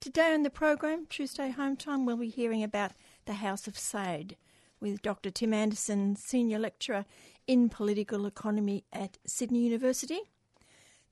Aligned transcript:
Today 0.00 0.34
on 0.34 0.42
the 0.42 0.50
program, 0.50 1.06
Tuesday 1.08 1.48
Home 1.48 1.76
Time, 1.76 2.04
we'll 2.04 2.18
be 2.18 2.28
hearing 2.28 2.62
about 2.62 2.92
the 3.24 3.32
House 3.32 3.66
of 3.66 3.72
Saud 3.72 4.34
with 4.80 5.02
Dr. 5.02 5.30
Tim 5.30 5.52
Anderson, 5.52 6.16
Senior 6.16 6.58
Lecturer 6.58 7.04
in 7.46 7.68
Political 7.68 8.26
Economy 8.26 8.84
at 8.92 9.18
Sydney 9.26 9.60
University. 9.60 10.20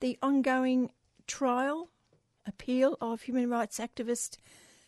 The 0.01 0.19
ongoing 0.23 0.91
trial, 1.27 1.89
appeal 2.47 2.97
of 3.01 3.23
human 3.23 3.51
rights 3.51 3.79
activist 3.79 4.37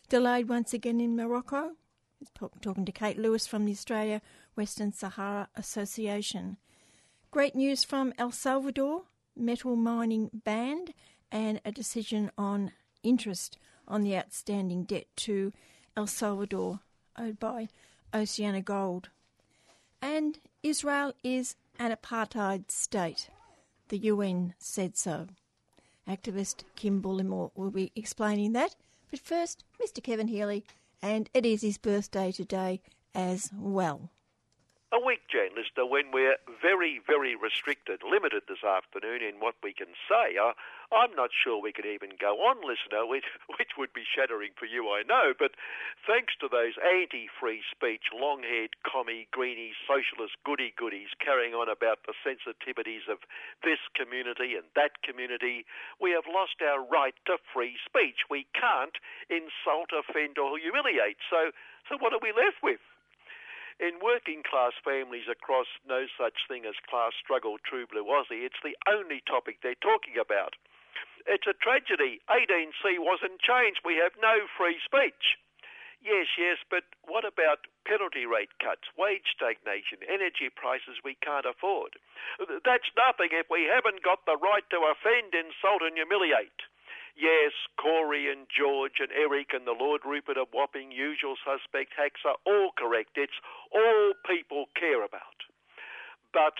delayed 0.07 0.49
once 0.49 0.73
again 0.73 0.99
in 0.99 1.15
Morocco. 1.15 1.71
Talking 2.61 2.85
to 2.85 2.91
Kate 2.91 3.17
Lewis 3.17 3.47
from 3.47 3.65
the 3.65 3.71
Australia 3.71 4.21
Western 4.55 4.91
Sahara 4.91 5.49
Association. 5.55 6.57
Great 7.31 7.55
news 7.55 7.83
from 7.83 8.13
El 8.17 8.31
Salvador, 8.31 9.03
metal 9.35 9.75
mining 9.75 10.29
banned, 10.33 10.93
and 11.31 11.61
a 11.63 11.71
decision 11.71 12.31
on 12.37 12.71
interest 13.03 13.57
on 13.87 14.03
the 14.03 14.17
outstanding 14.17 14.83
debt 14.83 15.05
to 15.15 15.53
El 15.95 16.07
Salvador 16.07 16.81
owed 17.17 17.39
by 17.39 17.67
Oceana 18.13 18.61
Gold. 18.61 19.09
And 20.01 20.39
Israel 20.63 21.13
is 21.23 21.55
an 21.77 21.95
apartheid 21.95 22.71
state. 22.71 23.29
The 23.89 23.97
UN 23.97 24.53
said 24.59 24.97
so. 24.97 25.27
Activist 26.07 26.63
Kim 26.75 27.01
Bullimore 27.01 27.51
will 27.55 27.71
be 27.71 27.91
explaining 27.95 28.53
that. 28.53 28.75
But 29.09 29.19
first, 29.19 29.63
Mr. 29.81 30.03
Kevin 30.03 30.27
Healy, 30.27 30.65
and 31.01 31.29
it 31.33 31.45
is 31.45 31.61
his 31.61 31.77
birthday 31.77 32.31
today 32.31 32.81
as 33.13 33.49
well 33.55 34.09
a 34.91 34.99
week, 34.99 35.21
Jane 35.29 35.53
Lister, 35.55 35.85
when 35.85 36.11
we're 36.11 36.37
very, 36.61 36.99
very 37.05 37.35
restricted, 37.35 38.01
limited 38.03 38.43
this 38.47 38.63
afternoon 38.65 39.21
in 39.21 39.39
what 39.39 39.55
we 39.61 39.73
can 39.73 39.93
say. 40.09 40.37
I, 40.41 40.53
I'm 40.89 41.13
not 41.13 41.29
sure 41.29 41.61
we 41.61 41.71
could 41.71 41.85
even 41.85 42.17
go 42.17 42.41
on, 42.49 42.65
listener, 42.65 43.05
which, 43.05 43.29
which 43.61 43.77
would 43.77 43.93
be 43.93 44.09
shattering 44.09 44.57
for 44.57 44.65
you, 44.65 44.89
I 44.89 45.05
know. 45.05 45.37
But 45.37 45.53
thanks 46.09 46.33
to 46.41 46.49
those 46.49 46.81
anti 46.81 47.29
free 47.29 47.61
speech, 47.69 48.09
long 48.09 48.41
haired 48.41 48.73
commie, 48.81 49.29
greenie, 49.29 49.77
socialist 49.85 50.41
goody 50.41 50.73
goodies 50.73 51.13
carrying 51.21 51.53
on 51.53 51.69
about 51.69 52.01
the 52.09 52.17
sensitivities 52.25 53.05
of 53.05 53.21
this 53.61 53.77
community 53.93 54.57
and 54.57 54.65
that 54.73 54.97
community, 55.05 55.65
we 56.01 56.09
have 56.17 56.25
lost 56.25 56.57
our 56.65 56.81
right 56.81 57.13
to 57.29 57.37
free 57.53 57.77
speech. 57.85 58.25
We 58.25 58.49
can't 58.57 58.97
insult, 59.29 59.93
offend, 59.93 60.41
or 60.41 60.57
humiliate. 60.57 61.21
So, 61.29 61.53
so 61.85 62.01
what 62.01 62.17
are 62.17 62.23
we 62.23 62.33
left 62.33 62.65
with? 62.65 62.81
In 63.79 64.01
working 64.03 64.43
class 64.43 64.73
families 64.83 65.29
across 65.31 65.67
no 65.87 66.03
such 66.19 66.49
thing 66.49 66.65
as 66.65 66.75
class 66.89 67.13
struggle, 67.15 67.55
true 67.63 67.87
blue 67.87 68.03
Aussie, 68.03 68.43
it's 68.43 68.59
the 68.59 68.75
only 68.89 69.23
topic 69.23 69.61
they're 69.61 69.79
talking 69.79 70.19
about. 70.19 70.57
It's 71.27 71.47
a 71.47 71.57
tragedy. 71.57 72.21
18C 72.29 72.99
wasn't 72.99 73.41
changed. 73.41 73.81
We 73.83 73.97
have 73.97 74.15
no 74.21 74.47
free 74.57 74.79
speech. 74.83 75.39
Yes, 75.99 76.31
yes, 76.39 76.55
but 76.71 76.87
what 77.03 77.27
about 77.27 77.67
penalty 77.83 78.23
rate 78.23 78.55
cuts, 78.63 78.87
wage 78.95 79.35
stagnation, 79.35 79.99
energy 80.07 80.47
prices 80.47 81.03
we 81.03 81.19
can't 81.19 81.45
afford? 81.45 81.99
That's 82.39 82.87
nothing 82.95 83.35
if 83.35 83.51
we 83.51 83.67
haven't 83.67 83.99
got 83.99 84.23
the 84.23 84.39
right 84.39 84.63
to 84.71 84.87
offend, 84.87 85.35
insult, 85.35 85.83
and 85.83 85.99
humiliate. 85.99 86.63
Yes, 87.19 87.51
Corey 87.75 88.31
and 88.31 88.47
George 88.47 89.03
and 89.03 89.11
Eric 89.11 89.51
and 89.51 89.67
the 89.67 89.75
Lord 89.75 90.07
Rupert 90.07 90.37
of 90.39 90.47
Wapping, 90.55 90.95
usual 90.95 91.35
suspect 91.43 91.91
hacks 91.99 92.23
are 92.23 92.39
all 92.47 92.71
correct. 92.79 93.19
It's 93.19 93.35
all 93.75 94.13
people 94.23 94.71
care 94.79 95.03
about. 95.03 95.43
But, 96.31 96.55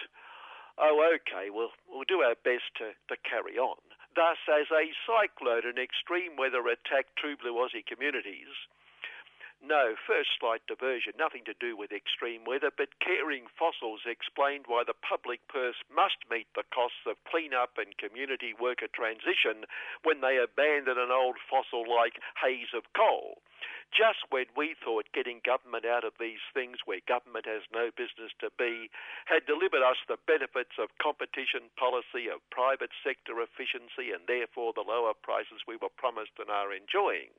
oh, 0.77 0.99
okay, 1.15 1.47
we'll, 1.47 1.71
we'll 1.87 2.03
do 2.03 2.27
our 2.27 2.35
best 2.43 2.67
to, 2.83 2.91
to 3.07 3.15
carry 3.23 3.55
on. 3.55 3.79
Thus, 4.19 4.35
as 4.51 4.67
a 4.67 4.91
cyclone 5.07 5.63
and 5.63 5.79
extreme 5.79 6.35
weather 6.35 6.59
attack 6.67 7.07
true 7.15 7.37
blue 7.39 7.55
Aussie 7.55 7.87
communities, 7.87 8.51
no, 9.61 9.95
first 10.07 10.29
slight 10.39 10.65
diversion, 10.67 11.13
nothing 11.19 11.43
to 11.45 11.53
do 11.59 11.75
with 11.75 11.91
extreme 11.91 12.45
weather, 12.47 12.71
but 12.71 12.99
caring 13.03 13.45
fossils 13.53 14.01
explained 14.07 14.65
why 14.67 14.83
the 14.87 14.97
public 14.97 15.45
purse 15.47 15.77
must 15.93 16.17
meet 16.31 16.47
the 16.55 16.63
costs 16.73 17.03
of 17.05 17.21
clean-up 17.27 17.77
and 17.77 17.97
community 17.99 18.55
worker 18.55 18.87
transition 18.87 19.67
when 20.03 20.21
they 20.21 20.39
abandon 20.39 20.97
an 20.97 21.11
old 21.11 21.37
fossil 21.49 21.83
like 21.83 22.23
haze 22.41 22.71
of 22.73 22.87
coal. 22.95 23.43
Just 23.91 24.23
when 24.29 24.45
we 24.55 24.75
thought 24.79 25.11
getting 25.13 25.41
government 25.43 25.83
out 25.83 26.05
of 26.05 26.13
these 26.19 26.41
things 26.53 26.85
where 26.85 27.01
government 27.03 27.45
has 27.45 27.65
no 27.73 27.91
business 27.91 28.31
to 28.39 28.49
be 28.57 28.89
had 29.25 29.45
delivered 29.45 29.83
us 29.83 29.97
the 30.07 30.21
benefits 30.29 30.77
of 30.79 30.93
competition 31.01 31.67
policy, 31.75 32.29
of 32.29 32.39
private 32.49 32.93
sector 33.03 33.41
efficiency, 33.41 34.13
and 34.13 34.23
therefore 34.29 34.71
the 34.73 34.85
lower 34.85 35.13
prices 35.13 35.65
we 35.67 35.75
were 35.75 35.91
promised 35.91 36.37
and 36.39 36.49
are 36.49 36.71
enjoying. 36.71 37.33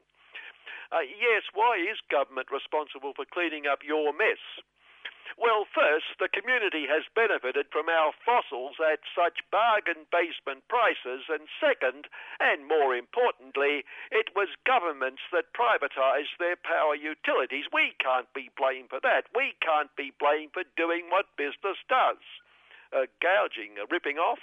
Uh, 0.92 1.06
yes, 1.06 1.44
why 1.54 1.78
is 1.78 1.98
government 2.10 2.48
responsible 2.50 3.12
for 3.14 3.24
cleaning 3.24 3.66
up 3.66 3.80
your 3.84 4.12
mess? 4.12 4.42
Well, 5.38 5.64
first, 5.64 6.18
the 6.18 6.28
community 6.28 6.86
has 6.90 7.06
benefited 7.14 7.70
from 7.70 7.88
our 7.88 8.12
fossils 8.26 8.76
at 8.82 9.00
such 9.14 9.40
bargain 9.50 10.04
basement 10.10 10.66
prices, 10.68 11.30
and 11.30 11.48
second, 11.56 12.08
and 12.40 12.66
more 12.66 12.94
importantly, 12.94 13.86
it 14.10 14.34
was 14.34 14.48
governments 14.66 15.22
that 15.32 15.54
privatised 15.54 16.36
their 16.38 16.56
power 16.56 16.94
utilities. 16.94 17.72
We 17.72 17.94
can't 18.02 18.32
be 18.34 18.50
blamed 18.56 18.90
for 18.90 19.00
that. 19.00 19.32
We 19.34 19.54
can't 19.62 19.94
be 19.96 20.12
blamed 20.18 20.52
for 20.52 20.64
doing 20.76 21.08
what 21.08 21.36
business 21.36 21.78
does. 21.88 22.20
Uh, 22.92 23.06
gouging, 23.22 23.78
uh, 23.80 23.86
ripping 23.88 24.18
off? 24.18 24.42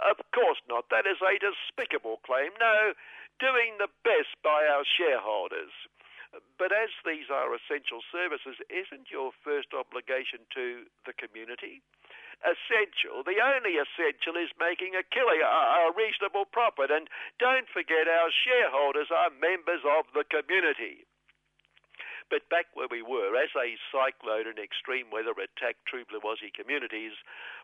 Of 0.00 0.18
course 0.34 0.58
not. 0.68 0.88
That 0.90 1.06
is 1.06 1.22
a 1.22 1.38
despicable 1.38 2.18
claim. 2.26 2.50
No, 2.58 2.94
doing 3.42 3.82
the 3.82 3.90
best 4.06 4.38
by 4.46 4.70
our 4.70 4.86
shareholders. 4.86 5.74
But 6.56 6.70
as 6.70 6.94
these 7.02 7.26
are 7.28 7.50
essential 7.50 8.00
services, 8.08 8.56
isn't 8.70 9.10
your 9.10 9.34
first 9.42 9.74
obligation 9.74 10.46
to 10.54 10.86
the 11.04 11.12
community? 11.12 11.82
Essential, 12.40 13.22
the 13.22 13.42
only 13.42 13.78
essential 13.78 14.38
is 14.38 14.50
making 14.58 14.94
a 14.94 15.04
killing, 15.06 15.42
a, 15.42 15.90
reasonable 15.94 16.46
profit. 16.46 16.90
And 16.90 17.06
don't 17.38 17.68
forget, 17.68 18.08
our 18.08 18.30
shareholders 18.32 19.10
are 19.10 19.30
members 19.30 19.84
of 19.84 20.06
the 20.14 20.24
community. 20.24 21.06
But 22.32 22.48
back 22.48 22.72
where 22.72 22.88
we 22.88 23.04
were, 23.04 23.36
as 23.36 23.52
a 23.52 23.76
cyclone 23.92 24.48
and 24.48 24.58
extreme 24.58 25.10
weather 25.12 25.36
attacked 25.36 25.84
true 25.84 26.08
communities, 26.08 27.12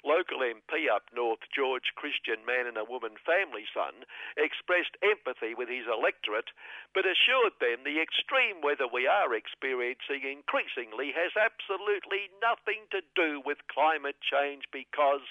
local 0.05 0.45
MP 0.45 0.93
up 0.93 1.09
north, 1.09 1.41
George, 1.56 1.97
Christian 1.97 2.45
man 2.45 2.67
and 2.67 2.77
a 2.77 2.84
woman 2.84 3.17
family 3.25 3.65
son, 3.73 4.05
expressed 4.37 4.93
empathy 5.01 5.55
with 5.56 5.71
his 5.73 5.89
electorate, 5.89 6.53
but 6.93 7.09
assured 7.09 7.56
them 7.65 7.81
the 7.81 7.97
extreme 7.97 8.61
weather 8.61 8.84
we 8.84 9.06
are 9.09 9.33
experiencing 9.33 10.29
increasingly 10.29 11.17
has 11.17 11.33
absolutely 11.33 12.29
nothing 12.45 12.85
to 12.93 13.00
do 13.17 13.41
with 13.41 13.65
climate 13.73 14.21
change 14.21 14.69
because 14.69 15.25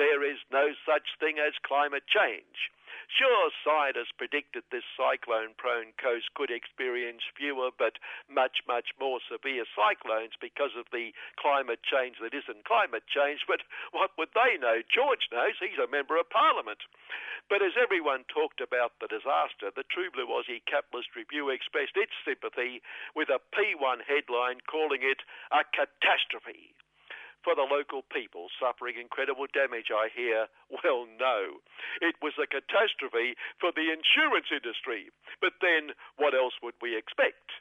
there 0.00 0.24
is 0.24 0.40
no 0.48 0.72
such 0.88 1.20
thing 1.20 1.36
as 1.36 1.52
climate 1.60 2.08
change. 2.08 2.72
Sure, 3.06 3.50
scientists 3.62 4.12
predicted 4.16 4.64
this 4.70 4.84
cyclone 4.96 5.54
prone 5.56 5.92
coast 5.96 6.34
could 6.34 6.50
experience 6.50 7.22
fewer 7.36 7.70
but 7.70 7.98
much, 8.28 8.62
much 8.66 8.90
more 8.98 9.20
severe 9.22 9.64
cyclones 9.74 10.34
because 10.40 10.74
of 10.76 10.90
the 10.90 11.14
climate 11.38 11.82
change 11.82 12.18
that 12.18 12.34
isn't 12.34 12.64
climate 12.64 13.06
change, 13.06 13.46
but 13.46 13.62
what 13.92 14.10
would 14.18 14.34
they 14.34 14.58
know? 14.58 14.82
George 14.82 15.28
knows, 15.30 15.54
he's 15.60 15.78
a 15.78 15.86
member 15.90 16.18
of 16.18 16.28
parliament. 16.30 16.82
But 17.48 17.62
as 17.62 17.78
everyone 17.80 18.24
talked 18.28 18.60
about 18.60 18.98
the 19.00 19.08
disaster, 19.08 19.70
the 19.70 19.84
True 19.88 20.10
Blue 20.10 20.26
Aussie 20.26 20.64
Capitalist 20.66 21.16
Review 21.16 21.48
expressed 21.48 21.96
its 21.96 22.12
sympathy 22.24 22.82
with 23.14 23.30
a 23.30 23.40
P1 23.54 24.02
headline 24.04 24.60
calling 24.66 25.02
it 25.02 25.22
a 25.50 25.64
catastrophe 25.64 26.74
for 27.48 27.56
the 27.56 27.64
local 27.64 28.04
people 28.12 28.52
suffering 28.60 29.00
incredible 29.00 29.48
damage, 29.48 29.88
I 29.88 30.12
hear? 30.12 30.52
Well, 30.68 31.08
no. 31.16 31.64
It 32.04 32.20
was 32.20 32.36
a 32.36 32.44
catastrophe 32.44 33.40
for 33.56 33.72
the 33.72 33.88
insurance 33.88 34.52
industry. 34.52 35.08
But 35.40 35.56
then, 35.64 35.96
what 36.20 36.36
else 36.36 36.52
would 36.60 36.76
we 36.84 36.92
expect? 36.92 37.56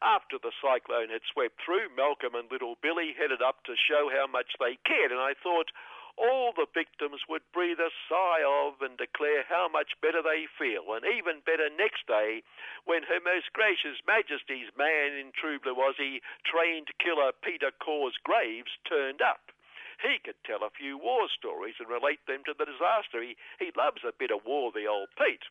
After 0.00 0.40
the 0.40 0.56
cyclone 0.56 1.12
had 1.12 1.20
swept 1.28 1.60
through, 1.60 1.92
Malcolm 1.92 2.32
and 2.32 2.48
little 2.48 2.80
Billy 2.80 3.12
headed 3.12 3.44
up 3.44 3.60
to 3.68 3.76
show 3.76 4.08
how 4.08 4.24
much 4.24 4.56
they 4.56 4.80
cared, 4.88 5.12
and 5.12 5.20
I 5.20 5.36
thought, 5.36 5.68
all 6.16 6.52
the 6.56 6.66
victims 6.72 7.20
would 7.28 7.44
breathe 7.52 7.80
a 7.80 7.92
sigh 8.08 8.42
of 8.42 8.80
and 8.80 8.96
declare 8.96 9.44
how 9.44 9.68
much 9.68 9.96
better 10.00 10.24
they 10.24 10.48
feel, 10.48 10.96
and 10.96 11.04
even 11.04 11.44
better 11.44 11.68
next 11.68 12.08
day 12.08 12.42
when 12.84 13.04
Her 13.04 13.20
Most 13.20 13.52
Gracious 13.52 14.00
Majesty's 14.08 14.72
man 14.76 15.12
in 15.12 15.32
True 15.36 15.60
Blue 15.60 15.76
trained 16.44 16.88
killer 16.98 17.32
Peter 17.44 17.70
Cause 17.78 18.16
Graves, 18.24 18.72
turned 18.88 19.20
up. 19.20 19.52
He 20.00 20.18
could 20.20 20.36
tell 20.44 20.60
a 20.62 20.70
few 20.70 20.98
war 20.98 21.28
stories 21.32 21.76
and 21.80 21.88
relate 21.88 22.20
them 22.26 22.44
to 22.44 22.52
the 22.52 22.68
disaster. 22.68 23.22
He, 23.22 23.36
he 23.58 23.72
loves 23.76 24.04
a 24.04 24.12
bit 24.12 24.30
of 24.30 24.44
war, 24.44 24.72
the 24.72 24.86
old 24.86 25.08
Pete. 25.16 25.44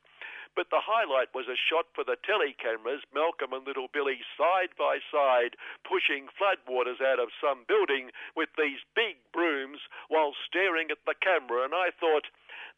But 0.56 0.72
the 0.72 0.80
highlight 0.80 1.36
was 1.36 1.52
a 1.52 1.60
shot 1.60 1.92
for 1.94 2.08
the 2.08 2.16
telly 2.16 2.56
cameras, 2.56 3.04
Malcolm 3.14 3.52
and 3.52 3.68
little 3.68 3.92
Billy 3.92 4.24
side 4.40 4.72
by 4.80 5.04
side, 5.12 5.60
pushing 5.84 6.32
floodwaters 6.32 7.04
out 7.04 7.20
of 7.20 7.36
some 7.44 7.68
building 7.68 8.12
with 8.36 8.50
these 8.56 8.80
big 8.96 9.20
brooms 9.36 9.84
while 10.08 10.32
staring 10.48 10.90
at 10.92 11.04
the 11.06 11.16
camera. 11.20 11.68
And 11.68 11.76
I 11.76 11.92
thought, 11.92 12.32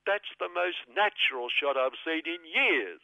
that's 0.09 0.33
the 0.41 0.50
most 0.50 0.81
natural 0.89 1.53
shot 1.53 1.77
I've 1.77 2.01
seen 2.01 2.25
in 2.25 2.41
years. 2.50 3.01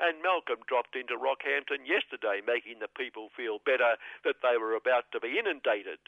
And 0.00 0.22
Malcolm 0.22 0.64
dropped 0.66 0.96
into 0.96 1.14
Rockhampton 1.14 1.86
yesterday, 1.86 2.40
making 2.40 2.80
the 2.80 2.88
people 2.88 3.30
feel 3.36 3.60
better 3.62 3.94
that 4.24 4.42
they 4.42 4.56
were 4.56 4.74
about 4.74 5.12
to 5.12 5.20
be 5.20 5.38
inundated. 5.38 6.00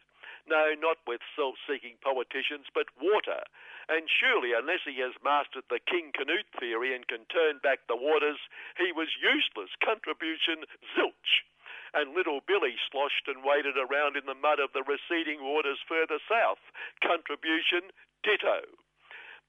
No, 0.49 0.75
not 0.79 0.99
with 1.07 1.21
self 1.35 1.55
seeking 1.67 1.99
politicians, 2.03 2.67
but 2.75 2.87
water. 2.99 3.43
And 3.89 4.11
surely, 4.11 4.51
unless 4.53 4.83
he 4.83 4.99
has 4.99 5.15
mastered 5.23 5.65
the 5.71 5.79
King 5.79 6.11
Canute 6.11 6.51
theory 6.59 6.95
and 6.95 7.07
can 7.07 7.25
turn 7.31 7.63
back 7.63 7.87
the 7.87 7.97
waters, 7.97 8.39
he 8.79 8.91
was 8.91 9.09
useless. 9.23 9.71
Contribution 9.79 10.67
zilch. 10.95 11.47
And 11.95 12.13
little 12.13 12.41
Billy 12.43 12.75
sloshed 12.91 13.31
and 13.31 13.47
waded 13.47 13.79
around 13.79 14.17
in 14.19 14.27
the 14.27 14.35
mud 14.35 14.59
of 14.59 14.75
the 14.75 14.83
receding 14.83 15.41
waters 15.41 15.79
further 15.87 16.19
south. 16.29 16.61
Contribution 17.01 17.95
ditto. 18.27 18.67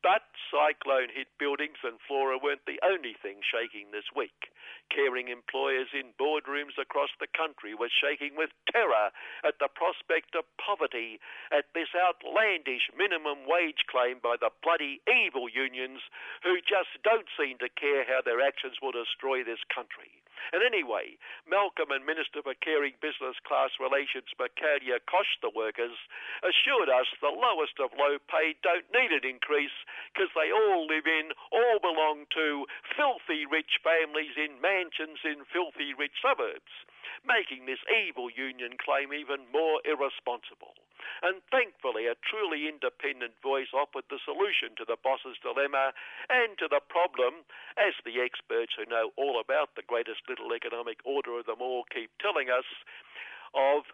But 0.03 0.29
cyclone 0.53 1.09
hit 1.09 1.27
buildings 1.39 1.81
and 1.83 1.99
flora 2.07 2.37
weren't 2.37 2.65
the 2.65 2.79
only 2.85 3.15
thing 3.17 3.41
shaking 3.41 3.91
this 3.91 4.07
week. 4.15 4.53
Caring 4.93 5.27
employers 5.27 5.89
in 5.91 6.13
boardrooms 6.15 6.77
across 6.79 7.09
the 7.19 7.27
country 7.27 7.73
were 7.73 7.89
shaking 7.91 8.37
with 8.37 8.51
terror 8.71 9.11
at 9.43 9.59
the 9.59 9.67
prospect 9.67 10.35
of 10.35 10.45
poverty 10.61 11.19
at 11.51 11.73
this 11.73 11.89
outlandish 11.97 12.89
minimum 12.95 13.49
wage 13.49 13.83
claim 13.89 14.19
by 14.21 14.37
the 14.39 14.53
bloody 14.63 15.01
evil 15.09 15.49
unions 15.49 15.99
who 16.43 16.61
just 16.61 16.93
don't 17.03 17.27
seem 17.35 17.57
to 17.57 17.69
care 17.69 18.05
how 18.05 18.21
their 18.21 18.39
actions 18.39 18.77
will 18.81 18.93
destroy 18.93 19.43
this 19.43 19.63
country. 19.73 20.21
And 20.53 20.63
anyway, 20.63 21.17
Malcolm 21.45 21.91
and 21.91 22.05
Minister 22.05 22.41
for 22.41 22.55
Caring 22.55 22.95
Business 23.01 23.35
Class 23.43 23.75
Relations, 23.79 24.31
Koch, 24.37 25.31
the 25.41 25.51
workers, 25.51 25.97
assured 26.41 26.89
us 26.89 27.07
the 27.19 27.33
lowest 27.33 27.79
of 27.83 27.91
low 27.97 28.17
pay 28.31 28.55
don't 28.63 28.87
need 28.93 29.11
an 29.11 29.27
increase 29.27 29.75
because 30.13 30.31
they 30.33 30.51
all 30.51 30.87
live 30.87 31.05
in, 31.05 31.35
all 31.51 31.79
belong 31.79 32.25
to 32.33 32.65
filthy 32.95 33.45
rich 33.45 33.79
families 33.83 34.37
in 34.39 34.61
mansions 34.61 35.19
in 35.25 35.43
filthy 35.51 35.93
rich 35.93 36.15
suburbs, 36.21 36.71
making 37.25 37.65
this 37.65 37.81
evil 37.89 38.29
union 38.31 38.77
claim 38.79 39.13
even 39.13 39.45
more 39.51 39.81
irresponsible. 39.83 40.75
And 41.21 41.41
thankfully, 41.51 42.07
a 42.07 42.19
truly 42.19 42.67
independent 42.67 43.33
voice 43.41 43.73
offered 43.73 44.05
the 44.09 44.21
solution 44.23 44.75
to 44.77 44.85
the 44.85 44.97
boss's 45.01 45.37
dilemma 45.41 45.93
and 46.29 46.57
to 46.59 46.67
the 46.69 46.81
problem, 46.83 47.45
as 47.77 47.93
the 48.03 48.21
experts 48.21 48.73
who 48.77 48.85
know 48.85 49.11
all 49.17 49.39
about 49.39 49.75
the 49.75 49.87
greatest 49.87 50.27
little 50.29 50.53
economic 50.53 50.99
order 51.05 51.39
of 51.39 51.45
them 51.45 51.61
all 51.61 51.83
keep 51.89 52.11
telling 52.19 52.49
us, 52.49 52.67
of 53.55 53.89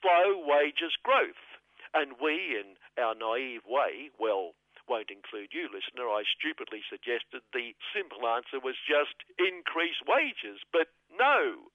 slow 0.00 0.38
wages 0.38 0.96
growth. 1.02 1.58
And 1.94 2.20
we, 2.20 2.58
in 2.58 2.76
our 3.00 3.14
naive 3.14 3.64
way, 3.64 4.10
well, 4.18 4.52
won't 4.88 5.12
include 5.12 5.52
you, 5.52 5.68
listener, 5.68 6.08
I 6.08 6.24
stupidly 6.24 6.80
suggested 6.88 7.44
the 7.52 7.76
simple 7.92 8.24
answer 8.24 8.56
was 8.56 8.80
just 8.88 9.20
increase 9.36 10.00
wages. 10.08 10.64
But 10.72 10.88
no, 11.12 11.68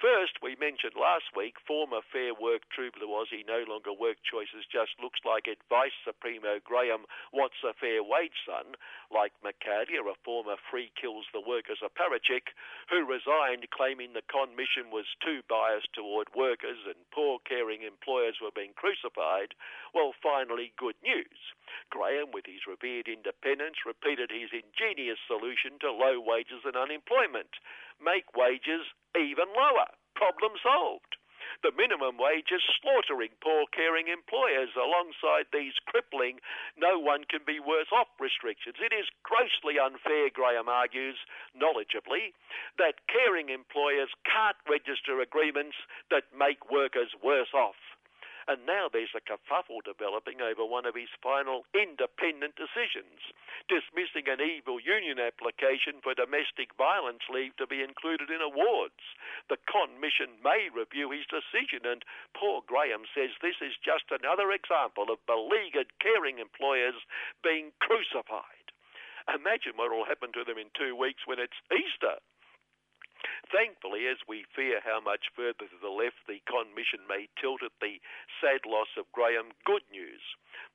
First, 0.00 0.40
we 0.40 0.56
mentioned 0.56 0.96
last 0.96 1.36
week, 1.36 1.60
former 1.68 2.00
Fair 2.00 2.32
Work 2.32 2.64
True 2.72 2.88
was 3.04 3.28
he 3.28 3.44
no 3.44 3.68
longer 3.68 3.92
Work 3.92 4.16
Choices, 4.24 4.64
just 4.64 4.96
looks 4.96 5.20
like 5.28 5.44
advice 5.44 5.92
Supremo 6.00 6.56
Graham 6.64 7.04
wants 7.36 7.60
a 7.60 7.76
fair 7.76 8.00
wage 8.02 8.40
son, 8.48 8.80
like 9.12 9.36
Michaelia, 9.44 10.00
a 10.00 10.16
former 10.24 10.56
Free 10.56 10.90
Kills 10.96 11.28
the 11.36 11.44
Workers 11.44 11.84
apparatchik, 11.84 12.56
who 12.88 13.04
resigned 13.04 13.68
claiming 13.76 14.16
the 14.16 14.24
con 14.24 14.56
mission 14.56 14.88
was 14.88 15.04
too 15.20 15.44
biased 15.52 15.92
toward 15.92 16.32
workers 16.34 16.80
and 16.88 16.96
poor 17.12 17.36
caring 17.44 17.82
employers 17.82 18.40
were 18.40 18.56
being 18.56 18.72
crucified. 18.72 19.52
Well, 19.92 20.16
finally, 20.16 20.72
good 20.80 20.96
news. 21.04 21.36
Graham, 21.90 22.32
with 22.32 22.46
his 22.46 22.64
revered 22.66 23.06
independence, 23.06 23.84
repeated 23.84 24.32
his 24.32 24.48
ingenious 24.48 25.20
solution 25.28 25.76
to 25.84 25.92
low 25.92 26.16
wages 26.24 26.64
and 26.64 26.74
unemployment 26.74 27.52
make 28.00 28.32
wages 28.34 28.88
even 29.16 29.48
lower. 29.54 29.88
Problem 30.14 30.52
solved. 30.62 31.16
The 31.62 31.72
minimum 31.72 32.16
wage 32.16 32.52
is 32.52 32.62
slaughtering 32.80 33.36
poor 33.42 33.66
caring 33.72 34.08
employers 34.08 34.70
alongside 34.76 35.46
these 35.52 35.74
crippling 35.84 36.40
no 36.76 36.98
one 36.98 37.24
can 37.24 37.42
be 37.44 37.60
worse 37.60 37.92
off 37.92 38.08
restrictions. 38.18 38.76
It 38.80 38.92
is 38.94 39.10
grossly 39.22 39.78
unfair, 39.78 40.30
Graham 40.30 40.68
argues, 40.68 41.18
knowledgeably, 41.52 42.32
that 42.78 43.06
caring 43.08 43.50
employers 43.50 44.08
can't 44.24 44.56
register 44.68 45.20
agreements 45.20 45.76
that 46.10 46.32
make 46.32 46.70
workers 46.70 47.12
worse 47.22 47.52
off. 47.52 47.76
And 48.50 48.66
now 48.66 48.90
there's 48.90 49.14
a 49.14 49.22
kerfuffle 49.22 49.78
developing 49.86 50.42
over 50.42 50.66
one 50.66 50.82
of 50.82 50.98
his 50.98 51.14
final 51.22 51.70
independent 51.70 52.58
decisions, 52.58 53.22
dismissing 53.70 54.26
an 54.26 54.42
evil 54.42 54.82
union 54.82 55.22
application 55.22 56.02
for 56.02 56.18
domestic 56.18 56.74
violence 56.74 57.22
leave 57.30 57.54
to 57.62 57.70
be 57.70 57.78
included 57.78 58.26
in 58.26 58.42
awards. 58.42 58.98
The 59.46 59.62
con 59.70 60.02
mission 60.02 60.42
may 60.42 60.66
review 60.66 61.14
his 61.14 61.30
decision, 61.30 61.86
and 61.86 62.02
poor 62.34 62.66
Graham 62.66 63.06
says 63.14 63.30
this 63.38 63.62
is 63.62 63.78
just 63.78 64.10
another 64.10 64.50
example 64.50 65.14
of 65.14 65.22
beleaguered 65.30 65.94
caring 66.02 66.42
employers 66.42 66.98
being 67.46 67.70
crucified. 67.78 68.74
Imagine 69.30 69.78
what 69.78 69.94
will 69.94 70.10
happen 70.10 70.34
to 70.34 70.42
them 70.42 70.58
in 70.58 70.74
two 70.74 70.98
weeks 70.98 71.22
when 71.22 71.38
it's 71.38 71.62
Easter. 71.70 72.18
Thankfully, 73.50 74.06
as 74.06 74.22
we 74.30 74.46
fear 74.54 74.78
how 74.78 75.00
much 75.02 75.26
further 75.34 75.66
to 75.66 75.78
the 75.82 75.90
left 75.90 76.22
the 76.30 76.38
con 76.46 76.70
mission 76.70 77.02
may 77.10 77.26
tilt 77.34 77.66
at 77.66 77.74
the 77.82 77.98
sad 78.38 78.62
loss 78.62 78.94
of 78.96 79.10
Graham, 79.10 79.50
good 79.66 79.82
news. 79.90 80.22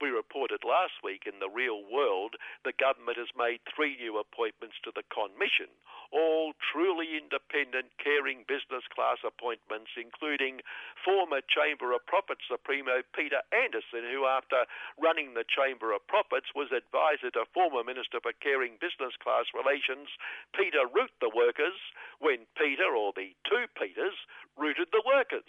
We 0.01 0.12
reported 0.12 0.68
last 0.68 1.00
week 1.04 1.24
in 1.24 1.39
the 1.39 1.48
real 1.48 1.83
world 1.88 2.36
the 2.68 2.75
government 2.75 3.16
has 3.16 3.31
made 3.31 3.63
three 3.63 3.95
new 3.95 4.19
appointments 4.19 4.75
to 4.83 4.92
the 4.92 5.07
con 5.07 5.31
mission, 5.39 5.72
all 6.12 6.51
truly 6.60 7.16
independent, 7.16 7.95
caring 7.95 8.44
business 8.44 8.83
class 8.92 9.24
appointments, 9.24 9.95
including 9.95 10.60
former 11.00 11.39
Chamber 11.48 11.95
of 11.95 12.04
Profits 12.07 12.44
Supremo 12.48 13.04
Peter 13.16 13.39
Anderson, 13.56 14.04
who, 14.12 14.28
after 14.28 14.68
running 15.00 15.31
the 15.31 15.48
Chamber 15.48 15.95
of 15.95 16.04
Profits, 16.11 16.52
was 16.56 16.76
advisor 16.76 17.31
to 17.31 17.47
former 17.56 17.83
Minister 17.83 18.19
for 18.19 18.35
Caring 18.44 18.76
Business 18.83 19.16
Class 19.23 19.47
Relations 19.56 20.11
Peter 20.52 20.83
Root 20.92 21.11
the 21.23 21.31
workers 21.31 21.78
when 22.19 22.44
Peter, 22.56 22.65
or 22.66 23.14
the 23.14 23.36
two 23.45 23.69
Peters, 23.78 24.18
rooted 24.57 24.90
the 24.92 25.04
workers 25.06 25.45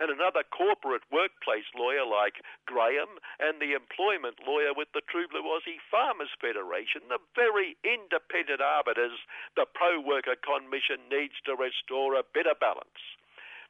and 0.00 0.10
another 0.10 0.42
corporate 0.50 1.06
workplace 1.14 1.68
lawyer 1.78 2.02
like 2.02 2.42
Graham, 2.66 3.22
and 3.38 3.62
the 3.62 3.70
employment 3.70 4.42
lawyer 4.42 4.74
with 4.74 4.90
the 4.90 5.04
True 5.06 5.30
Blue 5.30 5.46
Aussie 5.46 5.78
Farmers 5.90 6.34
Federation, 6.42 7.06
the 7.06 7.22
very 7.38 7.78
independent 7.86 8.58
arbiters 8.58 9.14
the 9.54 9.62
pro 9.62 10.02
worker 10.02 10.34
commission 10.34 11.06
needs 11.06 11.38
to 11.46 11.54
restore 11.54 12.18
a 12.18 12.26
better 12.34 12.58
balance. 12.58 12.98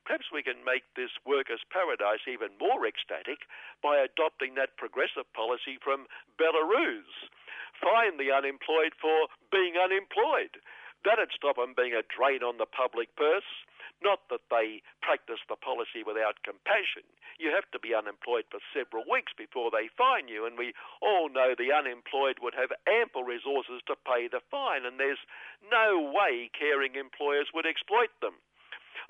Perhaps 0.09 0.33
we 0.33 0.43
can 0.43 0.65
make 0.65 0.83
this 0.97 1.15
workers' 1.29 1.63
paradise 1.71 2.27
even 2.27 2.51
more 2.59 2.89
ecstatic 2.89 3.47
by 3.85 4.01
adopting 4.01 4.57
that 4.57 4.81
progressive 4.81 5.29
policy 5.37 5.79
from 5.79 6.11
Belarus. 6.41 7.07
Fine 7.79 8.19
the 8.19 8.33
unemployed 8.35 8.95
for 8.99 9.29
being 9.51 9.77
unemployed. 9.79 10.59
That'd 11.05 11.35
stop 11.35 11.57
them 11.57 11.75
being 11.75 11.95
a 11.95 12.07
drain 12.07 12.43
on 12.47 12.59
the 12.59 12.67
public 12.67 13.15
purse. 13.17 13.49
Not 14.03 14.23
that 14.31 14.47
they 14.51 14.83
practice 15.03 15.43
the 15.49 15.59
policy 15.59 16.03
without 16.07 16.43
compassion. 16.43 17.07
You 17.39 17.51
have 17.55 17.67
to 17.71 17.79
be 17.79 17.95
unemployed 17.95 18.47
for 18.51 18.59
several 18.75 19.03
weeks 19.07 19.33
before 19.35 19.71
they 19.71 19.91
fine 19.95 20.27
you, 20.27 20.47
and 20.47 20.59
we 20.59 20.75
all 21.01 21.29
know 21.29 21.55
the 21.55 21.75
unemployed 21.75 22.39
would 22.43 22.55
have 22.55 22.75
ample 22.87 23.23
resources 23.23 23.83
to 23.87 23.99
pay 23.99 24.27
the 24.27 24.43
fine, 24.51 24.87
and 24.87 24.99
there's 24.99 25.23
no 25.71 25.99
way 25.99 26.51
caring 26.55 26.95
employers 26.95 27.51
would 27.55 27.67
exploit 27.67 28.11
them. 28.21 28.39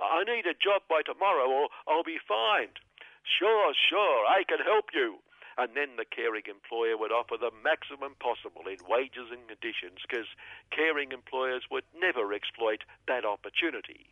I 0.01 0.25
need 0.25 0.47
a 0.47 0.57
job 0.57 0.83
by 0.89 1.03
tomorrow 1.05 1.49
or 1.49 1.69
I'll 1.89 2.05
be 2.05 2.21
fined. 2.21 2.81
Sure, 3.25 3.73
sure, 3.77 4.27
I 4.27 4.45
can 4.45 4.61
help 4.65 4.93
you 4.93 5.21
and 5.63 5.77
then 5.79 5.95
the 5.95 6.05
caring 6.05 6.43
employer 6.51 6.99
would 6.99 7.15
offer 7.15 7.39
the 7.39 7.55
maximum 7.63 8.19
possible 8.19 8.67
in 8.67 8.83
wages 8.91 9.31
and 9.31 9.47
conditions 9.47 10.03
because 10.03 10.27
caring 10.75 11.13
employers 11.13 11.71
would 11.71 11.87
never 11.95 12.35
exploit 12.35 12.83
that 13.07 13.25
opportunity. 13.25 14.11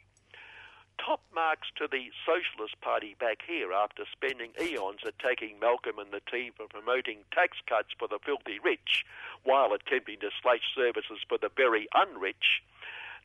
top 0.95 1.25
marks 1.35 1.67
to 1.75 1.89
the 1.91 2.13
Socialist 2.23 2.79
Party 2.81 3.17
back 3.19 3.43
here 3.43 3.73
after 3.73 4.05
spending 4.13 4.53
eons 4.63 5.03
attacking 5.03 5.59
Malcolm 5.59 5.99
and 5.99 6.13
the 6.13 6.23
team 6.31 6.53
for 6.55 6.69
promoting 6.69 7.27
tax 7.35 7.59
cuts 7.67 7.91
for 7.99 8.07
the 8.07 8.23
filthy 8.23 8.61
rich 8.63 9.03
while 9.43 9.73
attempting 9.73 10.21
to 10.21 10.31
slash 10.41 10.63
services 10.71 11.19
for 11.27 11.39
the 11.39 11.51
very 11.57 11.89
unrich. 11.97 12.63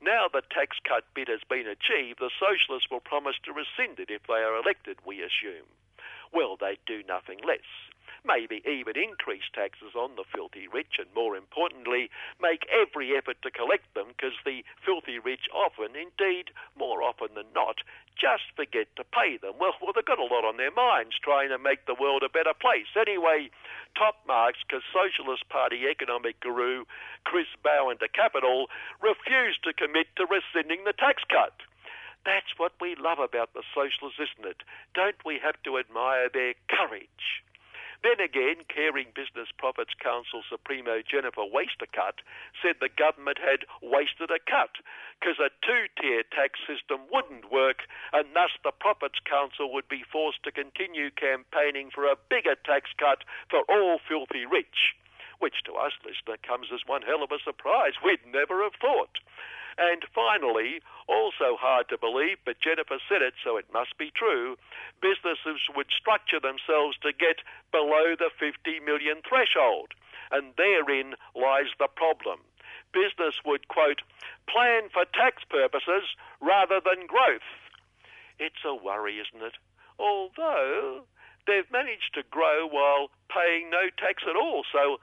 Now 0.02 0.26
the 0.32 0.42
tax 0.50 0.78
cut 0.82 1.06
bid 1.14 1.28
has 1.28 1.44
been 1.46 1.68
achieved, 1.68 2.18
the 2.18 2.34
Socialists 2.40 2.90
will 2.90 3.06
promise 3.06 3.38
to 3.44 3.54
rescind 3.54 4.00
it 4.00 4.10
if 4.10 4.26
they 4.26 4.42
are 4.42 4.58
elected, 4.58 4.98
we 5.06 5.22
assume. 5.22 5.70
Well, 6.34 6.58
they'd 6.58 6.82
do 6.88 7.04
nothing 7.06 7.40
less 7.46 7.70
maybe 8.26 8.62
even 8.66 8.98
increase 8.98 9.46
taxes 9.54 9.96
on 9.96 10.16
the 10.16 10.26
filthy 10.34 10.68
rich, 10.68 10.98
and 10.98 11.08
more 11.14 11.38
importantly, 11.38 12.10
make 12.42 12.66
every 12.74 13.16
effort 13.16 13.38
to 13.44 13.52
collect 13.52 13.94
them 13.94 14.08
because 14.10 14.36
the 14.44 14.64
filthy 14.84 15.20
rich 15.20 15.48
often, 15.54 15.96
indeed 15.96 16.52
more 16.76 17.04
often 17.04 17.30
than 17.36 17.48
not, 17.54 17.86
just 18.18 18.50
forget 18.56 18.88
to 18.96 19.04
pay 19.04 19.38
them. 19.38 19.54
Well, 19.60 19.76
well, 19.82 19.94
they've 19.94 20.06
got 20.06 20.20
a 20.20 20.26
lot 20.26 20.48
on 20.48 20.58
their 20.58 20.72
minds 20.72 21.20
trying 21.22 21.50
to 21.50 21.60
make 21.60 21.86
the 21.86 22.00
world 22.00 22.24
a 22.24 22.30
better 22.30 22.54
place. 22.56 22.90
Anyway, 22.96 23.52
top 23.96 24.18
marks 24.28 24.60
because 24.66 24.84
Socialist 24.92 25.48
Party 25.50 25.86
economic 25.86 26.40
guru 26.40 26.86
Chris 27.24 27.48
Bowen 27.64 27.98
to 28.00 28.08
Capital 28.08 28.68
refused 29.02 29.64
to 29.64 29.74
commit 29.74 30.08
to 30.16 30.26
rescinding 30.26 30.84
the 30.86 30.94
tax 30.94 31.24
cut. 31.28 31.54
That's 32.26 32.58
what 32.58 32.74
we 32.82 32.96
love 32.96 33.20
about 33.20 33.54
the 33.54 33.62
socialists, 33.76 34.18
isn't 34.18 34.50
it? 34.50 34.64
Don't 34.96 35.20
we 35.24 35.38
have 35.44 35.62
to 35.64 35.78
admire 35.78 36.28
their 36.28 36.56
courage? 36.68 37.46
Then 38.06 38.22
again, 38.22 38.62
Caring 38.70 39.10
Business 39.18 39.50
Profits 39.58 39.98
Council 39.98 40.44
Supremo 40.46 41.02
Jennifer 41.02 41.42
Wastercutt 41.42 42.22
said 42.62 42.78
the 42.78 42.94
government 42.94 43.40
had 43.42 43.66
wasted 43.82 44.30
a 44.30 44.38
cut 44.38 44.78
because 45.18 45.42
a 45.42 45.50
two-tier 45.66 46.22
tax 46.30 46.60
system 46.70 47.02
wouldn't 47.12 47.52
work 47.52 47.90
and 48.14 48.30
thus 48.38 48.54
the 48.62 48.70
Profits 48.70 49.18
Council 49.26 49.74
would 49.74 49.90
be 49.90 50.06
forced 50.06 50.44
to 50.44 50.52
continue 50.54 51.10
campaigning 51.10 51.90
for 51.90 52.06
a 52.06 52.22
bigger 52.30 52.54
tax 52.54 52.94
cut 52.94 53.26
for 53.50 53.66
all 53.66 53.98
filthy 54.08 54.46
rich 54.46 54.94
which 55.40 55.64
to 55.66 55.74
us, 55.74 55.94
listener, 56.06 56.38
comes 56.46 56.68
as 56.74 56.86
one 56.86 57.02
hell 57.02 57.24
of 57.24 57.32
a 57.32 57.44
surprise 57.44 57.94
we'd 58.04 58.26
never 58.26 58.64
have 58.64 58.76
thought. 58.80 59.20
And 59.78 60.04
finally, 60.16 60.80
also 61.08 61.60
hard 61.60 61.90
to 61.90 61.98
believe, 61.98 62.38
but 62.46 62.62
Jennifer 62.62 62.98
said 63.10 63.22
it, 63.22 63.34
so 63.44 63.58
it 63.58 63.74
must 63.74 63.98
be 63.98 64.12
true, 64.12 64.56
businesses 65.02 65.68
would 65.76 65.92
structure 65.92 66.40
themselves 66.40 66.96
to 67.04 67.12
get 67.12 67.44
below 67.72 68.16
the 68.16 68.32
50 68.40 68.80
million 68.80 69.20
threshold. 69.28 69.92
And 70.32 70.56
therein 70.56 71.16
lies 71.36 71.76
the 71.78 71.92
problem. 71.92 72.40
Business 72.94 73.36
would, 73.46 73.68
quote, 73.68 74.02
plan 74.48 74.88
for 74.94 75.04
tax 75.12 75.44
purposes 75.50 76.16
rather 76.40 76.80
than 76.80 77.08
growth. 77.08 77.46
It's 78.40 78.64
a 78.64 78.74
worry, 78.74 79.20
isn't 79.20 79.44
it? 79.44 79.60
Although 80.00 81.04
they've 81.48 81.70
managed 81.72 82.16
to 82.16 82.24
grow 82.32 82.68
while 82.68 83.12
paying 83.28 83.70
no 83.70 83.92
tax 83.92 84.24
at 84.28 84.36
all, 84.36 84.64
so 84.72 85.00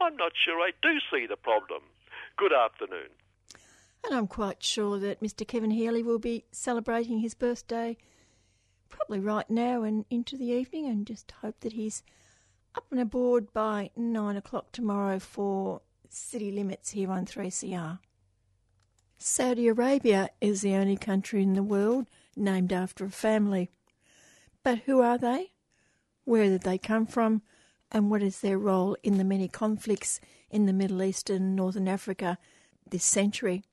I'm 0.00 0.16
not 0.16 0.32
sure 0.44 0.60
I 0.60 0.70
do 0.80 0.98
see 1.10 1.26
the 1.26 1.36
problem. 1.36 1.82
Good 2.36 2.52
afternoon. 2.52 3.08
And 4.04 4.14
I'm 4.14 4.28
quite 4.28 4.62
sure 4.62 4.98
that 5.00 5.20
Mr. 5.20 5.46
Kevin 5.46 5.72
Healy 5.72 6.02
will 6.02 6.20
be 6.20 6.44
celebrating 6.52 7.18
his 7.18 7.34
birthday 7.34 7.96
probably 8.88 9.20
right 9.20 9.48
now 9.50 9.82
and 9.82 10.04
into 10.08 10.36
the 10.36 10.46
evening, 10.46 10.86
and 10.86 11.06
just 11.06 11.32
hope 11.42 11.60
that 11.60 11.72
he's 11.72 12.02
up 12.74 12.86
and 12.90 13.00
aboard 13.00 13.52
by 13.52 13.90
nine 13.96 14.36
o'clock 14.36 14.72
tomorrow 14.72 15.18
for 15.18 15.82
City 16.08 16.50
Limits 16.50 16.90
here 16.90 17.10
on 17.10 17.26
3CR. 17.26 17.98
Saudi 19.18 19.66
Arabia 19.66 20.30
is 20.40 20.62
the 20.62 20.74
only 20.74 20.96
country 20.96 21.42
in 21.42 21.54
the 21.54 21.62
world 21.62 22.06
named 22.36 22.72
after 22.72 23.04
a 23.04 23.10
family. 23.10 23.68
But 24.62 24.78
who 24.86 25.00
are 25.00 25.18
they? 25.18 25.52
Where 26.24 26.44
did 26.44 26.62
they 26.62 26.78
come 26.78 27.06
from? 27.06 27.42
And 27.90 28.10
what 28.10 28.22
is 28.22 28.40
their 28.40 28.58
role 28.58 28.96
in 29.02 29.18
the 29.18 29.24
many 29.24 29.48
conflicts 29.48 30.20
in 30.50 30.66
the 30.66 30.72
Middle 30.72 31.02
East 31.02 31.30
and 31.30 31.56
Northern 31.56 31.88
Africa 31.88 32.38
this 32.88 33.04
century? 33.04 33.64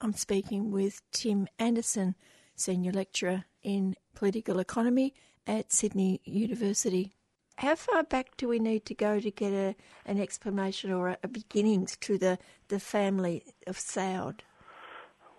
I'm 0.00 0.12
speaking 0.12 0.70
with 0.70 1.02
Tim 1.10 1.48
Anderson, 1.58 2.14
Senior 2.54 2.92
Lecturer 2.92 3.44
in 3.62 3.96
Political 4.14 4.60
Economy 4.60 5.14
at 5.46 5.72
Sydney 5.72 6.20
University. 6.24 7.12
How 7.56 7.74
far 7.74 8.02
back 8.02 8.36
do 8.36 8.46
we 8.48 8.58
need 8.58 8.84
to 8.86 8.94
go 8.94 9.18
to 9.18 9.30
get 9.30 9.52
a, 9.52 9.74
an 10.04 10.20
explanation 10.20 10.92
or 10.92 11.08
a, 11.08 11.18
a 11.22 11.28
beginnings 11.28 11.96
to 12.02 12.18
the, 12.18 12.38
the 12.68 12.78
family 12.78 13.44
of 13.66 13.78
Saud? 13.78 14.40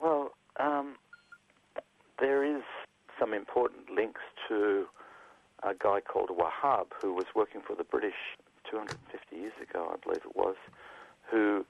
Well, 0.01 0.31
um, 0.59 0.95
there 2.19 2.43
is 2.43 2.63
some 3.19 3.33
important 3.33 3.91
links 3.91 4.21
to 4.49 4.85
a 5.63 5.73
guy 5.73 6.01
called 6.01 6.29
Wahab 6.29 6.87
who 7.01 7.13
was 7.13 7.25
working 7.35 7.61
for 7.65 7.75
the 7.75 7.83
British 7.83 8.37
250 8.69 9.35
years 9.35 9.53
ago, 9.61 9.89
I 9.91 9.97
believe 10.03 10.21
it 10.25 10.35
was, 10.35 10.55
who 11.31 11.65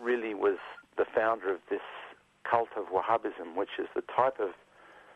really 0.00 0.34
was 0.34 0.58
the 0.96 1.04
founder 1.14 1.52
of 1.52 1.60
this 1.70 1.82
cult 2.48 2.68
of 2.76 2.86
Wahhabism, 2.86 3.56
which 3.56 3.78
is 3.78 3.86
the 3.94 4.02
type 4.14 4.40
of 4.40 4.50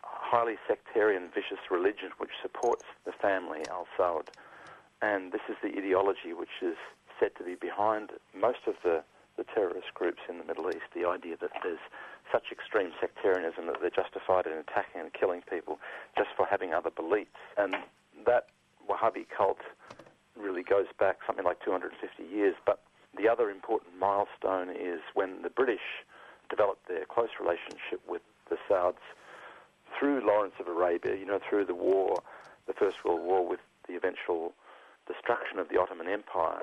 highly 0.02 0.57
sectarian, 0.66 1.28
vicious 1.35 1.71
religion 1.71 2.11
which 2.19 2.31
supports 2.40 2.85
the 3.04 3.12
family 3.12 3.61
Al 3.71 3.87
Saud. 3.99 4.28
And 5.00 5.33
this 5.33 5.42
is 5.49 5.57
the 5.62 5.76
ideology 5.76 6.33
which 6.33 6.62
is 6.62 6.76
said 7.19 7.33
to 7.38 7.45
be 7.45 7.54
behind 7.54 8.11
most 8.35 8.66
of 8.66 8.75
the, 8.83 9.02
the 9.37 9.45
terrorist 9.45 9.95
groups 9.95 10.21
in 10.28 10.38
the 10.38 10.45
Middle 10.45 10.69
East 10.69 10.88
the 10.95 11.07
idea 11.07 11.37
that 11.40 11.50
there's 11.62 11.83
such 12.33 12.51
extreme 12.51 12.91
sectarianism 12.99 13.67
that 13.67 13.77
they're 13.81 13.91
justified 13.91 14.47
in 14.47 14.53
attacking 14.55 15.03
and 15.03 15.12
killing 15.12 15.43
people 15.49 15.79
just 16.17 16.31
for 16.37 16.47
having 16.47 16.73
other 16.73 16.91
beliefs. 16.91 17.31
And 17.59 17.77
that 18.27 18.47
Wahhabi 18.89 19.27
cult 19.37 19.59
really 20.37 20.62
goes 20.62 20.87
back 20.99 21.19
something 21.27 21.45
like 21.45 21.62
250 21.62 22.23
years, 22.35 22.55
but 22.65 22.81
the 23.17 23.29
other 23.29 23.51
important 23.51 23.99
milestone 23.99 24.71
is 24.71 25.01
when 25.15 25.43
the 25.43 25.51
British 25.51 26.03
developed 26.49 26.89
their 26.89 27.05
close 27.05 27.29
relationship 27.39 28.01
with 28.09 28.23
the 28.49 28.57
Sauds 28.67 28.99
through 29.99 30.27
Lawrence 30.27 30.55
of 30.59 30.67
Arabia, 30.67 31.17
you 31.17 31.27
know, 31.27 31.39
through 31.49 31.67
the 31.67 31.75
war, 31.75 32.23
the 32.67 32.73
First 32.73 33.05
World 33.05 33.21
War, 33.21 33.47
with 33.47 33.61
the 33.87 33.95
eventual 33.95 34.55
destruction 35.07 35.59
of 35.59 35.69
the 35.69 35.79
Ottoman 35.79 36.09
Empire. 36.09 36.62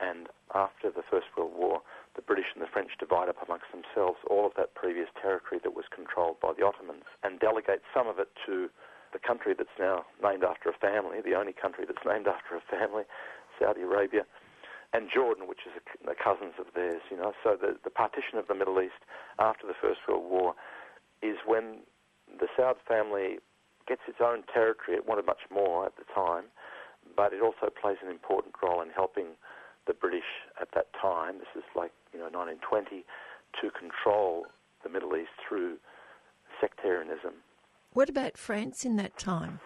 And 0.00 0.28
after 0.54 0.90
the 0.90 1.02
First 1.02 1.26
World 1.36 1.52
War, 1.54 1.82
the 2.16 2.22
British 2.22 2.46
and 2.54 2.62
the 2.62 2.70
French 2.70 2.90
divide 2.98 3.28
up 3.28 3.42
amongst 3.44 3.66
themselves 3.74 4.18
all 4.30 4.46
of 4.46 4.52
that 4.56 4.74
previous 4.74 5.08
territory 5.20 5.60
that 5.62 5.74
was 5.74 5.84
controlled 5.90 6.38
by 6.40 6.52
the 6.56 6.64
Ottomans 6.64 7.04
and 7.22 7.40
delegate 7.40 7.82
some 7.92 8.06
of 8.06 8.18
it 8.18 8.30
to 8.46 8.70
the 9.12 9.18
country 9.18 9.54
that's 9.56 9.78
now 9.78 10.04
named 10.22 10.42
after 10.42 10.68
a 10.68 10.78
family, 10.78 11.18
the 11.22 11.34
only 11.34 11.52
country 11.52 11.84
that's 11.86 12.04
named 12.06 12.26
after 12.26 12.56
a 12.56 12.62
family, 12.70 13.04
Saudi 13.58 13.82
Arabia 13.82 14.26
and 14.94 15.10
Jordan, 15.12 15.48
which 15.48 15.66
is 15.66 15.74
a, 15.74 16.14
cousins 16.14 16.54
of 16.58 16.66
theirs. 16.74 17.02
You 17.10 17.18
know, 17.18 17.32
so 17.42 17.58
the, 17.60 17.76
the 17.82 17.90
partition 17.90 18.38
of 18.38 18.46
the 18.46 18.54
Middle 18.54 18.80
East 18.80 19.02
after 19.38 19.66
the 19.66 19.74
First 19.74 20.00
World 20.08 20.30
War 20.30 20.54
is 21.20 21.36
when 21.44 21.82
the 22.30 22.46
Saud 22.56 22.76
family 22.86 23.38
gets 23.86 24.02
its 24.06 24.18
own 24.22 24.44
territory. 24.52 24.96
It 24.96 25.06
wanted 25.06 25.26
much 25.26 25.42
more 25.50 25.84
at 25.84 25.96
the 25.96 26.06
time, 26.14 26.44
but 27.16 27.34
it 27.34 27.42
also 27.42 27.68
plays 27.68 27.98
an 28.02 28.10
important 28.10 28.54
role 28.62 28.80
in 28.80 28.90
helping 28.90 29.34
the 29.86 29.94
British 29.94 30.46
at 30.60 30.68
that 30.74 30.86
time. 31.00 31.38
This 31.38 31.52
is 31.56 31.64
like 31.74 31.92
you 32.12 32.18
know 32.18 32.26
1920 32.26 33.04
to 33.60 33.70
control 33.70 34.46
the 34.82 34.88
Middle 34.88 35.16
East 35.16 35.34
through 35.46 35.76
sectarianism. 36.60 37.34
What 37.92 38.08
about 38.08 38.36
France 38.36 38.84
in 38.84 38.96
that 38.96 39.16
time? 39.18 39.60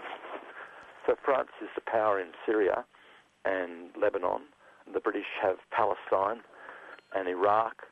So 1.06 1.14
France 1.24 1.50
is 1.62 1.68
the 1.74 1.80
power 1.90 2.20
in 2.20 2.28
Syria 2.44 2.84
and 3.44 3.90
Lebanon 4.00 4.42
the 4.92 5.00
British 5.00 5.28
have 5.42 5.58
Palestine 5.70 6.40
and 7.14 7.28
Iraq, 7.28 7.84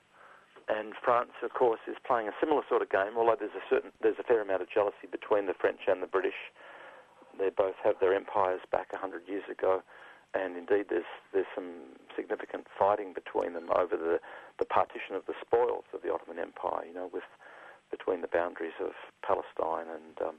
and 0.68 0.94
France, 1.02 1.32
of 1.42 1.52
course, 1.54 1.80
is 1.86 1.96
playing 2.06 2.28
a 2.28 2.34
similar 2.40 2.62
sort 2.68 2.82
of 2.82 2.90
game. 2.90 3.16
Although 3.16 3.36
there's 3.38 3.54
a 3.54 3.64
certain, 3.70 3.92
there's 4.02 4.18
a 4.18 4.24
fair 4.26 4.42
amount 4.42 4.62
of 4.62 4.68
jealousy 4.68 5.06
between 5.10 5.46
the 5.46 5.54
French 5.54 5.86
and 5.86 6.02
the 6.02 6.10
British. 6.10 6.52
They 7.38 7.50
both 7.50 7.76
have 7.84 7.96
their 8.00 8.14
empires 8.14 8.60
back 8.72 8.88
hundred 8.92 9.28
years 9.28 9.44
ago, 9.50 9.82
and 10.38 10.56
indeed 10.56 10.86
there's 10.88 11.08
there's 11.32 11.50
some 11.54 11.96
significant 12.14 12.66
fighting 12.78 13.12
between 13.12 13.54
them 13.54 13.68
over 13.74 13.96
the 13.96 14.18
the 14.58 14.64
partition 14.64 15.14
of 15.14 15.26
the 15.26 15.34
spoils 15.40 15.84
of 15.92 16.02
the 16.02 16.12
Ottoman 16.12 16.38
Empire. 16.38 16.84
You 16.86 16.94
know, 16.94 17.10
with 17.12 17.28
between 17.90 18.20
the 18.20 18.28
boundaries 18.28 18.76
of 18.80 18.92
Palestine 19.22 19.86
and 19.88 20.16
um, 20.20 20.36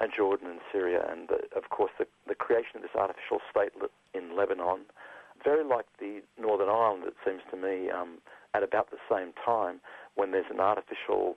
and 0.00 0.12
Jordan 0.16 0.48
and 0.48 0.60
Syria, 0.72 1.04
and 1.10 1.28
the, 1.28 1.40
of 1.56 1.70
course 1.70 1.92
the 1.98 2.06
the 2.26 2.34
creation 2.34 2.76
of 2.76 2.82
this 2.82 2.96
artificial 2.96 3.40
state 3.50 3.72
in 4.14 4.36
Lebanon 4.36 4.86
very 5.44 5.64
like 5.64 5.86
the 5.98 6.22
Northern 6.38 6.68
Ireland, 6.68 7.04
it 7.06 7.14
seems 7.26 7.42
to 7.50 7.56
me, 7.56 7.90
um, 7.90 8.18
at 8.54 8.62
about 8.62 8.90
the 8.90 8.98
same 9.10 9.32
time 9.44 9.80
when 10.14 10.30
there's 10.30 10.50
an 10.50 10.60
artificial 10.60 11.36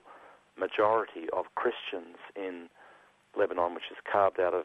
majority 0.58 1.28
of 1.32 1.46
Christians 1.54 2.16
in 2.34 2.68
Lebanon, 3.38 3.74
which 3.74 3.90
is 3.90 3.96
carved 4.10 4.40
out 4.40 4.54
of 4.54 4.64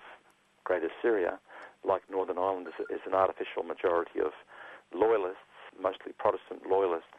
Greater 0.63 0.89
Syria, 1.01 1.39
like 1.87 2.01
Northern 2.09 2.37
Ireland 2.37 2.67
is, 2.67 2.77
is 2.89 3.01
an 3.05 3.13
artificial 3.13 3.63
majority 3.63 4.19
of 4.19 4.31
loyalists, 4.93 5.49
mostly 5.81 6.13
Protestant 6.17 6.69
loyalists, 6.69 7.09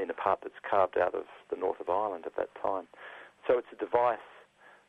in 0.00 0.10
a 0.10 0.14
part 0.14 0.40
that's 0.42 0.58
carved 0.68 0.98
out 0.98 1.14
of 1.14 1.24
the 1.50 1.56
north 1.56 1.80
of 1.80 1.88
Ireland 1.88 2.24
at 2.26 2.36
that 2.36 2.50
time. 2.60 2.86
So 3.46 3.58
it's 3.58 3.68
a 3.72 3.76
device 3.76 4.18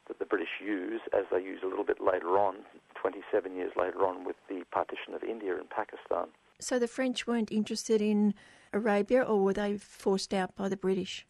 that 0.08 0.20
the 0.20 0.26
British 0.26 0.62
use, 0.64 1.02
as 1.14 1.26
they 1.32 1.42
use 1.42 1.62
a 1.64 1.68
little 1.68 1.84
bit 1.84 1.98
later 2.00 2.38
on, 2.38 2.58
27 2.96 3.56
years 3.56 3.72
later 3.78 4.06
on, 4.06 4.26
with 4.26 4.36
the 4.50 4.64
partition 4.72 5.14
of 5.14 5.24
India 5.24 5.56
and 5.58 5.70
Pakistan. 5.70 6.28
So 6.60 6.80
the 6.80 6.88
French 6.88 7.28
weren't 7.28 7.52
interested 7.52 8.02
in 8.02 8.34
Arabia, 8.72 9.22
or 9.22 9.44
were 9.44 9.54
they 9.54 9.78
forced 9.78 10.34
out 10.34 10.56
by 10.56 10.70
the 10.70 10.78
British? 10.78 11.26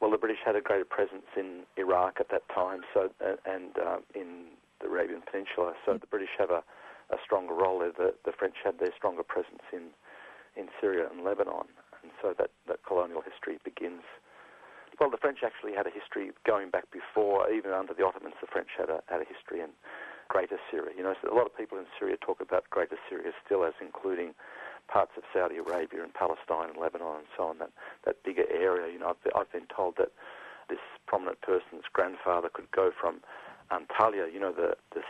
Well, 0.00 0.10
the 0.10 0.18
British 0.18 0.40
had 0.44 0.56
a 0.56 0.60
greater 0.60 0.84
presence 0.84 1.26
in 1.36 1.62
Iraq 1.76 2.18
at 2.20 2.28
that 2.30 2.42
time, 2.54 2.82
so 2.92 3.10
uh, 3.24 3.36
and 3.46 3.70
uh, 3.78 3.98
in 4.14 4.52
the 4.80 4.86
Arabian 4.86 5.22
Peninsula. 5.30 5.72
So 5.86 5.96
the 5.96 6.06
British 6.06 6.30
have 6.38 6.50
a, 6.50 6.62
a 7.14 7.22
stronger 7.24 7.54
role 7.54 7.78
there. 7.78 7.94
The, 7.94 8.14
the 8.24 8.32
French 8.32 8.56
had 8.64 8.78
their 8.78 8.92
stronger 8.96 9.22
presence 9.22 9.62
in 9.72 9.94
in 10.56 10.68
Syria 10.80 11.10
and 11.10 11.24
Lebanon, 11.24 11.66
and 12.02 12.12
so 12.22 12.34
that, 12.38 12.50
that 12.68 12.78
colonial 12.86 13.22
history 13.22 13.58
begins. 13.64 14.06
Well, 15.00 15.10
the 15.10 15.18
French 15.18 15.42
actually 15.42 15.74
had 15.74 15.86
a 15.86 15.90
history 15.90 16.30
going 16.46 16.70
back 16.70 16.86
before, 16.94 17.50
even 17.50 17.72
under 17.72 17.92
the 17.92 18.06
Ottomans. 18.06 18.38
The 18.40 18.46
French 18.46 18.70
had 18.78 18.90
a 18.90 19.02
had 19.10 19.20
a 19.20 19.26
history 19.26 19.60
in 19.60 19.70
Greater 20.28 20.58
Syria. 20.70 20.94
You 20.96 21.02
know, 21.02 21.14
so 21.18 21.32
a 21.32 21.34
lot 21.34 21.46
of 21.46 21.56
people 21.56 21.78
in 21.78 21.86
Syria 21.98 22.16
talk 22.20 22.40
about 22.40 22.70
Greater 22.70 22.98
Syria 23.08 23.32
still 23.44 23.64
as 23.64 23.74
including 23.80 24.34
parts 24.88 25.12
of 25.16 25.22
Saudi 25.32 25.56
Arabia 25.56 26.02
and 26.02 26.12
Palestine 26.12 26.70
and 26.70 26.78
Lebanon 26.78 27.24
and 27.24 27.30
so 27.36 27.44
on, 27.44 27.58
that, 27.58 27.70
that 28.04 28.22
bigger 28.22 28.44
area. 28.52 28.92
You 28.92 28.98
know, 28.98 29.16
I've, 29.16 29.32
I've 29.34 29.52
been 29.52 29.66
told 29.74 29.96
that 29.96 30.12
this 30.68 30.78
prominent 31.06 31.40
person's 31.40 31.84
grandfather 31.92 32.48
could 32.52 32.70
go 32.70 32.90
from 32.92 33.20
Antalya, 33.70 34.32
you 34.32 34.40
know, 34.40 34.52
the, 34.52 34.76
the 34.94 35.02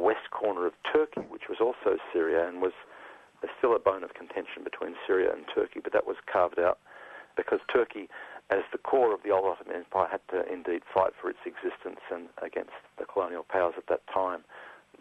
southwest 0.00 0.30
corner 0.30 0.66
of 0.66 0.72
Turkey, 0.90 1.20
which 1.28 1.48
was 1.48 1.58
also 1.60 1.98
Syria 2.12 2.48
and 2.48 2.62
was 2.62 2.72
there's 3.40 3.52
still 3.56 3.74
a 3.74 3.78
bone 3.78 4.04
of 4.04 4.12
contention 4.12 4.64
between 4.64 4.94
Syria 5.06 5.32
and 5.32 5.44
Turkey, 5.54 5.80
but 5.82 5.94
that 5.94 6.06
was 6.06 6.16
carved 6.30 6.58
out 6.58 6.78
because 7.36 7.60
Turkey, 7.72 8.08
as 8.50 8.60
the 8.70 8.76
core 8.76 9.14
of 9.14 9.22
the 9.24 9.30
old 9.30 9.46
Ottoman 9.46 9.76
Empire, 9.76 10.08
had 10.10 10.20
to 10.28 10.44
indeed 10.52 10.82
fight 10.92 11.12
for 11.16 11.30
its 11.30 11.40
existence 11.46 12.00
and 12.12 12.28
against 12.42 12.76
the 12.98 13.06
colonial 13.06 13.44
powers 13.48 13.74
at 13.78 13.86
that 13.88 14.04
time. 14.12 14.44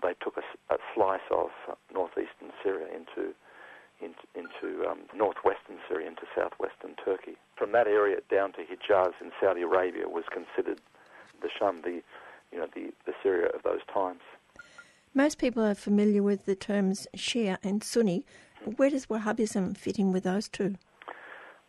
They 0.01 0.15
took 0.23 0.37
a, 0.37 0.73
a 0.73 0.77
slice 0.95 1.27
of 1.31 1.49
northeastern 1.93 2.55
Syria 2.63 2.87
into 2.87 3.35
into, 3.99 4.23
into 4.31 4.87
um, 4.87 4.99
northwestern 5.13 5.75
Syria, 5.89 6.07
into 6.07 6.23
southwestern 6.33 6.95
Turkey. 7.03 7.35
From 7.57 7.73
that 7.73 7.85
area 7.85 8.23
down 8.31 8.53
to 8.53 8.63
Hijaz 8.63 9.11
in 9.19 9.31
Saudi 9.41 9.61
Arabia 9.61 10.07
was 10.07 10.23
considered 10.31 10.79
the 11.41 11.49
Sham, 11.51 11.81
the, 11.83 11.99
you 12.53 12.59
know, 12.59 12.67
the, 12.73 12.93
the 13.05 13.11
Syria 13.21 13.49
of 13.53 13.63
those 13.63 13.83
times. 13.93 14.21
Most 15.13 15.39
people 15.39 15.63
are 15.63 15.73
familiar 15.73 16.21
with 16.21 16.45
the 16.45 16.55
terms 16.55 17.07
Shia 17.17 17.57
and 17.63 17.83
Sunni. 17.83 18.25
Where 18.75 18.91
does 18.91 19.07
Wahhabism 19.07 19.75
fit 19.75 19.97
in 19.97 20.11
with 20.11 20.23
those 20.23 20.47
two? 20.47 20.75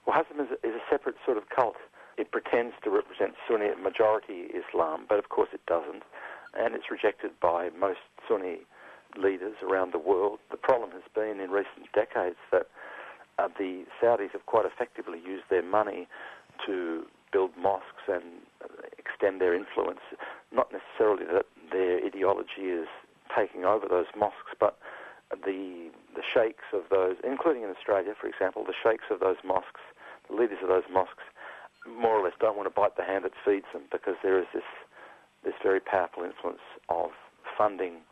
Wahhabism 0.06 0.40
is 0.40 0.49
a, 0.50 0.66
is 0.66 0.75
a 0.75 0.85
separate 0.90 1.16
sort 1.25 1.38
of 1.38 1.44
cult. 1.49 1.76
It 2.18 2.30
pretends 2.32 2.75
to 2.85 2.90
represent 2.90 3.32
Sunni 3.49 3.68
majority 3.82 4.49
Islam, 4.52 5.06
but 5.09 5.18
of 5.18 5.30
course 5.30 5.49
it 5.54 5.64
doesn't. 5.66 6.02
And 6.52 6.75
it's 6.75 6.90
rejected 6.90 7.30
by 7.40 7.70
most 7.70 8.00
Sunni 8.28 8.59
leaders 9.16 9.56
around 9.62 9.94
the 9.94 9.99
world. 9.99 10.38
The 10.50 10.59
problem 10.59 10.90
has 10.90 11.02
been 11.14 11.40
in 11.40 11.50
recent 11.50 11.90
decades 11.94 12.37
that 12.52 12.66
uh, 13.38 13.49
the 13.59 13.85
Saudis 14.02 14.32
have 14.32 14.44
quite 14.44 14.66
effectively 14.66 15.18
used 15.18 15.44
their 15.49 15.62
money 15.62 16.06
to 16.66 17.06
build 17.32 17.52
mosques 17.59 18.04
and 18.06 18.23
uh, 18.62 18.66
extend 18.99 19.40
their 19.40 19.54
influence. 19.54 20.00
Not 20.52 20.70
necessarily 20.73 21.25
that 21.25 21.47
their 21.73 22.04
ideology 22.04 22.68
is 22.68 22.88
taking 23.37 23.64
over 23.64 23.87
those 23.88 24.06
mosques, 24.16 24.54
but 24.58 24.78
the 25.44 25.90
the 26.14 26.22
sheikhs 26.22 26.66
of 26.72 26.82
those, 26.90 27.16
including 27.22 27.62
in 27.62 27.70
Australia, 27.70 28.14
for 28.20 28.26
example, 28.26 28.64
the 28.64 28.75
sheikhs 28.82 29.04
of 29.10 29.20
those 29.20 29.37
mosques, 29.44 29.80
the 30.28 30.34
leaders 30.34 30.58
of 30.62 30.68
those 30.68 30.88
mosques, 30.92 31.22
more 31.87 32.18
or 32.18 32.25
less 32.25 32.34
don't 32.40 32.56
want 32.56 32.66
to 32.66 32.75
bite 32.75 32.96
the 32.96 33.04
hand 33.04 33.25
that 33.25 33.32
feeds 33.44 33.66
them 33.72 33.82
because 33.90 34.16
there 34.22 34.38
is 34.38 34.46
this 34.52 34.66
this 35.44 35.54
very 35.62 35.80
powerful 35.80 36.22
influence 36.22 36.60
of 36.88 37.10
funding 37.56 38.02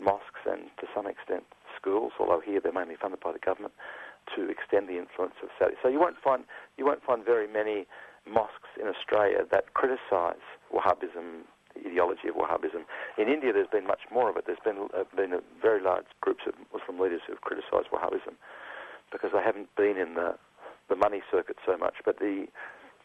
mosques 0.00 0.40
and 0.46 0.70
to 0.80 0.86
some 0.94 1.06
extent 1.06 1.44
schools, 1.76 2.12
although 2.18 2.40
here 2.40 2.60
they're 2.60 2.72
mainly 2.72 2.96
funded 2.96 3.20
by 3.20 3.32
the 3.32 3.38
government, 3.38 3.74
to 4.34 4.48
extend 4.48 4.88
the 4.88 4.98
influence 4.98 5.34
of 5.42 5.48
Saudi. 5.58 5.74
So 5.82 5.88
you 5.88 6.00
won't 6.00 6.16
find 6.22 6.44
you 6.76 6.86
won't 6.86 7.02
find 7.02 7.24
very 7.24 7.46
many 7.46 7.86
mosques 8.26 8.70
in 8.80 8.88
Australia 8.88 9.44
that 9.50 9.74
criticise 9.74 10.44
Wahhabism, 10.72 11.48
ideology 11.86 12.28
of 12.28 12.34
Wahhabism. 12.34 12.84
In 13.16 13.28
India, 13.28 13.52
there's 13.52 13.70
been 13.70 13.86
much 13.86 14.02
more 14.12 14.30
of 14.30 14.36
it. 14.36 14.44
There's 14.46 14.62
been 14.64 14.88
uh, 14.96 15.04
been 15.16 15.40
very 15.60 15.82
large 15.82 16.06
groups 16.20 16.42
of 16.46 16.54
Muslim 16.72 16.98
leaders 17.00 17.20
who've 17.26 17.40
criticised 17.40 17.88
Wahhabism 17.92 18.34
because 19.12 19.30
they 19.32 19.42
haven't 19.42 19.74
been 19.76 19.96
in 19.96 20.14
the 20.14 20.36
the 20.88 20.96
money 20.96 21.22
circuit 21.30 21.56
so 21.66 21.76
much. 21.76 21.94
But 22.04 22.18
the 22.18 22.46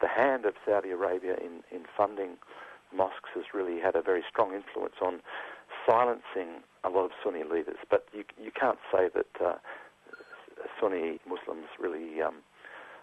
the 0.02 0.08
hand 0.08 0.46
of 0.46 0.54
Saudi 0.66 0.92
Arabia 0.92 1.36
in, 1.38 1.64
in 1.72 1.86
funding 1.96 2.38
mosques 2.96 3.30
has 3.36 3.46
really 3.54 3.80
had 3.80 3.96
a 3.96 4.02
very 4.02 4.24
strong 4.30 4.54
influence 4.54 4.96
on 5.02 5.22
silencing 5.88 6.62
a 6.84 6.90
lot 6.90 7.06
of 7.06 7.12
Sunni 7.24 7.44
leaders. 7.44 7.78
But 7.90 8.08
you, 8.14 8.24
you 8.42 8.52
can't 8.52 8.80
say 8.92 9.10
that 9.14 9.44
uh, 9.44 9.56
Sunni 10.80 11.20
Muslims 11.28 11.68
really 11.80 12.22
um, 12.22 12.36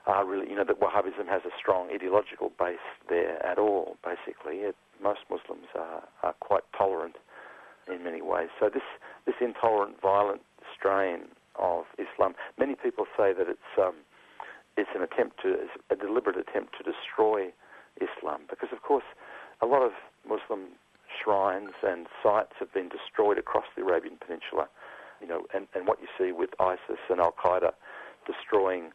are 0.07 0.25
really, 0.27 0.49
you 0.49 0.57
know, 0.57 0.64
that 0.64 0.81
Wahhabism 0.81 1.29
has 1.29 1.42
a 1.45 1.51
strong 1.59 1.90
ideological 1.92 2.53
base 2.59 2.79
there 3.09 3.45
at 3.45 3.59
all, 3.59 3.97
basically. 4.05 4.59
It, 4.59 4.77
most 5.03 5.21
Muslims 5.31 5.67
are, 5.75 6.03
are 6.23 6.35
quite 6.41 6.65
tolerant 6.77 7.17
in 7.89 8.05
many 8.05 8.23
ways. 8.23 8.49
So 8.59 8.69
this, 8.73 8.87
this 9.27 9.35
intolerant, 9.41 10.01
violent 10.01 10.43
strain 10.77 11.29
of 11.59 11.85
Islam, 11.99 12.35
many 12.59 12.75
people 12.75 13.07
say 13.17 13.33
that 13.33 13.49
it's, 13.49 13.73
um, 13.79 13.95
it's 14.77 14.91
an 14.95 15.03
attempt 15.03 15.41
to, 15.43 15.57
a 15.91 15.97
deliberate 15.97 16.37
attempt 16.37 16.77
to 16.79 16.85
destroy 16.85 17.53
Islam, 18.01 18.43
because 18.49 18.69
of 18.73 18.83
course 18.83 19.05
a 19.61 19.67
lot 19.67 19.83
of 19.83 19.93
Muslim 20.27 20.79
shrines 21.11 21.75
and 21.83 22.07
sites 22.23 22.53
have 22.59 22.73
been 22.73 22.89
destroyed 22.89 23.37
across 23.39 23.65
the 23.77 23.83
Arabian 23.83 24.17
Peninsula. 24.25 24.69
You 25.21 25.29
know, 25.29 25.45
and, 25.53 25.67
and 25.75 25.87
what 25.87 25.99
you 26.01 26.09
see 26.17 26.33
with 26.33 26.51
ISIS 26.59 27.01
and 27.11 27.21
Al 27.21 27.35
Qaeda 27.45 27.73
destroying 28.27 28.93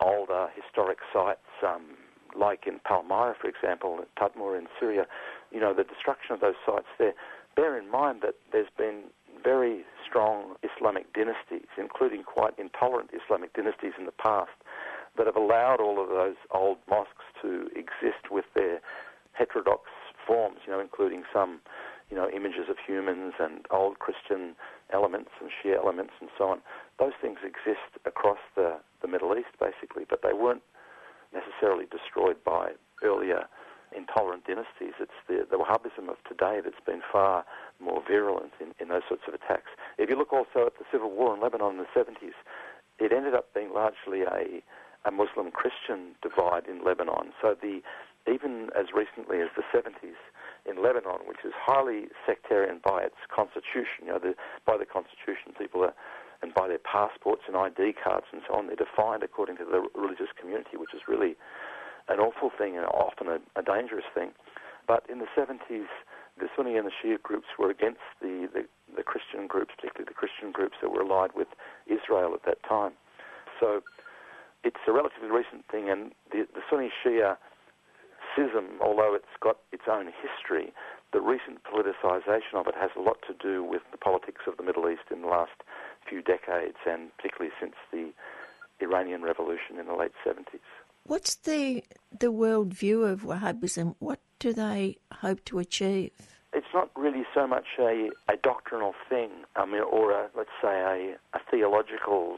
older 0.00 0.48
historic 0.54 0.98
sites, 1.12 1.44
um, 1.66 1.96
like 2.38 2.66
in 2.66 2.78
Palmyra, 2.84 3.34
for 3.38 3.48
example, 3.48 4.00
Tadmur 4.18 4.58
in 4.58 4.66
Syria, 4.80 5.06
you 5.50 5.60
know, 5.60 5.74
the 5.74 5.84
destruction 5.84 6.34
of 6.34 6.40
those 6.40 6.58
sites 6.64 6.88
there. 6.98 7.14
Bear 7.56 7.78
in 7.78 7.90
mind 7.90 8.20
that 8.22 8.34
there's 8.52 8.70
been 8.76 9.04
very 9.42 9.84
strong 10.06 10.54
Islamic 10.62 11.12
dynasties, 11.12 11.68
including 11.76 12.22
quite 12.22 12.54
intolerant 12.58 13.10
Islamic 13.12 13.52
dynasties 13.54 13.92
in 13.98 14.06
the 14.06 14.12
past, 14.12 14.50
that 15.16 15.26
have 15.26 15.36
allowed 15.36 15.80
all 15.80 16.02
of 16.02 16.08
those 16.08 16.36
old 16.52 16.78
mosques 16.88 17.26
to 17.42 17.68
exist 17.74 18.30
with 18.30 18.44
their 18.54 18.80
heterodox 19.32 19.82
forms, 20.26 20.58
you 20.66 20.72
know, 20.72 20.80
including 20.80 21.22
some, 21.32 21.60
you 22.10 22.16
know, 22.16 22.28
images 22.30 22.68
of 22.68 22.76
humans 22.84 23.34
and 23.38 23.66
old 23.70 23.98
Christian 23.98 24.54
elements 24.92 25.30
and 25.40 25.50
Shia 25.50 25.76
elements 25.76 26.12
and 26.20 26.30
so 26.36 26.44
on. 26.48 26.60
Those 26.98 27.12
things 27.20 27.38
exist 27.44 27.98
across 28.04 28.38
the, 28.54 28.78
the 29.02 29.08
Middle 29.08 29.36
East, 29.36 29.54
basically, 29.60 30.04
but 30.08 30.20
they 30.22 30.32
weren't 30.32 30.62
necessarily 31.32 31.84
destroyed 31.90 32.36
by 32.44 32.72
earlier 33.02 33.46
intolerant 33.96 34.44
dynasties. 34.46 34.94
It's 35.00 35.18
the, 35.28 35.46
the 35.50 35.56
Wahhabism 35.56 36.08
of 36.08 36.16
today 36.28 36.60
that's 36.62 36.82
been 36.84 37.02
far 37.10 37.44
more 37.80 38.02
virulent 38.06 38.52
in, 38.60 38.74
in 38.80 38.88
those 38.88 39.02
sorts 39.08 39.24
of 39.28 39.34
attacks. 39.34 39.70
If 39.98 40.10
you 40.10 40.16
look 40.16 40.32
also 40.32 40.66
at 40.66 40.78
the 40.78 40.84
civil 40.92 41.10
war 41.10 41.34
in 41.34 41.40
Lebanon 41.40 41.78
in 41.78 41.78
the 41.78 41.92
70s, 41.94 42.36
it 42.98 43.12
ended 43.12 43.34
up 43.34 43.54
being 43.54 43.72
largely 43.72 44.22
a, 44.22 44.62
a 45.06 45.10
Muslim 45.10 45.50
Christian 45.50 46.14
divide 46.22 46.66
in 46.66 46.84
Lebanon. 46.84 47.32
So 47.40 47.54
the 47.60 47.80
even 48.28 48.68
as 48.76 48.92
recently 48.92 49.40
as 49.40 49.48
the 49.56 49.64
70s 49.72 50.20
in 50.68 50.82
Lebanon, 50.82 51.24
which 51.24 51.40
is 51.44 51.52
highly 51.56 52.08
sectarian 52.26 52.80
by 52.84 53.02
its 53.02 53.16
constitution. 53.32 54.04
You 54.04 54.12
know, 54.12 54.18
the, 54.18 54.34
by 54.66 54.76
the 54.76 54.84
constitution, 54.84 55.56
people 55.56 55.82
are, 55.82 55.94
and 56.42 56.52
by 56.52 56.68
their 56.68 56.78
passports 56.78 57.42
and 57.48 57.56
ID 57.56 57.94
cards 57.96 58.26
and 58.32 58.42
so 58.46 58.54
on, 58.54 58.66
they're 58.68 58.76
defined 58.76 59.22
according 59.22 59.56
to 59.58 59.64
the 59.64 59.88
religious 59.98 60.30
community, 60.38 60.76
which 60.76 60.94
is 60.94 61.02
really 61.08 61.34
an 62.08 62.18
awful 62.18 62.50
thing 62.56 62.76
and 62.76 62.86
often 62.86 63.28
a, 63.28 63.38
a 63.58 63.62
dangerous 63.62 64.06
thing. 64.14 64.30
But 64.86 65.04
in 65.10 65.18
the 65.18 65.28
70s, 65.36 65.90
the 66.38 66.48
Sunni 66.56 66.76
and 66.76 66.86
the 66.86 66.92
Shia 66.92 67.20
groups 67.20 67.46
were 67.58 67.70
against 67.70 68.04
the, 68.20 68.48
the, 68.52 68.64
the 68.96 69.02
Christian 69.02 69.46
groups, 69.46 69.74
particularly 69.76 70.08
the 70.08 70.16
Christian 70.16 70.52
groups 70.52 70.76
that 70.80 70.90
were 70.90 71.02
allied 71.02 71.30
with 71.34 71.48
Israel 71.86 72.32
at 72.34 72.44
that 72.46 72.62
time. 72.66 72.92
So 73.60 73.82
it's 74.64 74.80
a 74.86 74.92
relatively 74.92 75.30
recent 75.30 75.66
thing, 75.70 75.90
and 75.90 76.12
the, 76.30 76.46
the 76.54 76.62
Sunni 76.70 76.90
Shia 77.04 77.36
schism, 78.32 78.78
although 78.80 79.14
it's 79.14 79.36
got 79.40 79.58
its 79.72 79.84
own 79.90 80.06
history, 80.06 80.72
the 81.12 81.20
recent 81.20 81.64
politicisation 81.64 82.54
of 82.54 82.66
it 82.66 82.74
has 82.78 82.90
a 82.96 83.00
lot 83.00 83.18
to 83.26 83.34
do 83.34 83.64
with 83.64 83.82
the 83.92 83.98
politics 83.98 84.42
of 84.46 84.56
the 84.56 84.62
Middle 84.62 84.88
East 84.88 85.08
in 85.10 85.22
the 85.22 85.28
last 85.28 85.64
few 86.08 86.22
decades, 86.22 86.76
and 86.86 87.14
particularly 87.16 87.52
since 87.60 87.74
the 87.92 88.12
Iranian 88.80 89.22
Revolution 89.22 89.78
in 89.80 89.86
the 89.86 89.94
late 89.94 90.12
70s. 90.26 90.64
What's 91.08 91.36
the 91.36 91.82
the 92.20 92.30
world 92.30 92.74
view 92.74 93.04
of 93.04 93.22
Wahhabism? 93.22 93.94
What 93.98 94.20
do 94.38 94.52
they 94.52 94.98
hope 95.10 95.42
to 95.46 95.58
achieve? 95.58 96.12
It's 96.52 96.72
not 96.74 96.90
really 96.94 97.24
so 97.34 97.46
much 97.46 97.64
a, 97.78 98.10
a 98.28 98.36
doctrinal 98.36 98.92
thing, 99.08 99.30
I 99.56 99.64
mean, 99.64 99.80
or 99.80 100.12
a, 100.12 100.28
let's 100.36 100.52
say 100.60 100.68
a, 100.68 101.16
a 101.34 101.40
theological, 101.50 102.36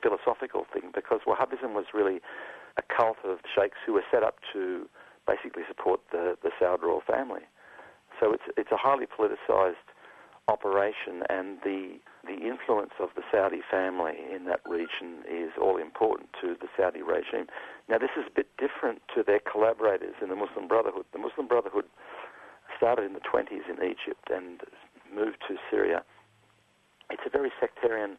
philosophical 0.00 0.66
thing, 0.72 0.92
because 0.94 1.20
Wahhabism 1.26 1.74
was 1.74 1.86
really 1.92 2.20
a 2.76 2.82
cult 2.82 3.16
of 3.24 3.38
sheikhs 3.52 3.78
who 3.84 3.94
were 3.94 4.04
set 4.08 4.22
up 4.22 4.36
to 4.52 4.88
basically 5.26 5.64
support 5.66 6.00
the, 6.12 6.36
the 6.44 6.50
Saud 6.60 6.82
royal 6.82 7.02
family. 7.04 7.42
So 8.20 8.32
it's 8.32 8.44
it's 8.56 8.70
a 8.70 8.76
highly 8.76 9.06
politicized 9.06 9.82
operation, 10.48 11.22
and 11.28 11.58
the 11.64 11.98
the 12.24 12.46
influence 12.46 12.92
of 13.00 13.10
the 13.16 13.22
Saudi 13.32 13.62
family 13.68 14.12
in 14.32 14.44
that 14.44 14.60
region 14.64 15.24
is 15.28 15.50
all 15.60 15.76
important 15.76 16.30
to 16.40 16.54
the 16.60 16.68
Saudi 16.76 17.02
regime. 17.02 17.46
Now, 17.88 17.98
this 17.98 18.10
is 18.16 18.24
a 18.28 18.30
bit 18.30 18.46
different 18.58 19.02
to 19.14 19.24
their 19.24 19.40
collaborators 19.40 20.14
in 20.22 20.28
the 20.28 20.36
Muslim 20.36 20.68
Brotherhood. 20.68 21.04
The 21.12 21.18
Muslim 21.18 21.48
Brotherhood 21.48 21.84
started 22.76 23.06
in 23.06 23.14
the 23.14 23.20
20s 23.20 23.68
in 23.68 23.82
Egypt 23.82 24.30
and 24.32 24.60
moved 25.12 25.38
to 25.48 25.56
Syria. 25.68 26.04
It's 27.10 27.22
a 27.26 27.30
very 27.30 27.50
sectarian 27.58 28.16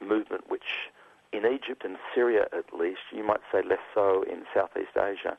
movement, 0.00 0.44
which 0.48 0.90
in 1.32 1.44
Egypt 1.44 1.84
and 1.84 1.96
Syria 2.14 2.46
at 2.56 2.72
least, 2.72 3.12
you 3.12 3.24
might 3.24 3.40
say 3.52 3.60
less 3.62 3.84
so 3.94 4.22
in 4.22 4.44
Southeast 4.54 4.96
Asia, 4.96 5.36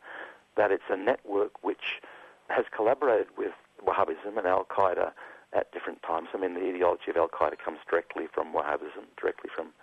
that 0.58 0.72
it's 0.72 0.90
a 0.90 0.98
network 0.98 1.64
which 1.64 2.02
has 2.50 2.66
collaborated 2.76 3.28
with 3.36 3.54
Wahhabism 3.86 4.38
and 4.38 4.46
Al 4.46 4.66
Qaeda 4.66 5.12
at 5.54 5.72
different 5.72 6.02
times. 6.04 6.30
I 6.34 6.38
mean, 6.38 6.54
the 6.54 6.68
ideology 6.68 7.10
of 7.10 7.18
Al 7.18 7.28
Qaeda 7.28 7.56
comes 7.64 7.80
directly 7.90 8.26
from 8.34 8.54
Wahhabism, 8.54 9.06
directly 9.20 9.50
from 9.54 9.74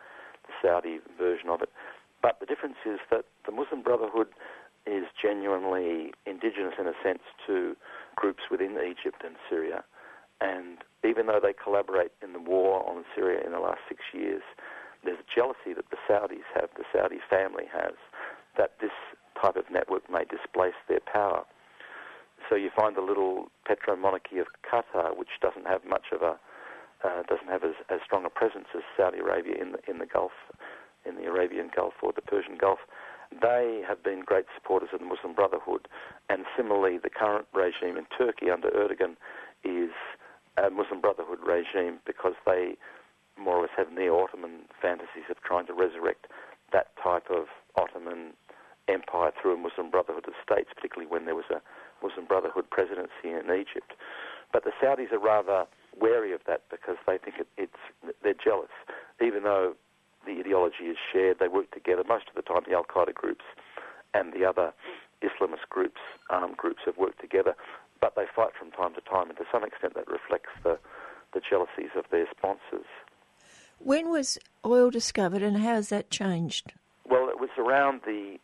the 0.47 0.53
Saudi 0.61 0.99
version 1.19 1.49
of 1.49 1.63
it. 1.63 1.71
But 2.21 2.39
the 2.41 2.47
difference 2.47 2.79
is 2.87 3.01
that 3.11 3.25
the 3.47 3.53
Muslim 3.53 3.83
Brotherhood 3.83 4.29
is 4.87 5.05
genuinely 5.21 6.13
indigenous 6.27 6.75
in 6.79 6.87
a 6.87 6.95
sense 7.03 7.23
to 7.47 7.77
groups 8.17 8.45
within 8.51 8.73
Egypt 8.73 9.23
and 9.25 9.37
Syria. 9.49 9.85
And 10.41 10.79
even 11.05 11.27
though 11.27 11.41
they 11.43 11.53
collaborate 11.53 12.13
in 12.23 12.33
the 12.33 12.41
war 12.41 12.89
on 12.89 13.05
Syria 13.15 13.45
in 13.45 13.53
the 13.53 13.61
last 13.61 13.81
six 13.89 14.01
years, 14.13 14.43
there's 15.05 15.19
a 15.19 15.35
jealousy 15.35 15.75
that 15.75 15.91
the 15.91 15.99
Saudis 16.09 16.47
have, 16.55 16.71
the 16.77 16.85
Saudi 16.93 17.19
family 17.29 17.65
has, 17.73 17.95
that 18.57 18.73
this 18.81 18.95
type 19.41 19.57
of 19.57 19.65
network 19.71 20.09
may 20.11 20.25
displace 20.25 20.79
their 20.89 21.01
power. 21.01 21.45
So 22.53 22.57
you 22.57 22.69
find 22.77 22.95
the 22.95 23.01
little 23.01 23.49
petro 23.65 23.97
monarchy 23.97 24.37
of 24.37 24.47
Qatar, 24.61 25.17
which 25.17 25.41
doesn't 25.41 25.67
have 25.67 25.87
much 25.89 26.13
of 26.13 26.21
a 26.21 26.37
uh, 27.03 27.23
doesn't 27.23 27.49
have 27.49 27.65
as, 27.65 27.73
as 27.89 28.01
strong 28.05 28.27
a 28.27 28.29
presence 28.29 28.67
as 28.77 28.83
Saudi 28.95 29.21
Arabia 29.21 29.55
in 29.59 29.73
the 29.73 29.79
in 29.89 29.97
the 29.97 30.05
Gulf, 30.05 30.33
in 31.07 31.17
the 31.17 31.25
Arabian 31.25 31.71
Gulf 31.75 31.95
or 32.03 32.13
the 32.13 32.21
Persian 32.21 32.59
Gulf. 32.61 32.81
They 33.41 33.81
have 33.89 34.05
been 34.05 34.21
great 34.21 34.45
supporters 34.55 34.91
of 34.93 35.01
the 35.01 35.07
Muslim 35.07 35.33
Brotherhood, 35.33 35.89
and 36.29 36.45
similarly, 36.55 36.99
the 37.03 37.09
current 37.09 37.47
regime 37.55 37.97
in 37.97 38.05
Turkey 38.19 38.51
under 38.51 38.69
Erdogan 38.69 39.17
is 39.65 39.97
a 40.63 40.69
Muslim 40.69 41.01
Brotherhood 41.01 41.39
regime 41.41 42.01
because 42.05 42.35
they 42.45 42.77
more 43.39 43.57
or 43.57 43.63
less 43.63 43.77
have 43.79 43.91
neo-Ottoman 43.91 44.69
fantasies 44.79 45.25
of 45.31 45.41
trying 45.41 45.65
to 45.69 45.73
resurrect 45.73 46.27
that 46.71 46.89
type 47.03 47.31
of 47.31 47.47
Ottoman 47.81 48.35
empire 48.89 49.33
through 49.41 49.55
a 49.55 49.57
Muslim 49.57 49.91
Brotherhood 49.91 50.29
of 50.29 50.35
states, 50.45 50.69
particularly 50.75 51.11
when 51.11 51.25
there 51.25 51.35
was 51.35 51.49
a 51.49 51.63
Muslim 52.03 52.27
Brotherhood 52.27 52.69
presidency 52.71 53.31
in 53.31 53.47
Egypt. 53.47 53.93
But 54.53 54.65
the 54.65 54.73
Saudis 54.83 55.13
are 55.13 55.19
rather 55.19 55.67
wary 55.99 56.33
of 56.33 56.41
that 56.47 56.63
because 56.71 56.97
they 57.07 57.19
think 57.19 57.37
it, 57.39 57.49
it's 57.57 58.15
they're 58.23 58.35
jealous, 58.35 58.73
even 59.21 59.45
though 59.45 59.75
the 60.27 60.33
ideology 60.33 60.85
is 60.85 60.97
shared. 61.13 61.39
They 61.39 61.49
work 61.49 61.71
together 61.71 62.03
most 62.07 62.29
of 62.29 62.35
the 62.35 62.43
time. 62.43 62.63
The 62.69 62.75
Al 62.75 62.85
Qaeda 62.85 63.15
groups 63.15 63.45
and 64.15 64.33
the 64.33 64.45
other 64.45 64.73
Islamist 65.23 65.69
groups, 65.71 66.01
armed 66.31 66.57
groups, 66.57 66.81
have 66.85 66.97
worked 66.97 67.21
together, 67.21 67.55
but 68.01 68.15
they 68.17 68.27
fight 68.35 68.51
from 68.59 68.71
time 68.73 68.95
to 68.95 69.01
time, 69.03 69.29
and 69.29 69.39
to 69.39 69.45
some 69.51 69.65
extent 69.65 69.95
that 69.95 70.09
reflects 70.09 70.51
the 70.63 70.79
the 71.33 71.41
jealousies 71.41 71.97
of 71.97 72.05
their 72.11 72.27
sponsors. 72.37 72.87
When 73.79 74.11
was 74.11 74.39
oil 74.65 74.91
discovered, 74.91 75.43
and 75.43 75.57
how 75.57 75.75
has 75.75 75.89
that 75.89 76.11
changed? 76.11 76.75
Well, 77.09 77.29
it 77.29 77.41
was 77.41 77.51
around 77.59 78.03
the 78.05 78.39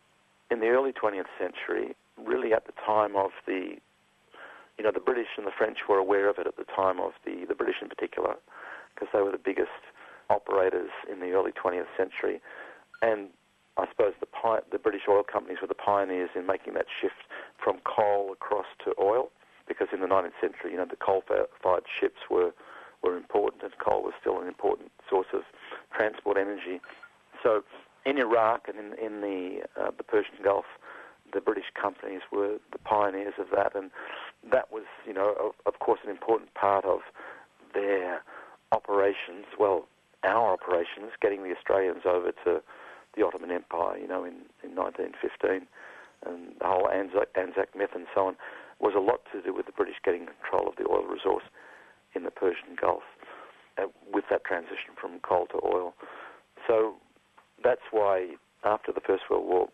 in 0.51 0.59
the 0.59 0.67
early 0.67 0.91
20th 0.91 1.27
century, 1.37 1.95
really 2.25 2.53
at 2.53 2.65
the 2.65 2.73
time 2.85 3.15
of 3.15 3.31
the, 3.45 3.77
you 4.77 4.83
know, 4.83 4.91
the 4.91 4.99
British 4.99 5.27
and 5.37 5.45
the 5.45 5.51
French 5.57 5.79
were 5.87 5.97
aware 5.97 6.29
of 6.29 6.37
it 6.37 6.47
at 6.47 6.57
the 6.57 6.65
time 6.75 6.99
of 6.99 7.11
the, 7.25 7.45
the 7.47 7.55
British 7.55 7.77
in 7.81 7.89
particular, 7.89 8.35
because 8.93 9.09
they 9.13 9.21
were 9.21 9.31
the 9.31 9.37
biggest 9.43 9.69
operators 10.29 10.91
in 11.11 11.19
the 11.19 11.31
early 11.31 11.51
20th 11.51 11.87
century. 11.97 12.39
And 13.01 13.29
I 13.77 13.87
suppose 13.89 14.13
the, 14.19 14.27
the 14.71 14.79
British 14.79 15.03
oil 15.07 15.23
companies 15.23 15.59
were 15.61 15.67
the 15.67 15.73
pioneers 15.73 16.29
in 16.35 16.45
making 16.45 16.73
that 16.73 16.85
shift 17.01 17.27
from 17.63 17.79
coal 17.85 18.31
across 18.33 18.65
to 18.85 18.93
oil, 19.01 19.31
because 19.67 19.87
in 19.93 20.01
the 20.01 20.07
19th 20.07 20.39
century, 20.41 20.71
you 20.71 20.77
know, 20.77 20.85
the 20.89 20.97
coal-fired 20.97 21.83
ships 21.99 22.21
were, 22.29 22.51
were 23.03 23.15
important 23.15 23.63
and 23.63 23.71
coal 23.77 24.03
was 24.03 24.13
still 24.19 24.41
an 24.41 24.47
important 24.47 24.91
source 25.09 25.27
of 25.33 25.41
transport 25.95 26.37
energy. 26.37 26.81
So 27.41 27.63
in 28.05 28.17
Iraq 28.17 28.67
and 28.67 28.77
in, 28.77 28.93
in 28.99 29.21
the, 29.21 29.61
uh, 29.79 29.91
the 29.95 30.03
Persian 30.03 30.35
Gulf, 30.43 30.65
the 31.33 31.41
British 31.41 31.71
companies 31.79 32.21
were 32.31 32.57
the 32.71 32.79
pioneers 32.79 33.33
of 33.37 33.47
that, 33.55 33.75
and 33.75 33.91
that 34.51 34.71
was, 34.71 34.83
you 35.05 35.13
know, 35.13 35.35
of, 35.39 35.51
of 35.65 35.79
course, 35.79 35.99
an 36.03 36.09
important 36.09 36.53
part 36.53 36.85
of 36.85 36.99
their 37.73 38.23
operations. 38.71 39.45
Well, 39.57 39.87
our 40.23 40.53
operations, 40.53 41.11
getting 41.21 41.43
the 41.43 41.55
Australians 41.55 42.01
over 42.05 42.31
to 42.45 42.61
the 43.15 43.25
Ottoman 43.25 43.51
Empire, 43.51 43.97
you 43.97 44.07
know, 44.07 44.23
in, 44.23 44.45
in 44.63 44.75
1915, 44.75 45.67
and 46.25 46.53
the 46.59 46.65
whole 46.65 46.89
Anzac, 46.89 47.29
Anzac 47.35 47.75
myth 47.75 47.91
and 47.95 48.05
so 48.13 48.27
on, 48.27 48.35
was 48.79 48.93
a 48.95 48.99
lot 48.99 49.21
to 49.31 49.41
do 49.41 49.53
with 49.53 49.65
the 49.65 49.71
British 49.71 49.95
getting 50.03 50.27
control 50.27 50.67
of 50.67 50.75
the 50.75 50.87
oil 50.89 51.05
resource 51.05 51.43
in 52.15 52.23
the 52.23 52.31
Persian 52.31 52.75
Gulf 52.79 53.03
uh, 53.77 53.87
with 54.11 54.25
that 54.29 54.43
transition 54.43 54.95
from 54.99 55.19
coal 55.19 55.47
to 55.47 55.59
oil. 55.63 55.93
So 56.67 56.95
that's 57.63 57.81
why 57.91 58.35
after 58.63 58.91
the 58.91 59.01
First 59.01 59.23
World 59.29 59.45
War, 59.47 59.69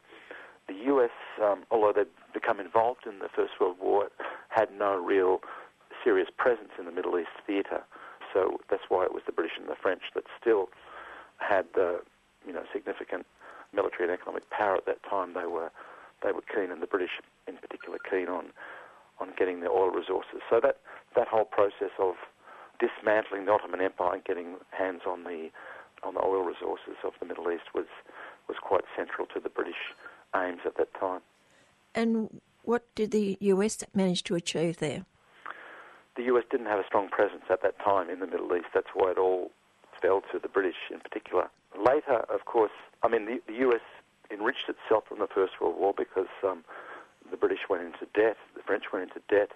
the 0.68 0.74
US, 0.94 1.12
um, 1.42 1.64
although 1.72 1.94
they'd 1.94 2.34
become 2.34 2.60
involved 2.60 3.06
in 3.06 3.20
the 3.20 3.30
First 3.30 3.54
World 3.60 3.78
War, 3.80 4.10
had 4.50 4.70
no 4.72 4.96
real 4.96 5.42
serious 6.04 6.30
presence 6.38 6.72
in 6.78 6.86
the 6.86 6.92
Middle 6.92 7.18
East 7.18 7.36
theatre. 7.46 7.84
So 8.34 8.60
that's 8.70 8.84
why 8.90 9.06
it 9.06 9.14
was 9.14 9.24
the 9.26 9.32
British 9.32 9.58
and 9.58 9.70
the 9.70 9.76
French 9.76 10.02
that 10.14 10.26
still 10.40 10.70
had 11.38 11.66
the, 11.74 12.02
you 12.46 12.54
know, 12.54 12.64
significant 12.74 13.26
military 13.74 14.04
and 14.10 14.12
economic 14.12 14.50
power 14.50 14.76
at 14.76 14.86
that 14.86 15.04
time. 15.04 15.34
They 15.34 15.46
were 15.46 15.72
they 16.24 16.32
were 16.32 16.42
keen, 16.42 16.72
and 16.72 16.82
the 16.82 16.88
British 16.88 17.22
in 17.48 17.58
particular 17.58 18.00
keen 18.10 18.28
on 18.28 18.52
on 19.20 19.30
getting 19.38 19.62
the 19.62 19.70
oil 19.70 19.90
resources. 19.90 20.42
So 20.50 20.60
that 20.62 20.78
that 21.16 21.28
whole 21.28 21.46
process 21.46 21.92
of 22.00 22.16
dismantling 22.80 23.46
the 23.46 23.52
Ottoman 23.52 23.82
Empire 23.82 24.16
and 24.16 24.24
getting 24.24 24.56
hands 24.72 25.02
on 25.08 25.24
the 25.24 25.50
on 26.04 26.14
the 26.16 26.22
oil 26.22 26.44
resources 26.44 27.00
of 27.04 27.14
the 27.20 27.26
Middle 27.26 27.52
East 27.52 27.74
was 27.74 27.88
was 28.48 28.58
quite 28.62 28.84
central 28.96 29.26
to 29.28 29.40
the 29.40 29.50
British 29.50 29.96
aims 30.44 30.62
at 30.66 30.78
that 30.78 30.94
time. 31.00 31.22
And 31.94 32.42
what 32.64 32.84
did 32.96 33.12
the 33.12 33.38
US 33.40 33.84
manage 33.94 34.24
to 34.24 34.36
achieve 34.36 34.78
there? 34.78 35.06
The 36.16 36.24
US 36.24 36.44
didn't 36.50 36.68
have 36.68 36.80
a 36.80 36.86
strong 36.86 37.10
presence 37.10 37.44
at 37.50 37.62
that 37.62 37.78
time 37.80 38.10
in 38.10 38.20
the 38.20 38.28
Middle 38.28 38.56
East. 38.56 38.68
That's 38.74 38.94
why 38.94 39.12
it 39.12 39.18
all 39.18 39.52
fell 40.02 40.22
to 40.32 40.40
the 40.40 40.50
British 40.50 40.92
in 40.92 41.00
particular. 41.00 41.50
Later, 41.78 42.26
of 42.30 42.46
course, 42.46 42.72
I 43.04 43.08
mean, 43.08 43.26
the, 43.26 43.42
the 43.48 43.60
US 43.70 43.82
enriched 44.32 44.68
itself 44.68 45.06
from 45.08 45.20
the 45.20 45.28
First 45.28 45.54
World 45.62 45.76
War 45.78 45.94
because 45.96 46.32
um, 46.44 46.64
the 47.30 47.38
British 47.38 47.70
went 47.70 47.84
into 47.84 48.06
debt, 48.14 48.38
the 48.56 48.64
French 48.66 48.86
went 48.92 49.10
into 49.10 49.22
debt 49.30 49.52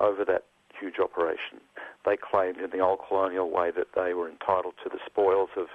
over 0.00 0.24
that 0.24 0.44
huge 0.78 0.98
operation. 0.98 1.60
They 2.04 2.16
claimed 2.16 2.58
in 2.58 2.70
the 2.70 2.80
old 2.80 3.00
colonial 3.06 3.50
way 3.50 3.70
that 3.70 3.94
they 3.94 4.14
were 4.14 4.28
entitled 4.28 4.74
to 4.82 4.88
the 4.88 4.98
spoils 5.06 5.50
of 5.56 5.66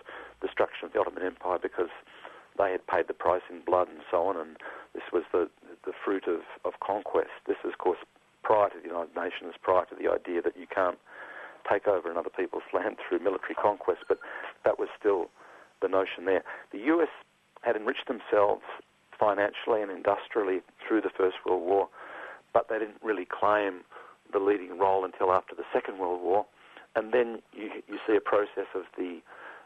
destruction 0.41 0.85
of 0.85 0.93
the 0.93 0.99
Ottoman 0.99 1.23
Empire 1.23 1.59
because 1.61 1.89
they 2.57 2.71
had 2.71 2.85
paid 2.87 3.07
the 3.07 3.13
price 3.13 3.43
in 3.49 3.61
blood 3.61 3.87
and 3.87 4.01
so 4.09 4.27
on, 4.27 4.37
and 4.37 4.57
this 4.93 5.03
was 5.13 5.23
the 5.31 5.49
the 5.85 5.93
fruit 6.03 6.27
of, 6.27 6.41
of 6.65 6.79
conquest. 6.85 7.31
This 7.47 7.57
is, 7.63 7.71
of 7.71 7.77
course, 7.77 7.99
prior 8.43 8.69
to 8.69 8.75
the 8.81 8.87
United 8.87 9.15
Nations, 9.15 9.55
prior 9.61 9.85
to 9.85 9.95
the 9.95 10.11
idea 10.11 10.41
that 10.41 10.57
you 10.57 10.67
can't 10.67 10.97
take 11.69 11.87
over 11.87 12.11
another 12.11 12.29
people's 12.29 12.67
land 12.73 12.97
through 12.97 13.19
military 13.19 13.55
conquest, 13.55 14.01
but 14.07 14.19
that 14.65 14.79
was 14.79 14.89
still 14.99 15.29
the 15.81 15.87
notion 15.87 16.25
there. 16.25 16.43
The 16.71 16.79
US 16.95 17.09
had 17.61 17.75
enriched 17.75 18.07
themselves 18.07 18.63
financially 19.17 19.81
and 19.81 19.91
industrially 19.91 20.61
through 20.85 21.01
the 21.01 21.09
First 21.09 21.37
World 21.45 21.63
War, 21.63 21.89
but 22.53 22.69
they 22.69 22.79
didn't 22.79 23.01
really 23.03 23.25
claim 23.25 23.81
the 24.31 24.39
leading 24.39 24.77
role 24.77 25.05
until 25.05 25.31
after 25.31 25.55
the 25.55 25.63
Second 25.73 25.99
World 25.99 26.21
War. 26.21 26.45
And 26.95 27.13
then 27.13 27.41
you, 27.53 27.69
you 27.87 27.97
see 28.07 28.15
a 28.15 28.21
process 28.21 28.67
of 28.75 28.83
the 28.97 29.19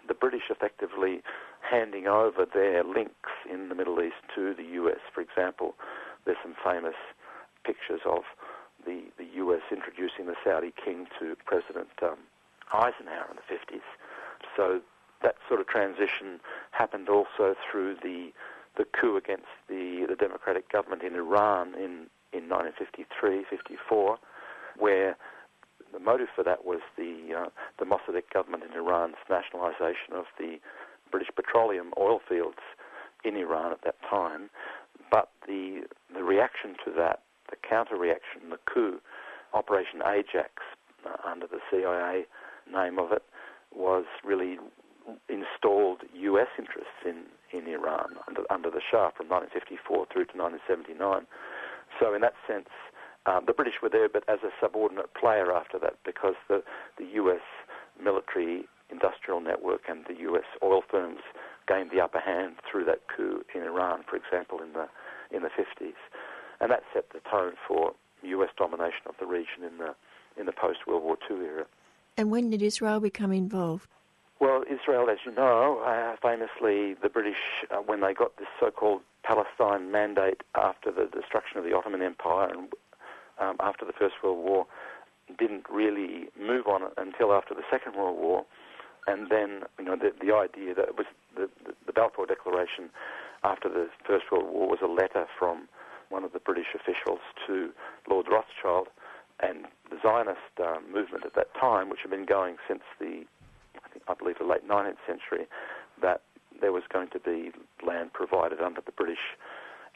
the 0.07 0.15
British 0.15 0.49
effectively 0.49 1.21
handing 1.61 2.07
over 2.07 2.45
their 2.45 2.83
links 2.83 3.29
in 3.49 3.69
the 3.69 3.75
Middle 3.75 4.01
East 4.01 4.21
to 4.35 4.53
the 4.53 4.63
US. 4.63 4.99
For 5.13 5.21
example, 5.21 5.75
there's 6.25 6.37
some 6.43 6.55
famous 6.63 6.95
pictures 7.63 8.01
of 8.05 8.23
the, 8.85 9.03
the 9.17 9.25
US 9.35 9.61
introducing 9.71 10.25
the 10.25 10.35
Saudi 10.43 10.73
king 10.83 11.07
to 11.19 11.35
President 11.45 11.89
um, 12.01 12.17
Eisenhower 12.73 13.27
in 13.29 13.37
the 13.37 13.53
50s. 13.53 13.81
So 14.55 14.81
that 15.21 15.35
sort 15.47 15.59
of 15.59 15.67
transition 15.67 16.39
happened 16.71 17.09
also 17.09 17.55
through 17.69 17.95
the 18.01 18.31
the 18.77 18.85
coup 18.85 19.17
against 19.17 19.51
the, 19.67 20.05
the 20.07 20.15
democratic 20.15 20.71
government 20.71 21.03
in 21.03 21.13
Iran 21.15 21.75
in, 21.75 22.07
in 22.31 22.47
1953, 22.47 23.43
54, 23.49 24.17
where 24.77 25.17
the 25.91 25.99
motive 25.99 26.29
for 26.33 26.43
that 26.43 26.63
was 26.65 26.79
the 26.97 27.35
uh, 27.37 27.49
the 27.79 27.85
Mossadegh 27.85 28.29
government 28.33 28.63
in 28.63 28.71
Iran's 28.77 29.17
nationalisation 29.29 30.13
of 30.15 30.25
the 30.39 30.59
British 31.11 31.29
petroleum 31.35 31.93
oil 31.99 32.19
fields 32.27 32.59
in 33.23 33.35
Iran 33.35 33.71
at 33.71 33.83
that 33.83 33.95
time. 34.09 34.49
But 35.09 35.29
the 35.47 35.83
the 36.13 36.23
reaction 36.23 36.75
to 36.85 36.91
that, 36.97 37.21
the 37.49 37.57
counter 37.67 37.97
reaction, 37.97 38.49
the 38.49 38.59
coup, 38.71 38.99
Operation 39.53 40.01
Ajax, 40.05 40.63
uh, 41.05 41.29
under 41.29 41.47
the 41.47 41.59
CIA 41.69 42.25
name 42.71 42.97
of 42.99 43.11
it, 43.11 43.23
was 43.75 44.05
really 44.23 44.57
installed 45.29 46.01
U.S. 46.13 46.47
interests 46.57 47.01
in, 47.05 47.25
in 47.51 47.67
Iran 47.67 48.15
under, 48.27 48.43
under 48.49 48.69
the 48.69 48.81
Shah 48.81 49.11
from 49.15 49.29
1954 49.29 50.07
through 50.11 50.25
to 50.31 50.37
1979. 50.37 51.25
So 51.99 52.13
in 52.13 52.21
that 52.21 52.33
sense, 52.47 52.69
um, 53.25 53.43
the 53.45 53.53
British 53.53 53.81
were 53.81 53.89
there, 53.89 54.09
but 54.09 54.23
as 54.27 54.39
a 54.43 54.49
subordinate 54.61 55.13
player 55.13 55.51
after 55.51 55.77
that, 55.79 55.97
because 56.05 56.35
the, 56.47 56.63
the 56.97 57.05
U.S. 57.21 57.45
military 58.01 58.65
industrial 58.91 59.39
network 59.39 59.81
and 59.89 60.05
the 60.07 60.15
U.S. 60.21 60.45
oil 60.61 60.81
firms 60.89 61.19
gained 61.67 61.91
the 61.91 62.01
upper 62.01 62.19
hand 62.19 62.55
through 62.69 62.85
that 62.85 62.99
coup 63.07 63.43
in 63.55 63.61
Iran, 63.61 64.03
for 64.09 64.15
example, 64.15 64.59
in 64.61 64.73
the 64.73 64.87
in 65.35 65.43
the 65.43 65.49
50s, 65.49 65.93
and 66.59 66.69
that 66.71 66.83
set 66.93 67.05
the 67.13 67.21
tone 67.29 67.53
for 67.65 67.93
U.S. 68.23 68.49
domination 68.57 69.07
of 69.07 69.15
the 69.19 69.25
region 69.25 69.63
in 69.63 69.77
the 69.77 69.95
in 70.37 70.45
the 70.45 70.51
post 70.51 70.79
World 70.87 71.03
War 71.03 71.17
II 71.29 71.37
era. 71.37 71.65
And 72.17 72.29
when 72.29 72.49
did 72.49 72.61
Israel 72.61 72.99
become 72.99 73.31
involved? 73.31 73.87
Well, 74.39 74.63
Israel, 74.63 75.09
as 75.09 75.19
you 75.25 75.31
know, 75.31 75.81
uh, 75.85 76.15
famously, 76.21 76.95
the 77.01 77.09
British, 77.09 77.37
uh, 77.69 77.77
when 77.77 78.01
they 78.01 78.13
got 78.13 78.37
this 78.37 78.47
so-called 78.59 79.01
Palestine 79.23 79.91
mandate 79.91 80.41
after 80.55 80.91
the 80.91 81.05
destruction 81.05 81.59
of 81.59 81.63
the 81.63 81.75
Ottoman 81.75 82.01
Empire 82.01 82.49
and 82.49 82.73
um, 83.39 83.55
after 83.59 83.85
the 83.85 83.93
First 83.93 84.15
World 84.23 84.43
War, 84.43 84.65
didn't 85.37 85.65
really 85.69 86.27
move 86.39 86.67
on 86.67 86.83
it 86.83 86.93
until 86.97 87.33
after 87.33 87.53
the 87.53 87.61
Second 87.69 87.95
World 87.95 88.17
War. 88.19 88.45
And 89.07 89.29
then, 89.29 89.63
you 89.79 89.85
know, 89.85 89.95
the, 89.95 90.11
the 90.23 90.33
idea 90.33 90.75
that 90.75 90.97
was 90.97 91.07
the, 91.35 91.49
the, 91.65 91.73
the 91.87 91.93
Balfour 91.93 92.25
Declaration 92.25 92.89
after 93.43 93.69
the 93.69 93.89
First 94.05 94.25
World 94.31 94.45
War 94.53 94.69
was 94.69 94.79
a 94.83 94.87
letter 94.87 95.25
from 95.37 95.67
one 96.09 96.23
of 96.23 96.33
the 96.33 96.39
British 96.39 96.75
officials 96.75 97.19
to 97.47 97.71
Lord 98.07 98.27
Rothschild 98.29 98.89
and 99.39 99.65
the 99.89 99.97
Zionist 100.03 100.53
um, 100.61 100.85
movement 100.93 101.25
at 101.25 101.33
that 101.35 101.47
time, 101.59 101.89
which 101.89 102.01
had 102.03 102.11
been 102.11 102.25
going 102.25 102.57
since 102.67 102.83
the, 102.99 103.25
I, 103.81 103.87
think, 103.89 104.05
I 104.07 104.13
believe, 104.13 104.37
the 104.37 104.45
late 104.45 104.67
19th 104.67 105.01
century, 105.07 105.47
that 106.01 106.21
there 106.59 106.71
was 106.71 106.83
going 106.93 107.09
to 107.09 107.19
be 107.19 107.51
land 107.85 108.13
provided 108.13 108.61
under 108.61 108.81
the 108.85 108.91
British 108.91 109.33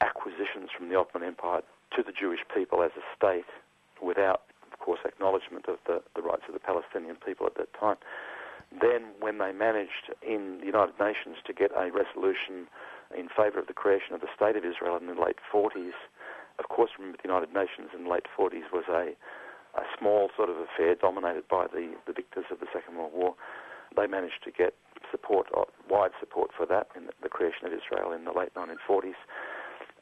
acquisitions 0.00 0.70
from 0.76 0.88
the 0.88 0.96
Ottoman 0.96 1.26
Empire 1.26 1.62
to 1.94 2.02
the 2.02 2.12
Jewish 2.12 2.40
people 2.52 2.82
as 2.82 2.90
a 2.98 3.04
state 3.14 3.46
without, 4.02 4.42
of 4.72 4.78
course, 4.80 5.00
acknowledgement 5.04 5.66
of 5.68 5.78
the, 5.86 6.02
the 6.16 6.22
rights 6.22 6.42
of 6.48 6.54
the 6.54 6.60
Palestinian 6.60 7.16
people 7.24 7.46
at 7.46 7.54
that 7.56 7.72
time. 7.78 7.96
Then, 8.72 9.14
when 9.20 9.38
they 9.38 9.52
managed 9.52 10.12
in 10.22 10.58
the 10.60 10.66
United 10.66 10.98
Nations 11.00 11.36
to 11.46 11.52
get 11.52 11.70
a 11.76 11.90
resolution 11.90 12.66
in 13.16 13.28
favour 13.28 13.58
of 13.58 13.66
the 13.66 13.72
creation 13.72 14.12
of 14.12 14.20
the 14.20 14.30
State 14.34 14.56
of 14.56 14.64
Israel 14.64 14.96
in 14.96 15.06
the 15.06 15.14
late 15.14 15.38
40s, 15.52 15.96
of 16.58 16.68
course, 16.68 16.90
remember 16.98 17.18
the 17.22 17.28
United 17.28 17.52
Nations 17.52 17.90
in 17.94 18.04
the 18.04 18.10
late 18.10 18.26
40s 18.36 18.72
was 18.72 18.84
a, 18.88 19.14
a 19.78 19.84
small 19.98 20.30
sort 20.36 20.50
of 20.50 20.56
affair 20.56 20.94
dominated 20.94 21.46
by 21.48 21.66
the, 21.68 21.94
the 22.06 22.12
victors 22.12 22.46
of 22.50 22.60
the 22.60 22.66
Second 22.72 22.96
World 22.96 23.12
War. 23.14 23.34
They 23.94 24.06
managed 24.06 24.42
to 24.44 24.50
get 24.50 24.74
support, 25.10 25.46
uh, 25.56 25.64
wide 25.88 26.12
support 26.18 26.50
for 26.56 26.66
that 26.66 26.88
in 26.96 27.06
the, 27.06 27.12
the 27.22 27.28
creation 27.28 27.66
of 27.66 27.72
Israel 27.72 28.12
in 28.12 28.24
the 28.24 28.32
late 28.32 28.52
1940s. 28.54 29.20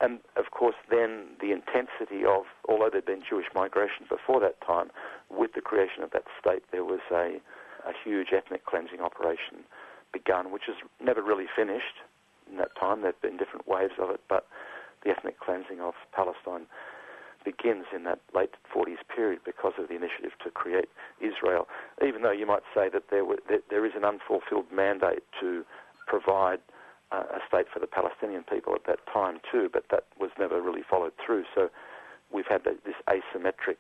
And 0.01 0.19
of 0.37 0.51
course, 0.51 0.75
then 0.91 1.37
the 1.41 1.53
intensity 1.53 2.25
of, 2.27 2.45
although 2.69 2.91
there'd 2.91 3.07
been 3.07 3.23
Jewish 3.23 3.47
migration 3.55 4.07
before 4.09 4.41
that 4.41 4.61
time, 4.61 4.91
with 5.31 5.55
the 5.55 5.61
creation 5.61 6.03
of 6.03 6.11
that 6.11 6.25
state, 6.41 6.65
there 6.73 6.85
was 6.85 7.01
a, 7.13 7.39
a 7.87 7.93
huge 8.05 8.29
ethnic 8.33 8.65
cleansing 8.67 9.01
operation 9.01 9.65
begun, 10.13 10.53
which 10.53 10.65
has 10.67 10.77
never 11.03 11.23
really 11.23 11.47
finished 11.55 12.03
in 12.51 12.57
that 12.59 12.75
time. 12.79 13.03
There 13.03 13.13
have 13.13 13.23
been 13.23 13.37
different 13.37 13.67
waves 13.67 13.95
of 14.01 14.11
it, 14.11 14.21
but 14.29 14.47
the 15.05 15.11
ethnic 15.11 15.39
cleansing 15.41 15.81
of 15.81 15.95
Palestine 16.13 16.67
begins 17.45 17.85
in 17.95 18.05
that 18.05 18.21
late 18.35 18.55
40s 18.75 19.05
period 19.15 19.41
because 19.45 19.75
of 19.79 19.89
the 19.89 19.95
initiative 19.95 20.33
to 20.43 20.51
create 20.51 20.89
Israel. 21.21 21.69
Even 22.05 22.23
though 22.23 22.33
you 22.33 22.47
might 22.47 22.63
say 22.75 22.89
that 22.89 23.11
there, 23.11 23.25
were, 23.25 23.39
that 23.51 23.65
there 23.69 23.85
is 23.85 23.93
an 23.95 24.05
unfulfilled 24.05 24.73
mandate 24.73 25.23
to 25.41 25.65
provide 26.07 26.61
uh, 27.13 27.25
a 27.37 27.41
state 27.47 27.67
for 27.73 27.81
the 27.81 27.87
Palestinian 27.87 28.45
people 28.45 28.75
at 28.75 28.87
that 28.87 29.01
time 29.13 29.41
too, 29.53 29.69
but 29.71 29.85
that 29.91 30.05
was 30.19 30.31
never 30.39 30.61
really 30.63 30.83
followed 30.89 31.13
through. 31.25 31.45
So 31.55 31.69
we've 32.33 32.49
had 32.49 32.65
this 32.65 32.97
asymmetric 33.09 33.77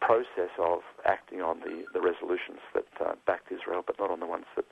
process 0.00 0.50
of 0.58 0.80
acting 1.04 1.40
on 1.40 1.60
the, 1.60 1.84
the 1.92 2.00
resolutions 2.00 2.58
that 2.74 2.86
uh, 3.00 3.14
backed 3.26 3.50
Israel, 3.50 3.82
but 3.86 3.98
not 3.98 4.10
on 4.10 4.20
the 4.20 4.26
ones 4.26 4.44
that 4.56 4.66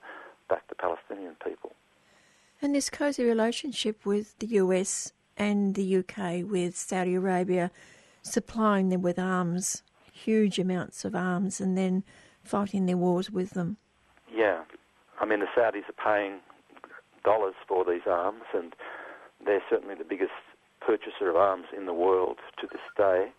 backed 0.49 0.69
the 0.69 0.75
Palestinian 0.75 1.37
people. 1.45 1.73
And 2.61 2.75
this 2.75 2.91
cosy 2.91 3.25
relationship 3.25 4.05
with 4.05 4.39
the 4.39 4.47
US 4.47 5.13
and 5.37 5.75
the 5.75 5.97
UK, 5.97 6.49
with 6.49 6.77
Saudi 6.77 7.15
Arabia 7.15 7.71
supplying 8.23 8.89
them 8.89 9.03
with 9.03 9.19
arms, 9.19 9.83
huge 10.13 10.59
amounts 10.59 11.05
of 11.05 11.15
arms, 11.15 11.61
and 11.61 11.77
then 11.77 12.05
fighting 12.45 12.87
their 12.87 12.97
wars 12.97 13.31
with 13.31 13.51
them. 13.51 13.77
Yeah. 14.33 14.63
I 15.21 15.27
mean, 15.27 15.41
the 15.41 15.47
Saudis 15.57 15.89
are 15.89 16.05
paying 16.05 16.41
dollars 17.25 17.55
for 17.69 17.85
these 17.85 18.07
arms, 18.07 18.43
and 18.55 18.75
they're 19.45 19.63
certainly 19.69 19.95
the 19.95 20.05
biggest 20.05 20.33
purchaser 20.81 21.29
of 21.31 21.37
arms 21.37 21.67
in 21.77 21.87
the 21.87 21.95
world 21.95 22.39
to 22.61 22.67
this 22.67 22.81
day. 22.97 23.33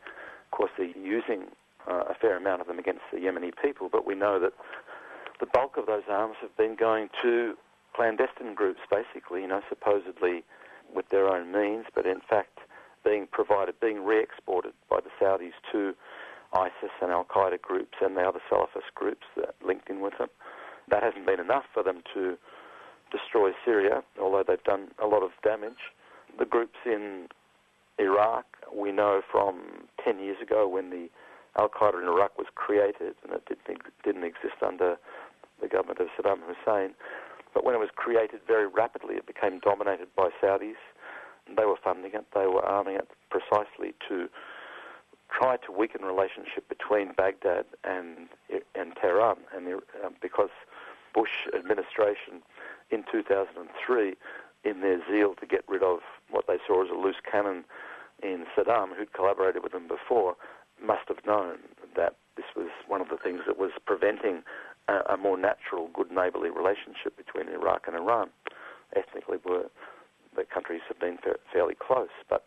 Of 0.46 0.52
course, 0.52 0.72
they're 0.78 0.88
using 0.88 1.48
uh, 1.88 2.04
a 2.10 2.16
fair 2.20 2.38
amount 2.38 2.62
of 2.62 2.68
them 2.68 2.80
against 2.80 3.02
the 3.12 3.20
Yemeni 3.20 3.52
people, 3.62 3.90
but 3.92 4.06
we 4.06 4.16
know 4.16 4.40
that 4.40 4.54
the 5.40 5.46
bulk 5.46 5.78
of 5.78 5.86
those 5.86 6.04
arms 6.10 6.36
have 6.42 6.56
been 6.58 6.76
going 6.76 7.10
to 7.22 7.56
clandestine 7.96 8.56
groups, 8.56 8.80
basically, 8.90 9.42
you 9.42 9.48
know, 9.48 9.62
supposedly 9.70 10.44
with 10.94 11.08
their 11.10 11.28
own 11.28 11.52
means, 11.52 11.86
but 11.94 12.06
in 12.06 12.20
fact 12.30 12.60
being 13.04 13.28
provided, 13.32 13.80
being 13.82 14.06
re-exported 14.06 14.74
by 14.90 15.00
the 15.02 15.10
Saudis 15.22 15.52
to 15.72 15.94
ISIS 16.54 16.92
and 17.02 17.12
Al 17.12 17.26
Qaeda 17.26 17.62
groups 17.62 17.98
and 18.02 18.16
the 18.16 18.22
other 18.22 18.40
Salafist 18.52 18.94
groups 18.96 19.26
that 19.36 19.56
linked 19.66 19.90
in 19.90 20.02
with 20.02 20.18
them. 20.18 20.30
That 20.90 21.04
hasn't 21.04 21.26
been 21.26 21.40
enough 21.40 21.64
for 21.74 21.84
them 21.84 22.02
to 22.14 22.38
destroy 23.12 23.52
Syria, 23.66 24.04
although 24.22 24.44
they've 24.48 24.64
done 24.64 24.90
a 25.02 25.08
lot 25.08 25.24
of 25.24 25.32
damage. 25.44 25.92
The 26.40 26.46
groups 26.46 26.78
in 26.86 27.28
Iraq, 28.00 28.46
we 28.74 28.92
know 28.92 29.22
from 29.32 29.88
10 30.04 30.20
years 30.20 30.38
ago 30.42 30.68
when 30.68 30.90
the 30.90 31.10
Al 31.58 31.70
Qaeda 31.70 32.02
in 32.02 32.08
Iraq 32.08 32.38
was 32.38 32.48
created, 32.56 33.16
and 33.24 33.34
it 33.34 33.48
didn't, 33.48 33.82
didn't 34.04 34.24
exist 34.24 34.62
under 34.66 34.98
the 35.62 35.68
government 35.68 36.00
of 36.00 36.08
Saddam 36.18 36.40
Hussein. 36.48 36.94
But 37.54 37.64
when 37.64 37.76
it 37.76 37.80
was 37.80 37.90
created 37.96 38.42
very 38.48 38.68
rapidly, 38.68 39.16
it 39.16 39.28
became 39.28 39.60
dominated 39.60 40.08
by 40.16 40.30
Saudis. 40.42 40.82
They 41.56 41.66
were 41.66 41.78
funding 41.84 42.14
it, 42.14 42.26
they 42.34 42.48
were 42.48 42.64
arming 42.64 42.96
it 42.96 43.08
precisely 43.30 43.94
to 44.08 44.30
try 45.30 45.58
to 45.58 45.72
weaken 45.72 46.04
relationship 46.04 46.68
between 46.70 47.14
Baghdad 47.14 47.66
and 47.84 48.30
and 48.76 48.96
Tehran, 48.96 49.38
and 49.56 49.68
uh, 49.68 50.10
because 50.22 50.50
Bush 51.14 51.48
administration 51.54 52.42
in 52.92 53.04
2003, 53.12 54.16
in 54.64 54.82
their 54.82 55.02
zeal 55.10 55.36
to 55.36 55.46
get 55.46 55.64
rid 55.68 55.84
of 55.84 56.00
what 56.30 56.48
they 56.48 56.58
saw 56.66 56.84
as 56.84 56.90
a 56.90 56.96
loose 56.96 57.22
cannon 57.30 57.66
in 58.22 58.46
Saddam, 58.56 58.96
who'd 58.96 59.14
collaborated 59.14 59.64
with 59.64 59.74
them 59.74 59.88
before, 59.88 60.36
must 60.82 61.08
have 61.08 61.26
known 61.26 61.58
that 61.96 62.16
this 62.36 62.46
was 62.56 62.70
one 62.88 63.02
of 63.02 63.10
the 63.10 63.18
things 63.18 63.42
that 63.48 63.58
was 63.58 63.72
preventing 63.86 64.44
a, 64.88 65.14
a 65.14 65.18
more 65.18 65.38
natural, 65.38 65.90
good 65.94 66.12
neighbourly 66.12 66.50
relationship 66.50 67.16
between 67.18 67.48
Iraq 67.48 67.84
and 67.88 67.96
Iran. 67.96 68.30
Ethnically, 68.96 69.38
were 69.46 69.70
the 70.36 70.44
countries 70.44 70.82
have 70.88 71.00
been 71.00 71.18
fa- 71.18 71.40
fairly 71.52 71.76
close, 71.76 72.14
but 72.30 72.46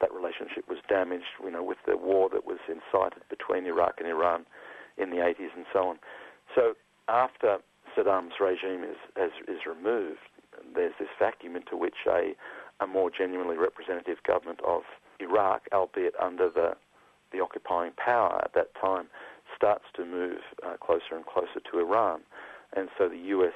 that 0.00 0.12
relationship 0.12 0.68
was 0.68 0.78
damaged, 0.88 1.36
you 1.42 1.50
know, 1.50 1.62
with 1.62 1.78
the 1.86 1.96
war 1.96 2.28
that 2.32 2.46
was 2.46 2.58
incited 2.68 3.22
between 3.28 3.66
Iraq 3.66 3.96
and 3.98 4.08
Iran 4.08 4.46
in 4.96 5.10
the 5.10 5.16
80s 5.16 5.54
and 5.56 5.66
so 5.72 5.88
on. 5.88 5.98
So 6.54 6.74
after 7.08 7.58
Saddam's 7.96 8.34
regime 8.40 8.84
is, 8.84 8.96
is, 9.16 9.32
is 9.48 9.60
removed, 9.66 10.20
there's 10.74 10.94
this 10.98 11.08
vacuum 11.18 11.56
into 11.56 11.76
which 11.76 12.06
a, 12.06 12.34
a 12.80 12.86
more 12.86 13.10
genuinely 13.10 13.56
representative 13.56 14.18
government 14.26 14.60
of 14.66 14.82
Iraq, 15.20 15.62
albeit 15.72 16.14
under 16.20 16.48
the, 16.48 16.72
the 17.32 17.40
occupying 17.40 17.92
power 17.96 18.40
at 18.44 18.52
that 18.54 18.68
time, 18.80 19.08
starts 19.56 19.84
to 19.96 20.04
move 20.04 20.38
uh, 20.66 20.76
closer 20.76 21.16
and 21.16 21.26
closer 21.26 21.60
to 21.70 21.78
Iran. 21.78 22.20
And 22.76 22.88
so 22.96 23.08
the 23.08 23.18
US 23.38 23.54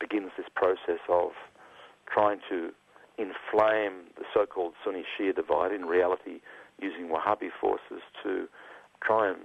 begins 0.00 0.30
this 0.36 0.46
process 0.54 1.00
of 1.08 1.30
trying 2.12 2.40
to 2.48 2.70
inflame 3.18 4.08
the 4.16 4.24
so-called 4.32 4.74
Sunni 4.84 5.04
Shia 5.04 5.34
divide, 5.34 5.72
in 5.72 5.84
reality 5.84 6.40
using 6.80 7.08
Wahhabi 7.08 7.48
forces 7.60 8.02
to 8.22 8.48
try 9.02 9.28
and 9.28 9.38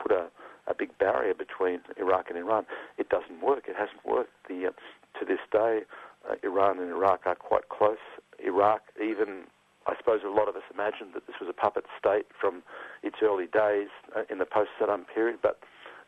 put 0.00 0.12
a, 0.12 0.26
a 0.66 0.74
big 0.76 0.96
barrier 0.98 1.34
between 1.34 1.80
Iraq 1.96 2.28
and 2.28 2.38
Iran. 2.38 2.66
It 2.98 3.08
doesn't 3.08 3.40
work. 3.40 3.64
It 3.68 3.76
hasn't 3.78 4.04
worked. 4.04 4.32
The, 4.48 4.66
uh, 4.66 5.18
to 5.20 5.24
this 5.24 5.38
day, 5.52 5.80
uh, 6.28 6.34
Iran 6.42 6.78
and 6.78 6.90
Iraq 6.90 7.20
are 7.26 7.36
quite 7.36 7.68
close. 7.68 8.02
Iraq, 8.44 8.82
even, 9.02 9.44
I 9.86 9.94
suppose 9.96 10.20
a 10.24 10.28
lot 10.28 10.48
of 10.48 10.56
us 10.56 10.66
imagined 10.72 11.14
that 11.14 11.26
this 11.26 11.36
was 11.40 11.48
a 11.48 11.52
puppet 11.52 11.84
state 11.98 12.26
from 12.38 12.62
its 13.02 13.16
early 13.22 13.46
days 13.46 13.88
uh, 14.14 14.22
in 14.30 14.38
the 14.38 14.46
post-Saddam 14.46 15.06
period, 15.12 15.38
but 15.42 15.60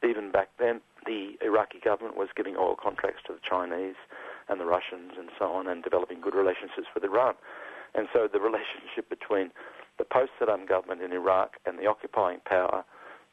even 0.02 0.30
back 0.30 0.48
then, 0.58 0.80
the 1.06 1.38
Iraqi 1.42 1.80
government 1.82 2.16
was 2.16 2.28
giving 2.36 2.56
oil 2.56 2.76
contracts 2.80 3.22
to 3.26 3.32
the 3.32 3.40
Chinese 3.42 3.96
and 4.48 4.60
the 4.60 4.64
Russians 4.64 5.12
and 5.18 5.30
so 5.38 5.46
on, 5.46 5.66
and 5.66 5.82
developing 5.82 6.20
good 6.20 6.34
relationships 6.34 6.86
with 6.94 7.04
Iran. 7.04 7.34
And 7.94 8.08
so 8.12 8.28
the 8.30 8.40
relationship 8.50 9.08
between 9.08 9.50
the 9.98 10.04
post-Saddam 10.04 10.68
government 10.68 11.02
in 11.02 11.12
Iraq 11.12 11.56
and 11.66 11.78
the 11.78 11.86
occupying 11.86 12.40
power 12.44 12.84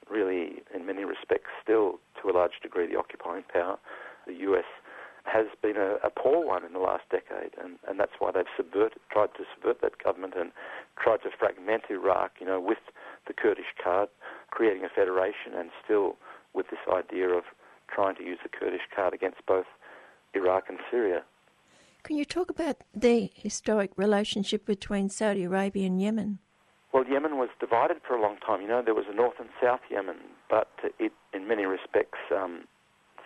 really, 0.10 0.62
in 0.74 0.86
many 0.86 1.04
respects, 1.04 1.50
still 1.64 2.00
to 2.22 2.30
a 2.30 2.34
large 2.34 2.62
degree 2.62 2.88
the 2.88 2.98
occupying 2.98 3.44
power. 3.52 3.78
The 4.28 4.34
US 4.52 4.66
has 5.26 5.48
been 5.62 5.78
a, 5.78 5.96
a 6.04 6.10
poor 6.10 6.46
one 6.46 6.64
in 6.64 6.74
the 6.74 6.80
last 6.80 7.04
decade, 7.10 7.52
and, 7.62 7.78
and 7.88 8.00
that's 8.00 8.14
why 8.20 8.32
they've 8.32 8.46
subverted, 8.56 9.00
tried 9.12 9.34
to 9.38 9.44
subvert 9.54 9.82
that 9.82 10.02
government 10.04 10.34
and 10.38 10.52
tried 11.02 11.22
to 11.24 11.30
fragment 11.38 11.84
Iraq, 11.90 12.34
you 12.40 12.46
know, 12.46 12.60
with 12.60 12.78
the 13.28 13.34
Kurdish 13.34 13.74
card, 13.84 14.10
creating 14.52 14.86
a 14.86 14.90
federation, 14.90 15.54
and 15.56 15.72
still 15.84 16.18
with 16.54 16.68
this 16.70 16.80
idea 16.92 17.30
of 17.30 17.44
trying 17.94 18.16
to 18.16 18.24
use 18.24 18.40
the 18.44 18.50
Kurdish 18.50 18.88
card 18.96 19.14
against 19.14 19.46
both 19.48 19.66
Iraq 20.34 20.66
and 20.70 20.80
Syria. 20.92 21.24
Can 22.04 22.18
you 22.18 22.26
talk 22.26 22.52
about 22.52 22.78
the 22.94 23.32
historic 23.34 23.92
relationship 23.96 24.66
between 24.66 25.10
Saudi 25.10 25.44
Arabia 25.44 25.88
and 25.88 26.00
Yemen? 26.00 26.38
Well, 26.94 27.04
Yemen 27.06 27.38
was 27.38 27.50
divided 27.60 27.98
for 28.08 28.16
a 28.16 28.22
long 28.22 28.38
time. 28.46 28.62
You 28.62 28.68
know, 28.68 28.82
there 28.84 28.94
was 28.94 29.06
a 29.10 29.16
North 29.16 29.40
and 29.40 29.50
South 29.62 29.82
Yemen, 29.90 30.18
but 30.50 30.70
it, 31.00 31.12
in 31.34 31.48
many 31.48 31.66
respects, 31.66 32.20
um, 32.32 32.66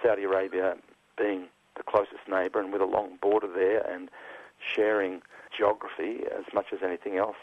Saudi 0.02 0.24
Arabia 0.24 0.76
being 1.18 1.48
the 1.80 1.84
closest 1.84 2.28
neighbour 2.30 2.60
and 2.60 2.72
with 2.72 2.82
a 2.82 2.86
long 2.86 3.18
border 3.20 3.48
there 3.48 3.82
and 3.92 4.10
sharing 4.60 5.22
geography 5.58 6.22
as 6.38 6.46
much 6.54 6.68
as 6.72 6.80
anything 6.84 7.18
else, 7.18 7.38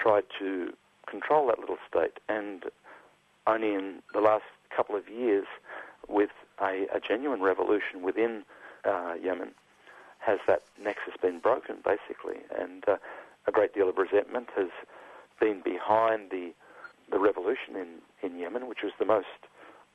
tried 0.00 0.24
to 0.38 0.72
control 1.06 1.48
that 1.48 1.58
little 1.58 1.76
state. 1.86 2.18
And 2.28 2.64
only 3.46 3.74
in 3.74 4.02
the 4.14 4.20
last 4.20 4.44
couple 4.74 4.96
of 4.96 5.08
years, 5.10 5.46
with 6.08 6.30
a, 6.62 6.86
a 6.94 7.00
genuine 7.06 7.42
revolution 7.42 8.02
within 8.02 8.44
uh, 8.84 9.14
Yemen, 9.22 9.50
has 10.20 10.38
that 10.46 10.62
nexus 10.82 11.14
been 11.20 11.40
broken, 11.40 11.76
basically. 11.84 12.40
And 12.58 12.88
uh, 12.88 12.96
a 13.46 13.52
great 13.52 13.74
deal 13.74 13.88
of 13.88 13.98
resentment 13.98 14.48
has 14.56 14.70
been 15.38 15.60
behind 15.62 16.30
the 16.30 16.52
the 17.10 17.18
revolution 17.18 17.74
in, 17.74 17.88
in 18.22 18.38
Yemen, 18.38 18.68
which 18.68 18.84
was 18.84 18.92
the 19.00 19.04
most 19.04 19.26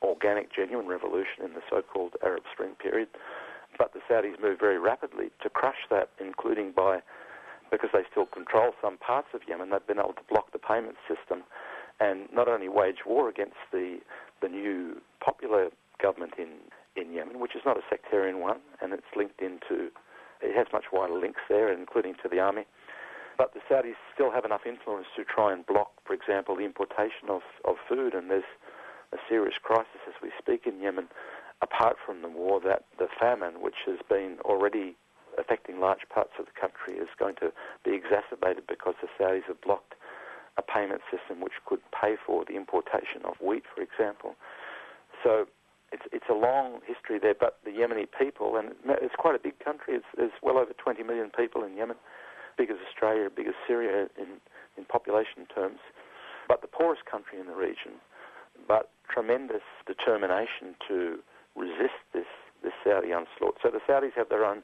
organic, 0.02 0.52
genuine 0.54 0.86
revolution 0.86 1.44
in 1.44 1.54
the 1.54 1.62
so-called 1.70 2.12
Arab 2.22 2.42
Spring 2.52 2.72
period. 2.78 3.08
But 3.78 3.92
the 3.92 4.00
Saudis 4.08 4.40
moved 4.40 4.60
very 4.60 4.78
rapidly 4.78 5.30
to 5.42 5.50
crush 5.50 5.86
that, 5.90 6.10
including 6.20 6.72
by, 6.72 7.00
because 7.70 7.90
they 7.92 8.04
still 8.10 8.26
control 8.26 8.72
some 8.80 8.96
parts 8.98 9.28
of 9.34 9.42
Yemen, 9.48 9.70
they've 9.70 9.86
been 9.86 9.98
able 9.98 10.14
to 10.14 10.26
block 10.30 10.52
the 10.52 10.58
payment 10.58 10.96
system 11.08 11.42
and 12.00 12.28
not 12.32 12.48
only 12.48 12.68
wage 12.68 13.06
war 13.06 13.28
against 13.28 13.56
the, 13.72 13.98
the 14.42 14.48
new 14.48 15.00
popular 15.24 15.68
government 16.00 16.34
in, 16.38 16.48
in 17.00 17.12
Yemen, 17.12 17.40
which 17.40 17.54
is 17.54 17.62
not 17.64 17.76
a 17.76 17.82
sectarian 17.88 18.40
one, 18.40 18.58
and 18.80 18.92
it's 18.92 19.16
linked 19.16 19.40
into, 19.40 19.90
it 20.42 20.54
has 20.54 20.66
much 20.72 20.84
wider 20.92 21.14
links 21.14 21.40
there, 21.48 21.72
including 21.72 22.14
to 22.22 22.28
the 22.28 22.38
army. 22.38 22.66
But 23.38 23.52
the 23.52 23.60
Saudis 23.68 23.96
still 24.14 24.30
have 24.30 24.44
enough 24.44 24.62
influence 24.66 25.06
to 25.16 25.24
try 25.24 25.52
and 25.52 25.64
block, 25.66 25.92
for 26.06 26.14
example, 26.14 26.56
the 26.56 26.64
importation 26.64 27.28
of, 27.28 27.42
of 27.64 27.76
food, 27.88 28.14
and 28.14 28.30
there's 28.30 28.44
a 29.12 29.18
serious 29.28 29.54
crisis 29.62 30.00
as 30.06 30.14
we 30.22 30.30
speak 30.38 30.66
in 30.66 30.80
Yemen, 30.80 31.08
apart 31.62 31.96
from 32.04 32.22
the 32.22 32.28
war, 32.28 32.60
that 32.60 32.84
the 32.98 33.08
famine, 33.18 33.60
which 33.60 33.86
has 33.86 33.98
been 34.08 34.38
already 34.44 34.96
affecting 35.38 35.80
large 35.80 36.08
parts 36.12 36.32
of 36.38 36.46
the 36.46 36.56
country, 36.58 36.94
is 37.00 37.08
going 37.18 37.36
to 37.36 37.52
be 37.84 37.92
exacerbated 37.94 38.66
because 38.66 38.94
the 39.00 39.08
Saudis 39.18 39.44
have 39.48 39.60
blocked 39.60 39.94
a 40.56 40.62
payment 40.62 41.02
system 41.10 41.40
which 41.40 41.52
could 41.66 41.80
pay 41.92 42.16
for 42.16 42.44
the 42.44 42.56
importation 42.56 43.20
of 43.24 43.34
wheat, 43.40 43.64
for 43.74 43.82
example. 43.82 44.34
So 45.22 45.46
it's 45.92 46.02
it's 46.12 46.28
a 46.30 46.34
long 46.34 46.80
history 46.86 47.18
there, 47.18 47.34
but 47.38 47.58
the 47.64 47.70
Yemeni 47.70 48.06
people, 48.18 48.56
and 48.56 48.72
it's 49.02 49.14
quite 49.16 49.34
a 49.34 49.38
big 49.38 49.58
country. 49.60 49.94
It's, 49.94 50.06
there's 50.16 50.32
well 50.42 50.58
over 50.58 50.72
20 50.72 51.02
million 51.02 51.30
people 51.30 51.62
in 51.62 51.76
Yemen, 51.76 51.96
big 52.56 52.70
as 52.70 52.76
Australia, 52.88 53.28
big 53.34 53.46
as 53.46 53.54
Syria 53.66 54.08
in 54.16 54.40
in 54.76 54.84
population 54.84 55.46
terms, 55.54 55.78
but 56.48 56.60
the 56.60 56.68
poorest 56.68 57.04
country 57.06 57.40
in 57.40 57.46
the 57.46 57.54
region. 57.54 58.00
But 58.68 58.90
tremendous 59.08 59.64
determination 59.86 60.74
to 60.88 61.18
resist 61.56 61.98
this 62.12 62.28
this 62.62 62.72
Saudi 62.84 63.12
onslaught. 63.12 63.56
So 63.62 63.70
the 63.70 63.80
Saudis 63.88 64.12
have 64.16 64.28
their 64.28 64.44
own 64.44 64.62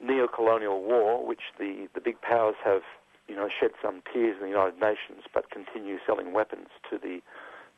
neo-colonial 0.00 0.82
war, 0.82 1.26
which 1.26 1.52
the 1.58 1.88
the 1.94 2.00
big 2.00 2.20
powers 2.20 2.56
have 2.64 2.82
you 3.28 3.36
know 3.36 3.48
shed 3.48 3.70
some 3.82 4.02
tears 4.12 4.36
in 4.40 4.44
the 4.44 4.50
United 4.50 4.78
Nations, 4.78 5.24
but 5.32 5.50
continue 5.50 5.98
selling 6.06 6.32
weapons 6.32 6.68
to 6.90 6.98
the 6.98 7.20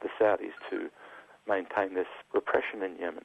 the 0.02 0.08
Saudis 0.20 0.54
to 0.70 0.90
maintain 1.48 1.94
this 1.94 2.10
repression 2.34 2.82
in 2.82 2.96
Yemen. 2.98 3.24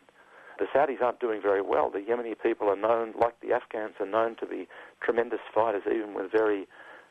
The 0.59 0.67
Saudis 0.75 1.01
aren't 1.01 1.19
doing 1.19 1.41
very 1.41 1.61
well. 1.61 1.89
The 1.89 1.99
Yemeni 1.99 2.35
people 2.37 2.69
are 2.69 2.75
known, 2.75 3.13
like 3.19 3.39
the 3.41 3.51
Afghans, 3.51 3.95
are 3.99 4.05
known 4.05 4.35
to 4.39 4.45
be 4.45 4.67
tremendous 5.01 5.39
fighters, 5.53 5.83
even 5.87 6.13
with 6.13 6.31
very, 6.31 6.67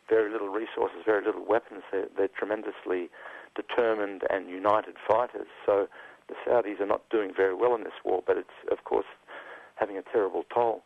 very 0.08 0.30
little 0.30 0.50
resources, 0.50 0.98
very 1.04 1.24
little 1.24 1.44
weapons. 1.44 1.82
They're, 1.90 2.06
they're 2.16 2.28
tremendously 2.28 3.10
determined 3.56 4.22
and 4.30 4.48
united 4.48 4.94
fighters. 5.08 5.48
So 5.66 5.88
the 6.30 6.50
Saudis 6.50 6.80
are 6.80 6.86
not 6.86 7.08
doing 7.10 7.32
very 7.36 7.54
well 7.54 7.74
in 7.74 7.84
this 7.84 7.92
war, 8.04 8.22
but 8.26 8.36
it's, 8.36 8.48
of 8.70 8.84
course, 8.84 9.06
having 9.74 9.98
a 9.98 10.02
terrible 10.02 10.44
toll. 10.52 10.82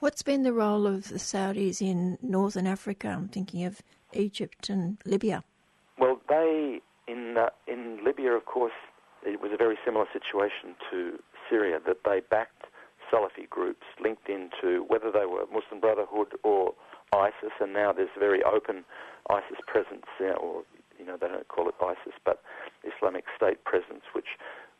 What's 0.00 0.22
been 0.22 0.42
the 0.42 0.52
role 0.52 0.86
of 0.86 1.08
the 1.08 1.18
Saudis 1.18 1.80
in 1.80 2.18
northern 2.20 2.66
Africa? 2.66 3.08
I'm 3.08 3.28
thinking 3.28 3.64
of 3.64 3.80
Egypt 4.12 4.68
and 4.68 4.98
Libya. 5.06 5.42
Well, 5.98 6.20
they 6.28 6.80
in 7.08 7.36
uh, 7.38 7.48
in 7.66 8.04
Libya, 8.04 8.32
of 8.32 8.44
course, 8.44 8.76
it 9.24 9.40
was 9.40 9.52
a 9.54 9.56
very 9.56 9.78
similar 9.84 10.06
situation 10.12 10.74
to 10.90 11.18
Syria, 11.48 11.78
that 11.86 11.98
they 12.04 12.20
backed 12.28 12.64
Salafi 13.10 13.48
groups 13.48 13.86
linked 14.02 14.28
into 14.28 14.84
whether 14.88 15.10
they 15.10 15.26
were 15.26 15.46
Muslim 15.46 15.80
Brotherhood 15.80 16.34
or 16.42 16.74
ISIS, 17.14 17.52
and 17.60 17.72
now 17.72 17.92
there's 17.92 18.10
a 18.16 18.20
very 18.20 18.42
open 18.42 18.84
ISIS 19.30 19.58
presence, 19.66 20.06
there, 20.18 20.36
or 20.36 20.62
you 20.98 21.06
know 21.06 21.16
they 21.18 21.28
don't 21.28 21.48
call 21.48 21.68
it 21.68 21.74
ISIS, 21.80 22.14
but 22.24 22.42
Islamic 22.86 23.24
State 23.36 23.64
presence, 23.64 24.02
which 24.12 24.38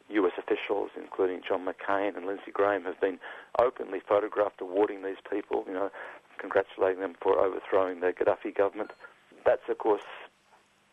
U.S. 0.09 0.33
officials, 0.39 0.91
including 0.97 1.41
John 1.47 1.67
McCain 1.67 2.17
and 2.17 2.27
Lindsey 2.27 2.53
Graham, 2.53 2.85
have 2.85 3.01
been 3.01 3.19
openly 3.59 4.01
photographed 4.07 4.61
awarding 4.61 5.03
these 5.03 5.21
people, 5.29 5.65
you 5.67 5.75
know, 5.75 5.91
congratulating 6.39 7.01
them 7.01 7.15
for 7.21 7.39
overthrowing 7.39 8.01
the 8.01 8.13
Gaddafi 8.13 8.55
government. 8.55 8.93
That's 9.45 9.63
of 9.69 9.79
course 9.79 10.03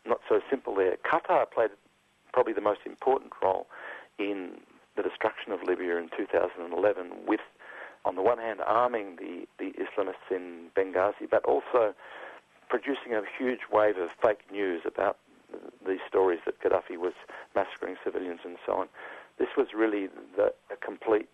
not 0.06 0.20
so 0.28 0.42
simple 0.50 0.76
there. 0.76 0.98
Qatar 0.98 1.50
played 1.52 1.72
probably 2.32 2.54
the 2.54 2.62
most 2.62 2.82
important 2.86 3.34
role 3.42 3.68
in 4.18 4.58
the 4.96 5.04
destruction 5.04 5.52
of 5.52 5.62
Libya 5.64 5.98
in 5.98 6.10
2011 6.16 7.12
with, 7.28 7.40
on 8.06 8.16
the 8.16 8.22
one 8.22 8.38
hand, 8.38 8.60
arming 8.66 9.18
the, 9.18 9.48
the 9.60 9.74
Islamists 9.80 10.30
in 10.32 10.68
Benghazi, 10.76 11.30
but 11.30 11.44
also 11.46 11.94
producing 12.70 13.14
a 13.14 13.22
huge 13.38 13.62
wave 13.72 13.98
of 13.98 14.10
fake 14.22 14.42
news 14.52 14.82
about 14.86 15.18
these 15.88 16.04
stories 16.08 16.40
that 16.46 16.60
Gaddafi 16.62 16.98
was 16.98 17.14
massacring 17.56 17.96
civilians 18.04 18.40
and 18.44 18.58
so 18.66 18.74
on. 18.74 18.88
This 19.40 19.50
was 19.58 19.68
really 19.76 20.08
the, 20.36 20.54
a 20.72 20.78
complete 20.78 21.30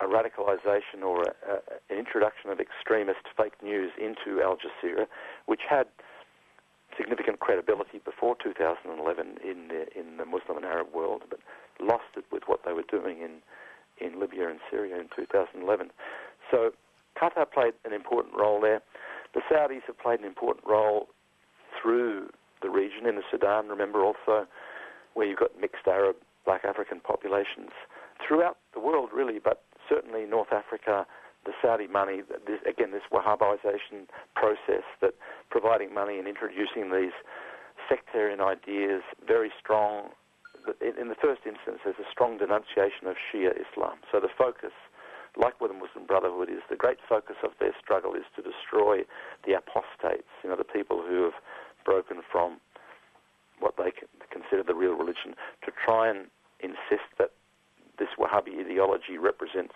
a 0.00 0.04
radicalization 0.04 1.02
or 1.02 1.22
a, 1.22 1.32
a, 1.50 1.54
an 1.90 1.98
introduction 1.98 2.50
of 2.50 2.60
extremist 2.60 3.26
fake 3.36 3.54
news 3.62 3.90
into 3.98 4.40
Al 4.40 4.56
Jazeera, 4.56 5.06
which 5.46 5.62
had 5.68 5.86
significant 6.96 7.40
credibility 7.40 7.98
before 8.04 8.36
2011 8.42 9.38
in 9.44 9.68
the, 9.68 9.98
in 9.98 10.16
the 10.16 10.24
Muslim 10.24 10.56
and 10.56 10.64
Arab 10.64 10.88
world, 10.94 11.22
but 11.28 11.40
lost 11.80 12.14
it 12.16 12.24
with 12.30 12.44
what 12.46 12.60
they 12.64 12.72
were 12.72 12.86
doing 12.88 13.18
in, 13.18 13.42
in 14.04 14.20
Libya 14.20 14.48
and 14.48 14.60
Syria 14.70 14.96
in 15.00 15.08
2011. 15.14 15.90
So 16.50 16.70
Qatar 17.20 17.50
played 17.52 17.74
an 17.84 17.92
important 17.92 18.34
role 18.36 18.60
there. 18.60 18.82
The 19.34 19.40
Saudis 19.50 19.82
have 19.86 19.98
played 19.98 20.20
an 20.20 20.26
important 20.26 20.66
role 20.66 21.08
through 21.80 22.30
the 22.62 22.70
region 22.70 23.06
in 23.06 23.16
the 23.16 23.22
Sudan, 23.30 23.68
remember 23.68 24.04
also, 24.04 24.46
where 25.14 25.26
you've 25.26 25.38
got 25.38 25.58
mixed 25.60 25.86
Arab, 25.86 26.16
black 26.44 26.64
African 26.64 27.00
populations 27.00 27.70
throughout 28.26 28.58
the 28.74 28.80
world, 28.80 29.10
really, 29.12 29.38
but 29.38 29.62
certainly 29.88 30.26
North 30.26 30.52
Africa, 30.52 31.06
the 31.44 31.52
Saudi 31.62 31.86
money, 31.86 32.22
this, 32.46 32.60
again, 32.68 32.90
this 32.90 33.06
Wahhabization 33.12 34.08
process 34.34 34.84
that 35.00 35.14
providing 35.50 35.94
money 35.94 36.18
and 36.18 36.26
introducing 36.26 36.92
these 36.92 37.14
sectarian 37.88 38.40
ideas, 38.40 39.02
very 39.26 39.50
strong. 39.58 40.10
In 40.80 41.08
the 41.08 41.16
first 41.16 41.42
instance, 41.46 41.80
there's 41.84 41.96
a 41.98 42.10
strong 42.10 42.36
denunciation 42.36 43.06
of 43.06 43.16
Shia 43.16 43.52
Islam. 43.56 44.04
So 44.12 44.20
the 44.20 44.28
focus, 44.36 44.74
like 45.36 45.60
with 45.60 45.70
the 45.70 45.78
Muslim 45.78 46.04
Brotherhood, 46.06 46.50
is 46.50 46.60
the 46.68 46.76
great 46.76 46.98
focus 47.08 47.36
of 47.42 47.52
their 47.60 47.72
struggle 47.80 48.14
is 48.14 48.26
to 48.36 48.42
destroy 48.42 49.06
the 49.46 49.54
apostates, 49.54 50.28
you 50.42 50.50
know, 50.50 50.56
the 50.56 50.68
people 50.68 51.00
who 51.06 51.24
have 51.24 51.38
broken 51.88 52.20
from 52.30 52.60
what 53.60 53.74
they 53.80 53.90
consider 54.30 54.62
the 54.62 54.74
real 54.74 54.92
religion, 54.92 55.32
to 55.64 55.72
try 55.72 56.08
and 56.12 56.28
insist 56.60 57.08
that 57.18 57.32
this 57.98 58.12
Wahhabi 58.20 58.60
ideology 58.60 59.16
represents 59.16 59.74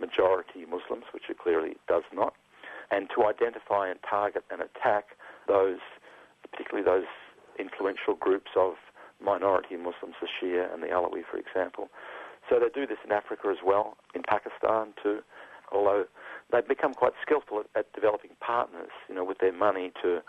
majority 0.00 0.64
Muslims, 0.64 1.04
which 1.12 1.24
it 1.28 1.38
clearly 1.38 1.76
does 1.86 2.02
not, 2.12 2.32
and 2.90 3.08
to 3.14 3.26
identify 3.26 3.88
and 3.92 4.00
target 4.08 4.42
and 4.50 4.60
attack 4.62 5.04
those, 5.46 5.78
particularly 6.50 6.84
those 6.84 7.10
influential 7.58 8.14
groups 8.14 8.50
of 8.56 8.74
minority 9.22 9.76
Muslims, 9.76 10.16
the 10.20 10.26
Shia 10.26 10.72
and 10.72 10.82
the 10.82 10.88
Alawi, 10.88 11.22
for 11.30 11.36
example. 11.36 11.88
So 12.48 12.58
they 12.58 12.72
do 12.72 12.86
this 12.86 12.98
in 13.04 13.12
Africa 13.12 13.48
as 13.52 13.62
well, 13.64 13.96
in 14.14 14.22
Pakistan 14.22 14.94
too, 15.02 15.20
although 15.70 16.04
they've 16.50 16.66
become 16.66 16.94
quite 16.94 17.12
skillful 17.22 17.60
at, 17.60 17.66
at 17.78 17.92
developing 17.92 18.30
partners, 18.40 18.90
you 19.08 19.14
know, 19.14 19.24
with 19.24 19.38
their 19.38 19.52
money 19.52 19.92
to 20.02 20.20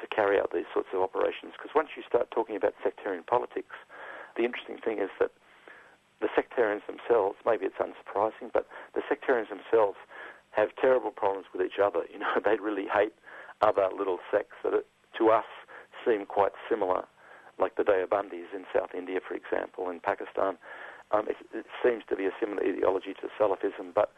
to 0.00 0.06
carry 0.08 0.38
out 0.38 0.50
these 0.52 0.68
sorts 0.72 0.88
of 0.92 1.00
operations. 1.00 1.52
Because 1.56 1.74
once 1.74 1.90
you 1.96 2.02
start 2.06 2.30
talking 2.30 2.56
about 2.56 2.74
sectarian 2.82 3.22
politics, 3.24 3.76
the 4.36 4.44
interesting 4.44 4.78
thing 4.78 4.98
is 4.98 5.10
that 5.20 5.30
the 6.20 6.28
sectarians 6.34 6.82
themselves, 6.86 7.36
maybe 7.44 7.66
it's 7.66 7.76
unsurprising, 7.76 8.50
but 8.52 8.66
the 8.94 9.02
sectarians 9.08 9.48
themselves 9.48 9.98
have 10.52 10.68
terrible 10.80 11.10
problems 11.10 11.46
with 11.52 11.62
each 11.62 11.78
other. 11.82 12.02
You 12.12 12.20
know, 12.20 12.38
they 12.44 12.56
really 12.62 12.86
hate 12.86 13.12
other 13.60 13.88
little 13.96 14.18
sects 14.30 14.56
that 14.62 14.84
to 15.18 15.30
us 15.30 15.44
seem 16.04 16.26
quite 16.26 16.52
similar, 16.68 17.04
like 17.58 17.76
the 17.76 17.82
Deobandis 17.82 18.52
in 18.54 18.64
South 18.74 18.90
India, 18.96 19.20
for 19.26 19.34
example, 19.34 19.90
in 19.90 20.00
Pakistan. 20.00 20.56
Um, 21.10 21.26
it, 21.28 21.36
it, 21.52 21.66
seems 21.82 22.02
to 22.08 22.16
be 22.16 22.26
a 22.26 22.30
similar 22.40 22.62
ideology 22.62 23.14
to 23.20 23.28
Salafism, 23.38 23.94
but 23.94 24.12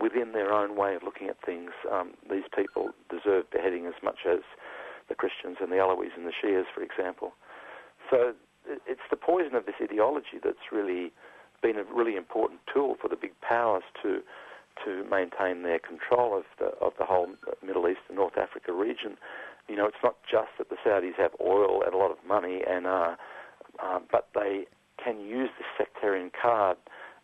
within 0.00 0.32
their 0.32 0.52
own 0.52 0.76
way 0.76 0.94
of 0.94 1.02
looking 1.02 1.28
at 1.28 1.36
things, 1.44 1.70
um, 1.90 2.14
these 2.30 2.44
people 2.54 2.90
deserve 3.10 3.50
beheading 3.50 3.86
as 3.86 3.94
much 4.02 4.26
as 4.28 4.40
the 5.08 5.14
Christians 5.14 5.58
and 5.60 5.70
the 5.70 5.76
Alawis 5.76 6.16
and 6.16 6.26
the 6.26 6.32
Shias, 6.32 6.64
for 6.74 6.82
example. 6.82 7.32
So 8.10 8.34
it's 8.86 9.06
the 9.10 9.16
poison 9.16 9.54
of 9.54 9.66
this 9.66 9.76
ideology 9.82 10.38
that's 10.42 10.72
really 10.72 11.12
been 11.62 11.76
a 11.76 11.84
really 11.84 12.16
important 12.16 12.60
tool 12.72 12.96
for 13.00 13.08
the 13.08 13.16
big 13.16 13.32
powers 13.40 13.84
to 14.02 14.20
to 14.84 15.04
maintain 15.08 15.62
their 15.62 15.78
control 15.78 16.36
of 16.36 16.44
the 16.58 16.66
of 16.84 16.92
the 16.98 17.04
whole 17.04 17.28
Middle 17.64 17.88
East 17.88 18.00
and 18.08 18.16
North 18.16 18.36
Africa 18.36 18.72
region. 18.72 19.16
You 19.68 19.76
know, 19.76 19.86
it's 19.86 20.02
not 20.02 20.16
just 20.30 20.50
that 20.58 20.68
the 20.68 20.76
Saudis 20.84 21.16
have 21.16 21.32
oil 21.40 21.82
and 21.82 21.94
a 21.94 21.96
lot 21.96 22.10
of 22.10 22.18
money, 22.26 22.62
and 22.68 22.86
uh, 22.86 23.16
uh, 23.82 23.98
but 24.10 24.28
they 24.34 24.66
can 25.02 25.20
use 25.20 25.50
this 25.58 25.66
sectarian 25.78 26.30
card, 26.30 26.76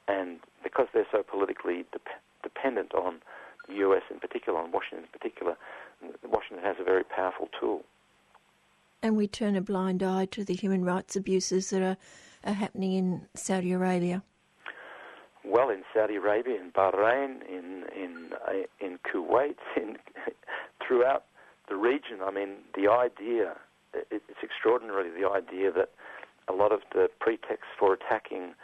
and 0.09 0.39
because 0.63 0.87
they're 0.95 1.07
so 1.13 1.23
politically 1.23 1.85
de- 1.93 2.01
dependent 2.43 2.95
on 2.95 3.21
the 3.69 3.75
US 3.75 4.03
in 4.11 4.19
particular, 4.19 4.59
on 4.59 4.73
Washington 4.73 5.05
in 5.05 5.19
particular, 5.19 5.57
Washington 6.25 6.65
has 6.65 6.77
a 6.81 6.85
very 6.85 7.05
powerful 7.05 7.49
tool. 7.59 7.83
And 9.03 9.17
we 9.17 9.27
turn 9.27 9.57
a 9.57 9.61
blind 9.61 10.03
eye 10.03 10.27
to 10.27 10.45
the 10.45 10.55
human 10.55 10.85
rights 10.85 11.17
abuses 11.17 11.71
that 11.71 11.83
are, 11.83 11.97
are 12.45 12.55
happening 12.55 12.93
in 12.93 13.23
Saudi 13.35 13.73
Arabia. 13.73 14.23
Well, 15.45 15.71
in 15.71 15.83
Saudi 15.93 16.17
Arabia, 16.17 16.61
in 16.61 16.71
Bahrain, 16.71 17.43
in 17.49 17.85
in 17.97 18.31
uh, 18.47 18.53
in 18.81 18.99
Kuwait, 18.99 19.57
in 19.77 19.99
throughout 20.87 21.25
the 21.69 21.75
region. 21.75 22.19
I 22.25 22.31
mean, 22.31 22.59
the 22.77 22.89
idea 22.89 23.57
it's 24.11 24.43
extraordinary. 24.43 25.11
The 25.11 25.29
idea 25.29 25.73
that 25.73 25.91
a 26.49 26.53
lot 26.53 26.73
of 26.73 26.81
the 26.93 27.09
pretext 27.21 27.67
for 27.79 27.93
attacking 27.95 28.55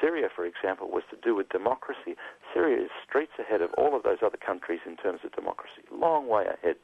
Syria, 0.00 0.28
for 0.34 0.44
example, 0.44 0.88
was 0.90 1.02
to 1.10 1.16
do 1.16 1.34
with 1.34 1.48
democracy. 1.48 2.16
Syria 2.52 2.84
is 2.84 2.90
streets 3.06 3.32
ahead 3.38 3.62
of 3.62 3.70
all 3.76 3.96
of 3.96 4.02
those 4.02 4.18
other 4.24 4.38
countries 4.38 4.80
in 4.86 4.96
terms 4.96 5.20
of 5.24 5.32
democracy. 5.32 5.82
Long 5.92 6.28
way 6.28 6.44
ahead. 6.46 6.76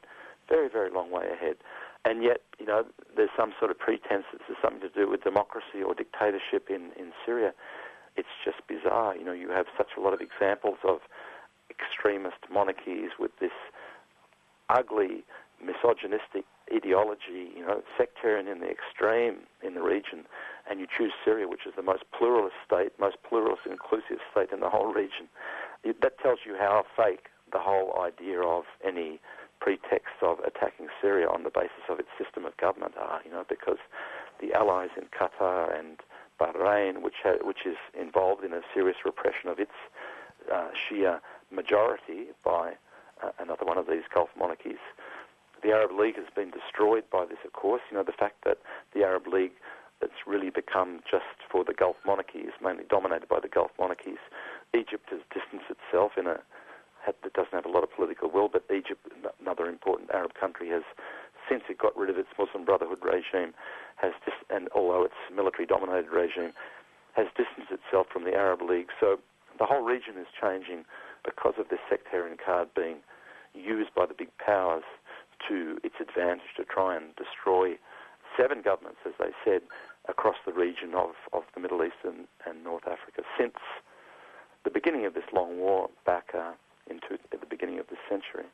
Very, 0.49 0.69
very 0.69 0.89
long 0.91 1.11
way 1.11 1.27
ahead. 1.31 1.55
And 2.03 2.23
yet, 2.23 2.41
you 2.59 2.65
know, 2.65 2.83
there's 3.15 3.29
some 3.37 3.53
sort 3.59 3.71
of 3.71 3.77
pretense 3.77 4.25
that 4.33 4.41
there's 4.47 4.59
something 4.61 4.81
to 4.81 4.89
do 4.89 5.09
with 5.09 5.23
democracy 5.23 5.83
or 5.85 5.93
dictatorship 5.93 6.67
in, 6.69 6.91
in 6.97 7.11
Syria. 7.25 7.53
It's 8.17 8.35
just 8.43 8.57
bizarre. 8.67 9.15
You 9.15 9.23
know, 9.23 9.33
you 9.33 9.49
have 9.49 9.67
such 9.77 9.95
a 9.97 10.01
lot 10.01 10.13
of 10.13 10.19
examples 10.19 10.77
of 10.83 10.99
extremist 11.69 12.49
monarchies 12.51 13.11
with 13.19 13.31
this 13.39 13.55
ugly, 14.69 15.23
misogynistic 15.63 16.45
ideology, 16.73 17.51
you 17.55 17.65
know, 17.65 17.81
sectarian 17.97 18.47
in 18.47 18.59
the 18.59 18.69
extreme 18.69 19.47
in 19.63 19.75
the 19.75 19.81
region, 19.81 20.25
and 20.71 20.79
you 20.79 20.87
choose 20.87 21.11
Syria, 21.25 21.49
which 21.49 21.67
is 21.67 21.73
the 21.75 21.83
most 21.83 22.03
pluralist 22.17 22.55
state, 22.65 22.93
most 22.97 23.17
pluralist 23.27 23.63
inclusive 23.69 24.23
state 24.31 24.51
in 24.53 24.61
the 24.61 24.69
whole 24.69 24.93
region, 24.93 25.27
it, 25.83 25.99
that 26.01 26.17
tells 26.19 26.39
you 26.45 26.55
how 26.57 26.85
fake 26.95 27.25
the 27.51 27.59
whole 27.59 28.01
idea 28.01 28.39
of 28.39 28.63
any 28.81 29.19
pretext 29.59 30.15
of 30.21 30.39
attacking 30.39 30.87
Syria 31.01 31.27
on 31.27 31.43
the 31.43 31.49
basis 31.49 31.83
of 31.89 31.99
its 31.99 32.07
system 32.17 32.45
of 32.45 32.55
government 32.55 32.93
are, 32.97 33.19
you 33.25 33.31
know, 33.31 33.43
because 33.49 33.79
the 34.39 34.53
allies 34.53 34.91
in 34.95 35.07
Qatar 35.11 35.77
and 35.77 35.99
Bahrain, 36.39 37.01
which 37.01 37.19
ha- 37.21 37.43
which 37.43 37.65
is 37.65 37.75
involved 37.93 38.45
in 38.45 38.53
a 38.53 38.61
serious 38.73 38.97
repression 39.03 39.49
of 39.49 39.59
its 39.59 39.75
uh, 40.51 40.69
Shia 40.71 41.19
majority 41.51 42.27
by 42.45 42.75
uh, 43.21 43.31
another 43.39 43.65
one 43.65 43.77
of 43.77 43.87
these 43.87 44.03
Gulf 44.11 44.29
monarchies, 44.39 44.81
the 45.61 45.71
Arab 45.71 45.91
League 45.91 46.15
has 46.15 46.31
been 46.33 46.49
destroyed 46.49 47.03
by 47.11 47.25
this, 47.25 47.37
of 47.45 47.51
course. 47.51 47.81
You 47.91 47.97
know, 47.97 48.03
the 48.03 48.13
fact 48.13 48.45
that 48.45 48.59
the 48.95 49.03
Arab 49.03 49.27
League 49.27 49.51
it's 50.01 50.25
really 50.25 50.49
become 50.49 51.01
just 51.09 51.37
for 51.49 51.63
the 51.63 51.73
Gulf 51.73 51.95
monarchies, 52.05 52.57
mainly 52.61 52.83
dominated 52.89 53.29
by 53.29 53.39
the 53.39 53.47
Gulf 53.47 53.71
monarchies. 53.77 54.21
Egypt 54.73 55.09
has 55.11 55.21
distanced 55.33 55.69
itself 55.69 56.13
in 56.17 56.27
a 56.27 56.39
that 57.07 57.33
doesn't 57.33 57.53
have 57.53 57.65
a 57.65 57.69
lot 57.69 57.83
of 57.83 57.89
political 57.91 58.29
will, 58.29 58.47
but 58.47 58.63
Egypt, 58.69 59.01
another 59.41 59.65
important 59.65 60.11
Arab 60.11 60.35
country, 60.39 60.69
has 60.69 60.83
since 61.49 61.63
it 61.67 61.79
got 61.79 61.97
rid 61.97 62.11
of 62.11 62.17
its 62.19 62.29
Muslim 62.37 62.63
Brotherhood 62.63 62.99
regime, 63.01 63.55
has 63.95 64.13
dis- 64.23 64.45
and 64.51 64.69
although 64.75 65.03
it's 65.03 65.17
military-dominated 65.33 66.11
regime, 66.11 66.53
has 67.13 67.25
distanced 67.35 67.71
itself 67.73 68.05
from 68.13 68.23
the 68.23 68.35
Arab 68.35 68.61
League. 68.61 68.89
So 68.99 69.17
the 69.57 69.65
whole 69.65 69.81
region 69.81 70.13
is 70.15 70.27
changing 70.39 70.85
because 71.25 71.55
of 71.57 71.69
this 71.69 71.79
sectarian 71.89 72.37
card 72.37 72.69
being 72.75 72.97
used 73.55 73.89
by 73.95 74.05
the 74.05 74.13
big 74.13 74.29
powers 74.37 74.85
to 75.49 75.79
its 75.83 75.95
advantage 75.99 76.53
to 76.57 76.63
try 76.63 76.95
and 76.95 77.15
destroy 77.15 77.79
seven 78.37 78.61
governments, 78.61 78.99
as 79.07 79.13
they 79.17 79.33
said, 79.43 79.61
across 80.07 80.35
the 80.45 80.53
region 80.53 80.93
of, 80.95 81.11
of 81.33 81.43
the 81.53 81.59
Middle 81.59 81.83
East 81.83 82.01
and, 82.03 82.27
and 82.45 82.63
North 82.63 82.87
Africa 82.87 83.21
since 83.37 83.57
the 84.63 84.69
beginning 84.69 85.05
of 85.05 85.13
this 85.13 85.23
long 85.33 85.57
war 85.57 85.89
back 86.05 86.29
uh, 86.33 86.51
into 86.89 87.19
at 87.31 87.39
the 87.39 87.45
beginning 87.45 87.79
of 87.79 87.87
this 87.87 87.99
century. 88.09 88.45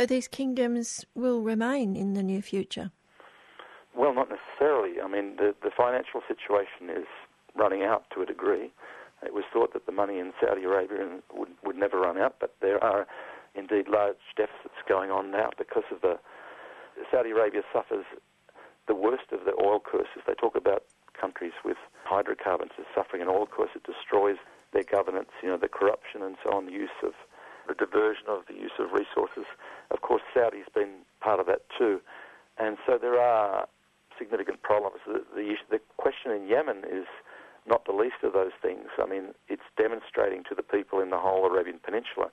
So 0.00 0.06
these 0.06 0.28
kingdoms 0.28 1.04
will 1.14 1.42
remain 1.42 1.94
in 1.94 2.14
the 2.14 2.22
near 2.22 2.40
future? 2.40 2.90
Well, 3.94 4.14
not 4.14 4.30
necessarily. 4.30 4.98
I 4.98 5.06
mean, 5.06 5.36
the, 5.36 5.54
the 5.62 5.68
financial 5.76 6.22
situation 6.26 6.88
is 6.88 7.04
running 7.54 7.82
out 7.82 8.04
to 8.14 8.22
a 8.22 8.24
degree. 8.24 8.72
It 9.22 9.34
was 9.34 9.44
thought 9.52 9.74
that 9.74 9.84
the 9.84 9.92
money 9.92 10.18
in 10.18 10.32
Saudi 10.40 10.64
Arabia 10.64 11.20
would, 11.34 11.50
would 11.66 11.76
never 11.76 12.00
run 12.00 12.16
out, 12.16 12.36
but 12.40 12.54
there 12.62 12.82
are 12.82 13.06
indeed 13.54 13.88
large 13.88 14.16
deficits 14.38 14.80
going 14.88 15.10
on 15.10 15.30
now 15.30 15.50
because 15.58 15.84
of 15.92 16.00
the 16.00 16.18
Saudi 17.10 17.32
Arabia 17.32 17.60
suffers 17.70 18.06
the 18.88 18.94
worst 18.94 19.28
of 19.32 19.44
the 19.44 19.52
oil 19.62 19.80
curses. 19.84 20.24
They 20.26 20.32
talk 20.32 20.56
about 20.56 20.82
countries 21.12 21.52
with 21.62 21.76
hydrocarbons 22.04 22.72
as 22.78 22.86
suffering 22.94 23.20
an 23.20 23.28
oil 23.28 23.46
curse. 23.46 23.76
It 23.76 23.82
destroys 23.84 24.38
their 24.72 24.84
governance, 24.84 25.28
you 25.42 25.50
know, 25.50 25.58
the 25.58 25.68
corruption 25.68 26.22
and 26.22 26.36
so 26.42 26.56
on, 26.56 26.64
the 26.64 26.72
use 26.72 26.88
of 27.04 27.12
the 27.70 27.74
diversion 27.74 28.26
of 28.28 28.40
the 28.48 28.54
use 28.54 28.74
of 28.78 28.92
resources. 28.92 29.46
Of 29.90 30.02
course, 30.02 30.22
Saudi's 30.34 30.70
been 30.74 31.06
part 31.20 31.40
of 31.40 31.46
that 31.46 31.62
too. 31.78 32.00
And 32.58 32.76
so 32.86 32.98
there 33.00 33.18
are 33.20 33.68
significant 34.18 34.62
problems. 34.62 34.98
The, 35.06 35.22
the, 35.34 35.54
the 35.70 35.80
question 35.96 36.32
in 36.32 36.48
Yemen 36.48 36.82
is 36.90 37.06
not 37.66 37.86
the 37.86 37.92
least 37.92 38.22
of 38.22 38.32
those 38.32 38.52
things. 38.60 38.86
I 38.98 39.06
mean, 39.06 39.34
it's 39.48 39.62
demonstrating 39.76 40.42
to 40.48 40.54
the 40.54 40.62
people 40.62 41.00
in 41.00 41.10
the 41.10 41.18
whole 41.18 41.46
Arabian 41.46 41.78
Peninsula 41.82 42.30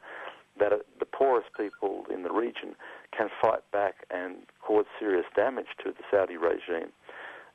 that 0.59 0.71
the 0.99 1.05
poorest 1.05 1.49
people 1.55 2.05
in 2.11 2.23
the 2.23 2.31
region 2.31 2.75
can 3.15 3.29
fight 3.39 3.61
back 3.71 4.07
and 4.09 4.37
cause 4.59 4.85
serious 4.99 5.25
damage 5.35 5.67
to 5.83 5.91
the 5.91 6.03
Saudi 6.09 6.35
regime. 6.35 6.91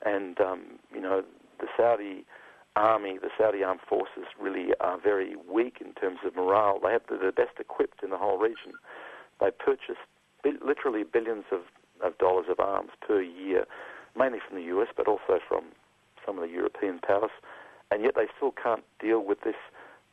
And, 0.06 0.40
um, 0.40 0.78
you 0.94 1.00
know, 1.00 1.24
the 1.58 1.66
Saudi 1.76 2.24
army, 2.76 3.18
the 3.20 3.30
Saudi 3.38 3.62
armed 3.62 3.80
forces 3.88 4.24
really 4.40 4.72
are 4.80 4.98
very 4.98 5.36
weak 5.50 5.78
in 5.80 5.92
terms 5.94 6.18
of 6.24 6.34
morale. 6.34 6.78
They 6.82 6.92
have 6.92 7.02
the 7.08 7.32
best 7.32 7.58
equipped 7.58 8.02
in 8.02 8.10
the 8.10 8.18
whole 8.18 8.38
region. 8.38 8.72
They 9.40 9.50
purchase 9.50 10.00
literally 10.44 11.04
billions 11.04 11.44
of, 11.52 11.60
of 12.02 12.16
dollars 12.18 12.46
of 12.48 12.60
arms 12.60 12.90
per 13.00 13.20
year, 13.20 13.66
mainly 14.16 14.38
from 14.46 14.56
the 14.56 14.64
US, 14.76 14.88
but 14.96 15.06
also 15.06 15.38
from 15.46 15.64
some 16.24 16.38
of 16.38 16.42
the 16.42 16.54
European 16.54 16.98
powers. 16.98 17.30
And 17.90 18.02
yet 18.02 18.14
they 18.14 18.26
still 18.36 18.52
can't 18.52 18.84
deal 19.00 19.20
with 19.20 19.42
this 19.42 19.56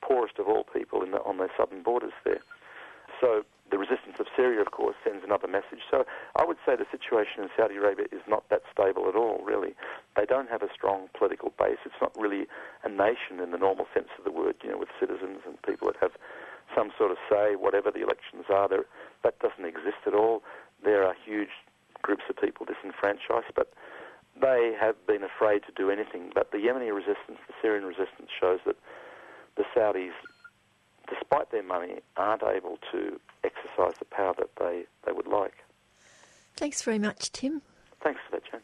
poorest 0.02 0.40
of 0.40 0.48
all 0.48 0.64
people 0.64 1.02
the, 1.02 1.22
on 1.24 1.38
their 1.38 1.52
southern 1.58 1.84
borders 1.84 2.14
there. 2.26 2.42
So 3.22 3.44
the 3.72 3.78
resistance 3.78 4.18
of 4.20 4.26
Syria, 4.36 4.62
of 4.62 4.72
course, 4.72 4.96
sends 5.04 5.24
another 5.24 5.48
message. 5.48 5.86
So 5.90 6.06
I 6.36 6.46
would 6.46 6.58
say 6.66 6.76
the 6.76 6.90
situation 6.90 7.44
in 7.44 7.50
Saudi 7.56 7.76
Arabia 7.76 8.06
is 8.12 8.22
not 8.28 8.50
that 8.50 8.64
stable 8.72 9.08
at 9.08 9.16
all, 9.16 9.42
really. 9.44 9.76
They 10.16 10.26
don't 10.26 10.50
have 10.50 10.64
a 10.64 10.74
strong 10.74 11.10
political 11.18 11.54
base. 11.58 11.78
It's 11.86 12.02
not 12.02 12.16
really 12.18 12.48
a 12.84 12.90
nation 12.90 13.40
in 13.42 13.52
the 13.52 13.58
normal 13.58 13.86
sense 13.94 14.10
of 14.18 14.24
the 14.24 14.32
word, 14.32 14.56
you 14.64 14.72
know, 14.72 14.78
with 14.78 14.90
citizens 15.00 15.46
and 15.46 15.62
people 15.62 15.88
that 15.88 15.98
have 16.02 16.12
some 16.76 16.92
sort 16.98 17.12
of 17.12 17.18
say, 17.30 17.56
whatever 17.56 17.92
the 17.92 18.02
elections 18.02 18.46
are. 18.50 18.68
There, 18.68 18.86
that 19.24 19.40
doesn't 19.40 19.66
exist 19.66 20.02
at 20.06 20.14
all. 20.14 20.42
There 20.84 21.06
are 21.06 21.14
huge 21.14 21.54
groups 22.02 22.24
of 22.30 22.38
people 22.38 22.66
disenfranchised, 22.66 23.54
but 23.56 23.74
they 24.40 24.74
have 24.80 24.96
been 25.06 25.24
afraid 25.24 25.62
to 25.68 25.74
do 25.76 25.92
anything. 25.92 26.32
But 26.34 26.52
the 26.52 26.58
Yemeni 26.58 26.94
resistance, 26.94 27.38
the 27.48 27.54
Syrian 27.62 27.86
resistance, 27.86 28.30
shows 28.40 28.60
that 28.66 28.78
the 29.58 29.66
Saudis 29.76 30.14
despite 31.10 31.52
their 31.52 31.64
money, 31.64 32.00
aren't 32.18 32.44
able 32.44 32.78
to 32.92 33.20
exercise 33.44 33.98
the 34.00 34.06
power 34.06 34.34
that 34.38 34.50
they, 34.60 34.84
they 35.06 35.12
would 35.12 35.28
like. 35.28 35.54
Thanks 36.80 36.86
very 36.86 37.00
much, 37.00 37.34
Tim. 37.34 37.62
Thanks 38.02 38.22
for 38.26 38.38
that, 38.38 38.50
Jane. 38.50 38.62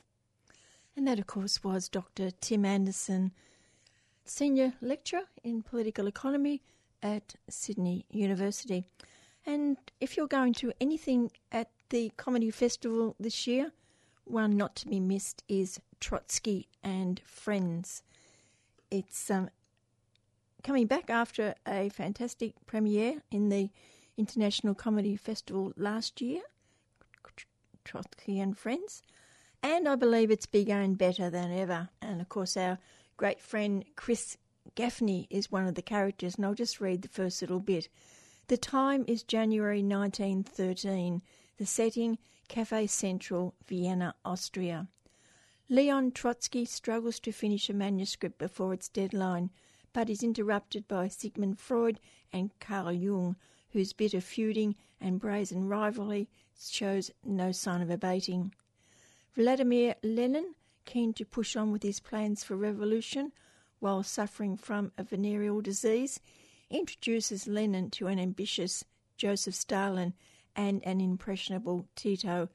And 0.95 1.05
that, 1.05 1.20
of 1.20 1.28
course, 1.28 1.66
was 1.66 1.89
Dr. 1.89 2.32
Tim 2.32 2.63
Anderson, 2.63 3.34
Senior 4.24 4.72
Lecturer 4.80 5.24
in 5.43 5.61
Political 5.61 6.07
Economy 6.07 6.61
at 7.03 7.36
Sydney 7.49 8.05
University. 8.09 8.86
And 9.45 9.76
if 9.99 10.16
you're 10.16 10.28
going 10.28 10.53
to 10.53 10.72
anything 10.80 11.30
at 11.51 11.72
the 11.89 12.09
Comedy 12.16 12.51
Festival 12.51 13.18
this 13.20 13.47
year, 13.47 13.74
one 14.24 14.55
not 14.55 14.78
to 14.78 14.88
be 14.88 15.01
missed 15.01 15.43
is 15.49 15.82
Trotsky 15.99 16.70
and 16.82 17.20
Friends. 17.26 18.01
It's 18.89 19.30
um, 19.30 19.49
coming 20.63 20.88
back 20.88 21.09
after 21.09 21.53
a 21.68 21.89
fantastic 21.89 22.53
premiere 22.66 23.24
in 23.30 23.49
the 23.49 23.72
International 24.16 24.74
Comedy 24.74 25.18
Festival 25.18 25.74
last 25.76 26.22
year, 26.22 26.43
Trotsky 27.96 28.41
and 28.41 28.58
Friends, 28.58 29.04
and 29.64 29.88
I 29.88 29.96
believe 29.96 30.30
it's 30.30 30.46
begun 30.46 30.96
better 30.96 31.30
than 31.30 31.58
ever. 31.58 31.88
And 32.02 32.20
of 32.20 32.28
course, 32.28 32.58
our 32.58 32.78
great 33.16 33.39
friend 33.39 33.86
Chris 33.96 34.36
Gaffney 34.76 35.28
is 35.30 35.50
one 35.50 35.66
of 35.66 35.76
the 35.76 35.82
characters, 35.82 36.36
and 36.36 36.46
I'll 36.46 36.56
just 36.56 36.82
read 36.82 37.04
the 37.04 37.08
first 37.08 37.41
little 37.41 37.62
bit. 37.62 37.88
The 38.48 38.58
time 38.58 39.06
is 39.08 39.24
January 39.24 39.82
1913. 39.82 41.22
The 41.58 41.66
setting, 41.66 42.18
Cafe 42.50 42.88
Central, 42.88 43.56
Vienna, 43.66 44.14
Austria. 44.26 44.89
Leon 45.70 46.12
Trotsky 46.12 46.66
struggles 46.66 47.22
to 47.22 47.32
finish 47.32 47.70
a 47.70 47.74
manuscript 47.74 48.38
before 48.38 48.74
its 48.74 48.89
deadline, 48.89 49.52
but 49.93 50.10
is 50.10 50.22
interrupted 50.22 50.86
by 50.89 51.08
Sigmund 51.08 51.60
Freud 51.60 52.02
and 52.34 52.52
Carl 52.60 52.91
Jung, 52.91 53.38
whose 53.76 53.92
bitter 53.92 54.22
feuding 54.22 54.74
and 55.02 55.20
brazen 55.20 55.68
rivalry 55.68 56.30
shows 56.58 57.12
no 57.26 57.52
sign 57.52 57.82
of 57.82 57.90
abating. 57.90 58.54
Vladimir 59.36 59.96
Lenin, 60.02 60.56
keen 60.86 61.12
to 61.12 61.26
push 61.26 61.58
on 61.58 61.74
with 61.74 61.84
his 61.84 62.00
plans 62.00 62.42
for 62.42 62.56
revolution 62.56 63.34
while 63.80 64.02
suffering 64.02 64.56
from 64.56 64.94
a 64.98 65.04
venereal 65.04 65.60
disease, 65.60 66.22
introduces 66.70 67.48
Lenin 67.48 67.90
to 67.90 68.08
an 68.08 68.18
ambitious 68.18 68.86
Joseph 69.18 69.56
Stalin 69.56 70.14
and 70.56 70.82
an 70.86 71.02
impressionable 71.02 71.86
Tito. 71.98 72.48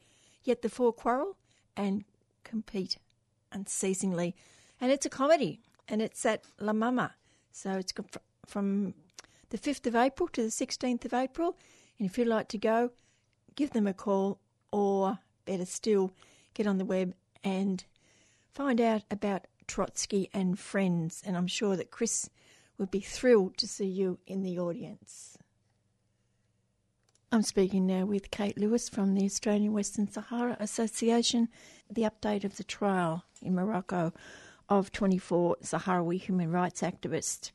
Yet 0.43 0.63
the 0.63 0.71
four 0.71 0.91
quarrel 0.91 1.37
and 1.77 2.05
compete 2.45 2.97
unceasingly. 3.53 4.35
And 4.81 4.91
it's 4.91 5.05
a 5.05 5.11
comedy, 5.11 5.61
and 5.87 6.01
it's 6.01 6.25
at 6.25 6.45
La 6.59 6.73
Mama. 6.73 7.13
So 7.53 7.73
it's 7.73 7.93
from 8.47 8.95
the 9.51 9.59
5th 9.59 9.87
of 9.87 9.95
April 9.95 10.29
to 10.29 10.43
the 10.43 10.49
16th 10.49 11.05
of 11.05 11.15
April. 11.15 11.57
And 11.99 12.09
if 12.09 12.17
you'd 12.17 12.27
like 12.27 12.49
to 12.49 12.59
go, 12.59 12.91
give 13.55 13.71
them 13.71 13.87
a 13.87 13.93
call, 13.93 14.41
or 14.73 15.19
better 15.45 15.67
still, 15.67 16.13
get 16.55 16.67
on 16.67 16.79
the 16.79 16.85
web 16.85 17.15
and 17.45 17.85
find 18.53 18.81
out 18.81 19.03
about 19.11 19.47
Trotsky 19.67 20.31
and 20.33 20.59
Friends. 20.59 21.23
And 21.25 21.37
I'm 21.37 21.47
sure 21.47 21.77
that 21.77 21.91
Chris 21.91 22.31
would 22.79 22.91
be 22.91 23.01
thrilled 23.01 23.57
to 23.59 23.69
see 23.69 23.87
you 23.87 24.19
in 24.27 24.43
the 24.43 24.59
audience. 24.59 25.37
I'm 27.33 27.43
speaking 27.43 27.87
now 27.87 28.07
with 28.07 28.33
Kate 28.33 28.59
Lewis 28.59 28.89
from 28.89 29.15
the 29.15 29.25
Australian 29.25 29.73
Western 29.73 30.11
Sahara 30.11 30.57
Association, 30.59 31.49
the 31.89 32.03
update 32.03 32.43
of 32.43 32.57
the 32.57 32.65
trial 32.65 33.25
in 33.41 33.55
Morocco 33.55 34.13
of 34.69 34.91
24 34.91 35.59
Sahrawi 35.63 36.21
human 36.21 36.51
rights 36.51 36.81
activists. 36.81 37.53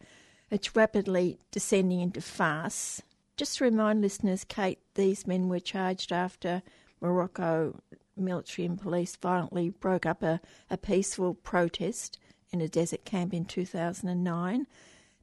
It's 0.52 0.76
rapidly 0.76 1.40
descending 1.52 2.02
into 2.02 2.22
farce. 2.22 3.02
Just 3.36 3.58
to 3.58 3.64
remind 3.64 4.02
listeners, 4.02 4.44
Kate, 4.44 4.80
these 4.94 5.28
men 5.28 5.50
were 5.50 5.60
charged 5.60 6.12
after 6.12 6.62
Morocco 7.02 7.82
military 8.16 8.66
and 8.66 8.80
police 8.80 9.16
violently 9.16 9.70
broke 9.70 10.06
up 10.06 10.24
a, 10.24 10.40
a 10.70 10.78
peaceful 10.78 11.34
protest 11.34 12.18
in 12.52 12.62
a 12.62 12.68
desert 12.68 13.04
camp 13.06 13.34
in 13.34 13.46
2009. 13.46 14.68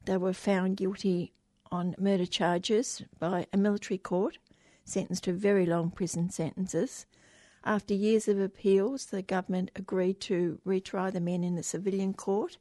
They 0.05 0.17
were 0.17 0.33
found 0.33 0.77
guilty 0.77 1.33
on 1.71 1.95
murder 1.97 2.25
charges 2.25 3.01
by 3.19 3.47
a 3.51 3.57
military 3.57 3.97
court, 3.97 4.37
sentenced 4.83 5.23
to 5.23 5.33
very 5.33 5.65
long 5.65 5.89
prison 5.89 6.29
sentences. 6.29 7.05
After 7.63 7.93
years 7.93 8.27
of 8.27 8.39
appeals, 8.39 9.05
the 9.05 9.21
government 9.21 9.71
agreed 9.75 10.19
to 10.21 10.59
retry 10.67 11.11
the 11.11 11.21
men 11.21 11.43
in 11.43 11.55
the 11.55 11.63
civilian 11.63 12.13
court. 12.13 12.57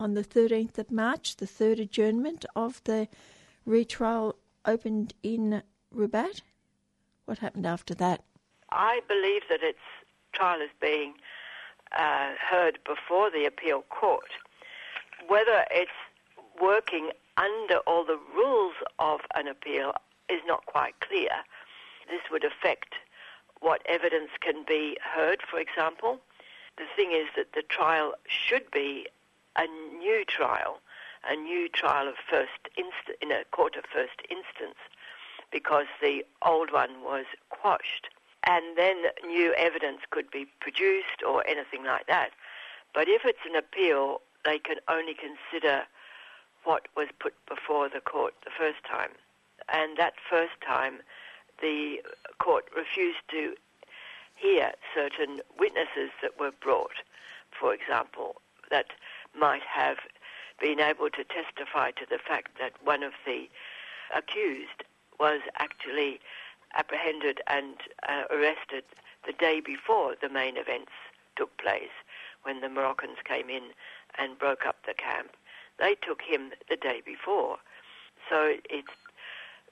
On 0.00 0.14
the 0.14 0.24
13th 0.24 0.78
of 0.78 0.90
March, 0.90 1.36
the 1.36 1.46
third 1.46 1.78
adjournment 1.78 2.46
of 2.56 2.82
the 2.84 3.06
retrial 3.66 4.34
opened 4.64 5.12
in 5.22 5.62
Rabat. 5.94 6.40
What 7.26 7.40
happened 7.40 7.66
after 7.66 7.94
that? 7.96 8.24
I 8.70 9.02
believe 9.06 9.42
that 9.50 9.62
its 9.62 9.84
trial 10.32 10.62
is 10.62 10.70
being 10.80 11.16
uh, 11.92 12.30
heard 12.40 12.78
before 12.86 13.30
the 13.30 13.44
appeal 13.44 13.82
court. 13.90 14.30
Whether 15.28 15.66
it's 15.70 15.90
working 16.58 17.10
under 17.36 17.76
all 17.86 18.06
the 18.06 18.18
rules 18.34 18.76
of 18.98 19.20
an 19.34 19.48
appeal 19.48 19.92
is 20.30 20.40
not 20.46 20.64
quite 20.64 20.98
clear. 21.00 21.44
This 22.08 22.22
would 22.30 22.44
affect 22.44 22.94
what 23.60 23.82
evidence 23.84 24.30
can 24.40 24.64
be 24.66 24.96
heard, 25.02 25.42
for 25.42 25.58
example. 25.60 26.20
The 26.78 26.86
thing 26.96 27.12
is 27.12 27.26
that 27.36 27.52
the 27.52 27.62
trial 27.62 28.14
should 28.26 28.70
be 28.70 29.06
a 29.60 29.66
new 29.98 30.24
trial, 30.24 30.80
a 31.28 31.36
new 31.36 31.68
trial 31.68 32.08
of 32.08 32.14
first 32.28 32.68
inst- 32.76 33.18
in 33.20 33.30
a 33.30 33.44
court 33.50 33.76
of 33.76 33.84
first 33.84 34.22
instance, 34.30 34.78
because 35.52 35.86
the 36.00 36.24
old 36.42 36.72
one 36.72 37.02
was 37.02 37.26
quashed. 37.50 38.08
And 38.44 38.64
then 38.76 38.96
new 39.26 39.52
evidence 39.54 40.00
could 40.10 40.30
be 40.30 40.46
produced 40.60 41.22
or 41.26 41.46
anything 41.46 41.84
like 41.84 42.06
that. 42.06 42.30
But 42.94 43.06
if 43.08 43.22
it's 43.24 43.44
an 43.46 43.54
appeal, 43.54 44.22
they 44.44 44.58
can 44.58 44.76
only 44.88 45.14
consider 45.14 45.82
what 46.64 46.88
was 46.96 47.08
put 47.18 47.34
before 47.46 47.88
the 47.88 48.00
court 48.00 48.34
the 48.44 48.50
first 48.56 48.82
time. 48.84 49.10
And 49.68 49.98
that 49.98 50.14
first 50.28 50.58
time, 50.66 51.00
the 51.60 52.00
court 52.38 52.64
refused 52.74 53.28
to 53.30 53.54
hear 54.36 54.72
certain 54.94 55.40
witnesses 55.58 56.10
that 56.22 56.40
were 56.40 56.52
brought, 56.62 57.04
for 57.58 57.74
example, 57.74 58.36
that 58.70 58.86
might 59.38 59.62
have 59.62 59.98
been 60.60 60.80
able 60.80 61.08
to 61.10 61.24
testify 61.24 61.90
to 61.92 62.06
the 62.08 62.18
fact 62.18 62.58
that 62.58 62.72
one 62.84 63.02
of 63.02 63.12
the 63.24 63.48
accused 64.14 64.84
was 65.18 65.40
actually 65.56 66.20
apprehended 66.74 67.40
and 67.46 67.76
uh, 68.08 68.24
arrested 68.30 68.84
the 69.26 69.32
day 69.32 69.60
before 69.60 70.14
the 70.20 70.28
main 70.28 70.56
events 70.56 70.92
took 71.36 71.56
place 71.58 71.94
when 72.42 72.60
the 72.60 72.68
Moroccans 72.68 73.18
came 73.24 73.50
in 73.50 73.70
and 74.18 74.38
broke 74.38 74.66
up 74.66 74.76
the 74.86 74.94
camp. 74.94 75.30
They 75.78 75.94
took 75.94 76.22
him 76.22 76.52
the 76.68 76.76
day 76.76 77.02
before. 77.04 77.58
So 78.28 78.54
it 78.68 78.84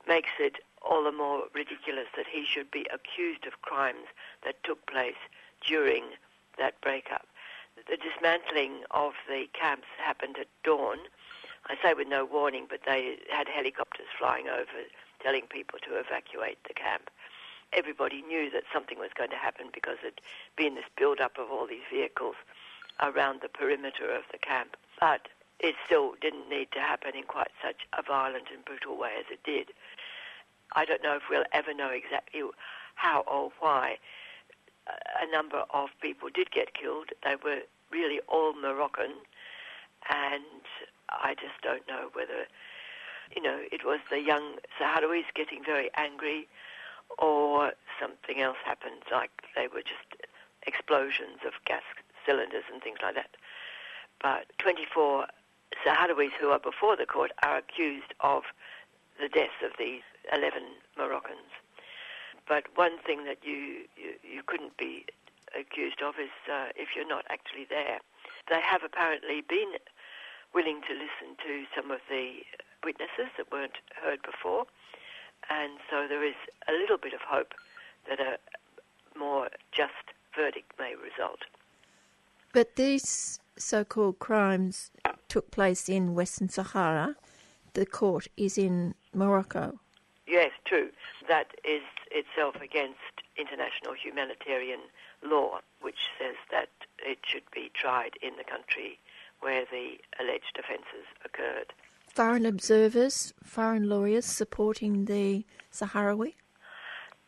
makes 0.07 0.31
it 0.39 0.57
all 0.83 1.05
the 1.05 1.13
more 1.13 1.43
ridiculous 1.55 2.07
that 2.17 2.27
he 2.31 2.45
should 2.45 2.71
be 2.71 2.87
accused 2.93 3.47
of 3.47 3.63
crimes 3.63 4.07
that 4.45 4.63
took 4.65 4.87
place 4.87 5.21
during 5.67 6.05
that 6.59 6.81
breakup. 6.81 7.27
The 7.87 7.97
dismantling 7.97 8.85
of 8.91 9.13
the 9.29 9.47
camps 9.53 9.87
happened 9.99 10.37
at 10.39 10.49
dawn. 10.65 10.99
I 11.67 11.77
say 11.83 11.95
with 11.95 12.09
no 12.09 12.25
warning, 12.25 12.67
but 12.69 12.81
they 12.87 13.19
had 13.31 13.49
helicopters 13.49 14.07
flying 14.19 14.49
over 14.49 14.85
telling 15.23 15.47
people 15.49 15.79
to 15.81 15.99
evacuate 15.99 16.59
the 16.67 16.75
camp. 16.75 17.11
Everybody 17.73 18.23
knew 18.23 18.51
that 18.51 18.65
something 18.73 18.99
was 18.99 19.11
going 19.17 19.31
to 19.31 19.37
happen 19.37 19.67
because 19.73 19.99
there'd 20.01 20.21
been 20.57 20.75
this 20.75 20.89
build-up 20.97 21.39
of 21.39 21.51
all 21.51 21.67
these 21.67 21.87
vehicles 21.93 22.37
around 23.01 23.41
the 23.43 23.49
perimeter 23.49 24.11
of 24.11 24.23
the 24.33 24.39
camp. 24.39 24.77
But 25.01 25.29
it 25.61 25.75
still 25.85 26.15
didn't 26.21 26.49
need 26.49 26.73
to 26.73 26.81
happen 26.81 27.13
in 27.15 27.25
quite 27.25 27.51
such 27.63 27.87
a 27.99 28.03
violent 28.03 28.49
and 28.55 28.65
brutal 28.65 28.97
way 28.97 29.13
as 29.19 29.27
it 29.31 29.43
did. 29.45 29.69
I 30.73 30.85
don't 30.85 31.03
know 31.03 31.17
if 31.17 31.23
we'll 31.29 31.45
ever 31.53 31.75
know 31.75 31.91
exactly 31.91 32.43
how 32.95 33.21
or 33.27 33.51
why 33.61 33.99
a 35.23 35.31
number 35.31 35.65
of 35.71 35.91
people 36.01 36.29
did 36.33 36.51
get 36.51 36.75
killed. 36.75 37.11
They 37.25 37.37
were 37.43 37.61
really 37.91 38.21
all 38.29 38.53
Moroccan, 38.55 39.13
and 40.11 40.63
I 41.09 41.35
just 41.35 41.61
don't 41.63 41.87
know 41.89 42.11
whether, 42.13 42.47
you 43.35 43.43
know, 43.43 43.61
it 43.73 43.85
was 43.85 44.01
the 44.11 44.21
young 44.21 44.57
Sahrawis 44.81 45.25
getting 45.35 45.65
very 45.65 45.91
angry 45.95 46.49
or 47.19 47.73
something 48.01 48.41
else 48.41 48.59
happened, 48.65 49.03
like 49.11 49.31
they 49.57 49.67
were 49.67 49.83
just 49.83 50.23
explosions 50.67 51.41
of 51.47 51.53
gas 51.65 51.83
cylinders 52.27 52.65
and 52.73 52.83
things 52.83 52.99
like 53.03 53.15
that. 53.15 53.31
But 54.21 54.47
24 54.59 55.27
Sahrawis 55.85 56.33
who 56.41 56.49
are 56.49 56.59
before 56.59 56.97
the 56.97 57.07
court 57.07 57.33
are 57.43 57.59
accused 57.59 58.15
of 58.21 58.43
the 59.21 59.29
deaths 59.29 59.63
of 59.65 59.73
these 59.79 60.03
11 60.33 60.63
Moroccans. 60.97 61.53
But 62.49 62.65
one 62.75 62.99
thing 62.99 63.25
that 63.25 63.39
you, 63.43 63.85
you, 63.97 64.17
you 64.25 64.43
couldn't 64.47 64.77
be 64.79 65.05
accused 65.59 66.03
of 66.03 66.15
is 66.19 66.33
uh, 66.51 66.73
if 66.77 66.97
you're 66.97 67.09
not 67.09 67.25
actually 67.29 67.67
there. 67.69 68.01
They 68.49 68.61
have 68.61 68.83
apparently 68.83 69.43
been 69.47 69.75
willing 70.55 70.81
to 70.89 70.95
listen 70.95 71.37
to 71.45 71.65
some 71.77 71.91
of 71.91 72.01
the 72.09 72.41
witnesses 72.83 73.29
that 73.37 73.53
weren't 73.53 73.77
heard 74.03 74.23
before, 74.23 74.65
and 75.51 75.73
so 75.91 76.07
there 76.09 76.25
is 76.25 76.35
a 76.69 76.73
little 76.73 76.97
bit 76.97 77.13
of 77.13 77.21
hope 77.21 77.53
that 78.09 78.19
a 78.21 78.39
more 79.19 79.49
just 79.73 79.93
verdict 80.35 80.73
may 80.79 80.95
result. 80.95 81.41
But 82.53 82.77
these 82.77 83.41
so 83.57 83.85
called 83.85 84.19
crimes 84.19 84.91
took 85.29 85.51
place 85.51 85.89
in 85.89 86.15
Western 86.15 86.49
Sahara. 86.49 87.17
The 87.75 87.85
court 87.85 88.29
is 88.37 88.57
in 88.57 88.95
Morocco. 89.13 89.81
Yes, 90.27 90.51
true. 90.65 90.91
That 91.29 91.49
is 91.65 91.83
itself 92.11 92.57
against 92.63 93.23
international 93.37 93.95
humanitarian 93.95 94.81
law, 95.23 95.61
which 95.81 96.09
says 96.19 96.37
that 96.51 96.71
it 96.99 97.19
should 97.23 97.49
be 97.55 97.71
tried 97.75 98.13
in 98.23 98.37
the 98.37 98.45
country 98.45 98.99
where 99.41 99.65
the 99.71 99.99
alleged 100.21 100.59
offences 100.59 101.07
occurred. 101.25 101.73
Foreign 102.09 102.47
observers, 102.47 103.33
foreign 103.43 103.89
lawyers 103.89 104.25
supporting 104.25 105.05
the 105.05 105.45
Sahrawi? 105.73 106.35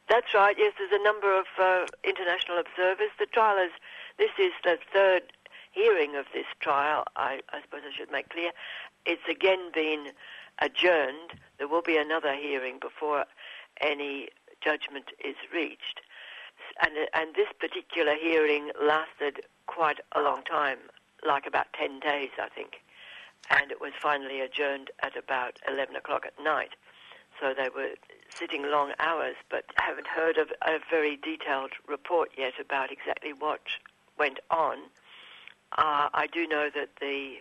That's 0.08 0.34
right, 0.34 0.56
yes, 0.58 0.72
there's 0.76 0.90
a 0.92 1.04
number 1.04 1.38
of 1.38 1.46
uh, 1.60 1.86
international 2.02 2.58
observers. 2.58 3.10
The 3.18 3.26
trial 3.26 3.64
is, 3.64 3.70
this 4.18 4.30
is 4.40 4.52
the 4.64 4.78
third 4.92 5.22
hearing 5.70 6.16
of 6.16 6.26
this 6.34 6.46
trial, 6.58 7.04
I, 7.14 7.40
I 7.50 7.62
suppose 7.62 7.82
I 7.86 7.96
should 7.96 8.10
make 8.10 8.28
clear. 8.30 8.50
It's 9.06 9.22
again 9.30 9.70
been 9.72 10.08
adjourned. 10.58 11.38
There 11.58 11.68
will 11.68 11.82
be 11.82 11.96
another 11.96 12.34
hearing 12.34 12.78
before 12.80 13.24
any 13.80 14.28
judgment 14.60 15.06
is 15.24 15.36
reached. 15.52 16.00
And, 16.82 16.92
and 17.14 17.34
this 17.34 17.48
particular 17.58 18.14
hearing 18.14 18.70
lasted 18.80 19.40
quite 19.66 20.00
a 20.12 20.20
long 20.20 20.42
time, 20.42 20.78
like 21.26 21.46
about 21.46 21.72
10 21.72 22.00
days, 22.00 22.30
I 22.40 22.48
think. 22.48 22.82
And 23.50 23.70
it 23.70 23.80
was 23.80 23.92
finally 24.00 24.40
adjourned 24.40 24.90
at 25.02 25.16
about 25.16 25.58
11 25.68 25.96
o'clock 25.96 26.26
at 26.26 26.42
night. 26.42 26.70
So 27.40 27.54
they 27.56 27.68
were 27.74 27.94
sitting 28.28 28.70
long 28.70 28.92
hours, 28.98 29.36
but 29.50 29.64
haven't 29.76 30.06
heard 30.06 30.36
of 30.36 30.48
a 30.62 30.78
very 30.90 31.16
detailed 31.16 31.72
report 31.88 32.30
yet 32.36 32.54
about 32.60 32.92
exactly 32.92 33.32
what 33.32 33.62
went 34.18 34.40
on. 34.50 34.78
Uh, 35.78 36.08
I 36.12 36.28
do 36.30 36.46
know 36.46 36.68
that 36.74 36.90
the 37.00 37.36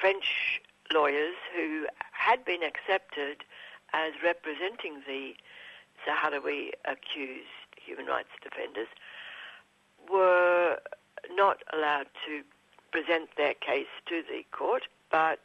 French 0.00 0.60
lawyers 0.92 1.34
who 1.54 1.86
had 2.12 2.44
been 2.44 2.62
accepted 2.62 3.44
as 3.92 4.12
representing 4.22 5.02
the 5.06 5.34
Sahrawi 6.06 6.70
accuse 6.84 7.46
human 7.76 8.06
rights 8.06 8.28
defenders 8.42 8.88
were 10.10 10.78
not 11.30 11.58
allowed 11.72 12.06
to 12.26 12.42
present 12.92 13.28
their 13.36 13.54
case 13.54 13.88
to 14.06 14.22
the 14.22 14.44
court, 14.52 14.84
but 15.10 15.40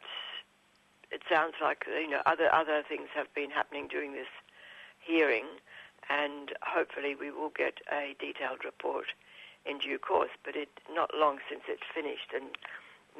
it 1.10 1.22
sounds 1.28 1.54
like 1.60 1.84
you 1.86 2.08
know 2.08 2.22
other 2.26 2.52
other 2.52 2.82
things 2.88 3.08
have 3.14 3.32
been 3.34 3.50
happening 3.50 3.88
during 3.88 4.12
this 4.12 4.28
hearing, 5.00 5.46
and 6.08 6.52
hopefully 6.62 7.14
we 7.14 7.30
will 7.30 7.50
get 7.50 7.78
a 7.92 8.14
detailed 8.18 8.64
report 8.64 9.06
in 9.66 9.78
due 9.78 9.98
course. 9.98 10.30
But 10.44 10.56
it's 10.56 10.70
not 10.94 11.10
long 11.14 11.38
since 11.48 11.62
it's 11.68 11.82
finished, 11.94 12.32
and 12.34 12.56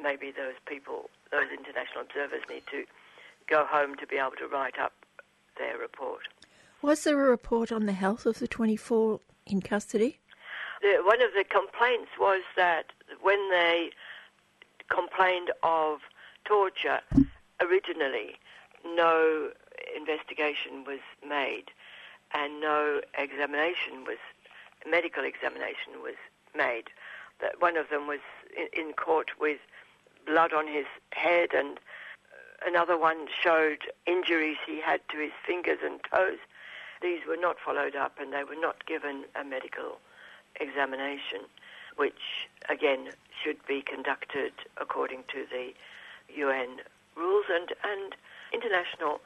maybe 0.01 0.31
those 0.31 0.55
people, 0.65 1.09
those 1.31 1.49
international 1.51 2.01
observers, 2.01 2.43
need 2.49 2.63
to 2.71 2.85
go 3.47 3.65
home 3.65 3.95
to 3.95 4.07
be 4.07 4.17
able 4.17 4.37
to 4.39 4.47
write 4.47 4.79
up 4.79 4.93
their 5.57 5.77
report. 5.77 6.27
Was 6.81 7.03
there 7.03 7.19
a 7.19 7.29
report 7.29 7.71
on 7.71 7.85
the 7.85 7.93
health 7.93 8.25
of 8.25 8.39
the 8.39 8.47
24 8.47 9.19
in 9.45 9.61
custody? 9.61 10.19
One 11.03 11.21
of 11.21 11.29
the 11.37 11.43
complaints 11.43 12.09
was 12.19 12.41
that 12.55 12.85
when 13.21 13.51
they 13.51 13.91
complained 14.89 15.51
of 15.61 15.99
torture 16.43 17.01
originally, 17.61 18.39
no 18.83 19.51
investigation 19.95 20.83
was 20.85 20.99
made 21.27 21.65
and 22.33 22.59
no 22.59 23.01
examination 23.15 24.03
was, 24.05 24.17
medical 24.89 25.23
examination 25.23 26.01
was 26.01 26.15
made. 26.55 26.85
That 27.41 27.61
one 27.61 27.77
of 27.77 27.89
them 27.89 28.07
was 28.07 28.21
in, 28.57 28.87
in 28.87 28.93
court 28.93 29.39
with 29.39 29.59
blood 30.25 30.51
on 30.51 30.67
his 30.67 30.85
head 31.13 31.49
and 31.53 31.77
uh, 31.77 32.67
another 32.67 32.97
one 32.97 33.27
showed 33.43 33.79
injuries 34.07 34.57
he 34.65 34.81
had 34.81 35.01
to 35.09 35.17
his 35.19 35.31
fingers 35.45 35.79
and 35.83 35.99
toes 36.11 36.39
these 37.01 37.21
were 37.27 37.37
not 37.37 37.57
followed 37.63 37.95
up 37.95 38.17
and 38.19 38.33
they 38.33 38.43
were 38.43 38.59
not 38.59 38.85
given 38.85 39.25
a 39.39 39.43
medical 39.43 39.99
examination, 40.59 41.41
which 41.95 42.47
again 42.69 43.09
should 43.43 43.57
be 43.67 43.81
conducted 43.81 44.53
according 44.79 45.23
to 45.29 45.45
the 45.51 45.73
UN 46.35 46.77
rules 47.15 47.45
and, 47.51 47.73
and 47.83 48.15
international 48.53 49.21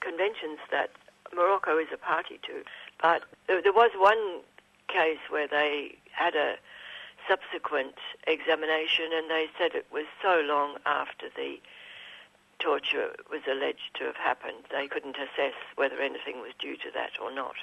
conventions 0.00 0.58
that 0.70 0.90
Morocco 1.34 1.78
is 1.78 1.88
a 1.92 1.98
party 1.98 2.38
to. 2.42 2.64
But 3.00 3.24
there 3.46 3.72
was 3.72 3.90
one 3.96 4.40
case 4.88 5.18
where 5.28 5.46
they 5.46 5.96
had 6.12 6.34
a 6.34 6.56
subsequent 7.28 7.96
examination 8.26 9.12
and 9.12 9.30
they 9.30 9.46
said 9.58 9.74
it 9.74 9.86
was 9.92 10.06
so 10.22 10.40
long 10.40 10.76
after 10.86 11.26
the 11.36 11.60
torture 12.58 13.14
was 13.30 13.42
alleged 13.50 13.94
to 13.94 14.04
have 14.04 14.16
happened, 14.16 14.64
they 14.70 14.88
couldn't 14.88 15.16
assess 15.16 15.54
whether 15.76 16.00
anything 16.00 16.40
was 16.40 16.52
due 16.58 16.76
to 16.76 16.90
that 16.94 17.12
or 17.22 17.32
not. 17.32 17.56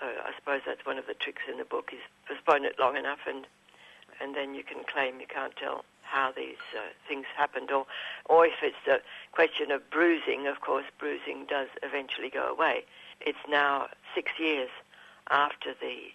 So 0.00 0.06
I 0.06 0.32
suppose 0.36 0.62
that's 0.66 0.84
one 0.84 0.98
of 0.98 1.06
the 1.06 1.14
tricks 1.14 1.42
in 1.50 1.58
the 1.58 1.64
book 1.64 1.90
is 1.92 2.00
postpone 2.26 2.64
it 2.64 2.78
long 2.78 2.96
enough 2.96 3.20
and 3.26 3.46
and 4.20 4.36
then 4.36 4.54
you 4.54 4.62
can 4.62 4.84
claim 4.84 5.18
you 5.18 5.26
can't 5.26 5.56
tell 5.56 5.84
how 6.02 6.30
these 6.30 6.62
uh, 6.76 6.80
things 7.08 7.26
happened 7.36 7.70
or 7.70 7.86
or 8.26 8.46
if 8.46 8.62
it's 8.62 8.86
a 8.86 9.00
question 9.32 9.70
of 9.70 9.88
bruising, 9.90 10.46
of 10.46 10.60
course 10.60 10.84
bruising 10.98 11.46
does 11.48 11.68
eventually 11.82 12.30
go 12.30 12.46
away. 12.48 12.84
It's 13.20 13.38
now 13.48 13.88
6 14.14 14.30
years 14.38 14.70
after 15.30 15.74
the 15.80 16.10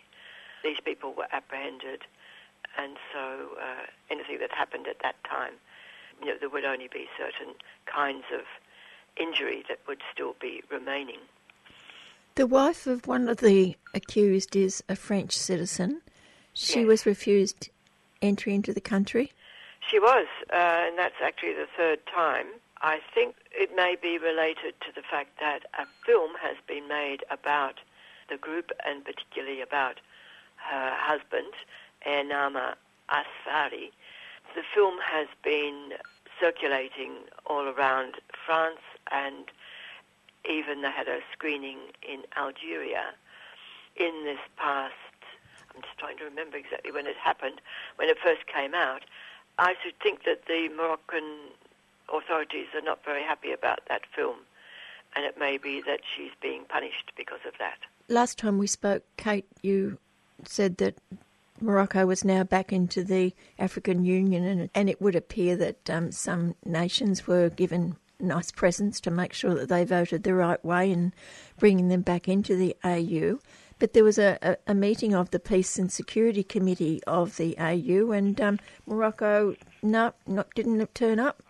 these 0.63 0.79
people 0.83 1.13
were 1.13 1.27
apprehended 1.31 2.03
and 2.77 2.97
so 3.13 3.57
uh, 3.59 3.85
anything 4.11 4.37
that 4.39 4.51
happened 4.51 4.87
at 4.87 4.99
that 5.01 5.15
time 5.23 5.53
you 6.21 6.27
know, 6.27 6.35
there 6.39 6.49
would 6.49 6.65
only 6.65 6.89
be 6.91 7.07
certain 7.17 7.55
kinds 7.85 8.25
of 8.33 8.41
injury 9.17 9.63
that 9.69 9.79
would 9.87 10.01
still 10.13 10.35
be 10.39 10.63
remaining. 10.71 11.19
The 12.35 12.47
wife 12.47 12.87
of 12.87 13.07
one 13.07 13.27
of 13.27 13.37
the 13.37 13.75
accused 13.93 14.55
is 14.55 14.83
a 14.87 14.95
French 14.95 15.37
citizen. 15.37 16.01
She 16.53 16.79
yes. 16.79 16.87
was 16.87 17.05
refused 17.05 17.69
entry 18.21 18.53
into 18.53 18.73
the 18.73 18.81
country. 18.81 19.31
She 19.89 19.99
was, 19.99 20.27
uh, 20.51 20.55
and 20.55 20.97
that's 20.97 21.21
actually 21.23 21.53
the 21.53 21.67
third 21.75 21.99
time. 22.05 22.47
I 22.81 22.99
think 23.13 23.35
it 23.51 23.75
may 23.75 23.97
be 24.01 24.17
related 24.17 24.79
to 24.81 24.91
the 24.95 25.01
fact 25.01 25.39
that 25.39 25.63
a 25.77 25.85
film 26.05 26.31
has 26.41 26.55
been 26.67 26.87
made 26.87 27.25
about 27.29 27.79
the 28.29 28.37
group 28.37 28.71
and 28.85 29.03
particularly 29.03 29.61
about 29.61 29.99
her 30.55 30.93
husband, 30.95 31.53
Ennama 32.05 32.75
Asfari, 33.09 33.91
the 34.55 34.63
film 34.73 34.95
has 35.03 35.27
been 35.43 35.93
circulating 36.39 37.13
all 37.45 37.67
around 37.67 38.15
France 38.45 38.79
and 39.11 39.45
even 40.49 40.81
they 40.81 40.91
had 40.91 41.07
a 41.07 41.19
screening 41.33 41.77
in 42.01 42.23
Algeria 42.37 43.13
in 43.95 44.23
this 44.23 44.39
past, 44.57 44.93
I'm 45.75 45.81
just 45.81 45.97
trying 45.97 46.17
to 46.17 46.23
remember 46.23 46.57
exactly 46.57 46.91
when 46.91 47.05
it 47.05 47.17
happened, 47.17 47.61
when 47.97 48.09
it 48.09 48.17
first 48.23 48.47
came 48.47 48.73
out. 48.73 49.03
I 49.57 49.75
should 49.83 49.99
think 50.01 50.23
that 50.23 50.45
the 50.47 50.69
Moroccan 50.75 51.51
authorities 52.11 52.67
are 52.73 52.81
not 52.81 53.03
very 53.03 53.23
happy 53.23 53.51
about 53.51 53.81
that 53.89 54.01
film, 54.15 54.37
and 55.15 55.25
it 55.25 55.37
may 55.37 55.57
be 55.57 55.81
that 55.81 55.99
she's 56.15 56.31
being 56.41 56.63
punished 56.69 57.11
because 57.17 57.41
of 57.45 57.53
that. 57.59 57.77
Last 58.07 58.37
time 58.37 58.57
we 58.57 58.67
spoke, 58.67 59.03
Kate, 59.17 59.45
you 59.61 59.99
said 60.45 60.77
that 60.77 60.95
Morocco 61.61 62.05
was 62.05 62.23
now 62.23 62.43
back 62.43 62.71
into 62.71 63.03
the 63.03 63.33
African 63.57 64.05
Union, 64.05 64.43
and, 64.45 64.69
and 64.73 64.89
it 64.89 65.01
would 65.01 65.15
appear 65.15 65.55
that 65.57 65.89
um, 65.89 66.11
some 66.11 66.55
nations 66.65 67.27
were 67.27 67.49
given 67.49 67.95
nice 68.19 68.51
presents 68.51 68.99
to 69.01 69.11
make 69.11 69.33
sure 69.33 69.55
that 69.55 69.69
they 69.69 69.83
voted 69.85 70.23
the 70.23 70.33
right 70.33 70.63
way 70.63 70.91
in 70.91 71.13
bringing 71.57 71.87
them 71.87 72.01
back 72.01 72.27
into 72.27 72.55
the 72.55 72.75
AU. 72.83 73.39
But 73.79 73.93
there 73.93 74.03
was 74.03 74.17
a, 74.17 74.37
a, 74.41 74.57
a 74.67 74.73
meeting 74.73 75.15
of 75.15 75.31
the 75.31 75.39
Peace 75.39 75.79
and 75.79 75.91
Security 75.91 76.43
Committee 76.43 77.01
of 77.07 77.37
the 77.37 77.57
AU, 77.57 78.11
and 78.11 78.39
um, 78.41 78.59
Morocco 78.85 79.55
no, 79.81 80.13
not, 80.27 80.53
didn't 80.53 80.93
turn 80.93 81.19
up. 81.19 81.41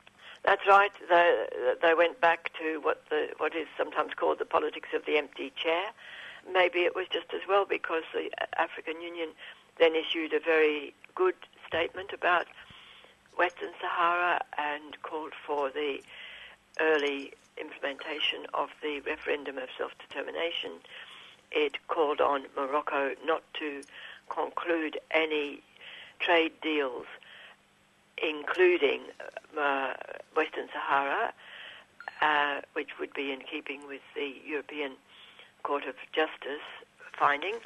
That's 0.45 0.66
right. 0.68 0.91
They, 1.10 1.45
they 1.82 1.93
went 1.93 2.22
back 2.22 2.51
to 2.60 2.80
what 2.82 3.03
the 3.10 3.30
what 3.38 3.55
is 3.55 3.68
sometimes 3.78 4.14
called 4.14 4.39
the 4.39 4.45
politics 4.45 4.89
of 4.95 5.05
the 5.05 5.18
empty 5.18 5.51
chair. 5.62 5.84
Maybe 6.51 6.80
it 6.80 6.95
was 6.95 7.07
just 7.12 7.34
as 7.34 7.41
well 7.47 7.66
because 7.66 8.03
the 8.14 8.30
African 8.57 9.01
Union 9.01 9.30
then 9.80 9.95
issued 9.95 10.34
a 10.34 10.39
very 10.39 10.93
good 11.15 11.36
statement 11.67 12.11
about 12.13 12.47
Western 13.38 13.71
Sahara 13.80 14.41
and 14.57 15.01
called 15.01 15.34
for 15.45 15.69
the 15.69 16.01
early 16.80 17.34
implementation 17.59 18.45
of 18.53 18.69
the 18.82 18.99
referendum 19.01 19.57
of 19.57 19.69
self-determination. 19.77 20.71
It 21.51 21.77
called 21.88 22.21
on 22.21 22.45
Morocco 22.55 23.15
not 23.25 23.43
to 23.55 23.82
conclude 24.30 24.99
any 25.11 25.61
trade 26.19 26.51
deals, 26.61 27.05
including 28.21 29.01
uh, 29.57 29.93
Western 30.36 30.67
Sahara, 30.73 31.34
uh, 32.21 32.61
which 32.73 32.99
would 32.99 33.13
be 33.13 33.32
in 33.32 33.39
keeping 33.41 33.88
with 33.88 34.01
the 34.15 34.36
European 34.45 34.93
Court 35.63 35.86
of 35.86 35.95
Justice 36.11 36.65
findings. 37.17 37.61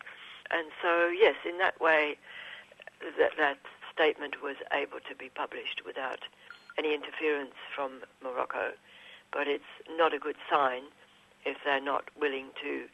And 0.54 0.68
so, 0.82 1.08
yes, 1.08 1.36
in 1.50 1.58
that 1.58 1.82
way, 1.82 2.16
that, 3.18 3.32
that 3.38 3.58
statement 3.94 4.42
was 4.42 4.56
able 4.72 5.00
to 5.10 5.16
be 5.16 5.30
published 5.34 5.82
without 5.86 6.20
any 6.78 6.94
interference 6.94 7.56
from 7.76 8.02
Morocco. 8.24 8.72
But 9.32 9.48
it's 9.48 9.64
not 9.98 10.14
a 10.14 10.20
good 10.20 10.36
sign 10.50 10.84
if 11.46 11.58
they're 11.66 11.82
not 11.82 12.06
willing 12.20 12.48
to 12.62 12.86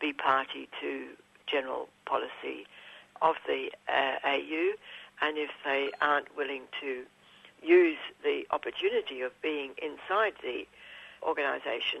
be 0.00 0.12
party 0.12 0.68
to 0.80 1.06
general 1.46 1.88
policy 2.04 2.66
of 3.22 3.36
the 3.46 3.70
uh, 3.88 4.16
AU, 4.24 4.72
and 5.22 5.36
if 5.36 5.50
they 5.64 5.90
aren't 6.00 6.34
willing 6.36 6.62
to 6.80 7.04
use 7.62 7.98
the 8.22 8.46
opportunity 8.50 9.20
of 9.20 9.32
being 9.42 9.72
inside 9.82 10.32
the 10.42 10.66
organisation 11.22 12.00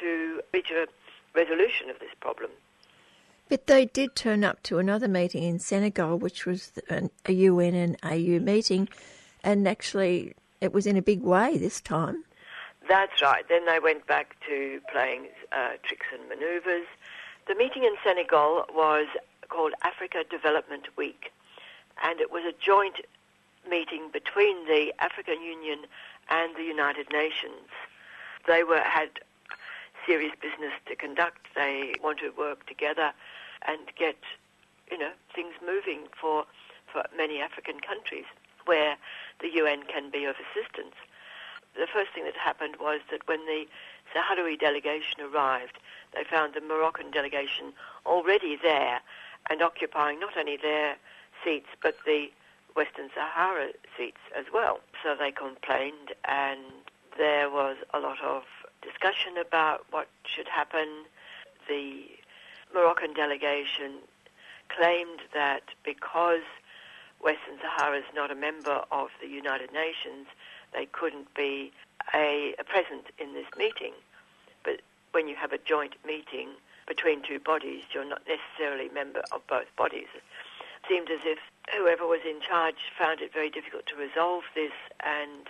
to 0.00 0.40
reach 0.52 0.70
a 0.70 0.86
resolution 1.34 1.90
of 1.90 1.98
this 1.98 2.14
problem. 2.20 2.50
But 3.54 3.68
they 3.68 3.86
did 3.86 4.16
turn 4.16 4.42
up 4.42 4.64
to 4.64 4.78
another 4.78 5.06
meeting 5.06 5.44
in 5.44 5.60
Senegal, 5.60 6.18
which 6.18 6.44
was 6.44 6.72
a 6.90 7.32
UN 7.32 7.72
and 7.76 7.96
AU 8.02 8.40
meeting, 8.40 8.88
and 9.44 9.68
actually 9.68 10.34
it 10.60 10.72
was 10.72 10.88
in 10.88 10.96
a 10.96 11.02
big 11.02 11.22
way 11.22 11.56
this 11.56 11.80
time. 11.80 12.24
That's 12.88 13.22
right. 13.22 13.48
Then 13.48 13.64
they 13.64 13.78
went 13.78 14.08
back 14.08 14.34
to 14.48 14.80
playing 14.90 15.28
uh, 15.52 15.74
tricks 15.84 16.06
and 16.12 16.28
manoeuvres. 16.28 16.88
The 17.46 17.54
meeting 17.54 17.84
in 17.84 17.94
Senegal 18.02 18.64
was 18.74 19.06
called 19.48 19.74
Africa 19.82 20.24
Development 20.28 20.88
Week, 20.96 21.30
and 22.02 22.18
it 22.18 22.32
was 22.32 22.42
a 22.42 22.54
joint 22.60 23.02
meeting 23.70 24.10
between 24.12 24.66
the 24.66 24.92
African 24.98 25.40
Union 25.40 25.86
and 26.28 26.56
the 26.56 26.64
United 26.64 27.06
Nations. 27.12 27.70
They 28.48 28.64
were 28.64 28.80
had 28.80 29.10
serious 30.04 30.32
business 30.42 30.72
to 30.86 30.96
conduct. 30.96 31.46
They 31.54 31.94
want 32.02 32.18
to 32.18 32.30
work 32.36 32.66
together 32.66 33.12
and 33.66 33.80
get, 33.98 34.18
you 34.90 34.98
know, 34.98 35.10
things 35.34 35.54
moving 35.64 36.06
for 36.20 36.44
for 36.92 37.02
many 37.16 37.40
African 37.40 37.80
countries 37.80 38.26
where 38.66 38.96
the 39.40 39.48
UN 39.54 39.82
can 39.82 40.10
be 40.10 40.24
of 40.24 40.36
assistance. 40.36 40.94
The 41.74 41.88
first 41.92 42.12
thing 42.14 42.24
that 42.24 42.36
happened 42.36 42.76
was 42.80 43.00
that 43.10 43.26
when 43.26 43.44
the 43.46 43.66
Sahrawi 44.14 44.58
delegation 44.58 45.20
arrived, 45.20 45.78
they 46.14 46.22
found 46.22 46.54
the 46.54 46.60
Moroccan 46.60 47.10
delegation 47.10 47.72
already 48.06 48.56
there 48.56 49.00
and 49.50 49.60
occupying 49.60 50.20
not 50.20 50.36
only 50.36 50.56
their 50.56 50.96
seats 51.42 51.68
but 51.82 51.96
the 52.06 52.30
Western 52.76 53.10
Sahara 53.14 53.68
seats 53.96 54.20
as 54.36 54.46
well. 54.52 54.80
So 55.02 55.14
they 55.18 55.30
complained, 55.30 56.14
and 56.24 56.60
there 57.16 57.50
was 57.50 57.76
a 57.92 58.00
lot 58.00 58.20
of 58.22 58.42
discussion 58.82 59.36
about 59.38 59.84
what 59.90 60.08
should 60.24 60.48
happen. 60.48 61.04
The 61.68 62.04
Moroccan 62.74 63.14
delegation 63.14 64.02
claimed 64.68 65.20
that 65.32 65.62
because 65.84 66.42
Western 67.22 67.58
Sahara 67.62 67.98
is 67.98 68.04
not 68.14 68.30
a 68.30 68.34
member 68.34 68.82
of 68.90 69.08
the 69.20 69.28
United 69.28 69.72
Nations, 69.72 70.26
they 70.72 70.86
couldn't 70.86 71.32
be 71.34 71.72
a, 72.12 72.54
a 72.58 72.64
present 72.64 73.06
in 73.18 73.32
this 73.32 73.46
meeting. 73.56 73.92
But 74.64 74.80
when 75.12 75.28
you 75.28 75.36
have 75.36 75.52
a 75.52 75.58
joint 75.58 75.94
meeting 76.04 76.50
between 76.86 77.22
two 77.22 77.38
bodies, 77.38 77.84
you're 77.94 78.08
not 78.08 78.22
necessarily 78.28 78.88
a 78.88 78.92
member 78.92 79.22
of 79.32 79.46
both 79.46 79.74
bodies. 79.76 80.08
It 80.14 80.22
seemed 80.88 81.10
as 81.10 81.20
if 81.24 81.38
whoever 81.74 82.06
was 82.06 82.20
in 82.26 82.40
charge 82.40 82.92
found 82.98 83.20
it 83.20 83.32
very 83.32 83.48
difficult 83.48 83.86
to 83.86 83.96
resolve 83.96 84.42
this, 84.54 84.72
and 85.00 85.48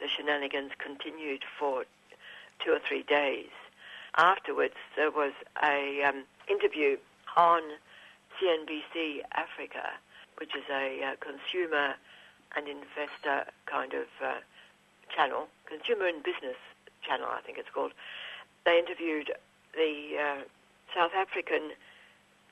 the 0.00 0.08
shenanigans 0.08 0.72
continued 0.78 1.42
for 1.58 1.84
two 2.64 2.72
or 2.72 2.78
three 2.78 3.02
days. 3.02 3.50
Afterwards, 4.16 4.74
there 4.96 5.10
was 5.10 5.32
a 5.62 6.02
um, 6.02 6.24
interview 6.50 6.96
on 7.36 7.62
CNBC 8.40 9.20
Africa, 9.32 9.90
which 10.38 10.54
is 10.54 10.64
a 10.70 11.02
uh, 11.02 11.16
consumer 11.20 11.94
and 12.56 12.66
investor 12.68 13.50
kind 13.66 13.94
of 13.94 14.06
uh, 14.24 14.34
channel, 15.14 15.48
consumer 15.66 16.06
and 16.06 16.22
business 16.22 16.56
channel, 17.02 17.28
I 17.30 17.40
think 17.40 17.58
it's 17.58 17.70
called. 17.72 17.92
They 18.64 18.78
interviewed 18.78 19.32
the 19.74 20.16
uh, 20.18 20.42
South 20.94 21.12
African 21.14 21.70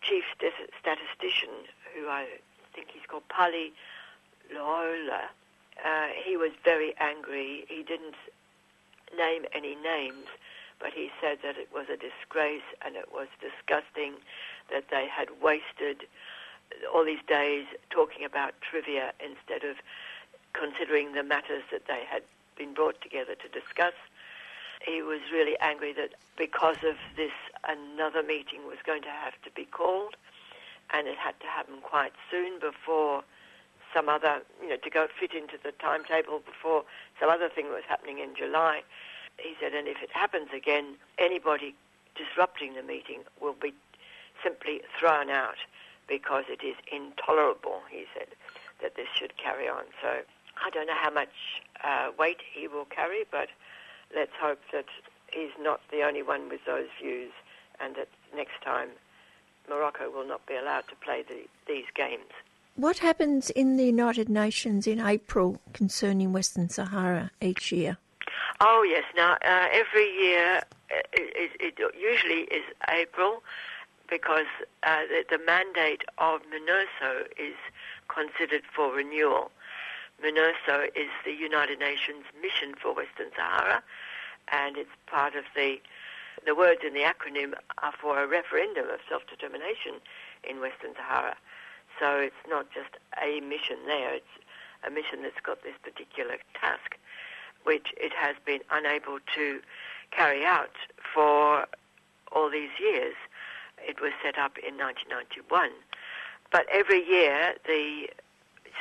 chief 0.01 0.25
statistician, 0.81 1.67
who 1.95 2.09
I 2.09 2.27
think 2.75 2.89
he's 2.93 3.03
called 3.09 3.27
Pali 3.29 3.73
Lehohla. 4.55 5.29
Uh, 5.85 6.07
he 6.25 6.37
was 6.37 6.51
very 6.65 6.95
angry. 6.99 7.65
He 7.69 7.83
didn't 7.83 8.15
name 9.17 9.45
any 9.53 9.75
names, 9.77 10.27
but 10.81 10.93
he 10.93 11.11
said 11.21 11.39
that 11.43 11.57
it 11.57 11.69
was 11.73 11.87
a 11.89 11.97
disgrace 11.97 12.67
and 12.85 12.97
it 12.97 13.13
was 13.13 13.29
disgusting 13.41 14.15
that 14.71 14.85
they 14.91 15.07
had 15.09 15.29
wasted 15.43 16.07
all 16.93 17.05
these 17.05 17.23
days 17.27 17.65
talking 17.91 18.25
about 18.25 18.55
trivia 18.61 19.13
instead 19.21 19.65
of 19.69 19.77
considering 20.53 21.13
the 21.13 21.23
matters 21.23 21.63
that 21.71 21.87
they 21.87 22.05
had 22.09 22.23
been 22.57 22.75
brought 22.75 23.01
together 23.01 23.35
to 23.35 23.49
discuss. 23.49 23.95
He 24.85 25.03
was 25.03 25.21
really 25.33 25.57
angry 25.61 25.93
that 25.95 26.11
because 26.37 26.79
of 26.85 26.97
this, 27.17 27.33
another 27.67 28.23
meeting 28.23 28.67
was 28.67 28.79
going 28.85 29.03
to 29.03 29.11
have 29.11 29.35
to 29.43 29.51
be 29.51 29.65
called, 29.65 30.15
and 30.93 31.07
it 31.09 31.17
had 31.17 31.39
to 31.41 31.47
happen 31.47 31.77
quite 31.83 32.13
soon 32.31 32.61
before 32.61 33.25
some 33.95 34.09
other, 34.09 34.43
you 34.63 34.69
know, 34.69 34.77
to 34.77 34.91
go 34.91 35.09
fit 35.19 35.33
into 35.33 35.57
the 35.63 35.73
timetable 35.73 36.41
before 36.41 36.85
some 37.19 37.31
other 37.31 37.49
thing 37.49 37.67
was 37.67 37.83
happening 37.89 38.19
in 38.19 38.35
July. 38.37 38.83
He 39.39 39.55
said, 39.61 39.73
and 39.73 39.87
if 39.87 40.03
it 40.03 40.11
happens 40.13 40.49
again, 40.55 40.97
anybody 41.19 41.75
disrupting 42.15 42.75
the 42.75 42.83
meeting 42.83 43.21
will 43.41 43.55
be 43.61 43.73
simply 44.43 44.83
thrown 44.99 45.31
out 45.31 45.57
because 46.09 46.45
it 46.49 46.65
is 46.65 46.75
intolerable, 46.91 47.81
he 47.91 48.05
said, 48.15 48.29
that 48.83 48.97
this 48.97 49.09
should 49.15 49.37
carry 49.37 49.69
on. 49.69 49.85
So 50.03 50.21
I 50.65 50.71
don't 50.71 50.87
know 50.87 50.97
how 51.01 51.11
much 51.11 51.63
uh, 51.85 52.11
weight 52.19 52.41
he 52.53 52.67
will 52.67 52.87
carry, 52.87 53.25
but 53.31 53.49
let's 54.15 54.33
hope 54.41 54.61
that 54.73 54.87
he's 55.31 55.51
not 55.61 55.81
the 55.91 56.03
only 56.03 56.23
one 56.23 56.49
with 56.49 56.65
those 56.67 56.89
views 57.01 57.31
and 57.81 57.95
that 57.97 58.09
next 58.35 58.63
time 58.65 58.89
Morocco 59.69 60.11
will 60.11 60.27
not 60.27 60.47
be 60.47 60.57
allowed 60.57 60.89
to 60.89 60.97
play 60.97 61.23
the, 61.29 61.47
these 61.67 61.85
games. 61.95 62.33
What 62.75 62.99
happens 62.99 63.51
in 63.51 63.77
the 63.77 63.85
United 63.85 64.29
Nations 64.29 64.87
in 64.87 65.01
April 65.01 65.61
concerning 65.73 66.33
Western 66.33 66.69
Sahara 66.69 67.33
each 67.41 67.73
year? 67.73 67.99
Oh, 68.61 68.83
yes. 68.83 69.05
Now, 69.17 69.35
uh, 69.45 69.69
every 69.73 70.11
year, 70.11 70.63
uh, 70.91 71.03
it, 71.13 71.53
it, 71.61 71.75
it, 71.79 71.95
usually 71.99 72.43
is 72.45 72.65
April 72.89 73.43
because 74.09 74.47
uh, 74.83 75.03
the, 75.09 75.25
the, 75.37 75.45
mandate 75.45 76.03
of 76.19 76.41
MINURSO 76.51 77.27
is 77.39 77.57
considered 78.09 78.63
for 78.75 78.93
renewal. 78.93 79.51
MINURSO 80.23 80.89
is 80.97 81.11
the 81.25 81.33
United 81.33 81.79
Nations 81.79 82.25
mission 82.41 82.75
for 82.81 82.95
Western 82.95 83.29
Sahara, 83.37 83.83
and 84.51 84.77
it's 84.77 84.91
part 85.07 85.35
of 85.35 85.45
the 85.55 85.79
the 86.47 86.55
words 86.55 86.81
in 86.87 86.95
the 86.95 87.01
acronym 87.01 87.53
are 87.83 87.93
for 88.01 88.23
a 88.23 88.27
referendum 88.27 88.89
of 88.91 89.01
self-determination 89.09 89.95
in 90.49 90.61
Western 90.61 90.95
Sahara. 90.95 91.37
So 91.99 92.21
it's 92.21 92.43
not 92.49 92.71
just 92.71 92.97
a 93.21 93.41
mission 93.41 93.77
there; 93.87 94.15
it's 94.15 94.35
a 94.87 94.91
mission 94.91 95.23
that's 95.23 95.41
got 95.43 95.63
this 95.63 95.75
particular 95.83 96.37
task, 96.55 96.97
which 97.69 97.93
it 97.99 98.15
has 98.15 98.35
been 98.47 98.61
unable 98.71 99.19
to 99.35 99.61
carry 100.11 100.43
out 100.43 100.77
for 101.13 101.67
all 102.33 102.49
these 102.49 102.71
years. 102.81 103.15
It 103.87 104.01
was 104.01 104.13
set 104.25 104.39
up 104.39 104.57
in 104.57 104.79
1991, 104.79 105.69
but 106.51 106.65
every 106.73 107.07
year 107.07 107.57
the 107.67 108.09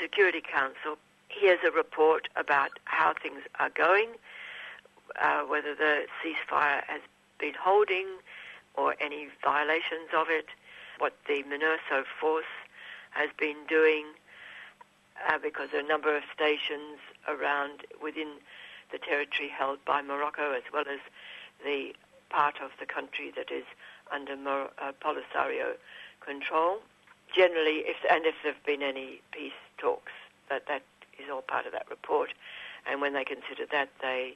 Security 0.02 0.40
Council 0.42 0.98
hears 1.28 1.60
a 1.68 1.72
report 1.72 2.30
about 2.38 2.80
how 2.86 3.14
things 3.22 3.42
are 3.60 3.70
going, 3.70 4.12
uh, 5.22 5.42
whether 5.42 5.76
the 5.76 6.06
ceasefire 6.24 6.82
has 6.88 7.02
been 7.40 7.56
holding 7.60 8.08
or 8.76 8.96
any 9.02 9.28
violations 9.44 10.16
of 10.16 10.28
it, 10.30 10.48
what 11.00 11.14
the 11.28 11.44
MINURSO 11.44 12.06
force 12.22 12.54
has 13.10 13.30
been 13.38 13.58
doing, 13.68 14.06
uh, 15.28 15.38
because 15.44 15.72
there 15.72 15.82
are 15.82 15.84
a 15.84 15.88
number 15.88 16.16
of 16.16 16.24
stations 16.34 17.00
around 17.28 17.82
within 18.02 18.40
the 18.92 18.98
territory 18.98 19.50
held 19.50 19.84
by 19.86 20.02
Morocco, 20.02 20.54
as 20.54 20.64
well 20.74 20.86
as 20.92 21.00
the 21.64 21.94
part 22.30 22.56
of 22.64 22.72
the 22.80 22.86
country 22.86 23.32
that 23.36 23.52
is 23.52 23.64
under 24.12 24.36
Mor- 24.36 24.72
uh, 24.80 24.92
Polisario 25.02 25.76
control. 26.20 26.80
Generally, 27.36 27.84
if 27.86 27.98
and 28.10 28.26
if 28.26 28.36
there 28.44 28.54
have 28.54 28.66
been 28.66 28.82
any 28.82 29.22
peace 29.32 29.52
talks, 29.78 30.12
that 30.50 30.68
that 30.68 30.84
is 31.20 31.30
all 31.32 31.42
part 31.42 31.66
of 31.66 31.72
that 31.74 31.90
report. 31.90 32.34
And 32.90 33.02
when 33.02 33.14
they 33.14 33.26
consider 33.26 33.66
that, 33.72 33.90
they, 34.02 34.36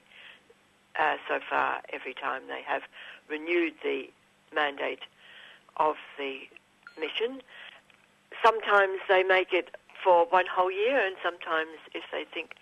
uh, 1.00 1.16
so 1.28 1.40
far, 1.50 1.82
every 1.94 2.14
time 2.14 2.44
they 2.48 2.62
have 2.66 2.84
renewed 3.30 3.74
the 3.84 4.10
mandate 4.54 5.02
of 5.78 5.96
the 6.18 6.42
mission. 7.00 7.42
Sometimes 8.44 9.00
they 9.08 9.24
make 9.24 9.54
it 9.54 9.76
for 10.04 10.26
one 10.26 10.46
whole 10.48 10.72
year, 10.72 11.00
and 11.00 11.16
sometimes, 11.24 11.78
if 11.94 12.04
they 12.12 12.26
think 12.34 12.56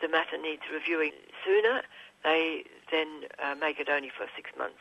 the 0.00 0.08
matter 0.08 0.38
needs 0.38 0.62
reviewing 0.72 1.12
sooner, 1.44 1.82
they 2.24 2.64
then 2.90 3.24
uh, 3.42 3.54
make 3.54 3.78
it 3.80 3.88
only 3.88 4.10
for 4.10 4.26
six 4.36 4.50
months. 4.58 4.80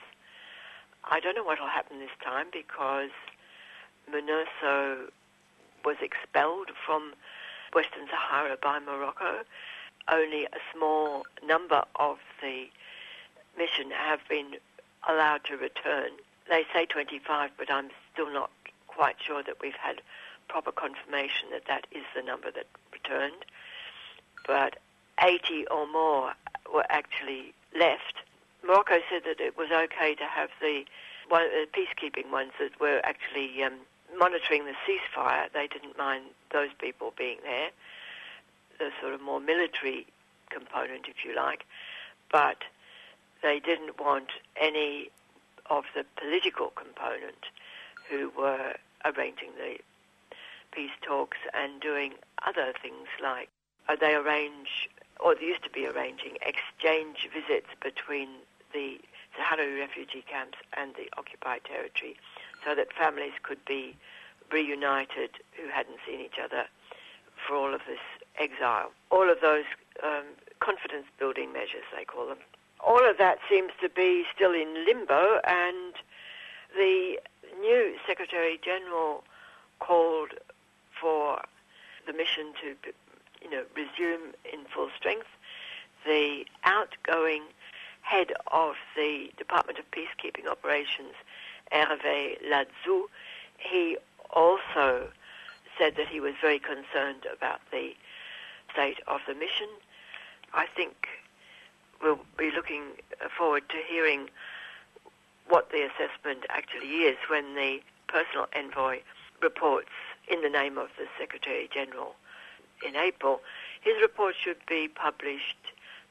I 1.04 1.20
don't 1.20 1.36
know 1.36 1.44
what 1.44 1.60
will 1.60 1.68
happen 1.68 2.00
this 2.00 2.10
time 2.24 2.48
because 2.52 3.12
MINURSO 4.12 5.10
was 5.86 5.98
expelled 6.02 6.72
from 6.86 7.14
Western 7.74 8.08
Sahara 8.10 8.58
by 8.62 8.80
Morocco. 8.80 9.44
Only 10.12 10.46
a 10.46 10.60
small 10.74 11.26
number 11.46 11.84
of 11.96 12.18
the 12.42 12.68
mission 13.58 13.92
have 13.92 14.20
been 14.28 14.56
allowed 15.08 15.44
to 15.46 15.58
return. 15.58 16.12
They 16.50 16.66
say 16.74 16.86
25, 16.86 17.52
but 17.58 17.72
I'm 17.72 17.90
still 18.12 18.32
not 18.32 18.50
quite 18.88 19.16
sure 19.26 19.44
that 19.44 19.62
we've 19.62 19.74
had 19.74 20.02
proper 20.48 20.72
confirmation 20.72 21.50
that 21.52 21.66
that 21.68 21.88
is 21.92 22.04
the 22.16 22.24
number 22.24 22.52
that 22.52 22.66
returned. 22.92 23.46
But 24.48 24.78
80 25.22 25.68
or 25.68 25.88
more 25.88 26.34
were 26.74 26.86
actually 26.90 27.54
left. 27.78 28.16
Morocco 28.66 29.00
said 29.10 29.24
that 29.26 29.40
it 29.40 29.58
was 29.58 29.70
okay 29.72 30.16
to 30.16 30.26
have 30.26 30.50
the, 30.62 30.84
one, 31.28 31.48
the 31.50 31.68
peacekeeping 31.72 32.32
ones 32.32 32.52
that 32.60 32.80
were 32.80 33.02
actually 33.04 33.64
um, 33.64 33.74
monitoring 34.18 34.66
the 34.66 34.74
ceasefire. 34.86 35.52
They 35.54 35.68
didn't 35.68 35.98
mind 35.98 36.26
those 36.52 36.70
people 36.80 37.14
being 37.18 37.38
there, 37.44 37.70
the 38.78 38.90
sort 39.02 39.14
of 39.14 39.22
more 39.22 39.40
military 39.40 40.06
component, 40.50 41.08
if 41.08 41.24
you 41.24 41.36
like, 41.36 41.66
but 42.32 42.58
they 43.42 43.60
didn't 43.60 44.00
want 44.00 44.30
any 44.60 45.10
of 45.70 45.86
the 45.96 46.04
political 46.20 46.72
component 46.76 47.46
who 48.10 48.32
were 48.38 48.74
arranging 49.06 49.50
the 49.58 49.78
peace 50.72 50.92
talks 51.02 51.38
and 51.54 51.80
doing 51.82 52.14
other 52.46 52.74
things 52.82 53.08
like 53.22 53.50
uh, 53.88 53.96
they 54.00 54.14
arrange, 54.14 54.90
or 55.20 55.36
they 55.36 55.46
used 55.46 55.64
to 55.64 55.70
be 55.70 55.86
arranging, 55.86 56.38
exchange 56.42 57.30
visits 57.34 57.68
between 57.82 58.30
the 58.74 59.00
Sahrawi 59.38 59.80
refugee 59.80 60.24
camps 60.30 60.58
and 60.78 60.96
the 60.96 61.10
occupied 61.18 61.64
territory 61.66 62.16
so 62.64 62.76
that 62.76 62.94
families 62.94 63.34
could 63.44 63.64
be 63.66 63.96
reunited 64.52 65.32
who 65.54 65.70
hadn't 65.70 65.98
seen 66.08 66.20
each 66.20 66.40
other 66.44 66.66
for 67.48 67.56
all 67.56 67.74
of 67.74 67.82
this 67.88 68.00
exile. 68.38 68.92
All 69.12 69.30
of 69.30 69.42
those 69.42 69.66
um, 70.04 70.26
confidence 70.60 71.06
building 71.18 71.54
measures, 71.54 71.84
they 71.96 72.06
call 72.06 72.28
them. 72.28 72.40
All 72.80 73.08
of 73.10 73.18
that 73.18 73.40
seems 73.50 73.72
to 73.82 73.90
be 73.90 74.24
still 74.34 74.54
in 74.54 74.86
limbo, 74.86 75.40
and 75.44 75.94
the 76.76 77.20
new 77.60 77.96
Secretary 78.08 78.60
General 78.64 79.24
called 79.80 80.32
for 81.00 81.42
the 82.08 82.14
mission 82.14 82.54
to, 82.62 82.76
you 83.42 83.50
know, 83.50 83.64
resume 83.76 84.34
in 84.52 84.66
full 84.74 84.90
strength. 84.98 85.28
The 86.06 86.46
outgoing 86.64 87.44
head 88.02 88.32
of 88.52 88.76
the 88.96 89.30
Department 89.38 89.80
of 89.80 89.86
Peacekeeping 89.92 90.50
Operations, 90.50 91.14
Hervé 91.72 92.38
Ladsous, 92.50 93.06
he 93.58 93.98
also 94.32 95.10
said 95.78 95.96
that 95.98 96.08
he 96.08 96.20
was 96.20 96.34
very 96.42 96.60
concerned 96.60 97.26
about 97.32 97.60
the 97.72 97.96
state 98.72 99.00
of 99.08 99.22
the 99.28 99.34
mission. 99.34 99.68
I 100.54 100.66
think 100.76 101.08
we'll 102.02 102.20
be 102.38 102.52
looking 102.52 102.84
forward 103.38 103.64
to 103.70 103.78
hearing 103.88 104.30
what 105.48 105.72
the 105.72 105.82
assessment 105.82 106.46
actually 106.50 107.04
is 107.04 107.18
when 107.30 107.56
the 107.56 107.80
personal 108.08 108.48
envoy 108.54 109.00
reports 109.42 109.90
in 110.28 110.42
the 110.42 110.50
name 110.50 110.78
of 110.78 110.90
the 110.98 111.06
Secretary 111.20 111.70
General 111.74 112.16
in 112.86 112.96
April. 112.96 113.42
His 113.82 113.96
report 114.02 114.36
should 114.42 114.58
be 114.68 114.88
published 114.88 115.58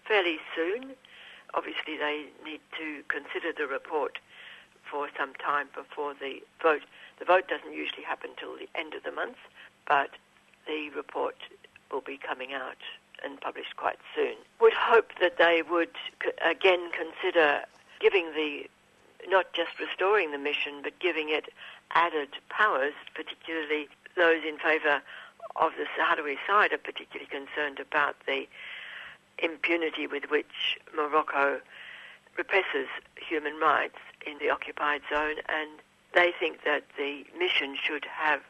fairly 0.06 0.38
soon. 0.54 0.92
Obviously, 1.54 1.96
they 1.96 2.26
need 2.44 2.60
to 2.78 3.02
consider 3.08 3.52
the 3.56 3.66
report 3.66 4.18
for 4.90 5.08
some 5.18 5.34
time 5.34 5.68
before 5.74 6.14
the 6.14 6.42
vote. 6.62 6.82
The 7.18 7.24
vote 7.24 7.48
doesn't 7.48 7.72
usually 7.72 8.02
happen 8.02 8.30
till 8.38 8.56
the 8.56 8.68
end 8.74 8.94
of 8.94 9.02
the 9.02 9.12
month, 9.12 9.36
but 9.86 10.10
the 10.66 10.90
report 10.90 11.36
will 11.90 12.00
be 12.00 12.18
coming 12.18 12.52
out 12.52 12.78
and 13.24 13.40
published 13.40 13.76
quite 13.76 13.98
soon. 14.14 14.36
Would 14.60 14.74
hope 14.74 15.10
that 15.20 15.38
they 15.38 15.62
would 15.68 15.90
again 16.44 16.90
consider 16.92 17.62
giving 18.00 18.32
the 18.34 18.68
not 19.28 19.52
just 19.52 19.78
restoring 19.80 20.30
the 20.30 20.38
mission, 20.38 20.80
but 20.82 20.98
giving 21.00 21.28
it 21.28 21.46
added 21.92 22.28
powers, 22.48 22.94
particularly 23.14 23.88
those 24.16 24.42
in 24.46 24.58
favour 24.58 25.02
of 25.59 25.72
the 25.76 25.86
Sahrawi 25.98 26.36
side 26.46 26.72
are 26.72 26.78
particularly 26.78 27.28
concerned 27.28 27.80
about 27.80 28.16
the 28.26 28.46
impunity 29.38 30.06
with 30.06 30.24
which 30.30 30.78
Morocco 30.94 31.61
represses 32.36 32.88
human 33.16 33.56
rights 33.56 33.98
in 34.26 34.38
the 34.38 34.50
occupied 34.50 35.02
zone, 35.12 35.36
and 35.48 35.70
they 36.14 36.32
think 36.38 36.64
that 36.64 36.84
the 36.96 37.24
mission 37.38 37.76
should 37.80 38.04
have 38.04 38.40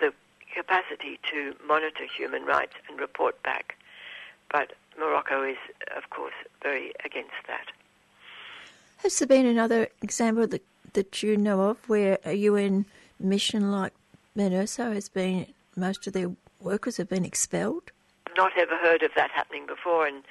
the 0.00 0.12
capacity 0.54 1.18
to 1.30 1.54
monitor 1.66 2.04
human 2.04 2.44
rights 2.44 2.74
and 2.88 3.00
report 3.00 3.40
back. 3.42 3.76
But 4.50 4.72
Morocco 4.98 5.42
is, 5.42 5.56
of 5.96 6.10
course, 6.10 6.34
very 6.62 6.92
against 7.04 7.34
that. 7.46 7.66
Has 8.98 9.18
there 9.18 9.28
been 9.28 9.46
another 9.46 9.88
example 10.02 10.46
that, 10.48 10.64
that 10.94 11.22
you 11.22 11.36
know 11.36 11.60
of 11.62 11.88
where 11.88 12.18
a 12.24 12.32
UN 12.32 12.86
mission 13.20 13.70
like 13.70 13.92
MINURSO 14.36 14.94
has 14.94 15.08
been, 15.08 15.46
most 15.76 16.06
of 16.06 16.12
their 16.12 16.32
workers 16.60 16.96
have 16.96 17.08
been 17.08 17.24
expelled? 17.24 17.92
Not 18.36 18.52
ever 18.56 18.76
heard 18.76 19.02
of 19.02 19.12
that 19.16 19.30
happening 19.30 19.66
before, 19.66 20.06
and 20.06 20.24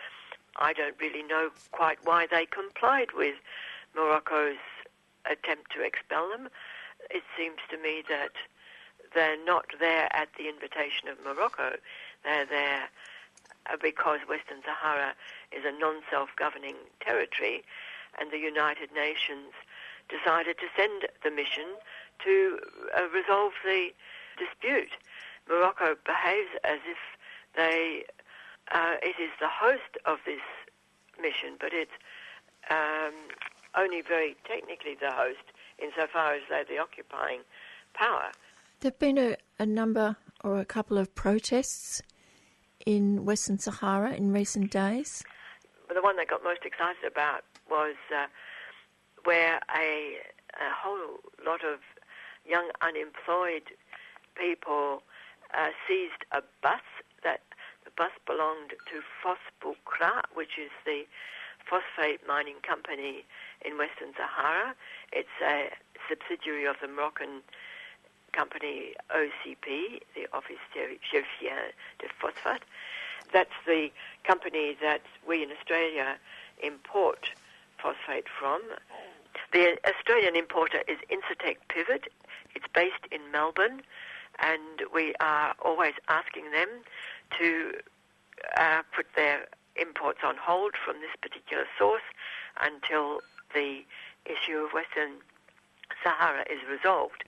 I 0.58 0.74
don't 0.74 0.96
really 1.00 1.24
know 1.24 1.50
quite 1.72 1.98
why 2.04 2.28
they 2.30 2.46
complied 2.46 3.10
with 3.16 3.36
Morocco's 3.96 4.58
attempt 5.30 5.72
to 5.74 5.82
expel 5.82 6.30
them. 6.30 6.50
It 7.10 7.24
seems 7.38 7.58
to 7.70 7.78
me 7.78 8.04
that 8.10 8.32
they're 9.14 9.44
not 9.44 9.66
there 9.80 10.14
at 10.16 10.30
the 10.38 10.50
invitation 10.50 11.08
of 11.08 11.24
Morocco. 11.24 11.78
They're 12.24 12.46
there 12.46 12.90
because 13.82 14.20
Western 14.28 14.62
Sahara 14.64 15.14
is 15.52 15.64
a 15.66 15.72
non-self-governing 15.72 16.76
territory, 17.00 17.64
and 18.20 18.32
the 18.32 18.38
United 18.38 18.92
Nations 18.94 19.54
decided 20.10 20.58
to 20.60 20.68
send 20.78 21.08
the 21.24 21.32
mission 21.32 21.66
to 22.24 22.60
uh, 22.96 23.08
resolve 23.10 23.54
the 23.64 23.90
dispute. 24.38 24.92
Morocco 25.50 25.96
behaves 26.06 26.50
as 26.64 26.80
if 26.86 26.98
they 27.56 28.04
uh, 28.72 28.96
it 29.02 29.16
is 29.22 29.30
the 29.40 29.48
host 29.48 29.98
of 30.06 30.18
this 30.26 30.42
mission, 31.22 31.56
but 31.60 31.70
it's 31.72 31.92
um, 32.70 33.14
only 33.78 34.02
very 34.02 34.36
technically 34.48 34.96
the 35.00 35.12
host 35.12 35.52
insofar 35.82 36.34
as 36.34 36.42
they're 36.50 36.66
the 36.66 36.80
occupying 36.80 37.42
power. 37.94 38.32
There 38.80 38.92
have 38.92 39.00
been 39.00 39.18
a, 39.18 39.36
a 39.60 39.66
number 39.66 40.16
or 40.44 40.60
a 40.60 40.66
couple 40.66 40.98
of 40.98 41.14
protests 41.16 42.02
in 42.86 43.26
Western 43.26 43.58
Sahara 43.58 44.14
in 44.14 44.32
recent 44.32 44.72
days. 44.72 45.24
But 45.88 45.96
The 45.96 46.02
one 46.02 46.18
that 46.18 46.28
got 46.28 46.44
most 46.44 46.66
excited 46.66 47.06
about 47.06 47.44
was 47.70 47.96
uh, 48.16 48.28
where 49.24 49.60
a, 49.76 50.18
a, 50.54 50.74
whole 50.74 51.20
lot 51.46 51.64
of 51.64 51.80
young 52.48 52.70
unemployed 52.82 53.64
people 54.36 55.02
uh, 55.56 55.70
seized 55.88 56.26
a 56.32 56.42
bus 56.62 56.84
that 57.24 57.42
the 57.84 57.92
bus 57.96 58.12
belonged 58.26 58.72
to 58.92 59.02
Phosboucraa, 59.24 60.24
which 60.34 60.58
is 60.60 60.72
the 60.86 61.04
phosphate 61.66 62.22
mining 62.28 62.58
company 62.62 63.26
in 63.64 63.78
Western 63.78 64.14
Sahara. 64.16 64.76
It's 65.12 65.38
a 65.42 65.70
subsidiary 66.10 66.66
of 66.66 66.76
the 66.82 66.88
Moroccan 66.88 67.42
company 68.34 68.94
OCP, 69.10 70.02
the 70.14 70.28
Office 70.34 70.62
Chérifien 70.76 71.72
de 72.00 72.08
Phosphate. 72.20 72.64
That's 73.34 73.58
the 73.66 73.90
company 74.24 74.78
that 74.82 75.02
we 75.28 75.42
in 75.42 75.50
Australia 75.52 76.18
import 76.62 77.30
phosphate 77.82 78.28
from. 78.40 78.62
The 79.52 79.78
Australian 79.88 80.36
importer 80.36 80.84
is 80.88 80.98
Incitec 81.10 81.58
Pivot. 81.70 82.12
It's 82.56 82.66
based 82.74 83.06
in 83.12 83.32
Melbourne, 83.32 83.82
and 84.40 84.82
we 84.94 85.14
are 85.20 85.56
always 85.64 85.94
asking 86.08 86.52
them 86.52 86.68
to 87.40 87.74
uh, 88.58 88.82
put 88.96 89.08
their 89.16 89.48
imports 89.76 90.20
on 90.24 90.36
hold 90.38 90.74
from 90.84 90.98
this 91.02 91.12
particular 91.22 91.66
source 91.78 92.04
until 92.62 93.20
the 93.54 93.84
issue 94.26 94.58
of 94.58 94.72
Western 94.74 95.18
Sahara 96.04 96.46
is 96.50 96.60
resolved. 96.70 97.24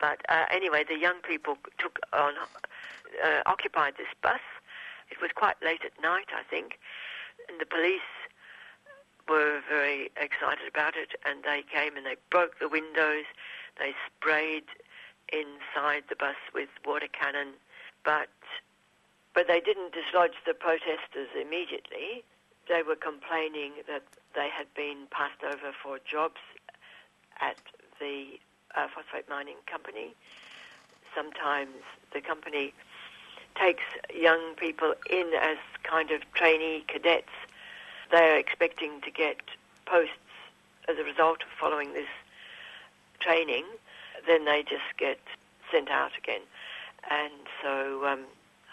But 0.00 0.20
uh, 0.28 0.46
anyway, 0.50 0.84
the 0.86 0.98
young 0.98 1.20
people 1.20 1.56
took 1.78 1.98
on, 2.12 2.34
uh, 3.24 3.42
occupied 3.46 3.94
this 3.96 4.08
bus. 4.22 4.40
It 5.10 5.20
was 5.20 5.30
quite 5.34 5.56
late 5.62 5.82
at 5.84 6.00
night, 6.02 6.28
I 6.34 6.42
think, 6.42 6.78
and 7.48 7.60
the 7.60 7.66
police 7.66 8.00
were 9.28 9.60
very 9.68 10.10
excited 10.16 10.68
about 10.68 10.96
it, 10.96 11.10
and 11.24 11.44
they 11.44 11.62
came 11.62 11.96
and 11.96 12.04
they 12.04 12.16
broke 12.30 12.58
the 12.58 12.68
windows. 12.68 13.24
They 13.78 13.94
sprayed 14.06 14.64
inside 15.32 16.04
the 16.08 16.16
bus 16.16 16.36
with 16.54 16.68
water 16.84 17.08
cannon, 17.08 17.54
but 18.04 18.28
but 19.34 19.48
they 19.48 19.60
didn't 19.60 19.92
dislodge 19.92 20.34
the 20.46 20.54
protesters 20.54 21.28
immediately. 21.34 22.22
They 22.68 22.82
were 22.82 22.94
complaining 22.94 23.72
that 23.88 24.04
they 24.34 24.48
had 24.48 24.72
been 24.74 25.08
passed 25.10 25.42
over 25.42 25.72
for 25.82 25.98
jobs 25.98 26.40
at 27.40 27.58
the 27.98 28.38
uh, 28.76 28.86
phosphate 28.94 29.28
mining 29.28 29.56
company. 29.66 30.14
Sometimes 31.14 31.82
the 32.12 32.20
company 32.20 32.72
takes 33.56 33.82
young 34.14 34.54
people 34.56 34.94
in 35.10 35.32
as 35.40 35.58
kind 35.82 36.10
of 36.10 36.22
trainee 36.34 36.84
cadets. 36.86 37.32
They 38.10 38.30
are 38.30 38.36
expecting 38.36 39.00
to 39.02 39.10
get 39.10 39.38
posts 39.86 40.14
as 40.88 40.98
a 40.98 41.04
result 41.04 41.42
of 41.42 41.48
following 41.58 41.92
this 41.92 42.08
training. 43.20 43.64
Then 44.26 44.44
they 44.44 44.62
just 44.62 44.96
get 44.98 45.18
sent 45.70 45.90
out 45.90 46.12
again. 46.16 46.40
And 47.10 47.32
so 47.62 48.06
um, 48.06 48.20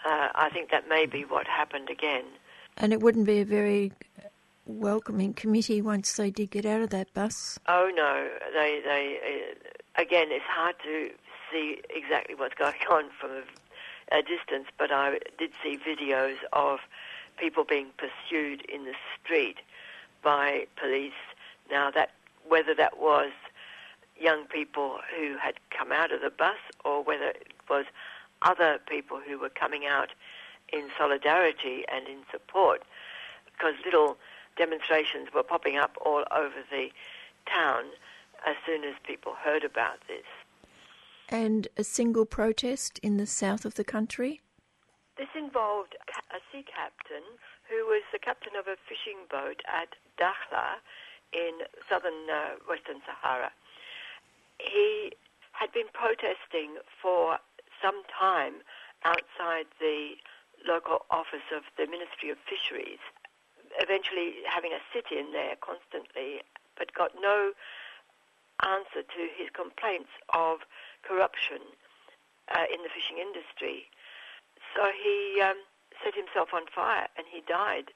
uh, 0.04 0.28
I 0.34 0.48
think 0.50 0.70
that 0.70 0.88
may 0.88 1.06
be 1.06 1.24
what 1.24 1.46
happened 1.46 1.90
again. 1.90 2.24
And 2.76 2.92
it 2.92 3.00
wouldn't 3.00 3.26
be 3.26 3.40
a 3.40 3.44
very 3.44 3.92
welcoming 4.66 5.34
committee 5.34 5.82
once 5.82 6.14
they 6.14 6.30
did 6.30 6.50
get 6.50 6.64
out 6.64 6.80
of 6.80 6.90
that 6.90 7.12
bus. 7.14 7.58
Oh 7.66 7.90
no, 7.94 8.28
they 8.52 8.80
they 8.84 9.18
uh, 9.22 10.00
again, 10.00 10.28
it's 10.30 10.44
hard 10.44 10.76
to 10.84 11.10
see 11.50 11.80
exactly 11.90 12.34
what's 12.34 12.54
going 12.54 12.74
on 12.90 13.04
from 13.20 13.30
a, 13.30 14.18
a 14.18 14.22
distance, 14.22 14.68
but 14.78 14.90
I 14.90 15.18
did 15.38 15.52
see 15.62 15.78
videos 15.78 16.36
of 16.52 16.80
people 17.36 17.64
being 17.64 17.88
pursued 17.96 18.62
in 18.62 18.84
the 18.84 18.94
street 19.20 19.58
by 20.22 20.66
police. 20.76 21.12
Now 21.70 21.90
that 21.90 22.10
whether 22.48 22.74
that 22.74 22.98
was 22.98 23.32
young 24.18 24.44
people 24.46 24.98
who 25.16 25.36
had 25.38 25.54
come 25.76 25.92
out 25.92 26.12
of 26.12 26.20
the 26.20 26.30
bus 26.30 26.58
or 26.84 27.02
whether 27.02 27.28
it 27.28 27.52
was 27.68 27.86
other 28.42 28.78
people 28.86 29.20
who 29.26 29.38
were 29.38 29.48
coming 29.48 29.86
out 29.86 30.10
in 30.72 30.88
solidarity 30.98 31.84
and 31.92 32.06
in 32.08 32.20
support, 32.30 32.82
because 33.44 33.74
little 33.84 34.16
demonstrations 34.56 35.28
were 35.34 35.42
popping 35.42 35.76
up 35.76 35.96
all 36.04 36.24
over 36.34 36.62
the 36.70 36.88
town 37.46 37.84
as 38.46 38.56
soon 38.66 38.84
as 38.84 38.94
people 39.06 39.34
heard 39.44 39.64
about 39.64 39.98
this. 40.08 40.26
And 41.28 41.68
a 41.76 41.84
single 41.84 42.26
protest 42.26 42.98
in 43.02 43.16
the 43.16 43.26
south 43.26 43.64
of 43.64 43.74
the 43.74 43.84
country? 43.84 44.40
This 45.16 45.28
involved 45.36 45.96
a 46.30 46.40
sea 46.50 46.64
captain 46.64 47.22
who 47.68 47.86
was 47.86 48.02
the 48.12 48.18
captain 48.18 48.52
of 48.58 48.66
a 48.66 48.76
fishing 48.88 49.24
boat 49.30 49.62
at 49.68 49.94
Dakhla 50.18 50.80
in 51.32 51.64
southern 51.88 52.28
uh, 52.28 52.60
Western 52.68 53.00
Sahara. 53.06 53.52
He 54.62 55.12
had 55.52 55.72
been 55.72 55.90
protesting 55.92 56.78
for 57.00 57.38
some 57.82 58.02
time 58.06 58.62
outside 59.04 59.66
the 59.80 60.14
local 60.66 61.04
office 61.10 61.50
of 61.50 61.62
the 61.76 61.90
Ministry 61.90 62.30
of 62.30 62.38
Fisheries 62.46 63.02
eventually 63.80 64.44
having 64.44 64.72
a 64.72 64.82
sit 64.92 65.08
in 65.08 65.32
there 65.32 65.56
constantly, 65.60 66.42
but 66.76 66.92
got 66.92 67.12
no 67.20 67.52
answer 68.60 69.02
to 69.02 69.20
his 69.32 69.48
complaints 69.54 70.12
of 70.34 70.60
corruption 71.02 71.62
uh, 72.52 72.68
in 72.68 72.82
the 72.84 72.92
fishing 72.92 73.18
industry. 73.18 73.88
So 74.76 74.92
he 74.92 75.40
um, 75.40 75.58
set 76.04 76.14
himself 76.14 76.52
on 76.52 76.68
fire 76.68 77.08
and 77.16 77.26
he 77.28 77.42
died. 77.46 77.92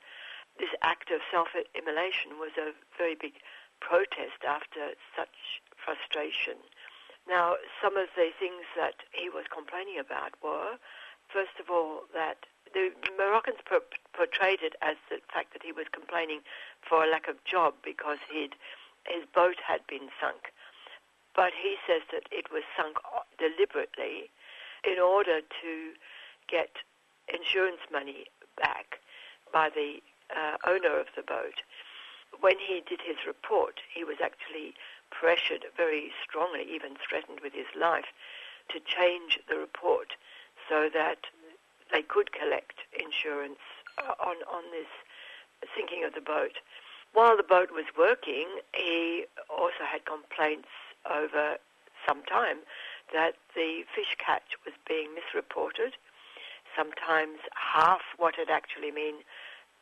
This 0.59 0.73
act 0.81 1.13
of 1.13 1.21
self 1.29 1.53
immolation 1.77 2.41
was 2.41 2.57
a 2.57 2.73
very 2.97 3.15
big 3.15 3.37
protest 3.81 4.45
after 4.47 4.95
such 5.17 5.63
frustration. 5.77 6.59
Now, 7.29 7.57
some 7.83 7.97
of 7.97 8.09
the 8.15 8.31
things 8.39 8.65
that 8.77 9.03
he 9.13 9.29
was 9.29 9.45
complaining 9.51 9.99
about 9.99 10.39
were, 10.43 10.79
first 11.29 11.59
of 11.59 11.71
all, 11.71 12.07
that 12.15 12.47
the 12.73 12.91
Moroccans 13.19 13.63
portrayed 14.13 14.63
it 14.63 14.75
as 14.83 14.97
the 15.11 15.19
fact 15.33 15.53
that 15.53 15.63
he 15.63 15.73
was 15.73 15.87
complaining 15.93 16.41
for 16.83 17.03
a 17.03 17.11
lack 17.11 17.27
of 17.29 17.43
job 17.45 17.75
because 17.83 18.19
his 18.31 18.51
boat 19.35 19.59
had 19.67 19.87
been 19.89 20.11
sunk. 20.21 20.53
But 21.35 21.53
he 21.53 21.77
says 21.87 22.03
that 22.13 22.29
it 22.31 22.51
was 22.51 22.63
sunk 22.77 22.97
deliberately 23.39 24.31
in 24.85 24.99
order 24.99 25.41
to 25.41 25.73
get 26.49 26.71
insurance 27.29 27.83
money 27.91 28.27
back 28.57 29.01
by 29.53 29.69
the 29.69 29.99
uh, 30.31 30.57
owner 30.67 30.99
of 30.99 31.07
the 31.17 31.23
boat. 31.23 31.63
When 32.41 32.59
he 32.59 32.83
did 32.87 33.01
his 33.01 33.17
report, 33.27 33.81
he 33.93 34.05
was 34.05 34.17
actually 34.23 34.75
pressured 35.11 35.65
very 35.77 36.13
strongly, 36.23 36.63
even 36.69 36.97
threatened 36.97 37.41
with 37.43 37.53
his 37.55 37.67
life, 37.79 38.13
to 38.71 38.81
change 38.81 39.39
the 39.49 39.57
report 39.57 40.15
so 40.69 40.89
that 40.93 41.19
they 41.93 42.03
could 42.03 42.33
collect 42.33 42.81
insurance 42.93 43.63
uh, 43.99 44.15
on, 44.21 44.37
on 44.53 44.65
this 44.73 44.91
sinking 45.75 46.05
of 46.05 46.15
the 46.15 46.21
boat. 46.21 46.59
While 47.13 47.37
the 47.37 47.43
boat 47.43 47.71
was 47.73 47.87
working, 47.97 48.47
he 48.75 49.25
also 49.49 49.85
had 49.89 50.05
complaints 50.05 50.69
over 51.09 51.57
some 52.07 52.23
time 52.25 52.59
that 53.13 53.35
the 53.55 53.83
fish 53.95 54.17
catch 54.19 54.59
was 54.65 54.75
being 54.87 55.15
misreported, 55.15 55.95
sometimes 56.77 57.39
half 57.55 58.03
what 58.19 58.35
had 58.35 58.51
actually 58.51 58.91
been 58.91 59.23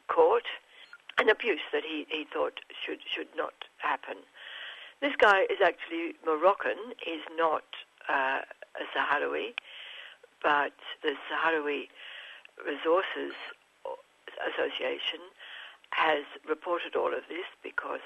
caught, 0.09 0.47
an 1.19 1.29
abuse 1.29 1.61
that 1.73 1.85
he, 1.85 2.07
he 2.09 2.27
thought 2.33 2.61
should, 2.85 2.99
should 3.07 3.29
not 3.37 3.55
happen. 3.79 4.17
This 5.01 5.15
guy 5.17 5.43
is 5.43 5.59
actually 5.63 6.15
Moroccan, 6.25 6.79
he's 7.05 7.25
not 7.37 7.65
uh, 8.09 8.41
a 8.77 8.97
Sahrawi 8.97 9.55
but 10.45 10.77
the 11.03 11.17
Sahrawi 11.27 11.89
Resources 12.65 13.33
Association 14.53 15.21
has 15.91 16.25
reported 16.47 16.95
all 16.95 17.15
of 17.15 17.25
this 17.29 17.49
because 17.63 18.01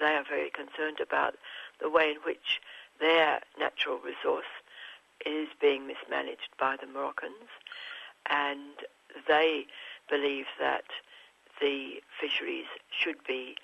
they 0.00 0.14
are 0.14 0.24
very 0.28 0.50
concerned 0.50 1.00
about 1.00 1.34
the 1.80 1.90
way 1.90 2.10
in 2.10 2.16
which 2.24 2.60
their 2.98 3.40
natural 3.58 3.98
resource 3.98 4.50
is 5.24 5.48
being 5.60 5.86
mismanaged 5.86 6.48
by 6.58 6.76
the 6.80 6.86
Moroccans, 6.86 7.50
and 8.30 8.88
they 9.28 9.66
believe 10.08 10.46
that 10.58 10.84
the 11.60 12.02
fisheries 12.20 12.66
should 12.90 13.16
be 13.26 13.56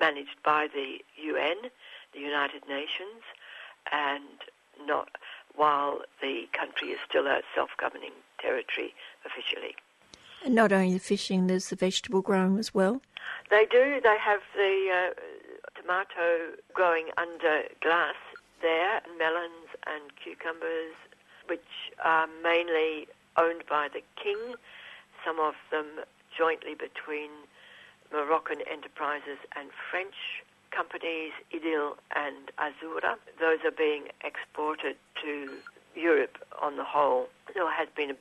managed 0.00 0.42
by 0.44 0.68
the 0.72 0.98
UN, 1.22 1.56
the 2.12 2.20
United 2.20 2.68
Nations, 2.68 3.22
and 3.92 4.22
not 4.86 5.08
while 5.54 6.00
the 6.20 6.48
country 6.52 6.88
is 6.88 6.98
still 7.08 7.26
a 7.26 7.42
self-governing 7.54 8.12
territory 8.40 8.94
officially. 9.24 9.76
And 10.44 10.54
not 10.54 10.72
only 10.72 10.94
the 10.94 11.00
fishing, 11.00 11.46
there's 11.46 11.68
the 11.68 11.76
vegetable 11.76 12.20
growing 12.20 12.58
as 12.58 12.74
well. 12.74 13.00
They 13.50 13.66
do. 13.70 14.00
They 14.02 14.18
have 14.18 14.40
the 14.54 15.12
uh, 15.14 15.80
tomato 15.80 16.56
growing 16.74 17.08
under 17.16 17.62
glass 17.80 18.16
there, 18.60 19.00
and 19.04 19.18
melons 19.18 19.68
and 19.86 20.02
cucumbers, 20.22 20.94
which 21.46 21.92
are 22.02 22.26
mainly 22.42 23.06
owned 23.36 23.64
by 23.68 23.88
the 23.92 24.02
king. 24.22 24.54
Some 25.24 25.38
of 25.40 25.54
them 25.70 25.86
jointly 26.36 26.74
between 26.74 27.30
Moroccan 28.12 28.60
enterprises 28.70 29.38
and 29.56 29.70
French 29.90 30.14
companies, 30.70 31.32
Idyl 31.52 31.96
and 32.14 32.50
Azura. 32.58 33.16
Those 33.38 33.58
are 33.64 33.70
being 33.70 34.08
exported 34.22 34.96
to 35.22 35.48
Europe 35.94 36.38
on 36.60 36.76
the 36.76 36.84
whole. 36.84 37.28
There 37.54 37.70
has 37.70 37.88
been 37.96 38.10
a 38.10 38.16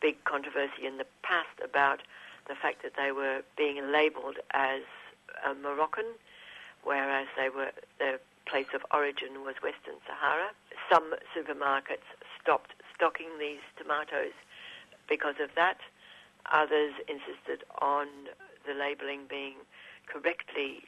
big 0.00 0.24
controversy 0.24 0.86
in 0.86 0.96
the 0.96 1.06
past 1.22 1.60
about 1.62 2.00
the 2.48 2.54
fact 2.54 2.82
that 2.82 2.92
they 2.96 3.12
were 3.12 3.42
being 3.56 3.92
labelled 3.92 4.38
as 4.52 4.80
uh, 5.44 5.54
Moroccan, 5.54 6.16
whereas 6.82 7.26
they 7.36 7.48
were 7.50 7.72
their 7.98 8.18
place 8.46 8.72
of 8.74 8.80
origin 8.92 9.44
was 9.44 9.56
Western 9.62 10.00
Sahara. 10.08 10.50
Some 10.90 11.12
supermarkets 11.36 12.08
stopped 12.40 12.72
stocking 12.94 13.28
these 13.38 13.60
tomatoes 13.76 14.32
because 15.08 15.36
of 15.42 15.50
that. 15.54 15.76
Others 16.52 16.94
insisted 17.08 17.64
on 17.80 18.06
the 18.66 18.74
labelling 18.74 19.22
being 19.28 19.54
correctly 20.06 20.82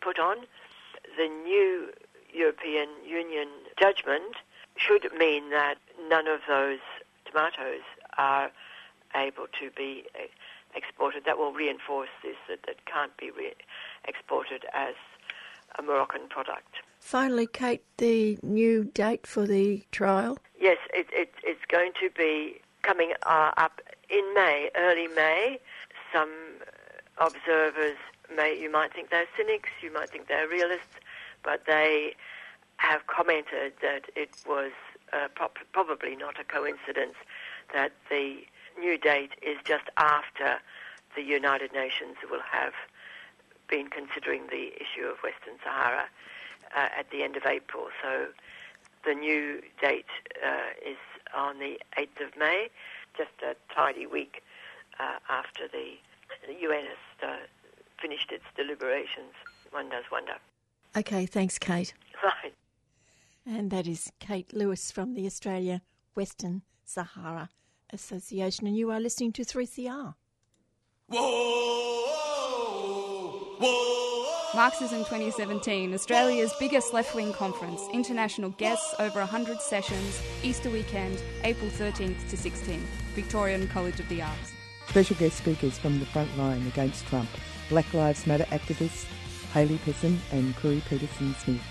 put 0.00 0.18
on. 0.18 0.46
The 1.16 1.28
new 1.28 1.90
European 2.32 2.88
Union 3.06 3.48
judgment 3.78 4.36
should 4.76 5.12
mean 5.18 5.50
that 5.50 5.76
none 6.08 6.26
of 6.26 6.40
those 6.48 6.78
tomatoes 7.26 7.82
are 8.16 8.50
able 9.14 9.46
to 9.60 9.70
be 9.76 10.04
exported. 10.74 11.24
That 11.26 11.38
will 11.38 11.52
reinforce 11.52 12.08
this, 12.22 12.36
that 12.48 12.60
it 12.66 12.84
can't 12.86 13.16
be 13.16 13.30
re- 13.30 13.54
exported 14.06 14.64
as 14.72 14.94
a 15.78 15.82
Moroccan 15.82 16.28
product. 16.28 16.76
Finally, 17.00 17.46
Kate, 17.46 17.82
the 17.98 18.38
new 18.42 18.84
date 18.84 19.26
for 19.26 19.46
the 19.46 19.82
trial? 19.90 20.38
Yes, 20.58 20.78
it, 20.94 21.06
it, 21.12 21.34
it's 21.42 21.64
going 21.68 21.92
to 22.00 22.08
be 22.10 22.60
coming 22.82 23.12
uh, 23.24 23.52
up 23.56 23.80
in 24.12 24.34
May, 24.34 24.70
early 24.76 25.08
May. 25.08 25.58
Some 26.12 26.30
observers 27.18 27.96
may, 28.34 28.58
you 28.58 28.70
might 28.70 28.92
think 28.92 29.10
they're 29.10 29.26
cynics, 29.36 29.70
you 29.82 29.92
might 29.92 30.10
think 30.10 30.28
they're 30.28 30.48
realists, 30.48 31.00
but 31.42 31.64
they 31.66 32.14
have 32.76 33.06
commented 33.06 33.72
that 33.80 34.04
it 34.14 34.30
was 34.46 34.72
uh, 35.12 35.28
pro- 35.34 35.48
probably 35.72 36.14
not 36.14 36.38
a 36.38 36.44
coincidence 36.44 37.14
that 37.72 37.92
the 38.10 38.38
new 38.78 38.98
date 38.98 39.32
is 39.42 39.56
just 39.64 39.84
after 39.96 40.58
the 41.16 41.22
United 41.22 41.72
Nations 41.72 42.16
will 42.30 42.40
have 42.50 42.72
been 43.68 43.88
considering 43.88 44.42
the 44.50 44.72
issue 44.76 45.06
of 45.06 45.18
Western 45.22 45.54
Sahara 45.62 46.04
uh, 46.76 46.88
at 46.98 47.10
the 47.10 47.22
end 47.22 47.36
of 47.36 47.44
April. 47.46 47.88
So 48.02 48.26
the 49.04 49.14
new 49.14 49.62
date 49.80 50.06
uh, 50.44 50.72
is 50.86 50.96
on 51.34 51.58
the 51.58 51.78
8th 51.98 52.26
of 52.26 52.36
May, 52.38 52.68
just 53.16 53.30
a 53.42 53.54
tidy 53.74 54.06
week 54.06 54.42
uh, 54.98 55.18
after 55.28 55.68
the, 55.68 55.94
the 56.46 56.54
UN 56.60 56.84
has 56.84 57.28
uh, 57.28 57.36
finished 58.00 58.30
its 58.30 58.44
deliberations. 58.56 59.34
One 59.70 59.88
does 59.88 60.04
wonder. 60.10 60.34
Okay, 60.96 61.26
thanks, 61.26 61.58
Kate. 61.58 61.94
Right. 62.22 62.54
And 63.44 63.72
that 63.72 63.88
is 63.88 64.12
Kate 64.20 64.52
Lewis 64.54 64.92
from 64.92 65.14
the 65.14 65.26
Australia 65.26 65.82
Western 66.14 66.62
Sahara 66.84 67.48
Association, 67.92 68.68
and 68.68 68.76
you 68.76 68.92
are 68.92 69.00
listening 69.00 69.32
to 69.32 69.42
3CR. 69.42 70.14
Marxism 74.54 74.98
2017, 74.98 75.94
Australia's 75.94 76.52
biggest 76.60 76.92
left 76.92 77.14
wing 77.14 77.32
conference. 77.32 77.88
International 77.90 78.50
guests, 78.50 78.94
over 78.98 79.20
100 79.20 79.62
sessions, 79.62 80.20
Easter 80.42 80.68
weekend, 80.68 81.22
April 81.44 81.70
13th 81.70 82.28
to 82.28 82.36
16th, 82.36 82.84
Victorian 83.14 83.66
College 83.68 83.98
of 83.98 84.06
the 84.10 84.20
Arts. 84.20 84.52
Special 84.88 85.16
guest 85.16 85.38
speakers 85.38 85.78
from 85.78 85.98
the 86.00 86.04
front 86.04 86.36
line 86.36 86.66
against 86.66 87.06
Trump 87.06 87.30
Black 87.70 87.94
Lives 87.94 88.26
Matter 88.26 88.44
activists 88.50 89.06
Hayley 89.54 89.78
Pessin 89.86 90.18
and 90.32 90.54
Khury 90.56 90.84
Petersen 90.84 91.34
Smith, 91.36 91.62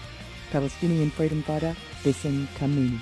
Palestinian 0.50 1.12
freedom 1.12 1.44
fighter 1.44 1.76
Bessem 2.02 2.48
Kamouni. 2.56 3.00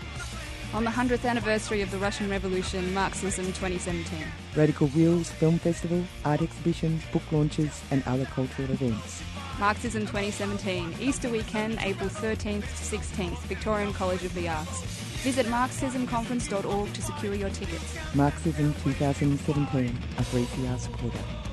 On 0.71 0.83
the 0.83 0.91
100th 0.91 1.27
anniversary 1.27 1.81
of 1.81 1.89
the 1.89 1.97
Russian 1.97 2.29
Revolution, 2.29 2.93
Marxism 2.93 3.45
2017. 3.45 4.23
Radical 4.55 4.87
Wheels 4.89 5.31
Film 5.31 5.57
Festival, 5.57 6.03
art 6.23 6.43
exhibitions, 6.43 7.03
book 7.11 7.23
launches, 7.31 7.81
and 7.89 8.03
other 8.05 8.25
cultural 8.25 8.69
events. 8.69 9.23
Marxism 9.59 10.01
2017, 10.01 10.93
Easter 10.99 11.27
weekend, 11.27 11.79
April 11.81 12.07
13th 12.07 12.61
to 12.61 12.97
16th, 12.97 13.39
Victorian 13.47 13.93
College 13.93 14.23
of 14.23 14.33
the 14.35 14.47
Arts. 14.47 14.83
Visit 15.23 15.47
marxismconference.org 15.47 16.93
to 16.93 17.01
secure 17.01 17.33
your 17.33 17.49
tickets. 17.49 17.97
Marxism 18.13 18.71
2017, 18.83 19.97
a 20.19 20.21
3CR 20.21 20.79
supporter. 20.79 21.48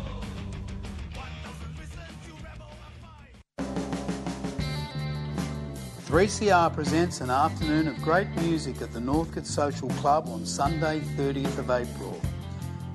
Three 6.16 6.48
CR 6.48 6.70
presents 6.72 7.20
an 7.20 7.28
afternoon 7.28 7.88
of 7.88 8.00
great 8.00 8.26
music 8.36 8.80
at 8.80 8.90
the 8.90 9.00
Northcote 9.00 9.44
Social 9.44 9.90
Club 10.00 10.28
on 10.28 10.46
Sunday, 10.46 11.00
30th 11.14 11.58
of 11.58 11.70
April. 11.70 12.18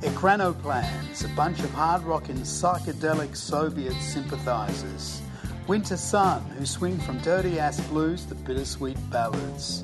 Ekranoplans, 0.02 1.24
a 1.24 1.28
bunch 1.36 1.60
of 1.60 1.72
hard 1.72 2.02
rocking 2.02 2.38
psychedelic 2.38 3.38
Soviet 3.38 3.94
sympathisers. 4.02 5.22
Winter 5.68 5.98
Sun, 5.98 6.42
who 6.58 6.66
swing 6.66 6.98
from 6.98 7.20
dirty 7.20 7.60
ass 7.60 7.80
blues 7.90 8.26
to 8.26 8.34
bittersweet 8.34 8.98
ballads. 9.12 9.84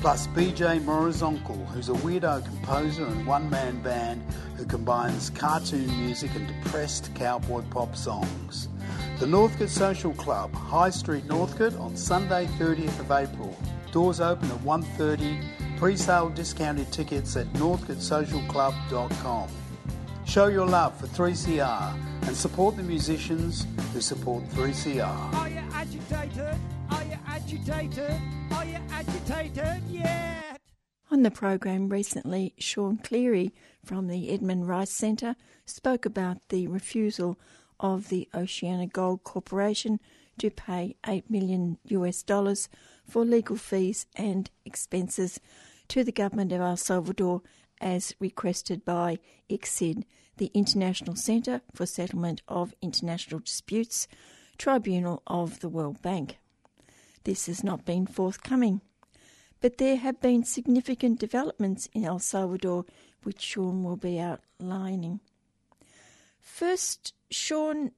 Plus 0.00 0.28
BJ 0.28 0.78
Morriszonkle, 0.84 1.66
who's 1.70 1.88
a 1.88 1.94
weirdo 1.94 2.44
composer 2.44 3.04
and 3.04 3.26
one 3.26 3.50
man 3.50 3.82
band 3.82 4.22
who 4.56 4.64
combines 4.64 5.30
cartoon 5.30 5.88
music 5.96 6.32
and 6.36 6.46
depressed 6.46 7.12
cowboy 7.16 7.62
pop 7.70 7.96
songs. 7.96 8.68
The 9.20 9.26
Northcote 9.26 9.68
Social 9.68 10.14
Club, 10.14 10.54
High 10.54 10.88
Street 10.88 11.26
Northcote 11.26 11.76
on 11.76 11.94
Sunday 11.94 12.46
30th 12.58 12.98
of 13.00 13.10
April. 13.10 13.54
Doors 13.92 14.18
open 14.18 14.50
at 14.50 14.56
1.30 14.60 15.76
Pre-sale 15.76 16.30
discounted 16.30 16.90
tickets 16.90 17.36
at 17.36 17.46
northcotesocialclub.com. 17.52 19.48
Show 20.24 20.46
your 20.46 20.64
love 20.64 20.98
for 20.98 21.06
3CR 21.08 21.94
and 22.26 22.34
support 22.34 22.78
the 22.78 22.82
musicians 22.82 23.66
who 23.92 24.00
support 24.00 24.42
3CR. 24.52 25.34
Are 25.34 25.50
you 25.50 25.62
agitated? 25.74 26.56
Are 26.90 27.04
you 27.04 27.18
agitated? 27.26 28.20
Are 28.52 28.64
you 28.64 28.78
agitated 28.90 29.82
yet? 29.90 30.58
On 31.10 31.24
the 31.24 31.30
program 31.30 31.90
recently, 31.90 32.54
Sean 32.58 32.96
Cleary 32.96 33.52
from 33.84 34.06
the 34.06 34.30
Edmund 34.30 34.66
Rice 34.66 34.92
Centre 34.92 35.36
spoke 35.66 36.06
about 36.06 36.38
the 36.48 36.68
refusal 36.68 37.38
of 37.80 38.08
the 38.08 38.28
OceanaGold 38.32 39.24
Corporation 39.24 39.98
to 40.38 40.50
pay 40.50 40.96
8 41.06 41.28
million 41.30 41.78
US 41.88 42.22
dollars 42.22 42.68
for 43.06 43.24
legal 43.24 43.56
fees 43.56 44.06
and 44.14 44.50
expenses 44.64 45.40
to 45.88 46.04
the 46.04 46.12
government 46.12 46.52
of 46.52 46.60
El 46.60 46.76
Salvador 46.76 47.42
as 47.80 48.14
requested 48.20 48.84
by 48.84 49.18
ICSID, 49.50 50.04
the 50.36 50.50
International 50.54 51.16
Centre 51.16 51.62
for 51.74 51.86
Settlement 51.86 52.42
of 52.46 52.74
International 52.80 53.40
Disputes, 53.40 54.06
tribunal 54.58 55.22
of 55.26 55.60
the 55.60 55.68
World 55.68 56.00
Bank. 56.02 56.38
This 57.24 57.46
has 57.46 57.64
not 57.64 57.84
been 57.84 58.06
forthcoming, 58.06 58.80
but 59.60 59.78
there 59.78 59.96
have 59.96 60.20
been 60.20 60.44
significant 60.44 61.18
developments 61.18 61.88
in 61.92 62.04
El 62.04 62.18
Salvador 62.18 62.84
which 63.22 63.40
Sean 63.40 63.82
will 63.84 63.96
be 63.96 64.18
outlining. 64.18 65.20
First, 66.40 67.14
Sean, 67.30 67.92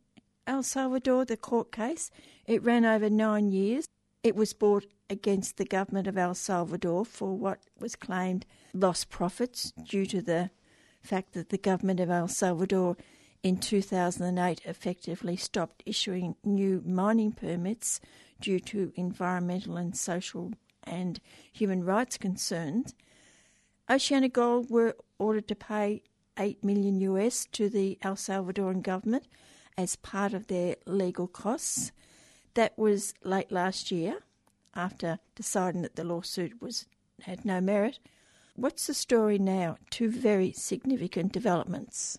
El 0.47 0.63
Salvador, 0.63 1.25
the 1.25 1.37
court 1.37 1.73
case, 1.73 2.11
it 2.47 2.63
ran 2.63 2.85
over 2.85 3.09
nine 3.09 3.51
years. 3.51 3.87
It 4.23 4.37
was 4.37 4.53
brought 4.53 4.87
against 5.09 5.57
the 5.57 5.65
government 5.65 6.07
of 6.07 6.19
El 6.19 6.35
Salvador 6.35 7.05
for 7.05 7.37
what 7.37 7.61
was 7.79 7.97
claimed 7.97 8.47
lost 8.73 9.11
profits 9.11 9.73
due 9.73 10.07
to 10.07 10.23
the 10.23 10.51
fact 11.03 11.33
that 11.33 11.51
the 11.51 11.59
government 11.59 12.01
of 12.01 12.11
El 12.11 12.29
Salvador 12.29 12.97
in 13.43 13.57
2008 13.57 14.61
effectively 14.65 15.37
stopped 15.37 15.83
issuing 15.85 16.37
new 16.45 16.83
mining 16.87 17.33
permits 17.33 18.01
due 18.41 18.61
to 18.61 18.93
environmental 18.97 19.77
and 19.77 19.97
social 19.97 20.53
and 20.85 21.21
human 21.53 21.85
rights 21.85 22.17
concerns. 22.17 22.95
Oceana 23.91 24.29
Gold 24.29 24.71
were 24.71 24.97
ordered 25.19 25.49
to 25.49 25.55
pay 25.55 26.03
8 26.39 26.63
million 26.65 27.01
US 27.01 27.47
to 27.53 27.69
the 27.69 27.99
El 28.03 28.17
Salvadoran 28.17 28.83
government 28.83 29.25
as 29.77 29.97
part 29.97 30.35
of 30.35 30.47
their 30.47 30.77
legal 30.87 31.27
costs. 31.27 31.93
That 32.55 32.77
was 32.77 33.15
late 33.23 33.51
last 33.51 33.91
year 33.91 34.19
after 34.75 35.19
deciding 35.35 35.83
that 35.83 35.97
the 35.97 36.05
lawsuit 36.05 36.61
was 36.61 36.87
had 37.23 37.45
no 37.45 37.61
merit. 37.61 37.99
What's 38.55 38.87
the 38.87 38.95
story 38.95 39.39
now? 39.39 39.77
Two 39.91 40.11
very 40.11 40.53
significant 40.53 41.33
developments. 41.33 42.19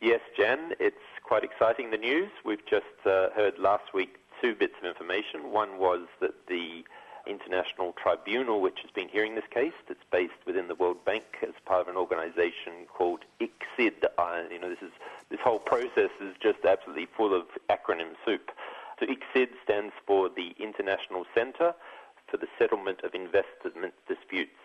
Yes, 0.00 0.20
Jan, 0.36 0.72
it's 0.80 0.96
quite 1.22 1.44
exciting, 1.44 1.90
the 1.90 1.96
news. 1.96 2.30
We've 2.44 2.64
just 2.68 2.84
uh, 3.04 3.30
heard 3.34 3.58
last 3.58 3.94
week 3.94 4.16
two 4.42 4.54
bits 4.54 4.74
of 4.80 4.88
information. 4.88 5.52
One 5.52 5.78
was 5.78 6.06
that 6.20 6.46
the 6.48 6.84
International 7.28 7.92
Tribunal, 7.92 8.60
which 8.60 8.80
has 8.82 8.90
been 8.90 9.08
hearing 9.08 9.34
this 9.34 9.46
case, 9.50 9.72
that's 9.86 10.04
based 10.10 10.40
within 10.46 10.68
the 10.68 10.74
World 10.74 11.04
Bank 11.04 11.24
as 11.42 11.54
part 11.64 11.82
of 11.82 11.88
an 11.88 11.96
organization 11.96 12.86
called 12.88 13.20
ICSID. 13.40 14.04
Uh, 14.16 14.42
you 14.50 14.58
know, 14.58 14.68
this 14.68 14.82
is 14.82 14.92
this 15.30 15.40
whole 15.40 15.58
process 15.58 16.10
is 16.20 16.34
just 16.40 16.64
absolutely 16.64 17.06
full 17.16 17.34
of 17.34 17.46
acronym 17.68 18.14
soup. 18.24 18.50
So 18.98 19.06
ICSID 19.06 19.50
stands 19.62 19.92
for 20.06 20.28
the 20.28 20.54
International 20.58 21.24
Centre 21.34 21.74
for 22.26 22.36
the 22.36 22.48
Settlement 22.58 23.00
of 23.02 23.14
Investment 23.14 23.94
Disputes. 24.08 24.58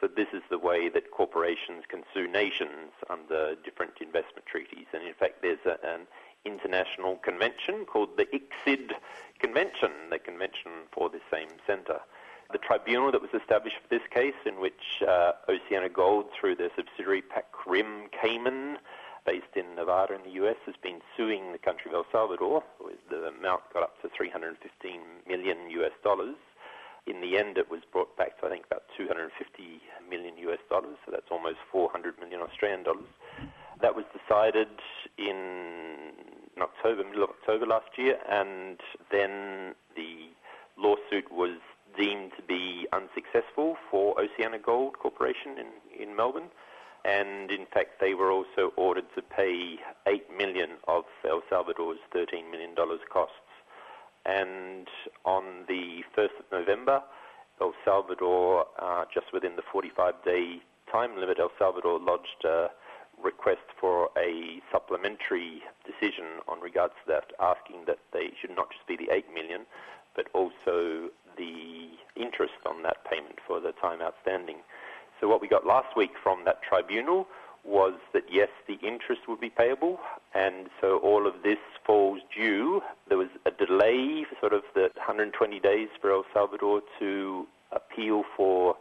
So 0.00 0.08
this 0.08 0.28
is 0.32 0.42
the 0.48 0.58
way 0.58 0.88
that 0.88 1.10
corporations 1.10 1.84
can 1.88 2.04
sue 2.14 2.26
nations 2.26 2.92
under 3.10 3.54
different 3.62 3.94
investment 4.00 4.46
treaties. 4.46 4.86
And 4.94 5.02
in 5.06 5.12
fact, 5.14 5.42
there's 5.42 5.64
a, 5.66 5.76
an 5.86 6.06
international 6.44 7.16
convention 7.16 7.84
called 7.84 8.16
the 8.16 8.26
ICSID 8.26 8.92
Convention, 9.38 9.90
the 10.10 10.18
convention 10.18 10.86
for 10.92 11.08
the 11.08 11.20
same 11.32 11.48
centre. 11.66 12.00
The 12.52 12.58
tribunal 12.58 13.12
that 13.12 13.22
was 13.22 13.30
established 13.32 13.76
for 13.80 13.88
this 13.88 14.06
case, 14.12 14.34
in 14.44 14.60
which 14.60 15.02
uh, 15.06 15.32
OceanaGold, 15.48 16.24
through 16.38 16.56
their 16.56 16.70
subsidiary 16.76 17.22
PacRim 17.22 18.10
Cayman, 18.10 18.78
based 19.24 19.54
in 19.54 19.74
Nevada 19.76 20.14
in 20.14 20.22
the 20.22 20.44
US, 20.44 20.56
has 20.66 20.74
been 20.82 21.00
suing 21.16 21.52
the 21.52 21.58
country 21.58 21.90
of 21.90 21.94
El 21.94 22.06
Salvador. 22.10 22.62
The 23.08 23.28
amount 23.28 23.62
got 23.72 23.82
up 23.82 24.02
to 24.02 24.08
315 24.08 25.00
million 25.28 25.70
US 25.70 25.92
dollars. 26.02 26.36
In 27.06 27.20
the 27.20 27.38
end, 27.38 27.56
it 27.56 27.70
was 27.70 27.80
brought 27.90 28.16
back 28.16 28.38
to 28.40 28.46
I 28.46 28.50
think 28.50 28.66
about 28.66 28.82
250 28.96 29.80
million 30.08 30.36
US 30.50 30.58
dollars, 30.68 30.96
so 31.04 31.12
that's 31.12 31.30
almost 31.30 31.58
400 31.70 32.18
million 32.18 32.40
Australian 32.40 32.82
dollars. 32.82 33.08
That 33.82 33.94
was 33.94 34.04
decided 34.12 34.68
in 35.16 36.12
October, 36.60 37.04
middle 37.04 37.24
of 37.24 37.30
October 37.30 37.66
last 37.66 37.96
year, 37.96 38.18
and 38.28 38.78
then 39.10 39.74
the 39.96 40.28
lawsuit 40.76 41.30
was 41.30 41.58
deemed 41.96 42.32
to 42.36 42.42
be 42.42 42.86
unsuccessful 42.92 43.76
for 43.90 44.14
Oceana 44.20 44.58
Gold 44.58 44.98
Corporation 44.98 45.56
in, 45.58 46.08
in 46.08 46.16
Melbourne 46.16 46.50
and 47.04 47.50
in 47.50 47.66
fact 47.72 48.00
they 48.00 48.14
were 48.14 48.30
also 48.30 48.72
ordered 48.76 49.06
to 49.14 49.22
pay 49.22 49.76
8 50.06 50.24
million 50.36 50.70
of 50.86 51.04
El 51.28 51.42
Salvador's 51.48 51.98
13 52.12 52.50
million 52.50 52.74
dollars 52.74 53.00
costs. 53.10 53.34
And 54.26 54.86
on 55.24 55.64
the 55.66 56.02
1st 56.16 56.40
of 56.40 56.44
November, 56.52 57.02
El 57.60 57.72
Salvador, 57.84 58.66
uh, 58.78 59.04
just 59.12 59.32
within 59.32 59.56
the 59.56 59.62
45-day 59.62 60.60
time 60.92 61.18
limit, 61.18 61.38
El 61.38 61.50
Salvador 61.58 61.98
lodged 61.98 62.44
a 62.44 62.68
request 63.22 63.66
for 63.80 64.08
a 64.16 64.60
supplementary 64.72 65.62
decision 65.84 66.40
on 66.48 66.60
regards 66.60 66.94
to 67.04 67.12
that, 67.12 67.32
asking 67.40 67.84
that 67.86 67.98
they 68.12 68.30
should 68.40 68.54
not 68.54 68.70
just 68.70 68.86
be 68.86 68.96
the 68.96 69.12
8 69.12 69.24
million, 69.34 69.66
but 70.14 70.26
also 70.34 71.10
the 71.36 71.90
interest 72.16 72.60
on 72.66 72.82
that 72.82 73.04
payment 73.08 73.38
for 73.46 73.60
the 73.60 73.72
time 73.72 74.02
outstanding. 74.02 74.56
So 75.20 75.28
what 75.28 75.40
we 75.40 75.48
got 75.48 75.66
last 75.66 75.96
week 75.96 76.12
from 76.22 76.44
that 76.44 76.62
tribunal 76.62 77.26
was 77.64 77.94
that 78.12 78.24
yes, 78.30 78.48
the 78.66 78.78
interest 78.86 79.22
would 79.28 79.40
be 79.40 79.50
payable, 79.50 79.98
and 80.34 80.68
so 80.80 80.98
all 80.98 81.26
of 81.26 81.42
this 81.42 81.58
falls 81.84 82.20
due. 82.34 82.80
There 83.08 83.18
was 83.18 83.28
a 83.44 83.50
delay, 83.50 84.24
sort 84.40 84.54
of 84.54 84.62
the 84.74 84.90
120 84.96 85.60
days 85.60 85.88
for 86.00 86.10
El 86.10 86.24
Salvador 86.32 86.80
to 86.98 87.46
appeal 87.72 88.24
for 88.36 88.76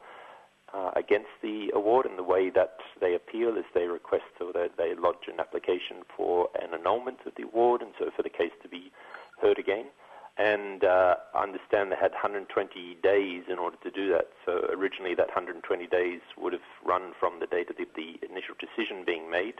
uh, 0.73 0.91
against 0.95 1.29
the 1.41 1.71
award, 1.73 2.05
and 2.05 2.17
the 2.17 2.23
way 2.23 2.49
that 2.49 2.77
they 2.99 3.15
appeal 3.15 3.57
is 3.57 3.65
they 3.73 3.87
request 3.87 4.25
or 4.39 4.53
they, 4.53 4.67
they 4.77 4.93
lodge 4.95 5.27
an 5.27 5.39
application 5.39 5.97
for 6.15 6.49
an 6.61 6.73
annulment 6.73 7.19
of 7.25 7.33
the 7.35 7.43
award, 7.43 7.81
and 7.81 7.91
so 7.97 8.09
for 8.15 8.23
the 8.23 8.29
case 8.29 8.51
to 8.61 8.69
be 8.69 8.91
heard 9.41 9.57
again. 9.57 9.85
And 10.37 10.85
uh, 10.85 11.15
I 11.35 11.43
understand 11.43 11.91
they 11.91 11.97
had 11.99 12.11
120 12.11 12.47
days 13.03 13.43
in 13.51 13.59
order 13.59 13.75
to 13.83 13.91
do 13.91 14.09
that. 14.09 14.29
So 14.45 14.69
originally, 14.71 15.13
that 15.15 15.27
120 15.27 15.87
days 15.87 16.21
would 16.37 16.53
have 16.53 16.69
run 16.85 17.11
from 17.19 17.41
the 17.41 17.47
date 17.47 17.69
of 17.69 17.75
the, 17.75 17.85
the 17.95 18.25
initial 18.25 18.55
decision 18.55 19.03
being 19.05 19.29
made, 19.29 19.55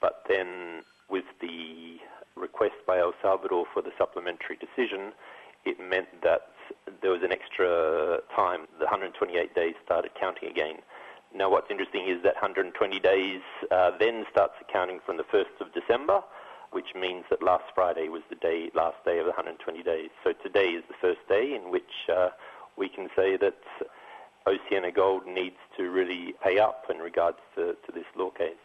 but 0.00 0.24
then 0.28 0.82
with 1.08 1.24
the 1.40 1.96
request 2.36 2.74
by 2.86 2.98
El 2.98 3.14
Salvador 3.22 3.64
for 3.72 3.80
the 3.80 3.92
supplementary 3.96 4.56
decision, 4.56 5.12
it 5.64 5.78
meant 5.78 6.22
that 6.22 6.52
there 7.00 7.10
was 7.10 7.22
an 7.22 7.32
extra 7.32 8.20
time. 8.34 8.66
The 8.78 8.86
128 8.86 9.54
days 9.54 9.74
started 9.84 10.12
counting 10.18 10.48
again. 10.48 10.76
Now, 11.34 11.50
what's 11.50 11.70
interesting 11.70 12.08
is 12.08 12.22
that 12.24 12.34
120 12.34 13.00
days 13.00 13.40
uh, 13.70 13.92
then 13.98 14.24
starts 14.30 14.54
counting 14.70 15.00
from 15.04 15.16
the 15.16 15.24
1st 15.24 15.60
of 15.60 15.72
December, 15.72 16.20
which 16.72 16.94
means 16.94 17.24
that 17.30 17.42
last 17.42 17.64
Friday 17.74 18.08
was 18.08 18.22
the 18.28 18.36
day, 18.36 18.70
last 18.74 18.96
day 19.04 19.18
of 19.18 19.24
the 19.24 19.30
120 19.30 19.82
days. 19.82 20.10
So 20.24 20.32
today 20.32 20.70
is 20.70 20.84
the 20.88 20.94
first 21.00 21.20
day 21.28 21.54
in 21.54 21.70
which 21.70 22.08
uh, 22.12 22.30
we 22.76 22.88
can 22.88 23.08
say 23.16 23.36
that 23.38 23.56
Oceana 24.46 24.92
Gold 24.92 25.26
needs 25.26 25.56
to 25.76 25.90
really 25.90 26.34
pay 26.42 26.58
up 26.58 26.86
in 26.90 26.98
regards 26.98 27.38
to, 27.56 27.76
to 27.86 27.92
this 27.92 28.04
law 28.16 28.30
case. 28.30 28.56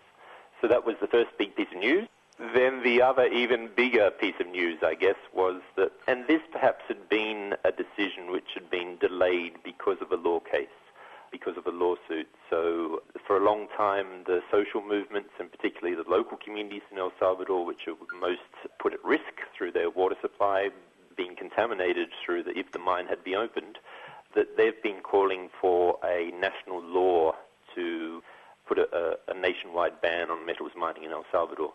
So 0.61 0.67
that 0.67 0.85
was 0.85 0.95
the 0.99 1.07
first 1.07 1.29
big 1.37 1.55
piece 1.55 1.67
of 1.73 1.79
news. 1.79 2.07
Then 2.39 2.83
the 2.83 3.01
other 3.01 3.25
even 3.25 3.69
bigger 3.75 4.11
piece 4.11 4.35
of 4.39 4.47
news, 4.47 4.77
I 4.83 4.93
guess, 4.93 5.15
was 5.33 5.61
that, 5.75 5.91
and 6.07 6.27
this 6.27 6.41
perhaps 6.51 6.83
had 6.87 7.09
been 7.09 7.55
a 7.65 7.71
decision 7.71 8.31
which 8.31 8.53
had 8.53 8.69
been 8.69 8.97
delayed 8.97 9.53
because 9.63 9.97
of 10.01 10.11
a 10.11 10.17
law 10.17 10.39
case, 10.39 10.67
because 11.31 11.57
of 11.57 11.65
a 11.65 11.71
lawsuit. 11.71 12.27
So 12.51 13.01
for 13.25 13.37
a 13.37 13.43
long 13.43 13.67
time, 13.75 14.23
the 14.27 14.41
social 14.51 14.83
movements, 14.83 15.31
and 15.39 15.51
particularly 15.51 15.95
the 15.95 16.07
local 16.07 16.37
communities 16.37 16.83
in 16.91 16.99
El 16.99 17.11
Salvador, 17.19 17.65
which 17.65 17.87
are 17.87 17.95
most 18.19 18.41
put 18.79 18.93
at 18.93 19.03
risk 19.03 19.41
through 19.57 19.71
their 19.71 19.89
water 19.89 20.15
supply 20.21 20.69
being 21.15 21.35
contaminated 21.35 22.09
through 22.23 22.43
the, 22.43 22.55
if 22.55 22.71
the 22.71 22.77
mine 22.77 23.07
had 23.07 23.23
been 23.23 23.33
opened, 23.33 23.79
that 24.35 24.55
they've 24.57 24.83
been 24.83 25.01
calling 25.01 25.49
for 25.59 25.97
a 26.05 26.31
national 26.39 26.83
law 26.83 27.33
to 27.73 28.21
put 28.67 28.77
a, 28.77 28.87
a, 28.95 29.31
a 29.31 29.33
nationwide 29.33 29.99
ban 30.01 30.29
on 30.29 30.45
metals 30.45 30.73
mining 30.77 31.03
in 31.03 31.11
El 31.11 31.25
Salvador 31.31 31.73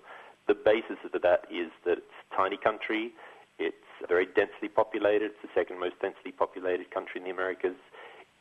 the 0.48 0.54
basis 0.54 0.98
of 1.04 1.12
that 1.22 1.46
is 1.50 1.70
that 1.84 1.98
it's 1.98 2.18
a 2.32 2.36
tiny 2.36 2.56
country, 2.56 3.12
it's 3.58 3.76
very 4.08 4.26
densely 4.26 4.68
populated, 4.68 5.32
it's 5.32 5.42
the 5.42 5.48
second 5.54 5.78
most 5.78 5.94
densely 6.00 6.32
populated 6.32 6.90
country 6.90 7.20
in 7.20 7.24
the 7.24 7.30
Americas, 7.30 7.76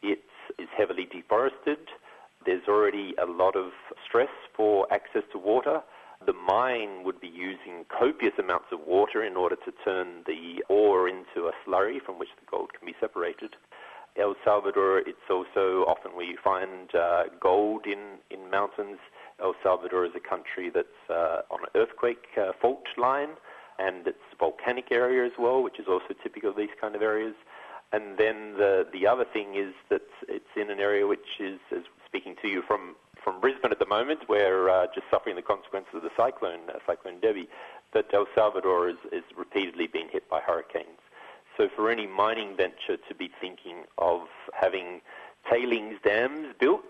it 0.01 0.23
is 0.57 0.67
heavily 0.75 1.07
deforested, 1.11 1.77
there's 2.45 2.67
already 2.67 3.13
a 3.21 3.25
lot 3.25 3.55
of 3.55 3.71
stress 4.05 4.33
for 4.55 4.87
access 4.91 5.23
to 5.31 5.37
water. 5.37 5.81
The 6.25 6.33
mine 6.33 7.03
would 7.03 7.19
be 7.19 7.27
using 7.27 7.85
copious 7.89 8.33
amounts 8.39 8.67
of 8.71 8.79
water 8.85 9.23
in 9.23 9.35
order 9.35 9.55
to 9.65 9.71
turn 9.83 10.23
the 10.25 10.63
ore 10.69 11.07
into 11.07 11.47
a 11.47 11.51
slurry 11.65 12.01
from 12.03 12.19
which 12.19 12.29
the 12.39 12.45
gold 12.49 12.71
can 12.77 12.85
be 12.85 12.95
separated. 12.99 13.55
El 14.17 14.35
Salvador, 14.43 14.99
it's 14.99 15.29
also 15.29 15.85
often 15.87 16.11
we 16.17 16.37
find 16.43 16.93
uh, 16.93 17.23
gold 17.39 17.85
in, 17.85 18.17
in 18.29 18.49
mountains 18.49 18.99
El 19.41 19.55
Salvador 19.63 20.05
is 20.05 20.11
a 20.15 20.19
country 20.19 20.69
that's 20.69 21.09
uh, 21.09 21.41
on 21.49 21.59
an 21.61 21.69
earthquake 21.75 22.25
uh, 22.37 22.51
fault 22.61 22.85
line, 22.97 23.29
and 23.79 24.07
it's 24.07 24.17
a 24.33 24.35
volcanic 24.37 24.91
area 24.91 25.25
as 25.25 25.31
well, 25.39 25.63
which 25.63 25.79
is 25.79 25.87
also 25.87 26.13
typical 26.21 26.49
of 26.51 26.55
these 26.55 26.75
kind 26.79 26.95
of 26.95 27.01
areas. 27.01 27.35
And 27.93 28.17
then 28.17 28.53
the 28.57 28.87
the 28.93 29.05
other 29.07 29.25
thing 29.25 29.55
is 29.55 29.73
that 29.89 30.07
it's 30.29 30.53
in 30.55 30.69
an 30.69 30.79
area 30.79 31.05
which 31.07 31.39
is, 31.39 31.59
as 31.75 31.83
speaking 32.05 32.35
to 32.41 32.47
you 32.47 32.61
from 32.61 32.95
from 33.23 33.39
Brisbane 33.39 33.71
at 33.71 33.79
the 33.79 33.85
moment, 33.85 34.21
we're 34.27 34.69
uh, 34.69 34.87
just 34.95 35.07
suffering 35.11 35.35
the 35.35 35.41
consequences 35.41 35.93
of 35.93 36.01
the 36.01 36.09
cyclone, 36.17 36.69
uh, 36.69 36.79
Cyclone 36.87 37.19
Debbie. 37.19 37.47
But 37.93 38.11
El 38.13 38.25
Salvador 38.33 38.89
is, 38.89 38.95
is 39.11 39.23
repeatedly 39.37 39.87
being 39.87 40.07
hit 40.09 40.29
by 40.29 40.39
hurricanes. 40.39 40.99
So 41.57 41.67
for 41.75 41.91
any 41.91 42.07
mining 42.07 42.55
venture 42.55 42.97
to 43.07 43.15
be 43.15 43.29
thinking 43.39 43.83
of 43.97 44.21
having 44.53 45.01
tailings 45.49 45.97
dams 46.03 46.55
built, 46.59 46.85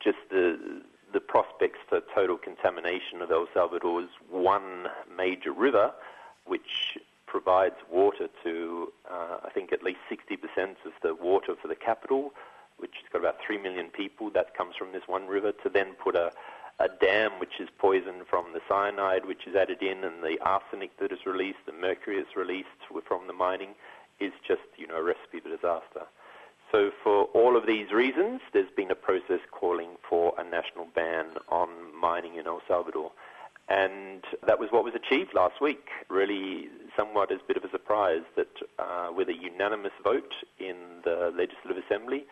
just 0.00 0.18
the 0.30 0.82
the 1.16 1.20
prospects 1.20 1.78
for 1.88 2.02
total 2.14 2.36
contamination 2.36 3.22
of 3.22 3.30
El 3.30 3.46
Salvador's 3.54 4.10
one 4.30 4.84
major 5.16 5.50
river, 5.50 5.90
which 6.44 6.98
provides 7.24 7.76
water 7.90 8.28
to, 8.44 8.92
uh, 9.10 9.38
I 9.42 9.48
think, 9.48 9.72
at 9.72 9.82
least 9.82 10.00
60% 10.12 10.76
of 10.84 10.92
the 11.02 11.14
water 11.14 11.54
for 11.56 11.68
the 11.68 11.74
capital, 11.74 12.34
which 12.76 12.96
has 13.00 13.10
got 13.10 13.20
about 13.20 13.36
3 13.46 13.56
million 13.56 13.86
people. 13.88 14.28
That 14.28 14.54
comes 14.54 14.76
from 14.76 14.92
this 14.92 15.04
one 15.06 15.26
river, 15.26 15.52
to 15.52 15.70
then 15.70 15.94
put 15.94 16.16
a, 16.16 16.32
a 16.80 16.88
dam 17.00 17.30
which 17.40 17.60
is 17.60 17.70
poisoned 17.78 18.26
from 18.28 18.52
the 18.52 18.60
cyanide 18.68 19.24
which 19.24 19.46
is 19.46 19.56
added 19.56 19.80
in 19.80 20.04
and 20.04 20.22
the 20.22 20.36
arsenic 20.42 20.98
that 20.98 21.12
is 21.12 21.24
released, 21.24 21.64
the 21.64 21.72
mercury 21.72 22.18
is 22.18 22.36
released 22.36 22.84
from 23.08 23.26
the 23.26 23.32
mining, 23.32 23.70
is 24.20 24.32
just, 24.46 24.68
you 24.76 24.86
know, 24.86 24.96
a 24.96 25.02
recipe 25.02 25.40
for 25.40 25.48
disaster. 25.48 26.04
So, 26.72 26.90
for 27.02 27.24
all 27.26 27.56
of 27.56 27.66
these 27.66 27.92
reasons, 27.92 28.40
there's 28.52 28.70
been 28.76 28.90
a 28.90 28.96
process 28.96 29.40
calling 29.52 29.90
for 30.08 30.34
a 30.38 30.44
national 30.44 30.88
ban 30.94 31.26
on 31.48 31.68
mining 31.98 32.36
in 32.36 32.46
El 32.46 32.60
Salvador. 32.66 33.12
And 33.68 34.22
that 34.46 34.58
was 34.58 34.70
what 34.70 34.84
was 34.84 34.94
achieved 34.94 35.34
last 35.34 35.60
week. 35.60 35.88
Really, 36.08 36.68
somewhat 36.96 37.32
as 37.32 37.38
a 37.42 37.46
bit 37.46 37.56
of 37.56 37.64
a 37.64 37.70
surprise 37.70 38.22
that 38.36 38.48
uh, 38.78 39.08
with 39.14 39.28
a 39.28 39.34
unanimous 39.34 39.92
vote 40.02 40.32
in 40.58 40.76
the 41.04 41.32
Legislative 41.36 41.82
Assembly, 41.84 42.24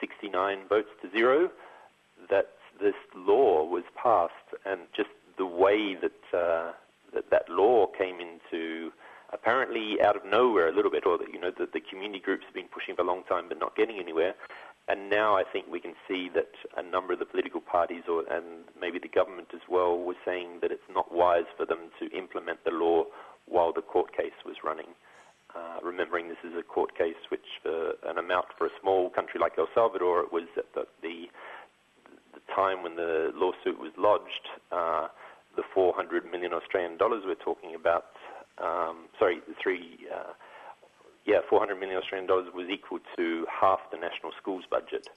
69 0.00 0.60
votes 0.68 0.88
to 1.02 1.10
zero, 1.10 1.50
that 2.30 2.50
this 2.80 2.94
law 3.14 3.64
was 3.64 3.84
passed. 4.00 4.32
And 4.64 4.82
just 4.96 5.10
the 5.36 5.46
way 5.46 5.96
that 5.96 6.36
uh, 6.36 6.72
that, 7.14 7.30
that 7.30 7.48
law 7.48 7.86
came 7.86 8.18
into 8.20 8.92
apparently 9.32 10.00
out 10.02 10.16
of 10.16 10.22
nowhere 10.24 10.68
a 10.68 10.74
little 10.74 10.90
bit, 10.90 11.04
or 11.06 11.18
that 11.18 11.32
you 11.32 11.40
know 11.40 11.50
the, 11.56 11.66
the 11.72 11.80
community 11.80 12.20
groups 12.20 12.44
have 12.46 12.54
been 12.54 12.68
pushing 12.72 12.96
for 12.96 13.02
a 13.02 13.06
long 13.06 13.22
time 13.28 13.48
but 13.48 13.58
not 13.58 13.76
getting 13.76 13.98
anywhere. 13.98 14.34
And 14.88 15.10
now 15.10 15.36
I 15.36 15.44
think 15.44 15.66
we 15.70 15.80
can 15.80 15.92
see 16.08 16.30
that 16.34 16.48
a 16.76 16.82
number 16.82 17.12
of 17.12 17.18
the 17.18 17.26
political 17.26 17.60
parties, 17.60 18.04
or 18.08 18.24
and 18.30 18.64
maybe 18.80 18.98
the 18.98 19.08
government 19.08 19.48
as 19.52 19.60
well, 19.68 19.98
were 19.98 20.16
saying 20.24 20.60
that 20.62 20.72
it's 20.72 20.88
not 20.88 21.12
wise 21.12 21.44
for 21.56 21.66
them 21.66 21.90
to 22.00 22.08
implement 22.16 22.64
the 22.64 22.70
law 22.70 23.04
while 23.46 23.72
the 23.72 23.82
court 23.82 24.16
case 24.16 24.36
was 24.46 24.56
running. 24.64 24.96
Uh, 25.54 25.80
remembering 25.82 26.28
this 26.28 26.40
is 26.44 26.52
a 26.58 26.62
court 26.62 26.96
case 26.96 27.16
which, 27.30 27.60
for 27.62 27.94
an 28.04 28.18
amount 28.18 28.46
for 28.56 28.66
a 28.66 28.70
small 28.80 29.10
country 29.10 29.40
like 29.40 29.52
El 29.58 29.68
Salvador, 29.74 30.20
it 30.20 30.32
was 30.32 30.44
at 30.56 30.66
the, 30.74 30.84
the, 31.02 31.24
the 32.34 32.40
time 32.54 32.82
when 32.82 32.96
the 32.96 33.30
lawsuit 33.34 33.80
was 33.80 33.92
lodged, 33.96 34.48
uh, 34.72 35.08
the 35.56 35.62
400 35.74 36.30
million 36.30 36.52
Australian 36.52 36.96
dollars 36.96 37.24
we're 37.26 37.34
talking 37.34 37.74
about 37.74 38.12
um, 38.62 39.06
sorry, 39.18 39.40
three, 39.62 40.06
uh, 40.14 40.32
yeah, 41.24 41.40
400 41.48 41.78
million 41.78 41.98
Australian 41.98 42.26
dollars 42.26 42.46
was 42.54 42.68
equal 42.68 42.98
to 43.16 43.46
half 43.50 43.80
the 43.90 43.98
national 43.98 44.32
schools 44.40 44.64
budget. 44.70 45.08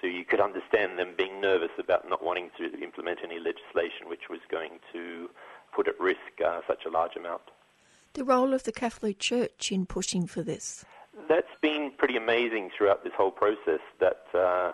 So 0.00 0.06
you 0.06 0.24
could 0.24 0.40
understand 0.40 0.98
them 0.98 1.14
being 1.16 1.40
nervous 1.40 1.70
about 1.78 2.08
not 2.08 2.22
wanting 2.22 2.50
to 2.58 2.78
implement 2.82 3.20
any 3.24 3.38
legislation 3.38 4.08
which 4.08 4.28
was 4.28 4.40
going 4.50 4.80
to 4.92 5.30
put 5.74 5.88
at 5.88 5.98
risk 5.98 6.20
uh, 6.44 6.60
such 6.66 6.84
a 6.84 6.90
large 6.90 7.16
amount. 7.16 7.42
The 8.12 8.24
role 8.24 8.52
of 8.52 8.64
the 8.64 8.72
Catholic 8.72 9.18
Church 9.18 9.72
in 9.72 9.86
pushing 9.86 10.26
for 10.26 10.42
this? 10.42 10.84
That's 11.28 11.54
been 11.62 11.92
pretty 11.96 12.16
amazing 12.16 12.70
throughout 12.76 13.02
this 13.02 13.12
whole 13.16 13.30
process 13.30 13.80
that 13.98 14.26
uh, 14.34 14.72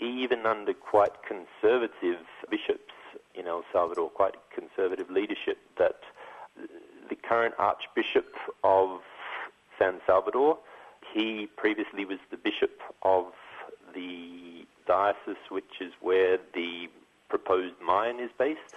even 0.00 0.46
under 0.46 0.72
quite 0.72 1.12
conservative 1.22 2.24
bishops 2.50 2.94
in 3.34 3.46
El 3.46 3.64
Salvador, 3.72 4.10
quite 4.10 4.34
conservative 4.54 5.10
leadership, 5.10 5.58
that 5.78 6.00
the 7.14 7.28
current 7.28 7.54
Archbishop 7.58 8.26
of 8.62 9.00
San 9.78 10.00
Salvador. 10.06 10.58
He 11.14 11.48
previously 11.56 12.04
was 12.04 12.18
the 12.30 12.36
bishop 12.36 12.80
of 13.02 13.26
the 13.94 14.66
diocese, 14.86 15.42
which 15.50 15.80
is 15.80 15.92
where 16.00 16.38
the 16.54 16.86
proposed 17.28 17.74
mine 17.84 18.20
is 18.20 18.30
based. 18.38 18.76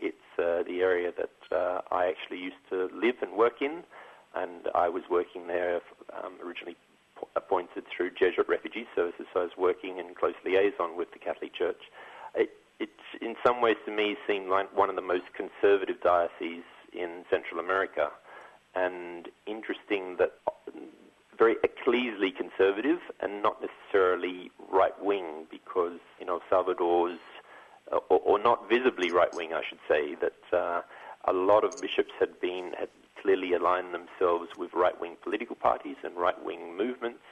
It's 0.00 0.16
uh, 0.38 0.62
the 0.66 0.80
area 0.80 1.12
that 1.16 1.56
uh, 1.56 1.80
I 1.90 2.06
actually 2.06 2.38
used 2.38 2.62
to 2.70 2.88
live 2.94 3.16
and 3.22 3.32
work 3.32 3.60
in, 3.60 3.82
and 4.34 4.68
I 4.74 4.88
was 4.88 5.04
working 5.10 5.46
there 5.46 5.80
um, 6.22 6.34
originally 6.44 6.76
appointed 7.36 7.84
through 7.94 8.10
Jesuit 8.10 8.48
Refugee 8.48 8.86
Services, 8.94 9.26
so 9.32 9.40
I 9.40 9.42
was 9.44 9.56
working 9.58 9.98
in 9.98 10.14
close 10.14 10.34
liaison 10.44 10.96
with 10.96 11.12
the 11.12 11.18
Catholic 11.18 11.54
Church. 11.54 11.82
It, 12.34 12.50
it's 12.80 13.06
in 13.20 13.34
some 13.44 13.60
ways 13.60 13.76
to 13.86 13.92
me 13.92 14.16
seemed 14.26 14.48
like 14.48 14.76
one 14.76 14.88
of 14.88 14.96
the 14.96 15.02
most 15.02 15.24
conservative 15.34 16.00
dioceses 16.00 16.64
in 16.92 17.24
Central 17.30 17.60
America. 17.60 18.10
And 18.74 19.28
interesting 19.46 20.16
that 20.18 20.32
very 21.38 21.56
ecclesially 21.56 22.34
conservative 22.36 22.98
and 23.20 23.42
not 23.42 23.62
necessarily 23.62 24.50
right 24.70 25.00
wing, 25.02 25.46
because 25.50 25.98
you 26.18 26.26
know 26.26 26.40
Salvador's, 26.50 27.18
uh, 27.92 27.98
or, 28.08 28.18
or, 28.18 28.38
not 28.38 28.68
visibly 28.68 29.10
right 29.10 29.32
wing, 29.34 29.52
I 29.54 29.62
should 29.66 29.78
say, 29.88 30.16
that 30.16 30.56
uh, 30.56 30.82
a 31.24 31.32
lot 31.32 31.64
of 31.64 31.80
bishops 31.80 32.12
had 32.18 32.40
been 32.40 32.72
had 32.78 32.88
clearly 33.22 33.54
aligned 33.54 33.94
themselves 33.94 34.50
with 34.56 34.70
right 34.74 35.00
wing 35.00 35.16
political 35.22 35.56
parties 35.56 35.96
and 36.04 36.16
right 36.16 36.42
wing 36.44 36.76
movements, 36.76 37.22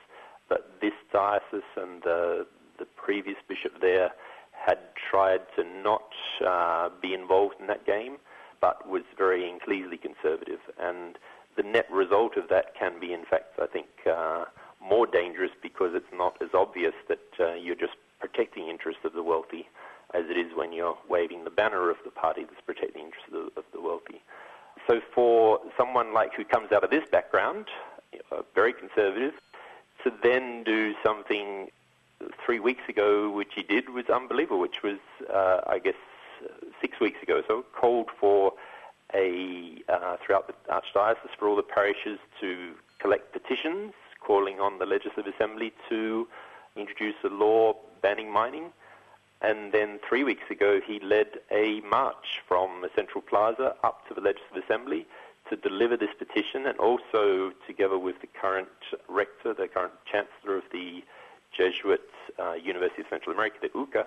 but 0.48 0.80
this 0.80 0.94
diocese 1.12 1.62
and 1.76 2.02
the 2.02 2.46
the 2.78 2.86
previous 2.96 3.38
bishop 3.48 3.80
there 3.80 4.10
had 4.52 4.78
tried 5.10 5.40
to 5.56 5.64
not 5.64 6.08
uh, 6.46 6.88
be 7.00 7.12
involved 7.14 7.54
in 7.60 7.66
that 7.66 7.86
game, 7.86 8.16
but 8.60 8.88
was 8.88 9.02
very 9.16 9.42
ecclesially 9.42 10.00
conservative. 10.00 10.60
And 10.78 11.18
the 11.56 11.62
net 11.62 11.90
result 11.90 12.36
of 12.36 12.48
that 12.48 12.74
can 12.78 13.00
be, 13.00 13.12
in 13.12 13.24
fact, 13.24 13.58
I 13.60 13.66
think, 13.66 13.88
uh, 14.10 14.44
more 14.80 15.06
dangerous 15.06 15.52
because 15.62 15.92
it's 15.94 16.12
not 16.12 16.36
as 16.40 16.50
obvious 16.54 16.94
that 17.08 17.18
uh, 17.40 17.54
you're 17.54 17.74
just 17.76 17.94
protecting 18.20 18.68
interests 18.68 19.04
of 19.04 19.12
the 19.12 19.22
wealthy 19.22 19.66
as 20.14 20.24
it 20.30 20.36
is 20.36 20.54
when 20.54 20.72
you're 20.72 20.96
waving 21.08 21.44
the 21.44 21.50
banner 21.50 21.90
of 21.90 21.96
the 22.04 22.10
party 22.10 22.44
that's 22.44 22.60
protecting 22.64 23.02
the 23.02 23.06
interests 23.06 23.28
of 23.28 23.54
the, 23.54 23.60
of 23.60 23.64
the 23.72 23.80
wealthy. 23.80 24.22
So 24.86 25.00
for 25.14 25.60
someone 25.76 26.14
like 26.14 26.34
who 26.34 26.44
comes 26.44 26.70
out 26.72 26.84
of 26.84 26.90
this 26.90 27.04
background, 27.10 27.66
uh, 28.30 28.42
very 28.54 28.72
conservative, 28.72 29.34
to 30.04 30.12
then 30.22 30.62
do 30.62 30.94
something 31.02 31.68
three 32.44 32.60
weeks 32.60 32.82
ago, 32.88 33.30
which 33.30 33.52
he 33.54 33.62
did, 33.62 33.90
was 33.90 34.06
unbelievable. 34.08 34.60
Which 34.60 34.82
was, 34.82 34.98
uh, 35.32 35.62
I 35.66 35.78
guess, 35.78 35.94
six 36.80 37.00
weeks 37.00 37.22
ago. 37.22 37.42
So 37.46 37.64
called 37.74 38.08
for 38.18 38.52
a 39.14 39.76
uh, 39.88 40.16
throughout 40.24 40.46
the 40.48 40.54
archdiocese 40.70 41.34
for 41.38 41.48
all 41.48 41.56
the 41.56 41.62
parishes 41.62 42.18
to 42.40 42.74
collect 42.98 43.32
petitions 43.32 43.92
calling 44.20 44.58
on 44.58 44.78
the 44.78 44.86
Legislative 44.86 45.32
Assembly 45.32 45.72
to 45.88 46.26
introduce 46.74 47.14
a 47.24 47.28
law 47.28 47.74
banning 48.02 48.30
mining. 48.32 48.72
And 49.42 49.72
then 49.72 50.00
three 50.08 50.24
weeks 50.24 50.50
ago, 50.50 50.80
he 50.84 50.98
led 50.98 51.28
a 51.50 51.80
march 51.82 52.42
from 52.48 52.80
the 52.82 52.90
Central 52.96 53.22
Plaza 53.22 53.76
up 53.84 54.06
to 54.08 54.14
the 54.14 54.20
Legislative 54.20 54.64
Assembly 54.64 55.06
to 55.50 55.56
deliver 55.56 55.96
this 55.96 56.10
petition 56.18 56.66
and 56.66 56.76
also, 56.78 57.52
together 57.66 57.98
with 57.98 58.20
the 58.20 58.26
current 58.26 58.68
rector, 59.08 59.54
the 59.54 59.68
current 59.68 59.92
chancellor 60.10 60.56
of 60.56 60.64
the 60.72 61.04
Jesuit 61.56 62.08
uh, 62.38 62.54
University 62.54 63.02
of 63.02 63.08
Central 63.08 63.34
America, 63.34 63.58
the 63.62 63.68
UCA, 63.68 64.06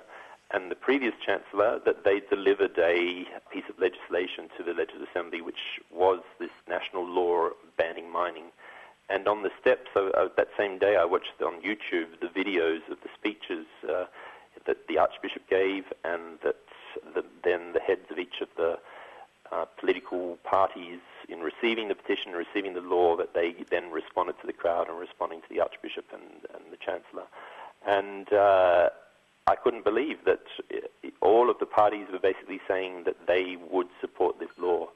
and 0.51 0.71
the 0.71 0.75
previous 0.75 1.13
chancellor, 1.23 1.79
that 1.85 2.03
they 2.03 2.21
delivered 2.29 2.77
a 2.77 3.25
piece 3.51 3.65
of 3.69 3.77
legislation 3.79 4.49
to 4.57 4.63
the 4.63 4.73
Legislative 4.73 5.07
Assembly, 5.09 5.41
which 5.41 5.79
was 5.91 6.21
this 6.39 6.49
national 6.67 7.05
law 7.05 7.49
banning 7.77 8.11
mining. 8.11 8.45
And 9.09 9.27
on 9.27 9.43
the 9.43 9.51
steps 9.59 9.89
that 9.95 10.47
same 10.57 10.79
day, 10.79 10.95
I 10.95 11.05
watched 11.05 11.41
on 11.43 11.61
YouTube 11.61 12.19
the 12.19 12.27
videos 12.27 12.81
of 12.91 12.97
the 13.01 13.09
speeches 13.17 13.65
uh, 13.87 14.05
that 14.65 14.87
the 14.87 14.97
Archbishop 14.97 15.47
gave, 15.49 15.85
and 16.03 16.39
that 16.43 16.57
the, 17.13 17.23
then 17.43 17.73
the 17.73 17.79
heads 17.79 18.05
of 18.09 18.17
each 18.19 18.41
of 18.41 18.49
the 18.57 18.79
uh, 19.51 19.65
political 19.79 20.37
parties 20.43 20.99
in 21.27 21.39
receiving 21.39 21.87
the 21.87 21.95
petition, 21.95 22.33
receiving 22.33 22.73
the 22.73 22.81
law, 22.81 23.15
that 23.17 23.33
they 23.33 23.55
then 23.69 23.91
responded 23.91 24.35
to 24.41 24.47
the 24.47 24.53
crowd 24.53 24.89
and 24.89 24.99
responding 24.99 25.41
to 25.41 25.47
the 25.49 25.59
Archbishop 25.59 26.05
and, 26.13 26.23
and 26.53 26.71
the 26.71 26.77
Chancellor. 26.77 27.25
And 27.87 28.31
uh, 28.33 28.89
I 29.49 29.55
couldn't 29.55 29.83
believe 29.83 30.17
that 30.25 30.43
all 31.21 31.49
of 31.49 31.57
the 31.59 31.65
parties 31.65 32.07
were 32.11 32.19
basically 32.19 32.61
saying 32.67 33.03
that 33.05 33.15
they 33.27 33.57
would 33.71 33.87
support 33.99 34.39
this 34.39 34.53
law. 34.59 34.89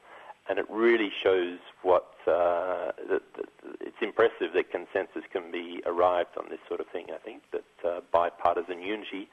And 0.48 0.60
it 0.60 0.66
really 0.70 1.12
shows 1.24 1.58
what 1.82 2.12
uh, 2.28 2.92
that, 3.10 3.24
that 3.38 3.50
it's 3.80 4.02
impressive 4.02 4.54
that 4.54 4.72
consensus 4.72 5.24
can 5.32 5.52
be 5.52 5.82
arrived 5.86 6.38
on 6.38 6.50
this 6.50 6.60
sort 6.68 6.82
of 6.82 6.88
thing. 6.88 7.08
I 7.14 7.18
think 7.18 7.42
that 7.52 7.90
uh, 7.90 8.02
bipartisan 8.12 8.82
unity 8.82 9.30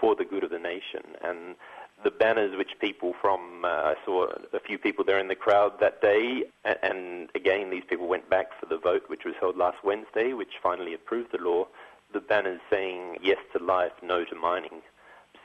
for 0.00 0.14
the 0.14 0.24
good 0.24 0.44
of 0.44 0.50
the 0.50 0.58
nation 0.58 1.02
and 1.22 1.56
the 2.04 2.10
banners 2.10 2.56
which 2.56 2.78
people 2.80 3.14
from, 3.20 3.64
uh, 3.64 3.68
I 3.68 3.94
saw 4.04 4.26
a 4.52 4.60
few 4.60 4.78
people 4.78 5.04
there 5.04 5.18
in 5.18 5.28
the 5.28 5.34
crowd 5.34 5.72
that 5.80 6.00
day, 6.00 6.44
and, 6.64 6.78
and, 6.82 7.28
again, 7.34 7.70
these 7.70 7.82
people 7.88 8.06
went 8.08 8.30
back 8.30 8.48
for 8.58 8.66
the 8.66 8.78
vote 8.78 9.02
which 9.08 9.24
was 9.24 9.34
held 9.38 9.56
last 9.58 9.78
Wednesday, 9.84 10.32
which 10.32 10.52
finally 10.62 10.94
approved 10.94 11.32
the 11.32 11.38
law. 11.38 11.66
The 12.12 12.20
banners 12.20 12.60
saying 12.70 13.18
yes 13.22 13.38
to 13.56 13.62
life, 13.62 13.92
no 14.02 14.24
to 14.24 14.34
mining. 14.34 14.82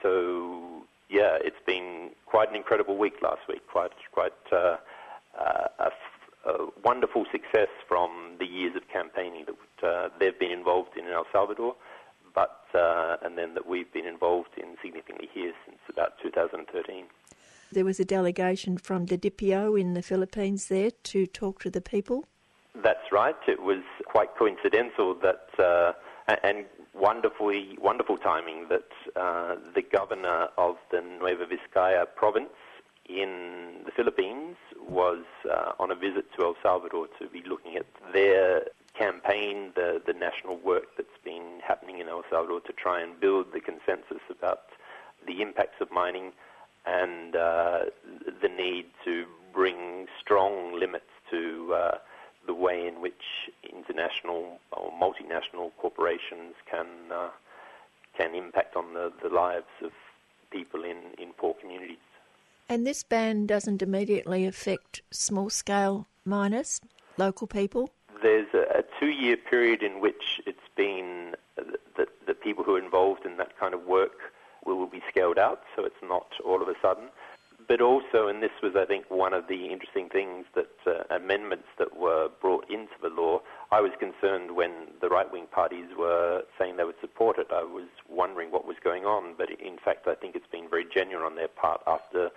So, 0.01 0.83
yeah, 1.09 1.37
it's 1.41 1.63
been 1.65 2.11
quite 2.25 2.49
an 2.49 2.55
incredible 2.55 2.97
week 2.97 3.15
last 3.21 3.41
week, 3.47 3.61
quite, 3.71 3.91
quite 4.11 4.33
uh, 4.51 4.77
uh, 5.39 5.67
a, 5.79 6.49
a, 6.49 6.67
wonderful 6.83 7.25
success 7.31 7.69
from 7.87 8.35
the 8.39 8.45
years 8.45 8.75
of 8.75 8.83
campaigning 8.91 9.45
that 9.45 9.87
uh, 9.87 10.09
they've 10.19 10.37
been 10.37 10.51
involved 10.51 10.97
in 10.97 11.05
in 11.05 11.11
El 11.11 11.25
Salvador 11.31 11.75
but 12.35 12.65
uh, 12.75 13.15
and 13.23 13.37
then 13.37 13.53
that 13.55 13.65
we've 13.65 13.91
been 13.93 14.05
involved 14.05 14.49
in 14.57 14.75
significantly 14.83 15.29
here 15.33 15.53
since 15.65 15.79
about 15.89 16.13
2013. 16.21 17.05
There 17.71 17.85
was 17.85 17.99
a 17.99 18.05
delegation 18.05 18.77
from 18.77 19.07
the 19.07 19.17
DPO 19.17 19.79
in 19.79 19.93
the 19.93 20.01
Philippines 20.01 20.67
there 20.67 20.91
to 20.91 21.25
talk 21.25 21.61
to 21.61 21.69
the 21.69 21.81
people. 21.81 22.25
That's 22.83 23.11
right. 23.11 23.35
It 23.47 23.61
was 23.61 23.81
quite 24.05 24.35
coincidental 24.37 25.15
that, 25.15 25.47
uh, 25.57 25.93
and 26.27 26.65
wonderfully 26.93 27.77
wonderful 27.81 28.17
timing 28.17 28.67
that 28.69 28.89
uh, 29.15 29.55
the 29.73 29.81
governor 29.81 30.47
of 30.57 30.77
the 30.91 31.01
Nueva 31.01 31.45
Vizcaya 31.45 32.05
province 32.15 32.49
in 33.07 33.81
the 33.85 33.91
Philippines 33.91 34.55
was 34.87 35.23
uh, 35.49 35.73
on 35.79 35.91
a 35.91 35.95
visit 35.95 36.25
to 36.35 36.43
El 36.43 36.55
Salvador 36.63 37.07
to 37.19 37.27
be 37.27 37.43
looking 37.47 37.75
at 37.75 37.85
their 38.13 38.63
campaign, 38.97 39.71
the, 39.75 40.01
the 40.05 40.13
national 40.13 40.57
work 40.57 40.85
that's 40.97 41.09
been 41.23 41.59
happening 41.65 41.99
in 41.99 42.07
El 42.07 42.23
Salvador 42.29 42.61
to 42.61 42.73
try 42.73 43.01
and 43.01 43.19
build 43.19 43.47
the 43.53 43.59
consensus 43.59 44.21
about 44.29 44.61
the 45.27 45.41
impacts 45.41 45.81
of 45.81 45.91
mining 45.91 46.31
and 46.85 47.35
uh, 47.35 47.79
the 48.41 48.47
need 48.47 48.85
to 49.03 49.25
bring 49.53 50.07
strong 50.19 50.77
limits 50.79 51.05
to 51.29 51.73
uh, 51.73 51.97
the 52.45 52.53
way 52.53 52.87
in 52.87 53.01
which 53.01 53.49
international 53.95 54.59
or 54.71 54.91
multinational 54.91 55.71
corporations 55.77 56.53
can 56.69 56.87
uh, 57.11 57.29
can 58.17 58.33
impact 58.35 58.75
on 58.75 58.93
the, 58.93 59.11
the 59.21 59.29
lives 59.29 59.65
of 59.83 59.91
people 60.51 60.83
in, 60.83 60.97
in 61.17 61.33
poor 61.37 61.53
communities. 61.53 61.97
And 62.69 62.87
this 62.87 63.03
ban 63.03 63.45
doesn't 63.45 63.81
immediately 63.81 64.45
affect 64.45 65.01
small 65.11 65.49
scale 65.49 66.07
miners, 66.25 66.79
local 67.17 67.45
people? 67.45 67.91
there's 68.21 68.47
a, 68.53 68.79
a 68.79 68.83
two-year 68.99 69.37
period 69.37 69.83
in 69.83 70.01
which 70.01 70.41
it's 70.45 70.69
been 70.75 71.35
that 71.97 72.09
the 72.27 72.33
people 72.33 72.63
who 72.63 72.75
are 72.75 72.79
involved 72.79 73.25
in 73.25 73.37
that 73.37 73.57
kind 73.59 73.73
of 73.73 73.83
work 73.85 74.33
will, 74.65 74.77
will 74.77 74.87
be 74.87 75.03
scaled 75.09 75.37
out, 75.37 75.61
so 75.75 75.85
it's 75.85 76.01
not 76.03 76.27
all 76.43 76.61
of 76.61 76.67
a 76.67 76.73
sudden. 76.81 77.05
But 77.67 77.81
also, 77.81 78.27
and 78.27 78.43
this 78.43 78.51
was, 78.61 78.75
I 78.75 78.85
think, 78.85 79.05
one 79.09 79.33
of 79.33 79.47
the 79.47 79.67
interesting 79.67 80.09
things 80.09 80.45
that 80.55 80.75
uh, 80.85 81.03
amendments 81.15 81.67
that 81.77 81.97
were 81.97 82.29
brought 82.41 82.69
into 82.69 82.93
the 83.01 83.09
law. 83.09 83.41
I 83.75 83.81
was 83.81 83.91
concerned 83.99 84.55
when 84.55 84.95
the 85.01 85.09
right-wing 85.09 85.47
parties 85.51 85.87
were 85.99 86.43
saying 86.57 86.77
they 86.77 86.85
would 86.85 87.01
support 87.01 87.37
it. 87.37 87.47
I 87.51 87.65
was 87.65 87.89
wondering 88.07 88.49
what 88.49 88.65
was 88.65 88.77
going 88.81 89.03
on, 89.03 89.35
but 89.37 89.49
in 89.51 89.75
fact, 89.83 90.07
I 90.07 90.15
think 90.15 90.33
it's 90.33 90.47
been 90.49 90.69
very 90.69 90.85
genuine 90.87 91.25
on 91.25 91.35
their 91.35 91.49
part 91.49 91.81
after 91.85 92.29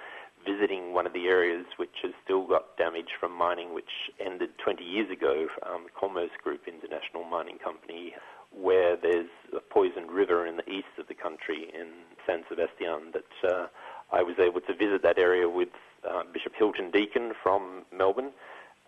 visiting 0.44 0.94
one 0.94 1.06
of 1.06 1.12
the 1.12 1.28
areas 1.28 1.64
which 1.76 1.94
has 2.02 2.10
still 2.24 2.44
got 2.44 2.76
damage 2.76 3.14
from 3.20 3.38
mining, 3.38 3.72
which 3.72 4.10
ended 4.18 4.50
20 4.64 4.82
years 4.82 5.12
ago, 5.12 5.46
um, 5.62 5.86
Commerce 5.94 6.34
Group 6.42 6.62
International 6.66 7.22
Mining 7.22 7.58
Company, 7.62 8.14
where 8.50 8.96
there's 8.96 9.30
a 9.56 9.60
poisoned 9.60 10.10
river 10.10 10.44
in 10.44 10.56
the 10.56 10.68
east 10.68 10.90
of 10.98 11.06
the 11.06 11.14
country 11.14 11.70
in 11.72 11.86
San 12.26 12.42
Sebastian 12.48 13.14
that 13.14 13.48
uh, 13.48 13.66
I 14.10 14.24
was 14.24 14.34
able 14.40 14.60
to 14.62 14.74
visit 14.74 15.04
that 15.04 15.18
area 15.18 15.48
with 15.48 15.70
uh, 16.02 16.24
Bishop 16.32 16.54
Hilton 16.58 16.90
Deakin 16.90 17.30
from 17.44 17.84
Melbourne 17.94 18.32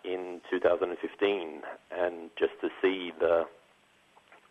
in 0.03 0.41
2015 0.49 1.61
and 2.01 2.29
just 2.37 2.53
to 2.61 2.69
see 2.81 3.11
the 3.19 3.43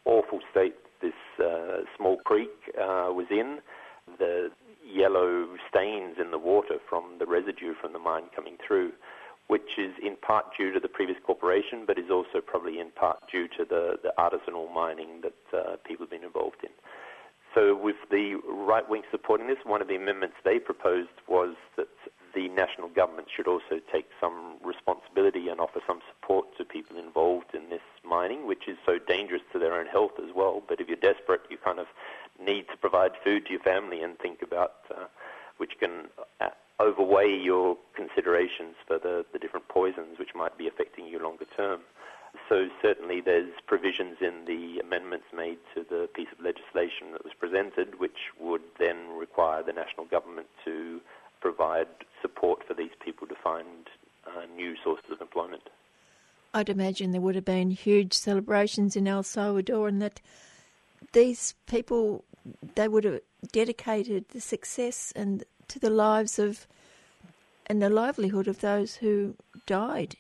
awful 0.05 0.41
state 0.51 0.75
this 1.03 1.13
uh, 1.43 1.83
small 1.97 2.19
creek 2.25 2.51
uh, 2.79 3.11
was 3.11 3.27
in, 3.31 3.59
the 4.19 4.49
yellow 4.85 5.47
stains 5.69 6.17
in 6.21 6.31
the 6.31 6.39
water 6.39 6.77
from 6.89 7.17
the 7.19 7.27
residue 7.27 7.75
from 7.81 7.93
the 7.93 7.99
mine 7.99 8.25
coming 8.35 8.57
through, 8.67 8.93
which 9.49 9.79
is 9.79 9.93
in 10.05 10.17
part 10.17 10.47
due 10.59 10.73
to 10.73 10.81
the 10.81 10.89
previous 10.89 11.19
corporation, 11.25 11.85
but 11.87 11.99
is 11.99 12.11
also 12.11 12.41
probably 12.45 12.81
in 12.81 12.91
part 12.91 13.19
due 13.31 13.47
to 13.49 13.65
the, 13.69 13.97
the 14.03 14.13
artisanal 14.19 14.73
mining 14.73 15.23
that 15.23 15.57
uh, 15.57 15.77
people 15.87 16.05
have 16.05 16.11
been 16.11 16.25
involved 16.25 16.63
in. 16.63 16.71
So, 17.55 17.75
with 17.75 17.97
the 18.11 18.39
right 18.47 18.89
wing 18.89 19.03
supporting 19.11 19.49
this, 19.49 19.59
one 19.65 19.83
of 19.83 19.89
the 19.89 19.97
amendments 19.97 20.37
they 20.45 20.61
proposed 20.61 21.19
was 21.29 21.57
that 21.77 21.89
the 22.35 22.48
national 22.48 22.89
government 22.89 23.28
should 23.35 23.47
also 23.48 23.81
take 23.93 24.07
some 24.20 24.57
responsibility 24.62 25.48
and 25.48 25.61
offer 25.61 25.81
some 25.86 26.01
support 26.09 26.47
to 26.59 26.65
people 26.65 26.98
involved 26.98 27.55
in 27.55 27.70
this 27.70 27.82
mining, 28.05 28.47
which 28.47 28.69
is 28.69 28.77
so 28.85 28.98
dangerous 28.98 29.43
to 29.52 29.59
their 29.59 29.74
own 29.74 29.86
health 29.86 30.12
as 30.19 30.35
well. 30.35 30.62
But 30.66 30.81
if 30.81 30.89
you're 30.89 30.97
desperate, 30.97 31.43
you 31.51 31.59
kind 31.59 31.78
of 31.78 31.86
need 32.43 32.66
to 32.69 32.77
provide 32.77 33.12
food 33.23 33.47
to 33.47 33.52
your 33.52 33.62
family 33.62 34.02
and 34.02 34.19
think 34.19 34.43
about 34.43 34.73
uh, 34.90 35.07
which 35.59 35.78
can 35.78 36.09
uh, 36.40 36.48
overweigh 36.81 37.36
your 37.36 37.77
considerations 37.94 38.74
for 38.86 38.98
the, 38.98 39.24
the 39.32 39.39
different 39.39 39.69
poisons 39.69 40.19
which 40.19 40.35
might 40.35 40.57
be 40.57 40.66
affecting 40.66 41.07
you 41.07 41.19
longer 41.19 41.44
term. 41.57 41.81
So 42.48 42.69
certainly 42.81 43.20
there's 43.20 43.52
provisions 43.66 44.16
in 44.20 44.44
the 44.47 44.81
amendments 44.81 45.27
made 45.36 45.59
to 45.74 45.85
the 45.89 46.09
piece 46.15 46.28
of 46.32 46.44
legislation 46.44 47.12
that 47.12 47.24
was 47.24 47.35
presented 47.39 47.98
which 47.98 48.32
would 48.39 48.62
then 48.78 49.19
require 49.19 49.62
the 49.62 49.73
national 49.73 50.07
government 50.07 50.47
to 50.65 51.01
provide 51.41 51.89
support 52.23 52.67
for 52.67 52.75
these 52.75 52.91
people 53.05 53.27
to 53.27 53.35
find 53.35 53.89
uh, 54.27 54.45
new 54.55 54.75
sources 54.83 55.11
of 55.11 55.21
employment. 55.21 55.62
I'd 56.53 56.69
imagine 56.69 57.12
there 57.12 57.21
would 57.21 57.37
have 57.37 57.45
been 57.45 57.71
huge 57.71 58.12
celebrations 58.12 58.97
in 58.97 59.07
El 59.07 59.23
Salvador 59.23 59.89
and 59.89 60.03
that 60.03 60.21
these 61.12 61.55
people 61.67 62.25
they 62.75 62.89
would 62.89 63.05
have 63.05 63.21
dedicated 63.53 64.25
the 64.31 64.41
success 64.41 65.12
and 65.15 65.45
to 65.69 65.79
the 65.79 65.91
lives 65.91 66.39
of 66.39 66.67
and 67.67 67.81
the 67.81 67.91
livelihood 67.91 68.49
of 68.49 68.61
those 68.61 68.97
who 68.97 69.37
died 69.67 70.17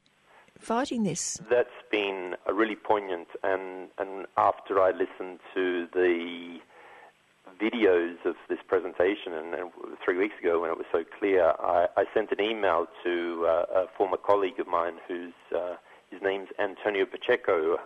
fighting 0.60 1.02
this. 1.02 1.40
That's 1.50 1.68
been 1.90 2.36
a 2.46 2.52
really 2.52 2.76
poignant, 2.76 3.28
and, 3.42 3.88
and 3.98 4.26
after 4.36 4.80
I 4.80 4.90
listened 4.90 5.40
to 5.54 5.88
the 5.92 6.58
videos 7.60 8.16
of 8.24 8.36
this 8.48 8.58
presentation, 8.66 9.34
and, 9.34 9.54
and 9.54 9.70
three 10.04 10.16
weeks 10.16 10.34
ago 10.40 10.60
when 10.60 10.70
it 10.70 10.76
was 10.76 10.86
so 10.90 11.04
clear, 11.18 11.52
I, 11.60 11.86
I 11.96 12.04
sent 12.14 12.32
an 12.32 12.40
email 12.40 12.86
to 13.04 13.46
uh, 13.46 13.82
a 13.82 13.86
former 13.96 14.16
colleague 14.16 14.58
of 14.58 14.66
mine 14.66 14.94
whose 15.06 15.34
uh, 15.54 15.74
his 16.10 16.20
name's 16.22 16.48
Antonio 16.58 17.04
Pacheco, 17.04 17.78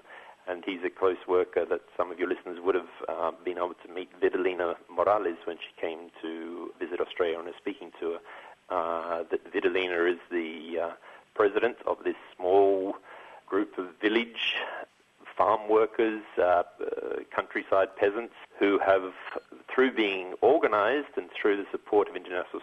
and 0.47 0.63
he's 0.65 0.81
a 0.85 0.91
close 0.91 1.17
worker 1.27 1.65
that 1.65 1.81
some 1.97 2.13
of 2.13 2.19
your 2.19 2.29
listeners 2.29 2.59
would 2.63 2.75
have 2.75 2.95
uh, 3.09 3.33
been 3.45 3.59
able 3.59 3.75
to 3.85 3.93
meet 3.93 4.09
Vidalina 4.21 4.75
Morales 4.95 5.39
when 5.45 5.57
she 5.57 5.81
came 5.81 6.11
to 6.23 6.71
visit 6.79 7.01
Australia 7.01 7.39
and 7.39 7.49
is 7.49 7.55
speaking 7.59 7.91
to 8.01 8.13
her. 8.13 8.19
Uh, 8.71 9.25
that 9.31 9.53
Vidalina 9.53 10.11
is 10.11 10.19
the 10.31 10.79
uh, 10.81 10.93
president 11.35 11.77
of 11.87 11.99
this 12.05 12.17
small 12.35 12.97
group 13.47 13.77
of 13.77 13.87
village 14.01 14.55
farm 15.37 15.69
workers, 15.69 16.23
uh, 16.39 16.43
uh, 16.43 16.63
countryside 17.35 17.97
peasants 17.97 18.35
who 18.59 18.79
have, 18.79 19.13
through 19.73 19.93
being 19.95 20.35
organized 20.41 21.17
and 21.17 21.29
through 21.31 21.57
the 21.57 21.67
support 21.71 22.09
of 22.09 22.17
international 22.17 22.63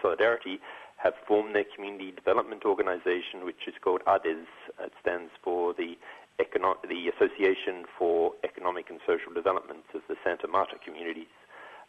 solidarity, 0.00 0.60
have 0.96 1.14
formed 1.26 1.54
their 1.54 1.64
community 1.74 2.12
development 2.12 2.64
organization, 2.64 3.44
which 3.44 3.66
is 3.66 3.74
called 3.82 4.02
ADES. 4.06 4.46
It 4.80 4.92
stands 5.00 5.32
for 5.42 5.74
the, 5.74 5.98
Econo- 6.38 6.80
the 6.88 7.08
Association 7.08 7.84
for 7.98 8.32
Economic 8.44 8.88
and 8.88 9.00
Social 9.06 9.32
Development 9.32 9.84
of 9.94 10.02
the 10.08 10.16
Santa 10.22 10.46
Marta 10.46 10.76
communities, 10.84 11.32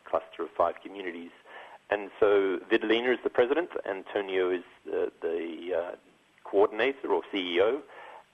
cluster 0.05 0.43
of 0.43 0.49
five 0.57 0.76
communities. 0.84 1.31
And 1.89 2.10
so 2.19 2.60
Vidalina 2.72 3.14
is 3.14 3.19
the 3.23 3.30
president, 3.30 3.69
Antonio 3.88 4.49
is 4.49 4.64
the, 4.85 5.11
the 5.22 5.77
uh, 5.77 5.95
coordinator 6.43 7.10
or 7.11 7.22
CEO. 7.34 7.81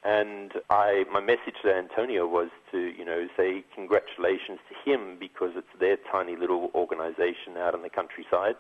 And 0.04 0.54
I, 0.70 1.04
my 1.12 1.20
message 1.20 1.56
to 1.64 1.74
Antonio 1.76 2.26
was 2.26 2.50
to, 2.72 2.78
you 2.78 3.04
know, 3.04 3.28
say 3.36 3.66
congratulations 3.76 4.60
to 4.70 4.90
him 4.90 5.18
because 5.20 5.52
it's 5.56 5.68
their 5.80 5.98
tiny 6.10 6.38
little 6.38 6.72
organization 6.74 7.58
out 7.58 7.76
in 7.76 7.82
the 7.82 7.90
countryside 7.90 8.56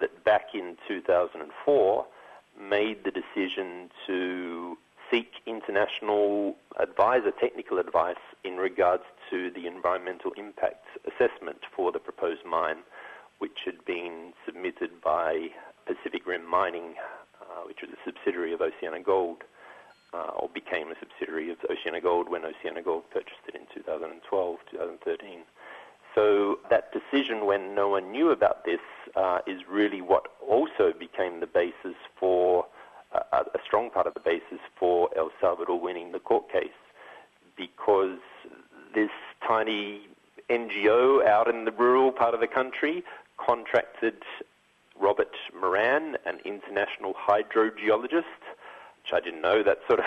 that 0.00 0.24
back 0.24 0.54
in 0.54 0.76
2004 0.86 2.06
made 2.58 3.04
the 3.04 3.10
decision 3.10 3.90
to 4.06 4.76
seek 5.10 5.32
international 5.46 6.54
advisor, 6.78 7.32
technical 7.32 7.78
advice 7.78 8.14
in 8.44 8.56
regards 8.56 9.02
to 9.28 9.50
the 9.50 9.66
environmental 9.66 10.30
impact 10.36 10.86
assessment 11.04 11.58
for 11.74 11.90
the 11.90 11.98
proposed 11.98 12.44
mine, 12.44 12.78
which 13.38 13.58
had 13.64 13.84
been 13.84 14.32
submitted 14.46 15.00
by 15.02 15.48
Pacific 15.84 16.26
Rim 16.26 16.48
Mining, 16.48 16.94
uh, 17.40 17.66
which 17.66 17.78
was 17.82 17.90
a 17.90 17.98
subsidiary 18.04 18.52
of 18.52 18.60
Oceana 18.60 19.02
Gold 19.02 19.42
or 20.12 20.48
became 20.52 20.88
a 20.90 20.94
subsidiary 20.98 21.50
of 21.50 21.58
Oceana 21.70 22.00
Gold 22.00 22.28
when 22.28 22.42
Oceana 22.44 22.82
Gold 22.82 23.04
purchased 23.10 23.46
it 23.48 23.54
in 23.54 23.62
2012, 23.74 24.56
2013. 24.70 25.40
So 26.14 26.58
that 26.70 26.92
decision, 26.92 27.46
when 27.46 27.74
no 27.74 27.88
one 27.88 28.10
knew 28.10 28.30
about 28.30 28.64
this, 28.64 28.80
uh, 29.14 29.38
is 29.46 29.60
really 29.68 30.00
what 30.00 30.24
also 30.46 30.92
became 30.98 31.40
the 31.40 31.46
basis 31.46 31.96
for 32.18 32.66
uh, 33.14 33.44
a 33.54 33.58
strong 33.64 33.90
part 33.90 34.06
of 34.06 34.14
the 34.14 34.20
basis 34.20 34.58
for 34.78 35.08
El 35.16 35.30
Salvador 35.40 35.78
winning 35.78 36.12
the 36.12 36.18
court 36.18 36.50
case, 36.50 36.68
because 37.56 38.18
this 38.94 39.10
tiny 39.46 40.08
NGO 40.50 41.24
out 41.26 41.48
in 41.48 41.64
the 41.64 41.72
rural 41.72 42.10
part 42.10 42.34
of 42.34 42.40
the 42.40 42.48
country 42.48 43.04
contracted 43.36 44.14
Robert 45.00 45.34
Moran, 45.58 46.16
an 46.26 46.40
international 46.44 47.14
hydrogeologist, 47.14 48.24
which 49.02 49.12
I 49.12 49.20
didn't 49.20 49.42
know 49.42 49.62
that 49.62 49.78
sort 49.86 50.00
of 50.00 50.06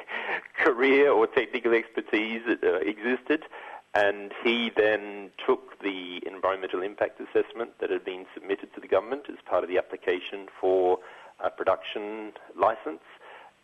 career 0.64 1.10
or 1.10 1.26
technical 1.26 1.74
expertise 1.74 2.42
uh, 2.46 2.76
existed. 2.76 3.44
And 3.92 4.32
he 4.44 4.70
then 4.76 5.30
took 5.44 5.80
the 5.82 6.22
environmental 6.24 6.82
impact 6.82 7.20
assessment 7.20 7.72
that 7.80 7.90
had 7.90 8.04
been 8.04 8.24
submitted 8.34 8.72
to 8.74 8.80
the 8.80 8.86
government 8.86 9.22
as 9.28 9.36
part 9.44 9.64
of 9.64 9.68
the 9.68 9.78
application 9.78 10.46
for 10.60 10.98
a 11.42 11.50
production 11.50 12.32
license 12.56 13.02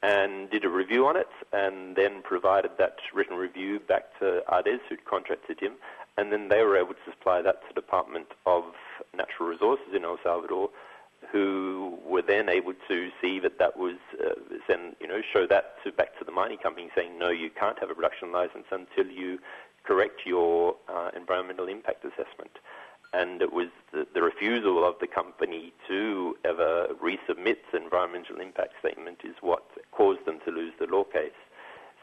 and 0.03 0.51
did 0.51 0.65
a 0.65 0.69
review 0.69 1.07
on 1.07 1.16
it 1.16 1.28
and 1.53 1.97
then 1.97 2.23
provided 2.23 2.73
that 2.78 2.97
written 3.15 3.36
review 3.36 3.78
back 3.78 4.19
to 4.19 4.43
ADES, 4.53 4.81
who'd 4.89 5.05
contracted 5.05 5.61
him. 5.61 5.74
And 6.19 6.32
then 6.32 6.48
they 6.48 6.62
were 6.62 6.77
able 6.77 6.94
to 6.94 7.11
supply 7.11 7.40
that 7.43 7.62
to 7.62 7.69
the 7.74 7.81
Department 7.81 8.27
of 8.47 8.65
Natural 9.15 9.48
Resources 9.48 9.94
in 9.94 10.05
El 10.05 10.19
Salvador 10.23 10.70
who 11.32 11.98
were 12.05 12.23
then 12.23 12.48
able 12.48 12.74
to 12.89 13.11
see 13.20 13.40
that 13.40 13.59
that 13.59 13.77
was, 13.77 13.97
uh, 14.24 14.35
then, 14.69 14.94
you 15.01 15.07
know, 15.07 15.20
show 15.32 15.47
that 15.47 15.77
to, 15.85 15.93
back 15.93 16.19
to 16.19 16.24
the 16.24 16.32
mining 16.32 16.59
company 16.59 16.89
saying, 16.94 17.19
no, 17.19 17.31
you 17.31 17.51
can't 17.51 17.78
have 17.78 17.90
a 17.90 17.94
production 17.94 18.32
license 18.32 18.66
until 18.70 19.07
you 19.11 19.39
correct 19.85 20.20
your 20.27 20.77
uh, 20.89 21.11
environmental 21.16 21.69
impact 21.69 22.05
assessment. 22.05 22.59
And 23.12 23.40
it 23.40 23.53
was 23.53 23.69
the, 23.93 24.07
the, 24.15 24.20
refusal 24.20 24.86
of 24.86 24.97
the 25.01 25.07
company 25.07 25.73
to 25.89 26.36
ever 26.44 26.89
resubmit 27.03 27.59
the 27.73 27.82
environmental 27.82 28.40
impact 28.40 28.74
statement 28.81 29.19
is 29.24 29.36
what 29.40 29.62
caused 29.93 30.27
them 30.27 30.40
to 30.44 30.51
lose 30.51 30.73
the 30.78 30.86
law 30.86 31.05
case. 31.05 31.31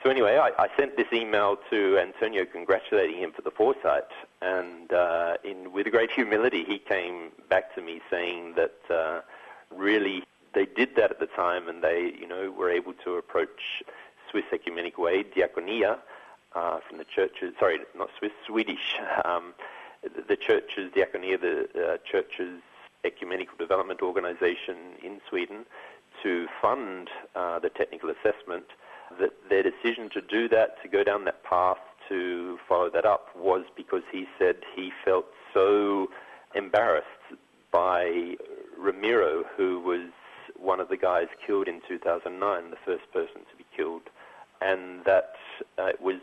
So 0.04 0.10
anyway, 0.10 0.38
I, 0.38 0.52
I, 0.62 0.68
sent 0.78 0.98
this 0.98 1.08
email 1.14 1.58
to 1.70 1.98
Antonio 1.98 2.44
congratulating 2.44 3.20
him 3.20 3.32
for 3.32 3.42
the 3.42 3.52
foresight, 3.52 4.10
and 4.42 4.92
uh, 4.92 5.38
in, 5.46 5.72
with 5.72 5.90
great 5.92 6.12
humility, 6.12 6.66
he 6.66 6.78
came 6.78 7.30
back 7.50 7.74
to 7.76 7.82
me 7.82 8.02
saying 8.12 8.56
that 8.58 8.94
uh, 8.94 9.22
really 9.74 10.24
they 10.54 10.66
did 10.66 10.98
that 10.98 11.12
at 11.12 11.22
the 11.22 11.28
time, 11.28 11.70
and 11.70 11.82
they, 11.82 12.14
you 12.20 12.28
know, 12.28 12.52
were 12.52 12.70
able 12.70 12.92
to 13.06 13.16
approach 13.16 13.82
Swiss 14.30 14.44
Ecumenical 14.52 15.08
Aid, 15.08 15.34
Diakonia, 15.34 16.00
uh, 16.54 16.80
from 16.86 16.98
the 16.98 17.06
churches. 17.06 17.54
Sorry, 17.58 17.80
not 17.98 18.10
Swiss, 18.20 18.34
Swedish. 18.46 18.96
Um, 19.24 19.54
the, 20.04 20.22
the 20.28 20.36
churches, 20.36 20.92
Diakonia, 20.94 21.40
the 21.40 21.70
uh, 21.82 21.98
churches 22.04 22.62
ecumenical 23.06 23.56
development 23.58 24.02
organization 24.02 24.76
in 25.02 25.22
Sweden, 25.30 25.66
to 26.22 26.48
fund 26.62 27.10
uh, 27.36 27.60
the 27.60 27.70
technical 27.70 28.10
assessment 28.10 28.66
that 29.20 29.32
their 29.50 29.64
decision 29.64 30.10
to 30.14 30.22
do 30.22 30.48
that, 30.50 30.82
to 30.82 30.88
go 30.88 31.04
down 31.04 31.26
that 31.26 31.44
path, 31.44 31.78
to 32.10 32.58
follow 32.68 32.90
that 32.90 33.06
up, 33.06 33.28
was 33.36 33.64
because 33.76 34.04
he 34.12 34.26
said 34.38 34.58
he 34.76 34.92
felt 35.06 35.26
so 35.54 36.08
embarrassed 36.56 37.08
by 37.72 38.36
Ramiro, 38.78 39.44
who 39.56 39.80
was 39.80 40.10
one 40.58 40.80
of 40.80 40.90
the 40.90 40.98
guys 40.98 41.28
killed 41.46 41.68
in 41.68 41.82
2009, 41.88 42.70
the 42.70 42.78
first 42.86 43.12
person 43.12 43.42
to 43.50 43.58
be 43.58 43.66
killed, 43.76 44.04
and 44.62 45.04
that 45.06 45.34
uh, 45.78 45.86
it 45.86 46.02
was 46.02 46.20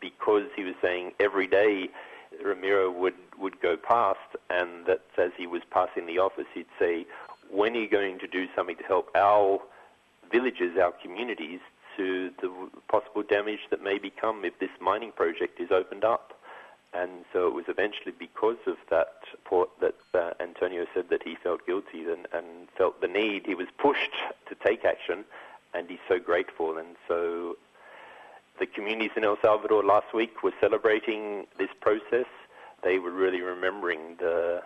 because 0.00 0.44
he 0.54 0.62
was 0.62 0.74
saying 0.82 1.12
every 1.18 1.46
day 1.46 1.88
Ramiro 2.44 2.90
would, 2.90 3.14
would 3.38 3.60
go 3.60 3.76
past, 3.76 4.18
and 4.50 4.86
that 4.86 5.02
as 5.16 5.30
he 5.36 5.46
was 5.46 5.62
passing 5.70 6.06
the 6.06 6.18
office, 6.18 6.46
he'd 6.52 6.66
say, 6.78 7.06
when 7.50 7.74
are 7.74 7.80
you 7.80 7.88
going 7.88 8.18
to 8.18 8.26
do 8.26 8.46
something 8.54 8.76
to 8.76 8.84
help 8.84 9.10
our 9.14 9.60
villages, 10.30 10.76
our 10.80 10.92
communities, 10.92 11.60
to 11.96 12.30
the 12.40 12.50
possible 12.88 13.22
damage 13.22 13.60
that 13.70 13.82
may 13.82 13.98
become 13.98 14.44
if 14.44 14.58
this 14.58 14.70
mining 14.80 15.12
project 15.12 15.60
is 15.60 15.70
opened 15.70 16.04
up. 16.04 16.32
And 16.92 17.24
so 17.32 17.48
it 17.48 17.54
was 17.54 17.64
eventually 17.66 18.12
because 18.16 18.58
of 18.66 18.76
that 18.88 19.14
report 19.32 19.70
that 19.80 19.96
uh, 20.14 20.30
Antonio 20.40 20.86
said 20.94 21.06
that 21.10 21.24
he 21.24 21.34
felt 21.34 21.66
guilty 21.66 22.04
and, 22.04 22.28
and 22.32 22.68
felt 22.78 23.00
the 23.00 23.08
need. 23.08 23.46
He 23.46 23.56
was 23.56 23.66
pushed 23.78 24.12
to 24.48 24.54
take 24.64 24.84
action, 24.84 25.24
and 25.74 25.90
he's 25.90 25.98
so 26.08 26.20
grateful. 26.20 26.78
And 26.78 26.94
so 27.08 27.56
the 28.60 28.66
communities 28.66 29.10
in 29.16 29.24
El 29.24 29.38
Salvador 29.42 29.82
last 29.82 30.14
week 30.14 30.44
were 30.44 30.54
celebrating 30.60 31.46
this 31.58 31.70
process. 31.80 32.26
They 32.84 33.00
were 33.00 33.10
really 33.10 33.40
remembering 33.40 34.16
the 34.20 34.62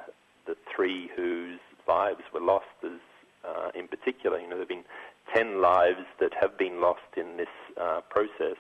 the 0.46 0.56
three 0.74 1.10
whose 1.14 1.60
lives 1.86 2.22
were 2.32 2.40
lost 2.40 2.66
as 2.82 3.00
uh, 3.49 3.70
in 3.75 3.89
particular. 3.89 4.39
You 4.39 4.49
know, 4.49 4.57
there 4.57 4.61
have 4.61 4.69
been 4.69 4.85
10 5.35 5.61
lives 5.61 6.05
that 6.20 6.33
have 6.41 6.59
been 6.59 6.81
lost 6.81 7.16
in 7.16 7.37
this 7.37 7.49
uh, 7.81 8.01
process, 8.09 8.57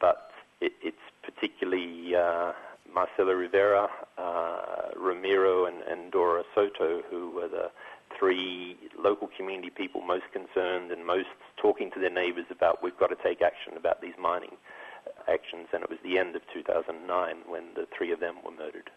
but 0.00 0.30
it, 0.60 0.72
it's 0.82 0.96
particularly 1.22 2.14
uh, 2.14 2.52
Marcelo 2.92 3.32
Rivera, 3.32 3.88
uh, 4.18 4.90
Ramiro, 4.96 5.66
and, 5.66 5.82
and, 5.82 6.12
Dora 6.12 6.44
Sorto, 6.54 7.02
who 7.10 7.30
were 7.30 7.48
the 7.48 7.70
three 8.18 8.76
local 8.98 9.28
community 9.36 9.70
people 9.70 10.00
most 10.00 10.24
concerned 10.32 10.92
and 10.92 11.04
most 11.04 11.28
talking 11.56 11.90
to 11.92 12.00
their 12.00 12.12
neighbors 12.12 12.46
about 12.50 12.82
we've 12.82 12.96
got 12.96 13.08
to 13.08 13.16
take 13.16 13.42
action 13.42 13.76
about 13.76 14.00
these 14.00 14.14
mining 14.20 14.56
actions. 15.28 15.68
And 15.72 15.82
it 15.82 15.90
was 15.90 15.98
the 16.04 16.18
end 16.18 16.36
of 16.36 16.42
2009 16.52 17.36
when 17.48 17.64
the 17.74 17.86
three 17.96 18.12
of 18.12 18.20
them 18.20 18.36
were 18.44 18.52
murdered. 18.52 18.90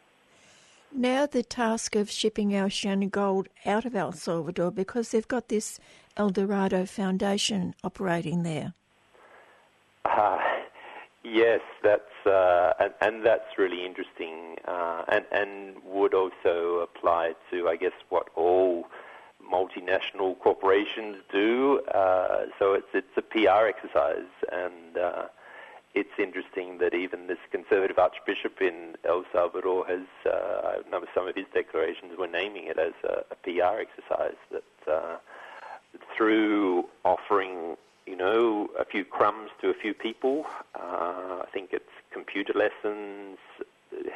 Now 0.94 1.26
the 1.26 1.44
task 1.44 1.96
of 1.96 2.10
shipping 2.10 2.56
Oceana 2.56 3.08
Gold 3.08 3.50
out 3.66 3.86
of 3.86 3.96
El 3.96 4.12
Salvador 4.14 4.72
because 4.72 5.10
they've 5.10 5.28
got 5.28 5.50
this 5.50 5.80
El 6.16 6.30
Dorado 6.30 6.86
Foundation 6.86 7.76
operating 7.84 8.44
there. 8.44 8.74
Uh, 10.06 10.40
Yes, 11.30 11.60
that's 11.84 12.26
uh, 12.26 12.74
and, 12.80 12.94
and 13.02 13.26
that's 13.26 13.58
really 13.58 13.86
interesting, 13.86 14.56
uh, 14.66 15.04
and 15.10 15.26
and 15.32 15.76
would 15.84 16.14
also 16.14 16.80
apply 16.80 17.34
to 17.52 17.68
I 17.68 17.76
guess 17.76 17.92
what 18.08 18.30
all 18.36 18.88
multinational 19.44 20.40
corporations 20.40 21.18
do. 21.32 21.82
Uh, 21.94 22.46
so 22.58 22.74
it's 22.74 22.88
it's 22.94 23.18
a 23.18 23.22
PR 23.22 23.68
exercise, 23.68 24.32
and 24.54 24.98
uh, 24.98 25.26
it's 25.94 26.18
interesting 26.18 26.78
that 26.78 26.94
even 26.94 27.28
this 27.28 27.40
conservative 27.52 28.00
archbishop 28.00 28.62
in 28.62 28.96
El 29.04 29.26
Salvador 29.34 29.86
has, 29.86 30.08
uh, 30.26 30.67
Remember 30.86 31.08
some 31.14 31.28
of 31.28 31.36
his 31.36 31.46
declarations 31.54 32.18
were 32.18 32.28
naming 32.28 32.68
it 32.68 32.78
as 32.80 32.94
a, 33.04 33.24
a 33.32 33.36
PR 33.44 33.82
exercise 33.82 34.38
that 34.52 34.92
uh, 34.92 35.18
through 36.16 36.86
offering 37.04 37.78
you 38.08 38.16
know, 38.16 38.70
a 38.80 38.86
few 38.86 39.04
crumbs 39.04 39.52
to 39.62 39.70
a 39.70 39.74
few 39.74 39.94
people. 39.94 40.46
Uh, 40.74 41.44
I 41.44 41.46
think 41.54 41.72
it's 41.74 41.84
computer 42.12 42.54
lessons, 42.54 43.38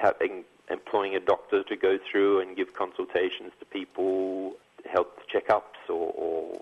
having, 0.02 0.46
employing 0.70 1.14
a 1.16 1.20
doctor 1.20 1.62
to 1.64 1.76
go 1.76 2.00
through 2.10 2.40
and 2.40 2.56
give 2.56 2.74
consultations 2.74 3.52
to 3.60 3.66
people, 3.66 4.54
health 4.92 5.10
checkups, 5.32 5.90
or, 5.90 6.14
or 6.16 6.62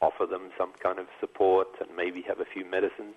offer 0.00 0.24
them 0.24 0.50
some 0.56 0.72
kind 0.82 0.98
of 0.98 1.06
support, 1.20 1.68
and 1.78 1.94
maybe 1.94 2.22
have 2.22 2.40
a 2.40 2.46
few 2.46 2.64
medicines. 2.64 3.16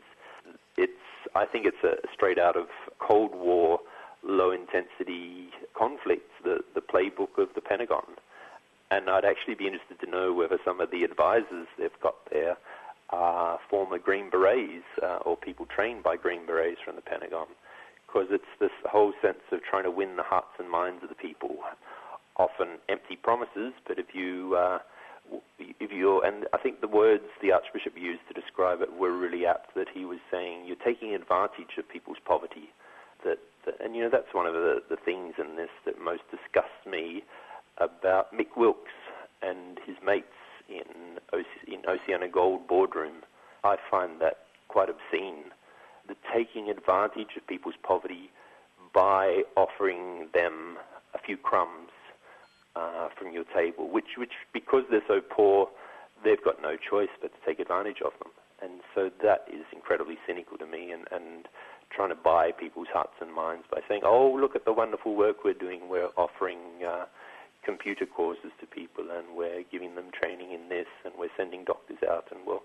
It's, 0.76 0.92
I 1.34 1.46
think 1.46 1.66
it's 1.66 1.84
a 1.84 1.96
straight 2.14 2.38
out 2.38 2.58
of 2.58 2.68
Cold 3.00 3.34
War, 3.34 3.80
low 4.22 4.52
intensity 4.52 5.49
conflicts, 5.80 6.36
the, 6.44 6.56
the 6.76 6.82
playbook 6.82 7.34
of 7.44 7.50
the 7.56 7.62
Pentagon. 7.62 8.04
And 8.92 9.10
I'd 9.10 9.24
actually 9.24 9.56
be 9.56 9.68
interested 9.72 10.00
to 10.02 10.10
know 10.10 10.34
whether 10.34 10.58
some 10.66 10.82
of 10.82 10.92
the 10.92 11.04
advisors 11.04 11.68
they've 11.78 12.02
got 12.04 12.16
there 12.32 12.58
are 13.12 13.60
former 13.70 13.98
Green 13.98 14.30
Berets 14.30 14.84
uh, 15.02 15.20
or 15.26 15.38
people 15.38 15.66
trained 15.66 16.04
by 16.04 16.16
Green 16.18 16.46
Berets 16.46 16.82
from 16.84 16.96
the 16.96 17.02
Pentagon, 17.02 17.48
because 18.06 18.28
it's 18.32 18.54
this 18.60 18.76
whole 18.86 19.14
sense 19.22 19.46
of 19.52 19.60
trying 19.70 19.84
to 19.84 19.92
win 19.92 20.16
the 20.16 20.24
hearts 20.24 20.54
and 20.60 20.70
minds 20.70 21.02
of 21.04 21.10
the 21.10 21.16
people. 21.16 21.58
Often 22.38 22.80
empty 22.88 23.18
promises, 23.22 23.74
but 23.88 24.00
if 24.00 24.14
you 24.14 24.56
uh, 24.56 24.80
if 25.60 25.92
you 25.92 26.22
and 26.22 26.48
I 26.54 26.58
think 26.58 26.82
the 26.82 26.88
words 26.88 27.24
the 27.42 27.52
Archbishop 27.52 27.94
used 27.98 28.22
to 28.30 28.34
describe 28.34 28.82
it 28.82 28.90
were 28.94 29.12
really 29.12 29.46
apt. 29.46 29.76
That 29.76 29.88
he 29.94 30.06
was 30.06 30.20
saying 30.32 30.66
you're 30.66 30.78
taking 30.80 31.14
advantage 31.14 31.78
of 31.78 31.84
people's 31.90 32.18
poverty. 32.26 32.70
That, 33.26 33.28
that 33.28 33.40
and 33.84 33.96
you 33.96 34.04
know 34.04 34.10
that's 34.12 34.34
one 34.34 34.46
of 34.46 34.54
the, 34.54 34.82
the 34.90 34.98
things 34.98 35.36
in 35.38 35.56
this 35.56 35.70
that 35.86 36.02
most 36.02 36.22
disgusts 36.32 36.86
me 36.90 37.24
about 37.78 38.34
Mick 38.34 38.58
Wilkes 38.58 38.92
and 39.42 39.80
his 39.86 39.96
mates 40.06 40.26
in, 40.70 41.18
in 41.68 41.82
OceanaGold 41.84 42.68
boardroom, 42.68 43.24
I 43.64 43.78
find 43.90 44.22
that 44.22 44.38
quite 44.68 44.90
obscene. 44.90 45.52
The 46.08 46.16
taking 46.34 46.70
advantage 46.70 47.38
of 47.38 47.46
people's 47.48 47.76
poverty 47.84 48.30
by 48.94 49.44
offering 49.56 50.28
them 50.34 50.78
a 51.14 51.20
few 51.20 51.38
crumbs 51.38 51.90
uh, 52.76 53.10
from 53.18 53.32
your 53.34 53.44
table, 53.56 53.90
which, 53.90 54.18
which, 54.18 54.34
because 54.54 54.84
they're 54.90 55.02
so 55.08 55.22
poor, 55.22 55.70
they've 56.24 56.44
got 56.44 56.62
no 56.62 56.76
choice 56.78 57.10
but 57.22 57.32
to 57.32 57.38
take 57.46 57.60
advantage 57.60 58.02
of 58.04 58.12
them. 58.20 58.32
And 58.62 58.82
so 58.94 59.10
that 59.24 59.46
is 59.52 59.66
incredibly 59.74 60.18
cynical 60.28 60.58
to 60.58 60.66
me, 60.66 60.92
and, 60.92 61.08
and 61.12 61.48
trying 61.90 62.10
to 62.10 62.16
buy 62.16 62.52
people's 62.52 62.88
hearts 62.94 63.16
and 63.22 63.34
minds 63.34 63.66
by 63.72 63.82
saying, 63.88 64.02
oh, 64.04 64.38
look 64.40 64.56
at 64.56 64.66
the 64.66 64.74
wonderful 64.74 65.16
work 65.16 65.44
we're 65.44 65.54
doing. 65.54 65.90
We're 65.90 66.10
offering 66.18 66.60
uh, 66.88 67.06
computer 67.64 68.06
courses 68.06 68.52
to 68.60 68.66
people 68.66 69.06
and 69.12 69.36
we're 69.36 69.64
giving 69.72 69.96
them 69.96 70.06
training 70.12 70.52
in 70.52 70.70
this 70.70 70.88
and 71.06 71.14
we're 71.18 71.30
sending 71.36 71.64
doctors 71.66 72.00
out 72.10 72.28
and 72.32 72.40
well, 72.46 72.64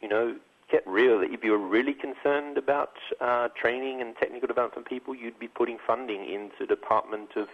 you 0.00 0.08
know, 0.08 0.36
get 0.70 0.86
real. 0.86 1.20
If 1.22 1.44
you're 1.44 1.58
really 1.58 1.94
concerned 1.94 2.58
about 2.58 2.92
uh, 3.20 3.48
training 3.60 4.00
and 4.00 4.16
technical 4.16 4.48
development 4.48 4.88
people, 4.88 5.14
you'd 5.14 5.38
be 5.38 5.48
putting 5.48 5.78
funding 5.84 6.24
into 6.28 6.66
Department 6.66 7.30
of 7.36 7.48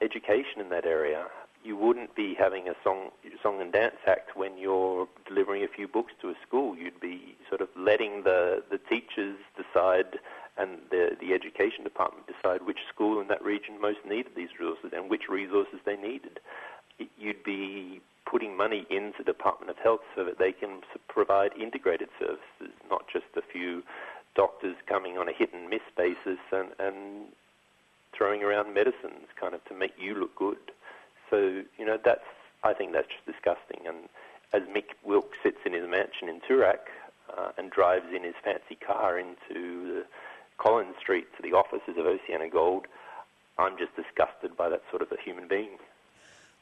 Education 0.00 0.60
in 0.60 0.68
that 0.70 0.84
area. 0.84 1.26
You 1.64 1.76
wouldn't 1.76 2.16
be 2.16 2.34
having 2.34 2.68
a 2.68 2.74
song, 2.82 3.10
song 3.40 3.60
and 3.60 3.72
dance 3.72 3.96
act 4.06 4.36
when 4.36 4.58
you're 4.58 5.06
delivering 5.28 5.62
a 5.62 5.68
few 5.68 5.86
books 5.86 6.12
to 6.20 6.30
a 6.30 6.34
school. 6.46 6.76
You'd 6.76 7.00
be 7.00 7.36
sort 7.48 7.60
of 7.60 7.68
letting 7.76 8.24
the, 8.24 8.64
the 8.68 8.78
teachers 8.78 9.36
decide 9.56 10.18
and 10.56 10.78
the, 10.90 11.16
the 11.20 11.32
education 11.32 11.84
department 11.84 12.26
decide 12.26 12.62
which 12.66 12.78
school 12.92 13.20
in 13.20 13.28
that 13.28 13.42
region 13.42 13.80
most 13.80 13.98
needed 14.06 14.32
these 14.36 14.50
resources 14.60 14.92
and 14.94 15.08
which 15.08 15.28
resources 15.28 15.80
they 15.84 15.96
needed. 15.96 16.40
You'd 17.18 17.42
be 17.42 18.00
putting 18.26 18.56
money 18.56 18.86
into 18.90 19.18
the 19.18 19.24
Department 19.24 19.70
of 19.70 19.78
Health 19.78 20.00
so 20.14 20.24
that 20.24 20.38
they 20.38 20.52
can 20.52 20.80
provide 21.08 21.52
integrated 21.58 22.08
services, 22.18 22.74
not 22.88 23.04
just 23.12 23.26
a 23.36 23.42
few 23.42 23.82
doctors 24.34 24.76
coming 24.86 25.18
on 25.18 25.28
a 25.28 25.32
hit 25.32 25.52
and 25.52 25.68
miss 25.68 25.82
basis 25.96 26.38
and, 26.52 26.68
and 26.78 27.26
throwing 28.16 28.42
around 28.42 28.74
medicines 28.74 29.26
kind 29.38 29.54
of 29.54 29.64
to 29.66 29.74
make 29.74 29.92
you 29.98 30.14
look 30.14 30.34
good. 30.36 30.58
So, 31.30 31.62
you 31.78 31.84
know, 31.84 31.98
that's, 32.02 32.24
I 32.62 32.72
think 32.74 32.92
that's 32.92 33.08
just 33.08 33.26
disgusting. 33.26 33.86
And 33.86 34.08
as 34.52 34.62
Mick 34.62 34.94
Wilkes 35.04 35.38
sits 35.42 35.58
in 35.64 35.72
his 35.72 35.88
mansion 35.88 36.28
in 36.28 36.40
Toorak 36.40 36.88
uh, 37.36 37.52
and 37.56 37.70
drives 37.70 38.06
in 38.14 38.22
his 38.22 38.34
fancy 38.44 38.74
car 38.74 39.18
into 39.18 39.94
the 39.94 40.04
Collins 40.62 40.94
Street 41.00 41.26
to 41.36 41.42
the 41.42 41.56
offices 41.56 41.96
of 41.98 42.06
Oceana 42.06 42.48
Gold, 42.48 42.86
I'm 43.58 43.76
just 43.76 43.94
disgusted 43.96 44.56
by 44.56 44.68
that 44.68 44.82
sort 44.90 45.02
of 45.02 45.10
a 45.12 45.20
human 45.22 45.48
being. 45.48 45.78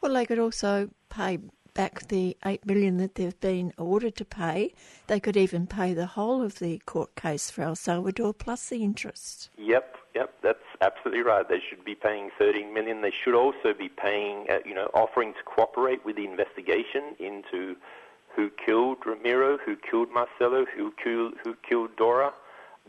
Well, 0.00 0.14
they 0.14 0.26
could 0.26 0.38
also 0.38 0.90
pay 1.10 1.38
back 1.74 2.08
the 2.08 2.36
eight 2.44 2.66
million 2.66 2.96
that 2.96 3.14
they've 3.14 3.38
been 3.40 3.72
ordered 3.78 4.16
to 4.16 4.24
pay. 4.24 4.72
They 5.06 5.20
could 5.20 5.36
even 5.36 5.66
pay 5.66 5.94
the 5.94 6.06
whole 6.06 6.42
of 6.42 6.58
the 6.58 6.78
court 6.86 7.14
case 7.14 7.50
for 7.50 7.62
El 7.62 7.76
Salvador 7.76 8.32
plus 8.32 8.68
the 8.68 8.82
interest. 8.82 9.50
Yep, 9.56 9.96
yep, 10.14 10.34
that's 10.42 10.64
absolutely 10.80 11.22
right. 11.22 11.48
They 11.48 11.60
should 11.68 11.84
be 11.84 11.94
paying 11.94 12.30
13 12.38 12.72
million. 12.72 13.02
They 13.02 13.12
should 13.12 13.34
also 13.34 13.72
be 13.78 13.88
paying, 13.88 14.46
uh, 14.50 14.58
you 14.64 14.74
know, 14.74 14.90
offering 14.94 15.34
to 15.34 15.42
cooperate 15.44 16.04
with 16.04 16.16
the 16.16 16.24
investigation 16.24 17.14
into 17.18 17.76
who 18.34 18.50
killed 18.64 18.98
Ramiro, 19.04 19.58
who 19.58 19.76
killed 19.76 20.08
Marcelo, 20.12 20.64
who 20.76 20.92
killed 21.02 21.34
who 21.44 21.54
killed 21.68 21.96
Dora. 21.96 22.32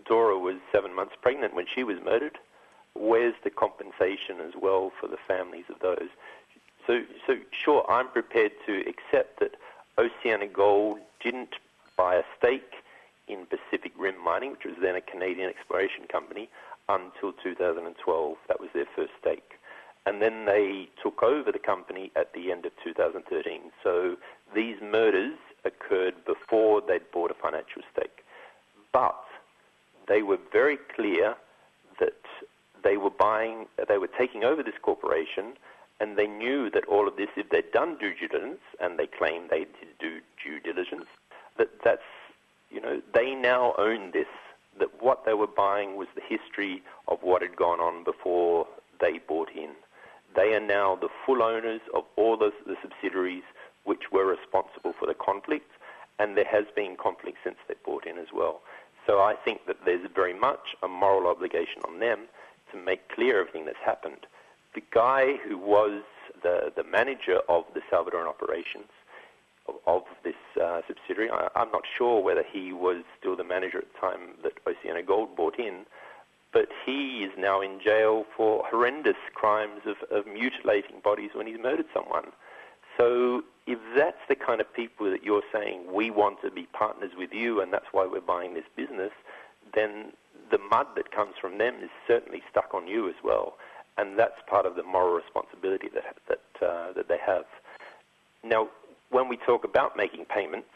Dora 0.06 0.38
was 0.38 0.56
seven 0.72 0.96
months 0.96 1.16
pregnant 1.22 1.54
when 1.54 1.66
she 1.74 1.84
was 1.84 1.98
murdered. 2.04 2.38
Where's 2.94 3.36
the 3.44 3.50
compensation 3.50 4.42
as 4.46 4.54
well 4.60 4.92
for 5.00 5.08
the 5.08 5.18
families 5.28 5.66
of 5.70 5.80
those? 5.80 6.10
So, 6.88 7.04
so 7.28 7.38
sure, 7.52 7.90
I'm 7.90 8.10
prepared 8.10 8.52
to 8.66 8.80
accept 8.82 9.40
that 9.40 9.56
OceanaGold 9.98 11.00
didn't 11.24 11.56
buy 11.96 12.16
a 12.16 12.24
stake 12.38 12.74
in 13.28 13.46
Pacific 13.46 13.94
Rim 13.98 14.22
Mining, 14.22 14.52
which 14.52 14.66
was 14.66 14.76
then 14.82 14.96
a 14.96 15.02
Canadian 15.02 15.50
exploration 15.50 16.06
company, 16.12 16.50
until 16.90 17.34
2012. 17.34 18.38
That 18.48 18.60
was 18.60 18.70
their 18.74 18.88
first 18.96 19.12
stake. 19.20 19.54
And 20.06 20.22
then 20.22 20.46
they 20.46 20.90
took 21.02 21.22
over 21.22 21.52
the 21.52 21.60
company 21.60 22.12
at 22.16 22.34
the 22.34 22.52
end 22.52 22.66
of 22.66 22.72
2013. 22.84 23.72
So 23.84 24.16
these 24.56 24.78
murders 24.82 25.38
occurred 25.64 26.16
before 26.26 26.82
they'd 26.82 27.10
bought 27.14 27.30
a 27.30 27.36
financial 27.36 27.84
stake. 27.94 28.24
But 28.92 29.24
they 30.12 30.22
were 30.22 30.40
very 30.52 30.78
clear 30.94 31.36
that 32.02 32.22
they 32.84 32.98
were 32.98 33.10
buying, 33.10 33.68
they 33.88 33.98
were 33.98 34.10
taking 34.22 34.44
over 34.44 34.62
this 34.62 34.80
corporation, 34.82 35.54
and 36.02 36.18
they 36.18 36.28
knew 36.28 36.70
that 36.70 36.84
all 36.86 37.08
of 37.08 37.16
this, 37.16 37.30
if 37.38 37.48
they'd 37.50 37.72
done 37.72 37.98
due 37.98 38.14
diligence, 38.14 38.60
and 38.82 39.00
they 39.00 39.08
claimed 39.08 39.50
they 39.50 39.66
did 39.80 39.92
do 40.00 40.20
due 40.44 40.60
diligence, 40.60 41.06
that 41.58 41.70
that's, 41.86 42.10
you 42.70 42.82
know, 42.82 43.02
they 43.14 43.36
now 43.36 43.74
own 43.78 44.12
this. 44.12 44.28
That 44.80 45.02
what 45.02 45.26
they 45.26 45.34
were 45.34 45.48
buying 45.66 45.96
was 45.96 46.08
the 46.16 46.28
history 46.28 46.82
of 47.08 47.20
what 47.22 47.42
had 47.42 47.56
gone 47.56 47.80
on 47.80 48.04
before 48.04 48.68
they 49.00 49.20
bought 49.20 49.52
in. 49.56 49.72
They 50.36 50.54
are 50.54 50.66
now 50.66 50.96
the 50.96 51.10
full 51.26 51.42
owners 51.42 51.82
of 51.94 52.04
all 52.18 52.36
the, 52.36 52.52
the 52.66 52.76
subsidiaries 52.82 53.44
which 53.86 54.12
were 54.12 54.26
responsible 54.26 54.94
for 54.98 55.06
the 55.06 55.14
conflict, 55.14 55.72
and 56.20 56.36
there 56.36 56.52
has 56.58 56.66
been 56.76 56.96
conflict 56.98 57.38
since 57.44 57.58
they 57.68 57.76
bought 57.86 58.06
in 58.06 58.18
as 58.18 58.28
well. 58.34 58.62
So 59.12 59.20
I 59.20 59.36
think 59.36 59.66
that 59.68 59.76
there's 59.84 60.08
very 60.16 60.34
much 60.34 60.74
a 60.82 60.88
moral 60.88 61.30
obligation 61.30 61.82
on 61.86 62.00
them 62.00 62.28
to 62.72 62.78
make 62.78 63.10
clear 63.10 63.42
everything 63.42 63.66
that's 63.66 63.84
happened. 63.86 64.26
The 64.74 64.82
guy 64.94 65.34
who 65.46 65.58
was 65.58 66.02
the, 66.44 66.72
the 66.74 66.86
manager 66.86 67.40
of 67.50 67.66
the 67.74 67.82
Salvadoran 67.92 68.26
operations 68.26 68.88
of, 69.68 69.76
of 69.86 70.04
this 70.24 70.40
uh, 70.64 70.80
subsidiary, 70.88 71.30
I, 71.30 71.50
am 71.62 71.72
not 71.74 71.84
sure 71.98 72.24
whether 72.24 72.42
he 72.50 72.72
was 72.72 73.04
still 73.20 73.36
the 73.36 73.44
manager 73.44 73.80
at 73.80 73.88
the 73.92 74.00
time 74.00 74.36
that 74.44 74.54
OceanaGold 74.64 75.36
bought 75.36 75.60
in, 75.60 75.86
but 76.54 76.70
he 76.86 77.26
is 77.26 77.32
now 77.38 77.60
in 77.60 77.82
jail 77.84 78.24
for 78.38 78.64
horrendous 78.72 79.20
crimes 79.34 79.82
of, 79.86 79.98
of 80.10 80.26
mutilating 80.26 81.02
bodies 81.04 81.32
when 81.34 81.48
he's 81.48 81.60
murdered 81.62 81.88
someone. 81.94 82.32
So 82.98 83.44
if 83.72 83.80
that's 83.96 84.24
the 84.28 84.36
kind 84.36 84.62
of 84.62 84.74
people 84.74 85.10
that 85.10 85.24
you're 85.24 85.44
saying 85.54 85.92
we 85.92 86.10
want 86.10 86.42
to 86.42 86.52
be 86.52 86.68
partners 86.74 87.12
with 87.18 87.34
you 87.34 87.62
and 87.62 87.72
that's 87.74 87.86
why 87.92 88.06
we're 88.06 88.22
buying 88.22 88.54
this 88.54 88.70
business, 88.76 89.12
then 89.74 90.12
the 90.50 90.58
mud 90.58 90.88
that 90.96 91.12
comes 91.12 91.36
from 91.40 91.58
them 91.58 91.76
is 91.82 91.90
certainly 92.08 92.42
stuck 92.50 92.74
on 92.74 92.88
you 92.88 93.08
as 93.08 93.16
well, 93.24 93.58
and 93.98 94.20
that's 94.20 94.40
part 94.48 94.66
of 94.66 94.76
the 94.76 94.84
moral 94.84 95.14
responsibility 95.14 95.90
that 95.94 96.18
that 96.28 96.68
uh, 96.68 96.92
that 96.94 97.08
they 97.08 97.18
have. 97.26 97.46
Now, 98.44 98.70
when 99.10 99.28
we 99.28 99.38
talk 99.38 99.64
about 99.64 99.96
making 99.96 100.26
payments, 100.26 100.70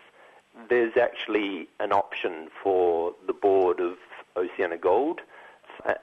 there's 0.69 0.95
actually 0.97 1.67
an 1.80 1.91
option 1.91 2.49
for 2.63 3.13
the 3.27 3.34
board 3.34 3.80
of 3.80 3.95
Oceana 4.38 4.77
Gold. 4.77 5.22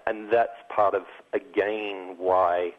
And 0.07 0.31
that's 0.31 0.59
part 0.69 0.95
of, 0.95 1.05
again, 1.33 2.17
why 2.19 2.75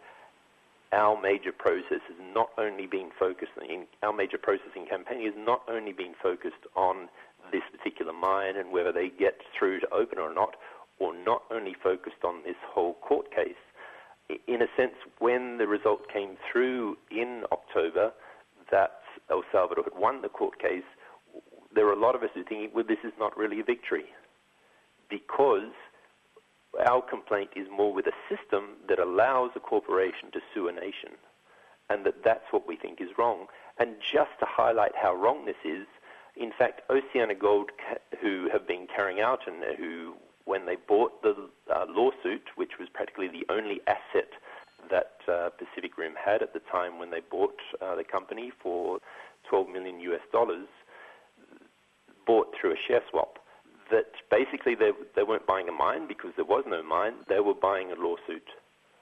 our 0.93 1.19
major 1.19 1.51
process 1.51 2.01
has 2.07 2.17
not 2.33 2.49
only 2.57 2.85
been 2.85 3.09
focused, 3.19 3.51
in, 3.67 3.85
our 4.03 4.13
major 4.13 4.37
processing 4.37 4.85
campaign 4.89 5.25
has 5.25 5.33
not 5.37 5.61
only 5.67 5.91
been 5.91 6.13
focused 6.21 6.63
on 6.75 7.09
this 7.51 7.63
particular 7.75 8.13
mine 8.13 8.55
and 8.57 8.71
whether 8.71 8.91
they 8.91 9.09
get 9.09 9.35
through 9.57 9.79
to 9.79 9.89
open 9.89 10.19
or 10.19 10.33
not, 10.33 10.55
or 10.99 11.13
not 11.13 11.41
only 11.51 11.75
focused 11.83 12.23
on 12.23 12.43
this 12.45 12.55
whole 12.65 12.93
court 13.01 13.25
case. 13.33 13.59
In 14.47 14.61
a 14.61 14.67
sense, 14.77 14.93
when 15.19 15.57
the 15.57 15.67
result 15.67 16.01
came 16.11 16.37
through 16.51 16.95
in 17.11 17.43
October 17.51 18.11
that 18.71 19.01
El 19.29 19.43
Salvador 19.51 19.83
had 19.83 19.99
won 19.99 20.21
the 20.21 20.29
court 20.29 20.59
case, 20.59 20.87
there 21.75 21.85
were 21.85 21.93
a 21.93 21.99
lot 21.99 22.15
of 22.15 22.23
us 22.23 22.29
who 22.33 22.43
thinking, 22.43 22.69
well, 22.73 22.85
this 22.87 23.03
is 23.03 23.11
not 23.19 23.35
really 23.35 23.59
a 23.59 23.63
victory 23.63 24.05
because 25.09 25.73
our 26.85 27.01
complaint 27.01 27.51
is 27.55 27.67
more 27.75 27.93
with 27.93 28.05
a 28.07 28.13
system 28.29 28.77
that 28.87 28.99
allows 28.99 29.51
a 29.55 29.59
corporation 29.59 30.31
to 30.33 30.39
sue 30.53 30.67
a 30.67 30.71
nation, 30.71 31.17
and 31.89 32.05
that 32.05 32.23
that's 32.23 32.45
what 32.51 32.67
we 32.67 32.75
think 32.75 32.99
is 33.01 33.09
wrong. 33.17 33.47
And 33.79 33.95
just 33.99 34.31
to 34.39 34.45
highlight 34.47 34.93
how 34.95 35.15
wrong 35.15 35.45
this 35.45 35.61
is, 35.63 35.85
in 36.35 36.51
fact, 36.57 36.81
Oceana 36.89 37.35
Gold, 37.35 37.71
who 38.21 38.49
have 38.51 38.67
been 38.67 38.87
carrying 38.93 39.19
out 39.19 39.41
and 39.45 39.63
who, 39.77 40.15
when 40.45 40.65
they 40.65 40.75
bought 40.75 41.21
the 41.21 41.49
uh, 41.73 41.85
lawsuit, 41.87 42.49
which 42.55 42.71
was 42.79 42.89
practically 42.91 43.27
the 43.27 43.45
only 43.53 43.79
asset 43.87 44.29
that 44.89 45.17
uh, 45.31 45.49
Pacific 45.57 45.97
Rim 45.97 46.13
had 46.23 46.41
at 46.41 46.53
the 46.53 46.61
time 46.71 46.97
when 46.99 47.11
they 47.11 47.21
bought 47.31 47.59
uh, 47.81 47.95
the 47.95 48.03
company 48.03 48.51
for 48.61 48.99
12 49.49 49.69
million 49.69 49.99
US 49.99 50.21
dollars, 50.31 50.67
bought 52.25 52.53
through 52.59 52.71
a 52.71 52.77
share 52.87 53.01
swap 53.09 53.37
that 53.93 54.09
basically 54.31 54.73
they, 54.73 54.89
they 55.15 55.21
weren't 55.21 55.45
buying 55.45 55.69
a 55.69 55.71
mine 55.71 56.07
because 56.07 56.31
there 56.35 56.45
was 56.45 56.63
no 56.67 56.81
mine. 56.81 57.13
They 57.29 57.39
were 57.39 57.53
buying 57.53 57.91
a 57.91 57.95
lawsuit, 57.95 58.49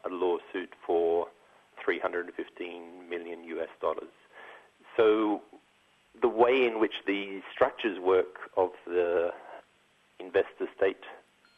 a 0.05 0.09
lawsuit 0.09 0.73
for 0.85 1.27
315 1.83 3.09
million 3.09 3.43
US 3.45 3.69
dollars. 3.79 4.11
So 4.97 5.41
the 6.21 6.27
way 6.27 6.65
in 6.65 6.81
which 6.81 6.95
the 7.07 7.39
structures 7.53 7.99
work 7.99 8.51
of 8.57 8.71
the 8.85 9.31
investor-state 10.19 11.03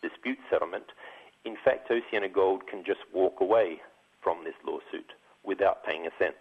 dispute 0.04 0.38
settlement, 0.52 0.86
in 1.44 1.58
fact, 1.66 1.90
Oceana 1.90 2.30
Gold 2.30 2.68
can 2.68 2.84
just 2.86 3.02
walk 3.12 3.42
away 3.42 3.82
from 4.22 4.44
this 4.44 4.54
lawsuit 4.64 5.12
without 5.44 5.84
paying 5.84 6.06
a 6.06 6.12
cent. 6.20 6.36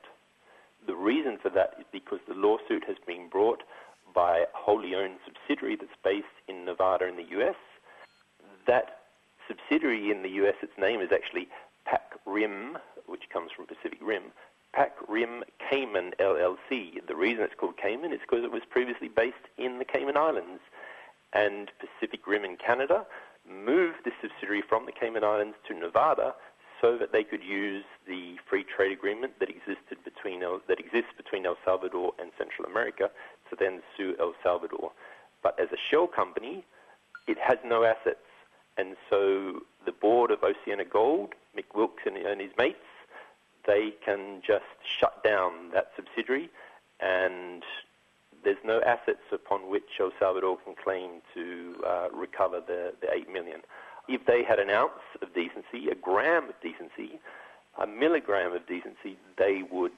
The 0.87 0.95
reason 0.95 1.39
for 1.41 1.49
that 1.51 1.75
is 1.81 1.87
because 1.91 2.19
the 2.29 2.35
lawsuit 2.35 2.85
has 2.87 2.97
been 3.07 3.29
brought 3.31 3.63
by 4.15 4.39
a 4.39 4.47
wholly 4.55 4.95
owned 4.95 5.17
subsidiary 5.25 5.77
that's 5.77 5.93
based 6.05 6.27
in 6.49 6.65
Nevada 6.65 7.07
in 7.07 7.17
the 7.17 7.27
US. 7.41 7.57
That 8.67 9.01
subsidiary 9.49 10.11
in 10.11 10.23
the 10.23 10.31
US, 10.45 10.55
its 10.63 10.73
name 10.79 11.01
is 11.01 11.11
actually 11.13 11.49
Pac 11.85 12.13
Rim, 12.27 12.79
which 13.07 13.29
comes 13.33 13.51
from 13.53 13.67
Pacific 13.67 13.99
Rim. 14.01 14.33
Pac 14.73 14.97
Rim 15.09 15.45
Cayman 15.59 16.13
LLC. 16.19 17.07
The 17.07 17.17
reason 17.17 17.45
it's 17.45 17.55
called 17.55 17.77
Cayman 17.77 18.13
is 18.13 18.21
because 18.21 18.45
it 18.45 18.53
was 18.53 18.63
previously 18.69 19.09
based 19.09 19.51
in 19.59 19.79
the 19.79 19.85
Cayman 19.85 20.17
Islands. 20.17 20.61
And 21.33 21.71
Pacific 21.79 22.27
Rim 22.27 22.45
in 22.45 22.57
Canada 22.57 23.07
moved 23.49 23.99
the 24.05 24.13
subsidiary 24.21 24.63
from 24.67 24.87
the 24.87 24.93
Cayman 24.93 25.25
Islands 25.25 25.57
to 25.69 25.75
Nevada 25.75 26.35
so 26.81 26.99
that 26.99 27.13
they 27.13 27.23
could 27.23 27.45
use 27.45 27.85
the 28.09 28.37
free 28.49 28.65
trade 28.65 28.93
agreement 28.93 29.39
that 29.39 29.49
existed 29.49 29.99
between 30.05 30.43
El, 30.43 30.61
that 30.69 30.81
exists 30.81 31.13
between 31.17 31.47
El 31.47 31.57
Salvador 31.65 32.13
and 32.19 32.33
Central 32.37 32.67
America 32.67 33.11
to 33.53 33.57
then 33.59 33.83
sue 33.97 34.15
El 34.19 34.35
Salvador. 34.43 34.93
But 35.43 35.59
as 35.61 35.69
a 35.73 35.77
shell 35.91 36.07
company, 36.07 36.65
it 37.27 37.39
has 37.39 37.59
no 37.65 37.85
assets, 37.85 38.27
and 38.77 38.97
so 39.09 39.61
the 39.85 39.93
board 39.93 40.31
of 40.31 40.41
Oceana 40.43 40.85
Gold, 40.85 41.35
Mick 41.57 41.75
Wilkes 41.75 42.03
and, 42.07 42.41
his 42.41 42.51
mates, 42.57 42.79
they 43.67 43.93
can 44.05 44.43
just 44.45 44.65
shut 44.99 45.23
down 45.23 45.71
that 45.73 45.93
subsidiary, 45.95 46.51
and 47.01 47.63
there's 48.43 48.65
no 48.65 48.81
assets 48.81 49.23
upon 49.31 49.71
which 49.71 50.01
El 50.01 50.11
Salvador 50.19 50.59
can 50.65 50.75
claim 50.75 51.23
to 51.35 51.75
uh, 51.87 52.09
recover 52.13 52.61
the, 52.67 52.93
the 53.01 53.13
eight 53.15 53.31
million 53.33 53.61
if 54.09 54.27
they 54.27 54.43
had 54.43 54.59
an 54.59 54.71
ounce 54.71 54.93
of 55.21 55.33
decency, 55.35 55.89
a 55.91 55.95
gram 55.95 56.49
of 56.49 56.55
decency, 56.61 57.21
a 57.79 57.87
milligram 57.87 58.53
of 58.53 58.67
decency, 58.67 59.17
they 59.39 59.63
would 59.71 59.93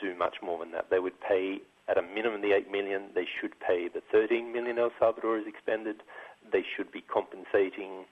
do 0.00 0.14
much 0.16 0.36
more 0.42 0.58
than 0.58 0.72
that. 0.72 0.90
They 0.90 0.98
would 0.98 1.20
pay 1.20 1.60
at 1.88 1.98
a 1.98 2.02
minimum 2.02 2.40
the 2.42 2.52
8 2.52 2.70
million. 2.70 3.10
They 3.14 3.26
should 3.40 3.58
pay 3.60 3.88
the 3.88 4.02
13 4.12 4.52
million 4.52 4.78
El 4.78 4.90
Salvador 4.98 5.38
has 5.38 5.46
expended. 5.46 6.02
They 6.50 6.64
should 6.76 6.90
be 6.92 7.02
compensating 7.02 8.04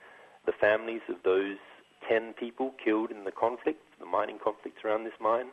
the 0.47 0.53
families 0.53 1.03
of 1.09 1.17
those 1.25 1.57
10 2.09 2.35
people 2.35 2.75
killed 2.83 3.11
in 3.11 3.25
the 3.25 3.33
conflict, 3.33 3.81
the 4.01 4.07
mining 4.07 4.39
conflicts 4.43 4.85
around 4.85 5.05
this 5.05 5.19
mine, 5.21 5.51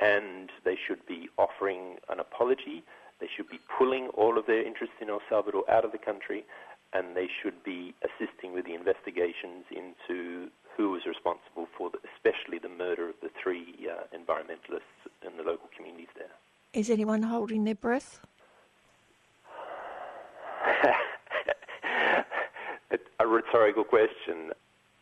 and 0.00 0.50
they 0.64 0.76
should 0.76 1.04
be 1.06 1.28
offering 1.38 1.96
an 2.08 2.20
apology. 2.20 2.82
They 3.20 3.28
should 3.34 3.48
be 3.48 3.60
pulling 3.78 4.08
all 4.08 4.38
of 4.38 4.46
their 4.46 4.66
interests 4.66 4.96
in 5.00 5.08
El 5.08 5.22
Salvador 5.28 5.64
out 5.70 5.84
of 5.84 5.92
the 5.92 5.98
country, 5.98 6.44
and 6.92 7.16
they 7.16 7.28
should 7.42 7.62
be 7.64 7.94
assisting 8.02 8.52
with 8.52 8.66
the 8.66 8.74
investigations 8.74 9.64
into 9.70 10.50
who 10.76 10.90
was 10.90 11.06
responsible 11.06 11.66
for, 11.76 11.90
the, 11.90 11.98
especially 12.14 12.58
the 12.58 12.68
murder 12.68 13.08
of 13.08 13.14
the 13.22 13.30
three 13.42 13.88
uh, 13.88 14.04
environmentalists 14.12 15.00
in 15.26 15.36
the 15.36 15.42
local 15.42 15.68
communities 15.74 16.12
there. 16.16 16.34
Is 16.76 16.90
anyone 16.90 17.22
holding 17.22 17.64
their 17.64 17.74
breath? 17.74 18.20
a 23.18 23.26
rhetorical 23.26 23.82
question. 23.82 24.50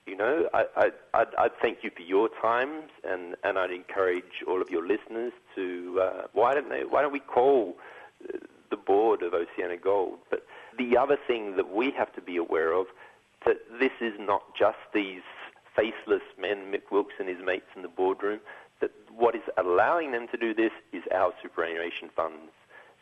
You 0.07 0.17
know, 0.17 0.49
I, 0.55 0.67
I, 0.77 0.91
I'd, 1.15 1.35
I'd, 1.37 1.51
thank 1.61 1.79
you 1.83 1.91
for 1.91 2.03
your 2.03 2.29
time, 2.41 2.85
and, 3.03 3.35
and 3.43 3.59
I'd 3.59 3.73
encourage 3.73 4.45
all 4.47 4.63
of 4.63 4.71
your 4.71 4.87
listeners 4.87 5.33
to 5.57 6.01
uh, 6.01 6.23
why 6.33 6.55
don't 6.55 6.69
they? 6.69 6.85
Why 6.89 7.03
don't 7.03 7.13
we 7.13 7.19
call 7.19 7.75
the 8.71 8.77
board 8.77 9.25
of 9.25 9.35
Oceana 9.35 9.77
Gold? 9.77 10.21
But 10.31 10.47
the 10.79 10.97
other 10.97 11.19
thing 11.27 11.57
that 11.57 11.75
we 11.75 11.91
have 11.91 12.15
to 12.15 12.21
be 12.21 12.37
aware 12.37 12.73
of 12.73 12.87
that 13.47 13.57
this 13.81 13.91
is 14.01 14.13
not 14.21 14.43
just 14.57 14.79
these 14.95 15.23
faceless 15.75 16.23
men, 16.39 16.73
Mick 16.73 16.93
Wilkes 16.93 17.15
and 17.19 17.29
his 17.29 17.45
mates 17.45 17.67
in 17.75 17.83
the 17.83 17.89
boardroom, 17.89 18.39
what 19.16 19.35
is 19.35 19.43
allowing 19.57 20.12
them 20.12 20.27
to 20.32 20.36
do 20.36 20.55
this 20.55 20.73
is 20.93 21.03
our 21.15 21.32
superannuation 21.43 22.11
funds. 22.15 22.51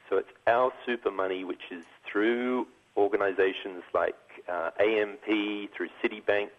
So 0.08 0.16
it's 0.16 0.28
our 0.46 0.72
super 0.84 1.10
money, 1.10 1.44
which 1.44 1.70
is 1.70 1.84
through 2.10 2.66
organizations 2.96 3.82
like 3.94 4.14
uh, 4.48 4.70
AMP, 4.78 5.24
through 5.74 5.88
Citibank, 6.02 6.50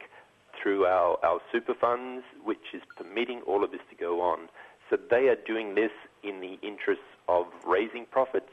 through 0.61 0.85
our, 0.85 1.17
our 1.23 1.39
super 1.51 1.73
funds, 1.73 2.23
which 2.43 2.73
is 2.73 2.81
permitting 2.97 3.41
all 3.41 3.63
of 3.63 3.71
this 3.71 3.81
to 3.89 3.95
go 3.95 4.21
on. 4.21 4.49
So 4.89 4.97
they 5.09 5.27
are 5.27 5.35
doing 5.35 5.75
this 5.75 5.91
in 6.23 6.39
the 6.39 6.57
interests 6.65 7.03
of 7.27 7.45
raising 7.65 8.05
profits 8.05 8.51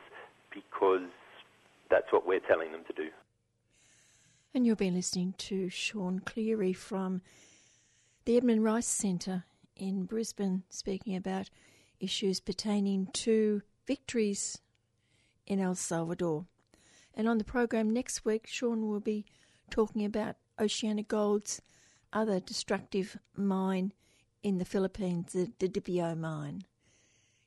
because 0.53 1.09
that's 1.91 2.13
what 2.13 2.27
we're 2.27 2.41
telling 2.41 2.73
them 2.73 2.83
to 2.87 2.93
do. 2.93 3.09
And 4.53 4.67
you'll 4.67 4.77
be 4.77 4.91
listening 4.91 5.35
to 5.39 5.69
Sean 5.69 6.21
Cleary 6.21 6.73
from 6.73 7.23
the 8.25 8.37
Edmund 8.37 8.65
Rice 8.65 8.87
Centre 8.87 9.45
in 9.81 10.05
Brisbane 10.05 10.63
speaking 10.69 11.17
about 11.17 11.51
issues 11.99 12.39
pertaining 12.39 13.09
to 13.15 13.63
victories 13.87 14.61
in 15.47 15.59
El 15.59 15.75
Salvador. 15.75 16.47
And 17.15 17.29
on 17.29 17.39
the 17.39 17.45
program 17.45 17.91
next 17.91 18.25
week, 18.25 18.47
Sean 18.47 18.89
will 18.89 19.01
be 19.01 19.25
talking 19.71 20.05
about 20.05 20.37
Oceana 20.61 21.03
Gold's 21.03 21.61
other 22.13 22.41
destructive 22.41 23.19
mine 23.35 23.93
in 24.43 24.59
the 24.59 24.65
Philippines, 24.65 25.33
the, 25.33 25.47
Didipio 25.59 26.17
mine. 26.17 26.63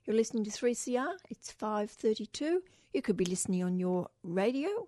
You're 0.06 0.16
listening 0.16 0.44
to 0.46 0.52
3CR. 0.52 1.16
It's 1.30 1.52
5:32. 1.52 2.62
You 2.94 3.02
could 3.02 3.18
be 3.18 3.26
listening 3.26 3.64
on 3.64 3.80
your 3.80 4.10
radio. 4.24 4.88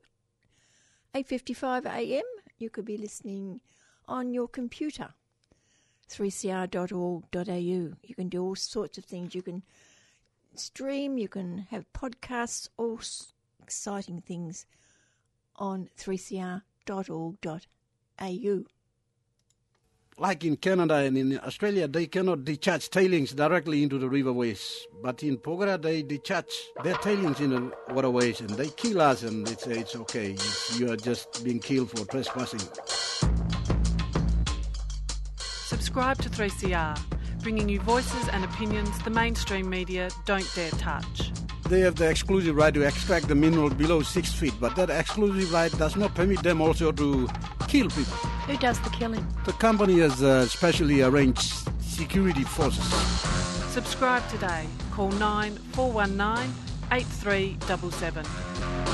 8:55 1.13 1.85
a.m. 1.85 2.23
You 2.57 2.69
could 2.69 2.85
be 2.85 2.97
listening 2.97 3.61
on 4.07 4.33
your 4.33 4.47
computer. 4.47 5.13
3cr.org.au. 6.09 7.53
You 8.03 8.15
can 8.15 8.29
do 8.29 8.43
all 8.43 8.55
sorts 8.55 8.97
of 8.97 9.05
things. 9.05 9.35
You 9.35 9.41
can 9.41 9.63
stream, 10.55 11.17
you 11.17 11.27
can 11.27 11.67
have 11.69 11.91
podcasts, 11.93 12.69
all 12.77 12.99
exciting 13.61 14.21
things 14.21 14.65
on 15.57 15.89
3cr.org.au 15.97 16.61
like 20.17 20.45
in 20.45 20.55
Canada 20.55 20.95
and 20.95 21.17
in 21.17 21.39
Australia, 21.43 21.87
they 21.87 22.07
cannot 22.07 22.45
discharge 22.45 22.89
tailings 22.89 23.33
directly 23.33 23.83
into 23.83 23.97
the 23.97 24.07
riverways. 24.07 24.61
But 25.03 25.23
in 25.23 25.37
Porgera, 25.37 25.81
they 25.81 26.03
discharge 26.03 26.53
their 26.83 26.95
tailings 26.95 27.41
in 27.41 27.49
the 27.49 27.71
waterways 27.89 28.39
and 28.39 28.49
they 28.51 28.69
kill 28.69 29.01
us 29.01 29.23
and 29.23 29.45
they 29.45 29.55
say 29.55 29.79
it's 29.81 29.95
okay. 29.95 30.37
You 30.77 30.91
are 30.91 30.97
just 30.97 31.43
being 31.43 31.59
killed 31.59 31.89
for 31.89 32.05
trespassing. 32.05 33.44
Subscribe 35.95 36.17
to 36.23 36.29
3CR, 36.29 36.99
bringing 37.41 37.69
you 37.69 37.79
voices 37.79 38.27
and 38.33 38.43
opinions 38.43 38.99
the 39.03 39.09
mainstream 39.09 39.69
media 39.69 40.09
don't 40.25 40.45
dare 40.53 40.69
touch. 40.71 41.31
They 41.69 41.79
have 41.79 41.95
the 41.95 42.09
exclusive 42.09 42.57
right 42.57 42.73
to 42.73 42.81
extract 42.81 43.29
the 43.29 43.35
mineral 43.35 43.69
below 43.69 44.01
six 44.01 44.33
feet, 44.33 44.53
but 44.59 44.75
that 44.75 44.89
exclusive 44.89 45.53
right 45.53 45.71
does 45.77 45.95
not 45.95 46.13
permit 46.13 46.43
them 46.43 46.59
also 46.59 46.91
to 46.91 47.29
kill 47.69 47.87
people. 47.87 48.17
Who 48.45 48.57
does 48.57 48.77
the 48.81 48.89
killing? 48.89 49.25
The 49.45 49.53
company 49.53 49.99
has 49.99 50.21
uh, 50.21 50.47
specially 50.47 51.01
arranged 51.01 51.53
security 51.79 52.43
forces. 52.43 52.83
Subscribe 53.71 54.27
today. 54.27 54.65
Call 54.91 55.11
9419 55.11 56.53
8377. 56.91 58.84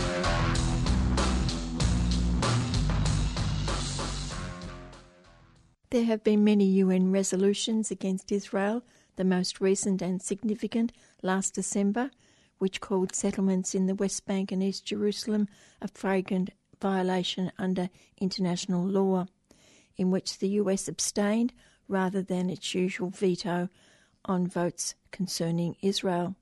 There 5.92 6.06
have 6.06 6.24
been 6.24 6.46
many 6.46 6.64
UN 6.64 7.12
resolutions 7.12 7.92
against 7.92 8.32
Israel, 8.32 8.82
the 9.18 9.26
most 9.26 9.60
recent 9.60 10.02
and 10.02 10.22
significant 10.22 10.94
last 11.22 11.54
December, 11.54 12.12
which 12.60 12.80
called 12.80 13.14
settlements 13.14 13.76
in 13.76 13.88
the 13.88 13.96
West 13.96 14.26
Bank 14.26 14.54
and 14.54 14.64
East 14.64 14.86
Jerusalem 14.86 15.50
a 15.82 15.90
flagrant 15.90 16.52
violation 16.80 17.52
under 17.58 17.90
international 18.22 18.86
law, 18.88 19.26
in 19.98 20.12
which 20.12 20.40
the 20.40 20.48
US 20.62 20.88
abstained 20.88 21.52
rather 21.90 22.22
than 22.22 22.50
its 22.50 22.74
usual 22.74 23.10
veto 23.10 23.68
on 24.24 24.48
votes 24.48 24.96
concerning 25.12 25.76
Israel. 25.82 26.36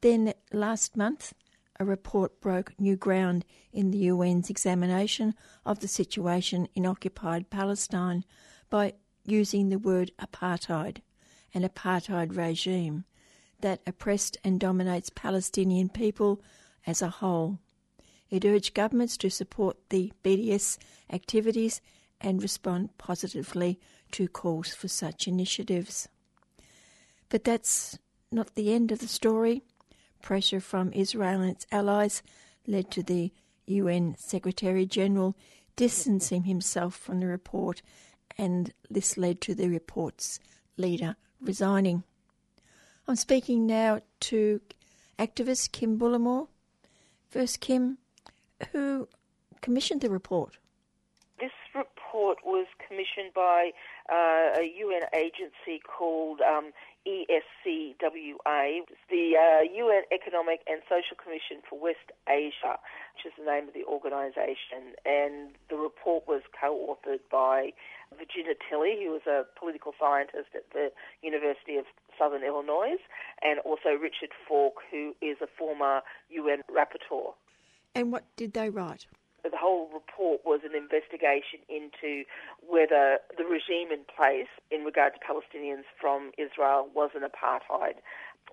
Then 0.00 0.32
last 0.52 0.96
month, 0.96 1.32
a 1.78 1.84
report 1.84 2.40
broke 2.40 2.78
new 2.78 2.96
ground 2.96 3.44
in 3.72 3.90
the 3.90 4.08
UN's 4.08 4.50
examination 4.50 5.34
of 5.64 5.80
the 5.80 5.88
situation 5.88 6.68
in 6.74 6.86
occupied 6.86 7.50
Palestine 7.50 8.24
by 8.70 8.94
using 9.24 9.68
the 9.68 9.78
word 9.78 10.12
apartheid, 10.20 10.98
an 11.52 11.62
apartheid 11.62 12.36
regime 12.36 13.04
that 13.60 13.80
oppressed 13.86 14.36
and 14.44 14.60
dominates 14.60 15.10
Palestinian 15.10 15.88
people 15.88 16.40
as 16.86 17.00
a 17.00 17.08
whole. 17.08 17.58
It 18.30 18.44
urged 18.44 18.74
governments 18.74 19.16
to 19.18 19.30
support 19.30 19.76
the 19.90 20.12
BDS 20.22 20.78
activities 21.10 21.80
and 22.20 22.42
respond 22.42 22.96
positively 22.98 23.78
to 24.12 24.28
calls 24.28 24.74
for 24.74 24.88
such 24.88 25.28
initiatives. 25.28 26.08
But 27.28 27.44
that's 27.44 27.98
not 28.30 28.54
the 28.54 28.72
end 28.72 28.92
of 28.92 28.98
the 29.00 29.08
story. 29.08 29.62
Pressure 30.24 30.58
from 30.58 30.90
Israel 30.94 31.42
and 31.42 31.50
its 31.50 31.66
allies 31.70 32.22
led 32.66 32.90
to 32.92 33.02
the 33.02 33.30
UN 33.66 34.16
Secretary 34.18 34.86
General 34.86 35.36
distancing 35.76 36.44
himself 36.44 36.96
from 36.96 37.20
the 37.20 37.26
report, 37.26 37.82
and 38.38 38.72
this 38.88 39.18
led 39.18 39.42
to 39.42 39.54
the 39.54 39.68
report's 39.68 40.40
leader 40.78 41.16
resigning. 41.42 42.04
I'm 43.06 43.16
speaking 43.16 43.66
now 43.66 44.00
to 44.20 44.62
activist 45.18 45.72
Kim 45.72 45.98
Bullimore. 45.98 46.48
First, 47.28 47.60
Kim, 47.60 47.98
who 48.72 49.06
commissioned 49.60 50.00
the 50.00 50.08
report? 50.08 50.56
This 51.38 51.52
report 51.74 52.38
was 52.46 52.66
commissioned 52.88 53.34
by 53.34 53.72
uh, 54.10 54.58
a 54.58 54.72
UN 54.78 55.02
agency 55.14 55.82
called 55.86 56.40
um, 56.40 56.72
ESCWA, 57.06 58.80
the 59.10 59.36
uh, 59.36 59.62
UN 59.62 60.02
Economic 60.12 60.60
and 60.66 60.80
Social 60.88 61.16
Commission 61.16 61.60
for 61.68 61.78
West 61.78 62.12
Asia, 62.28 62.80
which 63.14 63.26
is 63.26 63.32
the 63.38 63.44
name 63.44 63.68
of 63.68 63.74
the 63.74 63.84
organisation. 63.84 64.96
And 65.04 65.52
the 65.68 65.76
report 65.76 66.26
was 66.26 66.42
co-authored 66.58 67.20
by 67.30 67.72
Virginia 68.16 68.54
Tilley, 68.68 68.96
who 69.04 69.12
was 69.12 69.26
a 69.26 69.44
political 69.58 69.92
scientist 70.00 70.48
at 70.54 70.64
the 70.72 70.92
University 71.22 71.76
of 71.76 71.84
Southern 72.18 72.42
Illinois, 72.42 72.96
and 73.42 73.60
also 73.60 73.90
Richard 74.00 74.32
Falk, 74.48 74.80
who 74.90 75.14
is 75.20 75.36
a 75.42 75.48
former 75.58 76.00
UN 76.30 76.62
rapporteur. 76.70 77.34
And 77.94 78.12
what 78.12 78.24
did 78.36 78.54
they 78.54 78.70
write? 78.70 79.06
The 79.50 79.60
whole 79.60 79.88
report 79.92 80.40
was 80.44 80.60
an 80.64 80.74
investigation 80.74 81.60
into 81.68 82.24
whether 82.64 83.18
the 83.36 83.44
regime 83.44 83.92
in 83.92 84.04
place 84.08 84.48
in 84.70 84.84
regard 84.84 85.12
to 85.14 85.20
Palestinians 85.20 85.84
from 86.00 86.32
Israel 86.38 86.88
was 86.94 87.10
an 87.14 87.22
apartheid 87.22 88.00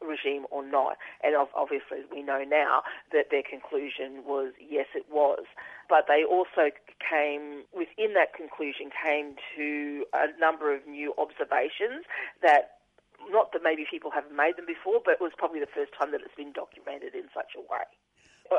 regime 0.01 0.45
or 0.51 0.65
not. 0.65 0.97
And 1.23 1.35
obviously, 1.35 2.03
we 2.11 2.23
know 2.23 2.43
now 2.43 2.83
that 3.11 3.31
their 3.31 3.43
conclusion 3.43 4.23
was 4.25 4.53
yes, 4.59 4.87
it 4.95 5.05
was. 5.09 5.45
But 5.87 6.05
they 6.07 6.23
also 6.23 6.71
came, 6.99 7.63
within 7.71 8.13
that 8.15 8.33
conclusion, 8.33 8.89
came 8.91 9.35
to 9.55 10.05
a 10.13 10.27
number 10.39 10.75
of 10.75 10.87
new 10.87 11.13
observations 11.17 12.03
that 12.41 12.81
not 13.29 13.53
that 13.53 13.61
maybe 13.63 13.85
people 13.85 14.09
haven't 14.09 14.35
made 14.35 14.57
them 14.57 14.65
before, 14.65 14.99
but 15.03 15.21
it 15.21 15.21
was 15.21 15.31
probably 15.37 15.59
the 15.59 15.69
first 15.69 15.93
time 15.93 16.11
that 16.11 16.21
it's 16.25 16.33
been 16.33 16.51
documented 16.51 17.13
in 17.13 17.29
such 17.35 17.53
a 17.53 17.61
way 17.61 17.85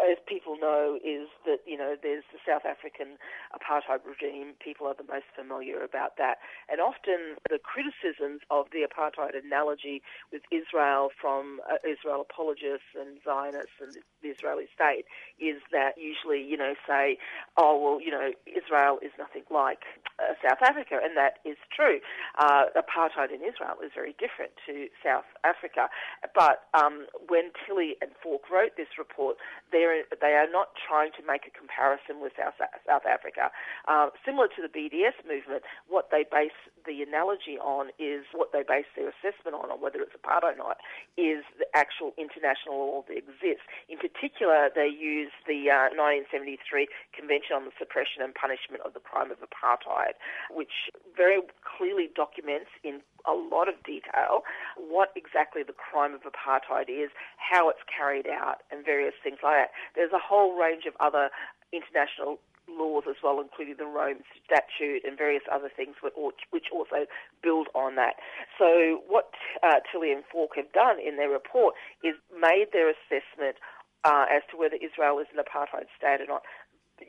as 0.01 0.19
people 0.27 0.57
know, 0.57 0.99
is 1.05 1.29
that 1.45 1.61
you 1.67 1.77
know 1.77 1.97
there's 2.01 2.25
the 2.33 2.39
South 2.47 2.65
African 2.65 3.19
apartheid 3.53 4.01
regime. 4.07 4.55
People 4.63 4.87
are 4.87 4.95
the 4.95 5.05
most 5.05 5.29
familiar 5.37 5.83
about 5.83 6.17
that, 6.17 6.39
and 6.71 6.81
often 6.81 7.37
the 7.51 7.59
criticisms 7.59 8.41
of 8.51 8.67
the 8.73 8.87
apartheid 8.87 9.37
analogy 9.37 10.03
with 10.33 10.43
Israel 10.51 11.11
from 11.21 11.61
uh, 11.69 11.77
Israel 11.85 12.25
apologists 12.25 12.97
and 12.99 13.19
Zionists 13.25 13.77
and 13.81 13.97
the 14.23 14.29
Israeli 14.29 14.67
state 14.75 15.05
is 15.41 15.61
that 15.73 15.99
usually 15.99 16.43
you 16.43 16.57
know 16.57 16.75
say, 16.87 17.19
oh 17.57 17.77
well, 17.77 18.01
you 18.01 18.11
know 18.11 18.33
Israel 18.47 18.99
is 19.03 19.13
nothing 19.19 19.45
like 19.51 19.85
uh, 20.19 20.35
South 20.41 20.63
Africa, 20.63 21.01
and 21.03 21.17
that 21.17 21.39
is 21.45 21.57
true. 21.75 22.01
Uh, 22.39 22.73
apartheid 22.77 23.35
in 23.35 23.43
Israel 23.43 23.77
is 23.85 23.93
very 23.95 24.15
different 24.19 24.53
to 24.67 24.89
South 25.05 25.29
Africa, 25.45 25.89
but 26.35 26.69
um, 26.75 27.07
when 27.29 27.51
Tilley 27.67 27.97
and 28.01 28.11
Falk 28.23 28.49
wrote 28.51 28.77
this 28.77 28.99
report, 28.99 29.37
they 29.73 29.82
they're, 29.83 30.07
they 30.23 30.39
are 30.39 30.47
not 30.47 30.79
trying 30.79 31.11
to 31.19 31.23
make 31.27 31.43
a 31.43 31.51
comparison 31.51 32.23
with 32.23 32.33
South, 32.39 32.55
South 32.87 33.03
Africa. 33.03 33.51
Uh, 33.91 34.15
similar 34.23 34.47
to 34.55 34.63
the 34.63 34.71
BDS 34.71 35.19
movement, 35.27 35.67
what 35.91 36.15
they 36.15 36.23
base 36.23 36.55
the 36.87 37.03
analogy 37.03 37.59
on 37.59 37.91
is 37.99 38.23
what 38.31 38.55
they 38.55 38.63
base 38.63 38.87
their 38.95 39.11
assessment 39.11 39.59
on, 39.59 39.75
on 39.75 39.83
whether 39.83 39.99
it's 39.99 40.15
apartheid 40.15 40.55
or 40.55 40.71
not, 40.71 40.79
is 41.19 41.43
the 41.59 41.67
actual 41.75 42.15
international 42.15 42.79
law 42.79 43.03
that 43.11 43.19
exists. 43.19 43.67
In 43.91 43.99
particular, 43.99 44.71
they 44.71 44.87
use 44.87 45.35
the 45.51 45.67
uh, 45.67 45.91
1973 45.99 46.87
Convention 47.11 47.59
on 47.59 47.67
the 47.67 47.75
Suppression 47.75 48.23
and 48.23 48.31
Punishment 48.35 48.87
of 48.87 48.95
the 48.95 49.03
Crime 49.03 49.35
of 49.35 49.43
Apartheid, 49.43 50.15
which 50.55 50.95
very 51.17 51.43
clearly 51.67 52.07
documents 52.15 52.71
in 52.87 53.03
a 53.27 53.33
lot 53.33 53.69
of 53.69 53.75
detail 53.85 54.43
what 54.77 55.11
exactly 55.17 55.63
the 55.63 55.75
crime 55.75 56.15
of 56.15 56.23
apartheid 56.23 56.89
is, 56.89 57.11
how 57.37 57.69
it's 57.69 57.83
carried 57.87 58.27
out, 58.27 58.63
and 58.71 58.85
various 58.85 59.15
things 59.23 59.39
like 59.43 59.69
that. 59.69 59.71
There's 59.95 60.13
a 60.13 60.23
whole 60.23 60.59
range 60.59 60.85
of 60.87 60.95
other 61.01 61.31
international 61.73 62.39
laws 62.69 63.05
as 63.09 63.17
well, 63.23 63.41
including 63.41 63.77
the 63.79 63.87
Rome 63.87 64.23
Statute 64.45 65.03
and 65.05 65.19
various 65.19 65.43
other 65.51 65.69
things 65.69 65.97
which 66.03 66.67
also 66.73 67.07
build 67.43 67.69
on 67.75 67.97
that. 67.97 68.17
So 68.59 69.03
what 69.09 69.31
uh, 69.63 69.81
Tilley 69.91 70.13
and 70.13 70.23
Falk 70.31 70.53
have 70.57 70.71
done 70.73 70.97
in 71.01 71.17
their 71.17 71.31
report 71.31 71.75
is 72.05 72.15
made 72.31 72.73
their 72.73 72.89
assessment 72.89 73.57
uh, 74.05 74.27
as 74.31 74.43
to 74.51 74.57
whether 74.57 74.77
Israel 74.77 75.19
is 75.19 75.27
an 75.35 75.43
apartheid 75.43 75.87
state 75.97 76.21
or 76.21 76.27
not 76.27 76.43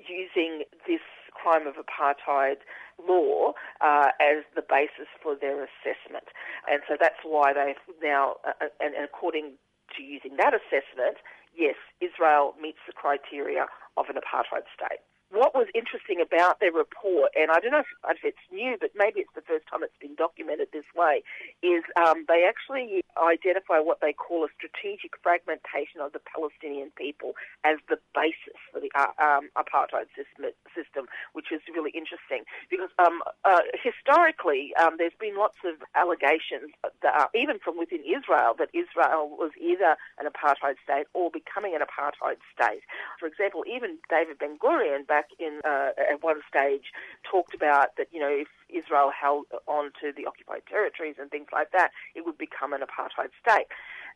using 0.08 0.64
this 0.88 1.04
crime 1.34 1.68
of 1.68 1.76
apartheid 1.76 2.64
law 3.02 3.54
uh, 3.82 4.10
as 4.22 4.44
the 4.56 4.62
basis 4.62 5.10
for 5.22 5.36
their 5.36 5.66
assessment. 5.66 6.30
And 6.70 6.82
so 6.88 6.96
that's 7.00 7.22
why 7.24 7.54
they've 7.54 7.82
now, 8.02 8.38
uh, 8.46 8.54
uh 8.62 8.68
and 8.80 8.94
according 9.04 9.54
to 9.98 10.04
using 10.04 10.38
that 10.38 10.54
assessment, 10.54 11.18
yes, 11.56 11.76
Israel 12.02 12.56
meets 12.62 12.80
the 12.88 12.94
criteria 12.94 13.68
of 13.98 14.06
an 14.10 14.16
apartheid 14.16 14.66
state 14.74 15.02
what 15.34 15.56
was 15.56 15.68
interesting 15.74 16.22
about 16.22 16.60
their 16.60 16.72
report, 16.72 17.34
and 17.36 17.50
I 17.50 17.60
don't 17.60 17.72
know 17.72 17.82
if, 17.82 18.22
it's 18.24 18.38
new, 18.52 18.78
but 18.80 18.92
maybe 18.96 19.20
it's 19.20 19.34
the 19.36 19.42
first 19.42 19.66
time 19.68 19.82
it's 19.84 19.98
been 20.00 20.16
documented 20.16 20.70
this 20.72 20.86
way, 20.96 21.24
is 21.62 21.84
um, 21.98 22.26
they 22.30 22.46
actually 22.48 23.04
identify 23.18 23.80
what 23.80 24.00
they 24.00 24.14
call 24.14 24.46
a 24.46 24.52
strategic 24.56 25.18
fragmentation 25.22 26.00
of 26.00 26.14
the 26.14 26.22
Palestinian 26.22 26.92
people 26.96 27.34
as 27.66 27.78
the 27.90 27.98
basis 28.14 28.56
for 28.72 28.80
the 28.80 28.94
uh, 28.94 29.12
um, 29.18 29.50
apartheid 29.58 30.06
system, 30.14 30.54
system, 30.72 31.10
which 31.34 31.52
is 31.52 31.62
really 31.74 31.92
interesting 31.92 32.46
because 32.70 32.90
um, 33.00 33.22
uh, 33.44 33.66
historically 33.74 34.72
um, 34.78 34.96
there's 34.98 35.18
been 35.20 35.36
lots 35.36 35.58
of 35.66 35.82
allegations, 35.96 36.72
that 37.02 37.30
even 37.34 37.60
from 37.60 37.78
within 37.78 38.02
Israel, 38.06 38.54
that 38.58 38.70
Israel 38.74 39.30
was 39.34 39.52
either 39.60 39.98
an 40.20 40.30
apartheid 40.30 40.76
state 40.84 41.06
or 41.14 41.30
becoming 41.32 41.76
an 41.76 41.82
apartheid 41.82 42.38
state. 42.54 42.86
For 43.20 43.26
example, 43.26 43.64
even 43.66 43.98
David 44.10 44.38
Ben 44.40 44.58
Gurion 44.58 45.06
back 45.08 45.23
back 45.24 45.40
in 45.40 45.60
uh, 45.66 45.90
at 46.12 46.24
one 46.24 46.42
stage 46.50 46.92
talked 47.30 47.54
about 47.54 47.96
that 47.98 48.08
you 48.12 48.20
know 48.20 48.30
if 48.30 48.48
Israel 48.74 49.12
held 49.12 49.46
on 49.68 49.92
to 50.02 50.12
the 50.16 50.26
occupied 50.26 50.64
territories 50.70 51.16
and 51.20 51.30
things 51.30 51.48
like 51.52 51.72
that, 51.72 51.92
it 52.16 52.26
would 52.26 52.38
become 52.38 52.74
an 52.74 52.82
apartheid 52.82 53.30
state. 53.40 53.68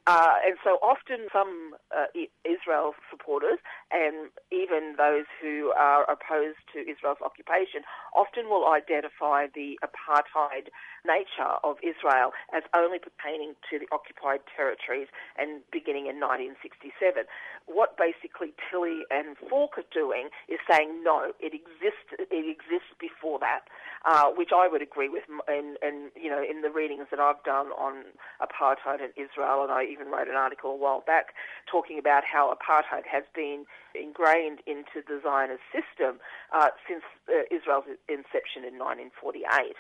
Uh, 0.07 0.39
and 0.45 0.55
so 0.63 0.79
often 0.81 1.27
some 1.33 1.75
uh, 1.91 2.05
Israel 2.47 2.95
supporters 3.11 3.59
and 3.91 4.31
even 4.51 4.95
those 4.97 5.25
who 5.41 5.73
are 5.75 6.09
opposed 6.09 6.63
to 6.71 6.79
Israel's 6.79 7.19
occupation 7.19 7.83
often 8.15 8.47
will 8.47 8.71
identify 8.71 9.47
the 9.53 9.77
apartheid 9.83 10.71
nature 11.03 11.59
of 11.63 11.75
Israel 11.83 12.31
as 12.55 12.63
only 12.73 12.99
pertaining 12.99 13.55
to 13.69 13.79
the 13.79 13.87
occupied 13.91 14.39
territories 14.47 15.11
and 15.35 15.59
beginning 15.75 16.07
in 16.07 16.23
1967. 16.23 17.27
What 17.67 17.99
basically 17.99 18.55
Tilley 18.71 19.03
and 19.11 19.35
Falk 19.49 19.75
are 19.77 19.91
doing 19.91 20.29
is 20.47 20.59
saying 20.71 21.03
no, 21.03 21.35
it 21.43 21.51
exists. 21.51 22.15
It 22.15 22.47
exists 22.47 22.95
before 22.95 23.39
that, 23.39 23.67
uh, 24.07 24.31
which 24.31 24.46
I 24.53 24.67
would 24.67 24.81
agree 24.81 25.09
with. 25.09 25.23
And, 25.47 25.77
and 25.81 26.11
you 26.15 26.29
know, 26.29 26.43
in 26.43 26.61
the 26.61 26.69
readings 26.69 27.07
that 27.11 27.19
I've 27.19 27.43
done 27.43 27.67
on 27.73 28.03
apartheid 28.41 28.99
in 29.01 29.11
Israel, 29.15 29.63
and 29.63 29.71
I 29.71 29.83
even 29.85 30.07
wrote 30.07 30.27
an 30.27 30.35
article 30.35 30.71
a 30.71 30.77
while 30.77 31.03
back 31.05 31.33
talking 31.69 31.99
about 31.99 32.23
how 32.23 32.53
apartheid 32.53 33.05
has 33.09 33.23
been 33.35 33.65
ingrained 33.95 34.59
into 34.67 35.01
the 35.05 35.19
Zionist 35.23 35.63
system 35.73 36.19
uh, 36.53 36.69
since 36.87 37.03
uh, 37.27 37.43
Israel's 37.49 37.89
inception 38.07 38.63
in 38.63 38.77
1948. 38.77 39.75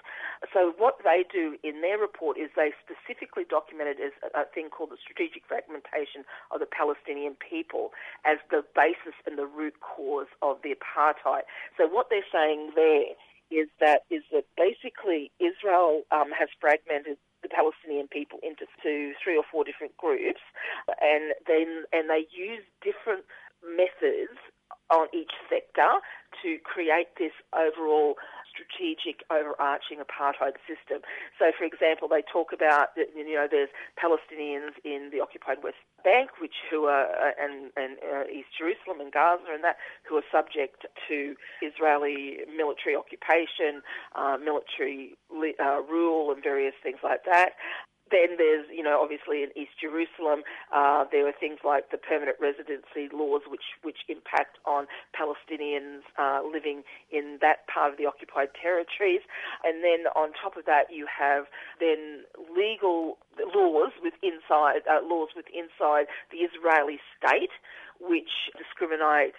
So 0.53 0.73
what 0.77 0.97
they 1.03 1.23
do 1.29 1.55
in 1.63 1.81
their 1.81 1.97
report 1.97 2.37
is 2.37 2.49
they 2.55 2.73
specifically 2.81 3.45
documented 3.45 4.01
as 4.01 4.13
a 4.33 4.45
thing 4.49 4.69
called 4.69 4.91
the 4.91 5.01
strategic 5.01 5.45
fragmentation 5.45 6.25
of 6.51 6.59
the 6.59 6.69
Palestinian 6.69 7.37
people 7.37 7.93
as 8.25 8.37
the 8.49 8.65
basis 8.75 9.15
and 9.25 9.37
the 9.37 9.45
root 9.45 9.79
cause 9.79 10.29
of 10.41 10.57
the 10.63 10.73
apartheid. 10.73 11.45
So 11.77 11.87
what 11.87 12.09
they're 12.09 12.27
saying 12.31 12.73
there 12.75 13.13
is 13.51 13.67
that 13.79 14.03
is 14.09 14.23
that 14.31 14.45
basically 14.57 15.31
Israel 15.39 16.03
um, 16.11 16.31
has 16.37 16.49
fragmented 16.59 17.17
the 17.43 17.49
Palestinian 17.49 18.07
people 18.07 18.39
into 18.43 18.65
two, 18.81 19.13
three 19.23 19.37
or 19.37 19.43
four 19.49 19.63
different 19.63 19.95
groups, 19.97 20.41
and 21.01 21.33
then 21.47 21.85
and 21.93 22.09
they 22.09 22.27
use 22.31 22.63
different 22.81 23.25
methods 23.63 24.37
on 24.89 25.07
each 25.13 25.31
sector 25.49 25.99
to 26.43 26.57
create 26.63 27.07
this 27.17 27.33
overall 27.53 28.15
strategic 28.57 29.21
overarching 29.29 30.01
apartheid 30.01 30.57
system. 30.65 31.05
So, 31.37 31.53
for 31.53 31.63
example, 31.63 32.09
they 32.09 32.25
talk 32.25 32.49
about 32.49 32.97
you 32.97 33.35
know 33.35 33.45
there's 33.45 33.69
Palestinians 34.01 34.73
in 34.83 35.13
the 35.13 35.21
occupied 35.21 35.61
West 35.61 35.77
Bank, 36.03 36.41
which 36.41 36.65
who 36.69 36.85
are 36.89 37.05
uh, 37.05 37.37
and 37.37 37.69
and 37.77 38.01
uh, 38.01 38.25
East 38.25 38.49
Jerusalem 38.57 38.99
and 38.99 39.11
Gaza 39.11 39.53
and 39.53 39.63
that 39.63 39.77
who 40.09 40.17
are 40.17 40.25
subject 40.31 40.85
to 41.07 41.35
Israeli 41.61 42.39
military 42.49 42.95
occupation, 42.95 43.85
uh, 44.15 44.37
military 44.41 45.13
uh, 45.29 45.81
rule, 45.85 46.31
and 46.31 46.41
various 46.41 46.73
things 46.81 46.99
like 47.03 47.21
that. 47.25 47.53
Then 48.09 48.37
there's, 48.37 48.65
you 48.71 48.83
know, 48.83 49.01
obviously 49.01 49.43
in 49.43 49.49
East 49.55 49.75
Jerusalem, 49.79 50.43
uh, 50.73 51.05
there 51.11 51.27
are 51.27 51.35
things 51.35 51.59
like 51.63 51.91
the 51.91 51.97
permanent 51.97 52.37
residency 52.39 53.11
laws, 53.11 53.41
which 53.47 53.75
which 53.83 54.07
impact 54.07 54.57
on 54.65 54.87
Palestinians 55.11 56.07
uh, 56.17 56.41
living 56.45 56.83
in 57.11 57.37
that 57.41 57.67
part 57.67 57.91
of 57.91 57.97
the 57.97 58.05
occupied 58.05 58.49
territories, 58.55 59.21
and 59.63 59.83
then 59.83 60.07
on 60.15 60.31
top 60.33 60.55
of 60.57 60.65
that, 60.65 60.87
you 60.91 61.07
have 61.07 61.45
then 61.79 62.23
legal 62.55 63.17
laws 63.53 63.91
with 64.01 64.13
inside 64.23 64.81
uh, 64.89 65.03
laws 65.03 65.29
with 65.35 65.45
inside 65.53 66.07
the 66.31 66.47
Israeli 66.47 66.99
state, 67.17 67.51
which 67.99 68.51
discriminate, 68.57 69.35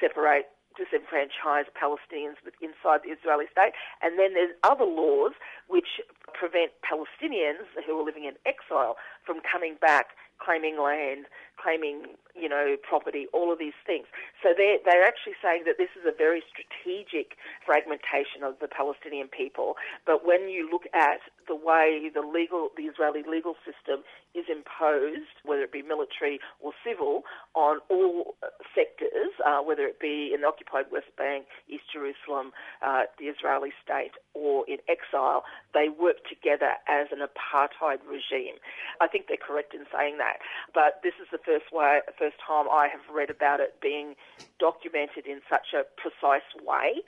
separate 0.00 0.46
disenfranchise 0.80 1.68
Palestinians 1.76 2.40
inside 2.64 3.04
the 3.04 3.12
Israeli 3.12 3.44
state. 3.52 3.72
And 4.00 4.18
then 4.18 4.32
there's 4.32 4.56
other 4.64 4.86
laws 4.88 5.32
which 5.68 6.00
prevent 6.32 6.72
Palestinians 6.80 7.68
who 7.84 8.00
are 8.00 8.04
living 8.04 8.24
in 8.24 8.34
exile 8.46 8.96
from 9.24 9.40
coming 9.44 9.76
back, 9.80 10.16
claiming 10.40 10.80
land, 10.80 11.26
claiming, 11.60 12.16
you 12.34 12.48
know, 12.48 12.76
property, 12.82 13.26
all 13.32 13.52
of 13.52 13.58
these 13.58 13.76
things. 13.86 14.06
So 14.42 14.50
they're, 14.56 14.78
they're 14.84 15.04
actually 15.04 15.36
saying 15.42 15.64
that 15.66 15.76
this 15.78 15.92
is 15.98 16.06
a 16.08 16.16
very 16.16 16.42
strategic 16.48 17.36
fragmentation 17.66 18.42
of 18.42 18.58
the 18.60 18.68
Palestinian 18.68 19.28
people. 19.28 19.76
But 20.06 20.24
when 20.24 20.48
you 20.48 20.68
look 20.70 20.84
at 20.94 21.20
the 21.48 21.56
way 21.56 22.10
the 22.14 22.22
legal, 22.22 22.70
the 22.76 22.84
Israeli 22.84 23.22
legal 23.28 23.54
system 23.66 24.04
is 24.34 24.46
imposed, 24.46 25.34
whether 25.44 25.62
it 25.62 25.72
be 25.72 25.82
military 25.82 26.38
or 26.60 26.72
civil, 26.86 27.22
on 27.54 27.80
all 27.90 28.36
sectors, 28.74 29.34
uh, 29.44 29.58
whether 29.58 29.82
it 29.82 29.98
be 29.98 30.30
in 30.32 30.42
the 30.42 30.46
occupied 30.46 30.86
West 30.92 31.10
Bank, 31.18 31.46
East 31.68 31.90
Jerusalem, 31.92 32.52
uh, 32.80 33.10
the 33.18 33.26
Israeli 33.26 33.74
state, 33.82 34.14
or 34.34 34.64
in 34.70 34.78
exile, 34.86 35.42
they 35.74 35.90
work 35.90 36.22
together 36.30 36.78
as 36.86 37.08
an 37.10 37.18
apartheid 37.18 37.98
regime. 38.06 38.62
I 39.00 39.08
think 39.08 39.26
they're 39.26 39.40
correct 39.40 39.74
in 39.74 39.84
saying 39.90 40.18
that. 40.18 40.38
But 40.72 41.02
this 41.02 41.18
is 41.18 41.26
the 41.34 41.42
first 41.50 41.72
way, 41.72 41.98
first 42.18 42.36
time 42.46 42.66
I 42.70 42.86
have 42.86 43.02
read 43.12 43.30
about 43.30 43.58
it 43.58 43.74
being 43.82 44.14
documented 44.60 45.26
in 45.26 45.40
such 45.50 45.74
a 45.74 45.82
precise 45.98 46.46
way. 46.62 47.02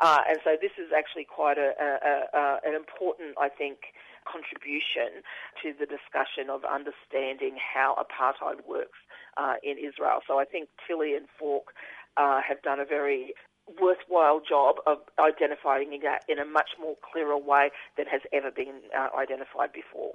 Uh, 0.00 0.22
and 0.28 0.38
so 0.44 0.56
this 0.60 0.70
is 0.78 0.92
actually 0.96 1.24
quite 1.24 1.58
a, 1.58 1.74
a, 1.74 2.38
a, 2.38 2.60
an 2.64 2.74
important, 2.74 3.34
I 3.40 3.48
think, 3.48 3.90
contribution 4.22 5.26
to 5.62 5.74
the 5.74 5.86
discussion 5.86 6.50
of 6.50 6.62
understanding 6.64 7.58
how 7.58 7.96
apartheid 7.98 8.62
works 8.68 8.98
uh, 9.36 9.54
in 9.64 9.76
Israel. 9.78 10.20
So 10.26 10.38
I 10.38 10.44
think 10.44 10.68
Tilley 10.86 11.14
and 11.14 11.26
Falk 11.38 11.72
uh, 12.16 12.40
have 12.46 12.62
done 12.62 12.78
a 12.78 12.84
very 12.84 13.34
worthwhile 13.80 14.40
job 14.46 14.76
of 14.86 14.98
identifying 15.18 15.98
that 16.04 16.22
in 16.28 16.38
a 16.38 16.44
much 16.44 16.70
more 16.80 16.96
clearer 17.10 17.36
way 17.36 17.70
than 17.96 18.06
has 18.06 18.22
ever 18.32 18.50
been 18.50 18.80
uh, 18.96 19.08
identified 19.18 19.72
before. 19.72 20.14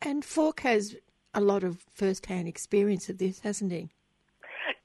And 0.00 0.24
Falk 0.24 0.60
has 0.60 0.96
a 1.34 1.40
lot 1.40 1.64
of 1.64 1.78
first-hand 1.94 2.48
experience 2.48 3.08
of 3.08 3.18
this, 3.18 3.40
hasn't 3.40 3.72
he? 3.72 3.90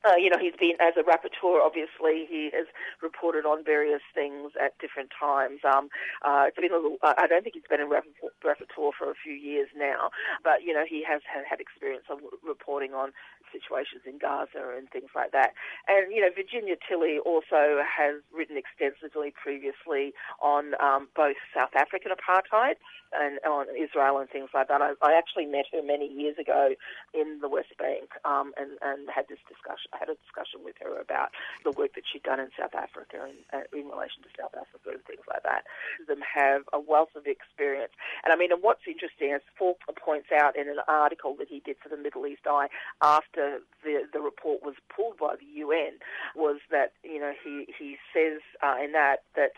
Uh, 0.08 0.16
you 0.16 0.30
know, 0.30 0.38
he's 0.40 0.56
been 0.58 0.78
as 0.80 0.94
a 0.96 1.04
rapporteur. 1.04 1.60
Obviously, 1.60 2.26
he 2.30 2.50
has 2.54 2.68
reported 3.02 3.46
on 3.46 3.64
various 3.64 4.02
things 4.16 4.52
at 4.62 4.78
different 4.80 5.10
times. 5.12 5.60
Um, 5.68 5.90
uh, 6.24 6.46
it's 6.48 6.56
been 6.56 6.72
a 6.72 6.76
little. 6.76 6.98
I 7.04 7.28
don't 7.28 7.44
think 7.44 7.56
he's 7.56 7.68
been 7.70 7.82
a 7.82 7.86
rapporteur 7.86 8.92
for 8.98 9.12
a 9.12 9.16
few 9.22 9.34
years 9.34 9.68
now, 9.76 10.12
but 10.44 10.64
you 10.64 10.74
know, 10.74 10.86
he 10.88 11.04
has 11.04 11.22
had, 11.28 11.60
experience 11.60 12.06
of 12.10 12.20
reporting 12.46 12.94
on 12.94 13.12
situations 13.52 14.04
in 14.06 14.18
Gaza 14.20 14.78
and 14.78 14.90
things 14.90 15.10
like 15.16 15.32
that. 15.32 15.54
And, 15.88 16.12
you 16.14 16.22
know, 16.22 16.30
Virginia 16.34 16.76
Tilley 16.78 17.20
also 17.20 17.82
has 17.82 18.22
written 18.32 18.58
extensively 18.58 19.34
previously 19.34 20.14
on 20.42 20.76
um, 20.80 21.08
both 21.16 21.36
South 21.56 21.74
African 21.76 22.12
apartheid 22.12 22.76
and 23.14 23.40
on 23.46 23.68
Israel 23.76 24.20
and 24.20 24.30
things 24.30 24.50
like 24.54 24.68
that. 24.68 24.82
I, 24.82 24.94
I 25.02 25.18
actually 25.18 25.46
met 25.46 25.66
her 25.72 25.82
many 25.82 26.08
years 26.08 26.36
ago 26.38 26.76
in 27.14 27.40
the 27.42 27.50
West 27.50 27.74
Bank 27.80 28.12
um, 28.26 28.54
and, 28.58 28.78
and 28.82 29.08
had 29.10 29.28
this 29.30 29.42
discussion. 29.48 29.92
I 29.94 29.98
had 30.00 30.10
a 30.10 30.20
discussion 30.20 30.64
with 30.64 30.76
her 30.84 31.00
about 31.00 31.32
the 31.64 31.72
work 31.72 31.96
that 31.96 32.04
she'd 32.12 32.24
done 32.24 32.40
in 32.40 32.50
South 32.58 32.76
Africa 32.76 33.24
and 33.24 33.40
uh, 33.54 33.66
in 33.72 33.88
relation 33.88 34.24
to 34.24 34.30
South 34.36 34.56
Africa 34.56 35.00
and 35.00 35.04
things 35.06 35.24
like 35.28 35.44
that. 35.44 35.64
Them 36.08 36.24
have 36.24 36.64
a 36.74 36.80
wealth 36.80 37.16
of 37.16 37.28
experience. 37.28 37.94
And 38.24 38.34
I 38.34 38.36
mean, 38.36 38.52
and 38.52 38.64
what's 38.64 38.86
interesting, 38.88 39.34
as 39.34 39.42
Falk 39.58 39.80
points 39.96 40.30
out 40.32 40.56
in 40.56 40.68
an 40.70 40.80
article 40.88 41.36
that 41.40 41.48
he 41.48 41.62
did 41.66 41.78
for 41.82 41.90
the 41.90 41.98
Middle 41.98 42.26
East 42.28 42.48
Eye 42.48 42.68
after 43.02 43.60
the 43.84 44.08
the 44.12 44.20
report 44.20 44.64
was 44.64 44.76
pulled 44.94 45.18
by 45.18 45.36
the 45.36 45.46
UN 45.62 46.00
was 46.36 46.60
that 46.72 46.94
you 47.04 47.20
know 47.20 47.34
he 47.44 47.68
he 47.78 47.98
says 48.14 48.42
uh, 48.64 48.76
in 48.84 48.92
that 48.94 49.24
that 49.36 49.52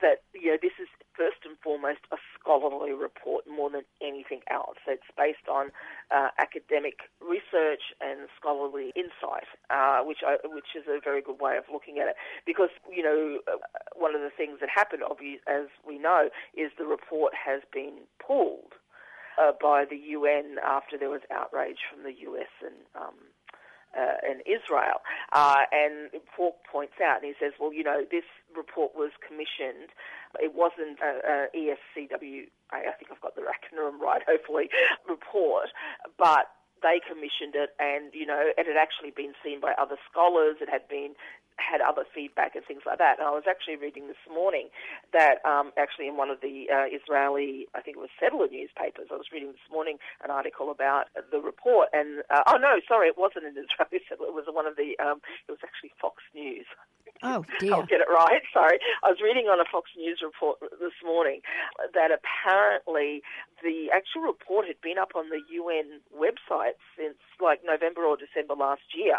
that 0.00 0.22
you 0.34 0.50
know 0.50 0.58
this 0.60 0.76
is 0.80 0.88
first 1.16 1.42
and 1.44 1.56
foremost 1.62 2.04
a 2.12 2.16
scholarly 2.38 2.92
report 2.92 3.46
more 3.48 3.70
than 3.70 3.82
anything 4.00 4.40
else. 4.50 4.76
It's 4.86 5.08
based 5.16 5.48
on 5.50 5.70
uh, 6.10 6.28
academic 6.38 7.08
research 7.20 7.96
and 8.00 8.28
scholarly 8.38 8.92
insight, 8.94 9.48
uh, 9.70 10.04
which 10.04 10.20
I, 10.26 10.36
which 10.44 10.76
is 10.76 10.84
a 10.88 11.00
very 11.02 11.22
good 11.22 11.40
way 11.40 11.56
of 11.56 11.64
looking 11.72 11.98
at 11.98 12.08
it. 12.08 12.16
Because 12.44 12.70
you 12.90 13.02
know 13.02 13.38
uh, 13.48 13.58
one 13.96 14.14
of 14.14 14.20
the 14.20 14.30
things 14.30 14.60
that 14.60 14.68
happened, 14.68 15.02
obviously, 15.02 15.40
as 15.48 15.66
we 15.86 15.98
know, 15.98 16.28
is 16.54 16.70
the 16.78 16.86
report 16.86 17.32
has 17.34 17.62
been 17.72 18.04
pulled 18.24 18.76
uh, 19.40 19.52
by 19.60 19.84
the 19.88 19.96
UN 19.96 20.56
after 20.64 20.98
there 20.98 21.10
was 21.10 21.22
outrage 21.32 21.80
from 21.90 22.04
the 22.04 22.12
US 22.28 22.52
and 22.62 22.76
um, 22.94 23.14
uh, 23.96 24.20
and 24.28 24.42
Israel. 24.44 25.00
Uh, 25.32 25.64
and 25.72 26.10
Falk 26.36 26.56
points 26.70 27.00
out, 27.02 27.22
and 27.22 27.26
he 27.26 27.34
says, 27.40 27.52
well, 27.58 27.72
you 27.72 27.82
know, 27.82 28.04
this 28.10 28.24
report 28.54 28.92
was 28.94 29.10
commissioned. 29.26 29.90
It 30.40 30.54
wasn't 30.54 30.98
a, 31.00 31.48
a 31.52 31.56
ESCW, 31.56 32.48
I 32.70 32.92
think 32.98 33.10
I've 33.10 33.20
got 33.20 33.34
the 33.36 33.42
acronym 33.42 34.00
right, 34.00 34.22
hopefully, 34.26 34.68
report, 35.08 35.68
but 36.18 36.50
they 36.82 37.00
commissioned 37.00 37.54
it 37.54 37.70
and, 37.80 38.12
you 38.12 38.26
know, 38.26 38.52
it 38.56 38.66
had 38.66 38.76
actually 38.76 39.10
been 39.10 39.32
seen 39.42 39.60
by 39.60 39.72
other 39.78 39.96
scholars. 40.10 40.56
It 40.60 40.68
had 40.68 40.86
been 40.88 41.14
had 41.56 41.80
other 41.80 42.04
feedback 42.14 42.54
and 42.54 42.64
things 42.64 42.82
like 42.84 42.98
that. 42.98 43.18
And 43.18 43.26
I 43.26 43.32
was 43.32 43.44
actually 43.48 43.76
reading 43.76 44.08
this 44.08 44.20
morning 44.28 44.68
that 45.12 45.40
um, 45.44 45.72
actually 45.76 46.08
in 46.08 46.16
one 46.16 46.30
of 46.30 46.40
the 46.40 46.68
uh, 46.68 46.84
Israeli, 46.84 47.66
I 47.74 47.80
think 47.80 47.96
it 47.96 48.00
was 48.00 48.12
settler 48.20 48.46
newspapers, 48.48 49.08
I 49.10 49.16
was 49.16 49.32
reading 49.32 49.52
this 49.52 49.68
morning 49.72 49.96
an 50.22 50.30
article 50.30 50.70
about 50.70 51.08
the 51.32 51.40
report. 51.40 51.88
And 51.92 52.22
uh, 52.30 52.44
oh 52.46 52.58
no, 52.60 52.80
sorry, 52.86 53.08
it 53.08 53.16
wasn't 53.16 53.46
an 53.46 53.56
Israeli 53.56 54.04
settler. 54.08 54.28
It 54.28 54.36
was 54.36 54.44
one 54.52 54.66
of 54.66 54.76
the. 54.76 54.96
Um, 55.00 55.24
it 55.48 55.52
was 55.52 55.64
actually 55.64 55.92
Fox 56.00 56.22
News. 56.34 56.66
Oh, 57.22 57.44
dear. 57.60 57.74
I'll 57.74 57.86
get 57.86 58.00
it 58.00 58.08
right. 58.10 58.42
Sorry. 58.52 58.78
I 59.02 59.08
was 59.08 59.18
reading 59.22 59.46
on 59.46 59.60
a 59.60 59.64
Fox 59.70 59.90
News 59.96 60.20
report 60.22 60.58
this 60.60 60.96
morning 61.04 61.40
that 61.94 62.10
apparently 62.10 63.22
the 63.62 63.90
actual 63.94 64.22
report 64.22 64.66
had 64.66 64.80
been 64.80 64.98
up 64.98 65.12
on 65.14 65.30
the 65.30 65.40
UN 65.50 66.00
website 66.14 66.76
since 66.96 67.18
like 67.40 67.60
November 67.64 68.04
or 68.04 68.16
December 68.16 68.54
last 68.54 68.94
year. 68.94 69.18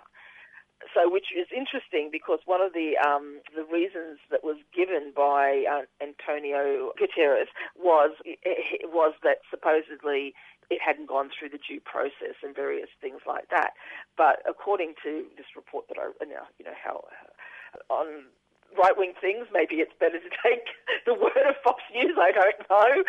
So, 0.94 1.10
which 1.10 1.34
is 1.36 1.48
interesting 1.50 2.10
because 2.12 2.40
one 2.46 2.62
of 2.62 2.72
the 2.74 3.02
um, 3.02 3.42
the 3.56 3.66
reasons 3.66 4.22
that 4.30 4.44
was 4.44 4.58
given 4.70 5.12
by 5.16 5.66
uh, 5.66 5.90
Antonio 5.98 6.94
Guterres 7.02 7.50
was 7.76 8.12
it 8.24 8.86
was 8.94 9.14
that 9.24 9.42
supposedly 9.50 10.36
it 10.70 10.80
hadn't 10.84 11.08
gone 11.08 11.30
through 11.32 11.50
the 11.50 11.58
due 11.58 11.80
process 11.80 12.36
and 12.44 12.56
various 12.56 12.90
things 13.02 13.22
like 13.26 13.50
that. 13.50 13.72
But 14.18 14.44
according 14.48 14.94
to 15.04 15.26
this 15.36 15.48
report 15.56 15.88
that 15.88 15.98
I 15.98 16.12
you 16.22 16.66
know 16.66 16.78
how 16.78 17.06
on 17.90 18.28
right 18.78 18.98
wing 18.98 19.14
things. 19.20 19.48
Maybe 19.52 19.76
it's 19.80 19.94
better 20.00 20.20
to 20.20 20.32
take 20.44 20.68
the 21.06 21.14
word 21.14 21.46
of 21.48 21.56
Fox 21.64 21.82
News. 21.94 22.18
I 22.20 22.32
don't 22.32 22.62
know. 22.70 23.04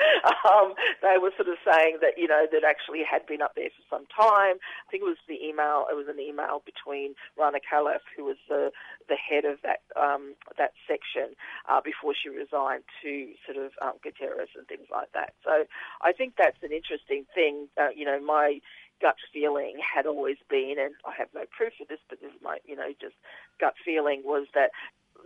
Um, 0.49 0.75
they 1.03 1.17
were 1.21 1.33
sort 1.37 1.49
of 1.49 1.59
saying 1.65 1.99
that 2.01 2.17
you 2.17 2.27
know 2.27 2.47
that 2.51 2.65
actually 2.65 3.03
had 3.05 3.27
been 3.27 3.43
up 3.43 3.55
there 3.55 3.71
for 3.71 3.85
some 3.91 4.07
time. 4.07 4.57
I 4.57 4.87
think 4.91 5.03
it 5.03 5.11
was 5.11 5.21
the 5.29 5.41
email. 5.43 5.87
It 5.91 5.97
was 5.97 6.07
an 6.09 6.21
email 6.21 6.63
between 6.65 7.15
Rana 7.37 7.59
Khalaf, 7.61 8.05
who 8.17 8.25
was 8.25 8.37
the 8.49 8.71
the 9.09 9.17
head 9.17 9.45
of 9.45 9.59
that 9.63 9.85
um, 9.97 10.35
that 10.57 10.73
section, 10.87 11.35
uh, 11.69 11.81
before 11.81 12.15
she 12.15 12.29
resigned, 12.29 12.85
to 13.03 13.33
sort 13.45 13.59
of 13.59 13.73
um, 13.83 14.01
Guterres 14.05 14.55
and 14.57 14.67
things 14.69 14.89
like 14.91 15.13
that. 15.13 15.35
So 15.45 15.65
I 16.03 16.13
think 16.13 16.35
that's 16.39 16.61
an 16.63 16.73
interesting 16.73 17.25
thing. 17.35 17.69
Uh, 17.77 17.91
you 17.95 18.05
know, 18.05 18.21
my 18.21 18.61
gut 19.01 19.17
feeling 19.33 19.77
had 19.79 20.07
always 20.07 20.37
been, 20.49 20.77
and 20.79 20.95
I 21.05 21.13
have 21.19 21.29
no 21.35 21.45
proof 21.57 21.75
of 21.81 21.89
this, 21.89 22.01
but 22.09 22.21
this 22.21 22.31
is 22.31 22.43
my, 22.43 22.59
you 22.65 22.77
know, 22.77 22.93
just 23.01 23.15
gut 23.61 23.75
feeling 23.85 24.23
was 24.25 24.47
that 24.55 24.71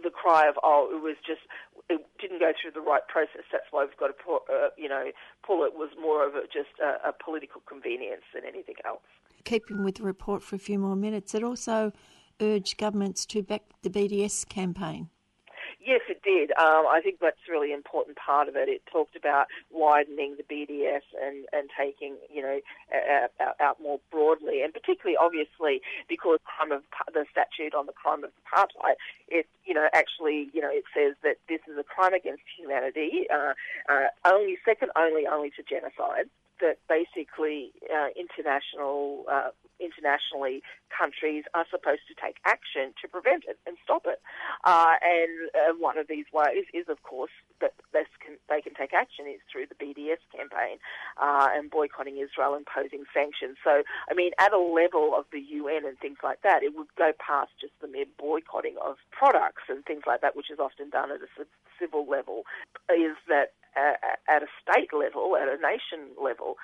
the 0.02 0.10
cry 0.10 0.48
of 0.48 0.54
oh 0.62 0.88
it 0.90 1.02
was 1.02 1.16
just 1.26 1.40
it 1.90 2.00
didn't 2.18 2.40
go 2.40 2.52
through 2.60 2.70
the 2.70 2.80
right 2.80 3.06
process 3.08 3.42
that's 3.52 3.66
why 3.70 3.84
we've 3.84 3.96
got 3.98 4.06
to 4.06 4.14
pull, 4.14 4.40
uh, 4.50 4.68
you 4.76 4.88
know 4.88 5.10
pull 5.46 5.64
it 5.64 5.74
was 5.74 5.90
more 6.00 6.26
of 6.26 6.34
a, 6.34 6.42
just 6.42 6.70
a, 6.82 7.10
a 7.10 7.12
political 7.12 7.60
convenience 7.68 8.22
than 8.34 8.42
anything 8.46 8.76
else. 8.86 9.02
Keeping 9.44 9.84
with 9.84 9.96
the 9.96 10.02
report 10.02 10.42
for 10.42 10.56
a 10.56 10.58
few 10.58 10.78
more 10.78 10.96
minutes, 10.96 11.34
it 11.34 11.44
also 11.44 11.92
urged 12.40 12.78
governments 12.78 13.26
to 13.26 13.42
back 13.42 13.62
the 13.82 13.90
BDS 13.90 14.48
campaign. 14.48 15.10
Yes, 15.84 16.02
it 16.08 16.22
did. 16.22 16.52
Um, 16.52 16.86
I 16.86 17.00
think 17.02 17.18
that's 17.20 17.42
a 17.48 17.50
really 17.50 17.72
important 17.72 18.16
part 18.16 18.48
of 18.48 18.54
it. 18.54 18.68
It 18.68 18.82
talked 18.90 19.16
about 19.16 19.46
widening 19.72 20.36
the 20.36 20.44
BDS 20.44 21.02
and, 21.20 21.44
and 21.52 21.70
taking, 21.76 22.16
you 22.32 22.40
know, 22.40 22.60
out, 23.40 23.56
out 23.60 23.82
more 23.82 23.98
broadly, 24.10 24.62
and 24.62 24.72
particularly, 24.72 25.16
obviously, 25.16 25.82
because 26.08 26.38
crime 26.44 26.70
of 26.70 26.82
the 27.12 27.24
statute 27.30 27.74
on 27.74 27.86
the 27.86 27.92
crime 27.92 28.22
of 28.22 28.30
apartheid, 28.46 28.94
it, 29.28 29.46
you 29.64 29.74
know, 29.74 29.88
actually, 29.92 30.50
you 30.54 30.60
know, 30.60 30.70
it 30.70 30.84
says 30.94 31.16
that 31.24 31.36
this 31.48 31.60
is 31.66 31.76
a 31.76 31.82
crime 31.82 32.14
against 32.14 32.42
humanity, 32.56 33.26
uh, 33.32 33.54
uh, 33.90 34.06
only 34.24 34.58
second 34.64 34.90
only 34.96 35.26
only 35.26 35.50
to 35.50 35.62
genocide 35.62 36.30
that 36.62 36.78
basically 36.88 37.72
uh, 37.92 38.08
international 38.16 39.26
uh, 39.30 39.50
internationally 39.82 40.62
countries 40.88 41.44
are 41.54 41.66
supposed 41.68 42.06
to 42.06 42.14
take 42.14 42.38
action 42.46 42.94
to 43.02 43.08
prevent 43.08 43.44
it 43.48 43.58
and 43.66 43.76
stop 43.82 44.06
it. 44.06 44.22
Uh, 44.64 44.94
and 45.02 45.50
uh, 45.58 45.74
one 45.74 45.98
of 45.98 46.06
these 46.06 46.26
ways 46.32 46.64
is, 46.72 46.86
of 46.88 47.02
course, 47.02 47.34
that 47.60 47.74
can, 48.24 48.38
they 48.48 48.60
can 48.60 48.74
take 48.74 48.94
action 48.94 49.26
is 49.26 49.40
through 49.50 49.66
the 49.66 49.74
BDS 49.74 50.22
campaign 50.30 50.78
uh, 51.20 51.48
and 51.52 51.70
boycotting 51.70 52.18
Israel, 52.18 52.54
imposing 52.54 53.04
sanctions. 53.12 53.56
So, 53.64 53.82
I 54.10 54.14
mean, 54.14 54.32
at 54.38 54.52
a 54.52 54.58
level 54.58 55.14
of 55.16 55.26
the 55.32 55.40
UN 55.40 55.84
and 55.84 55.98
things 55.98 56.18
like 56.22 56.42
that, 56.42 56.62
it 56.62 56.76
would 56.76 56.88
go 56.96 57.12
past 57.18 57.50
just 57.60 57.74
the 57.80 57.88
mere 57.88 58.06
boycotting 58.18 58.76
of 58.84 58.96
products 59.10 59.64
and 59.68 59.84
things 59.84 60.02
like 60.06 60.20
that, 60.20 60.36
which 60.36 60.50
is 60.50 60.58
often 60.58 60.90
done 60.90 61.10
at 61.10 61.20
a 61.20 61.46
civil 61.78 62.06
level, 62.08 62.44
is 62.90 63.16
that 63.28 63.54
uh, 63.76 63.94
at 64.28 64.42
a 64.42 64.46
state 64.60 64.92
level, 64.92 65.36
at 65.36 65.48
a 65.48 65.56
nation 65.60 66.14
level, 66.20 66.56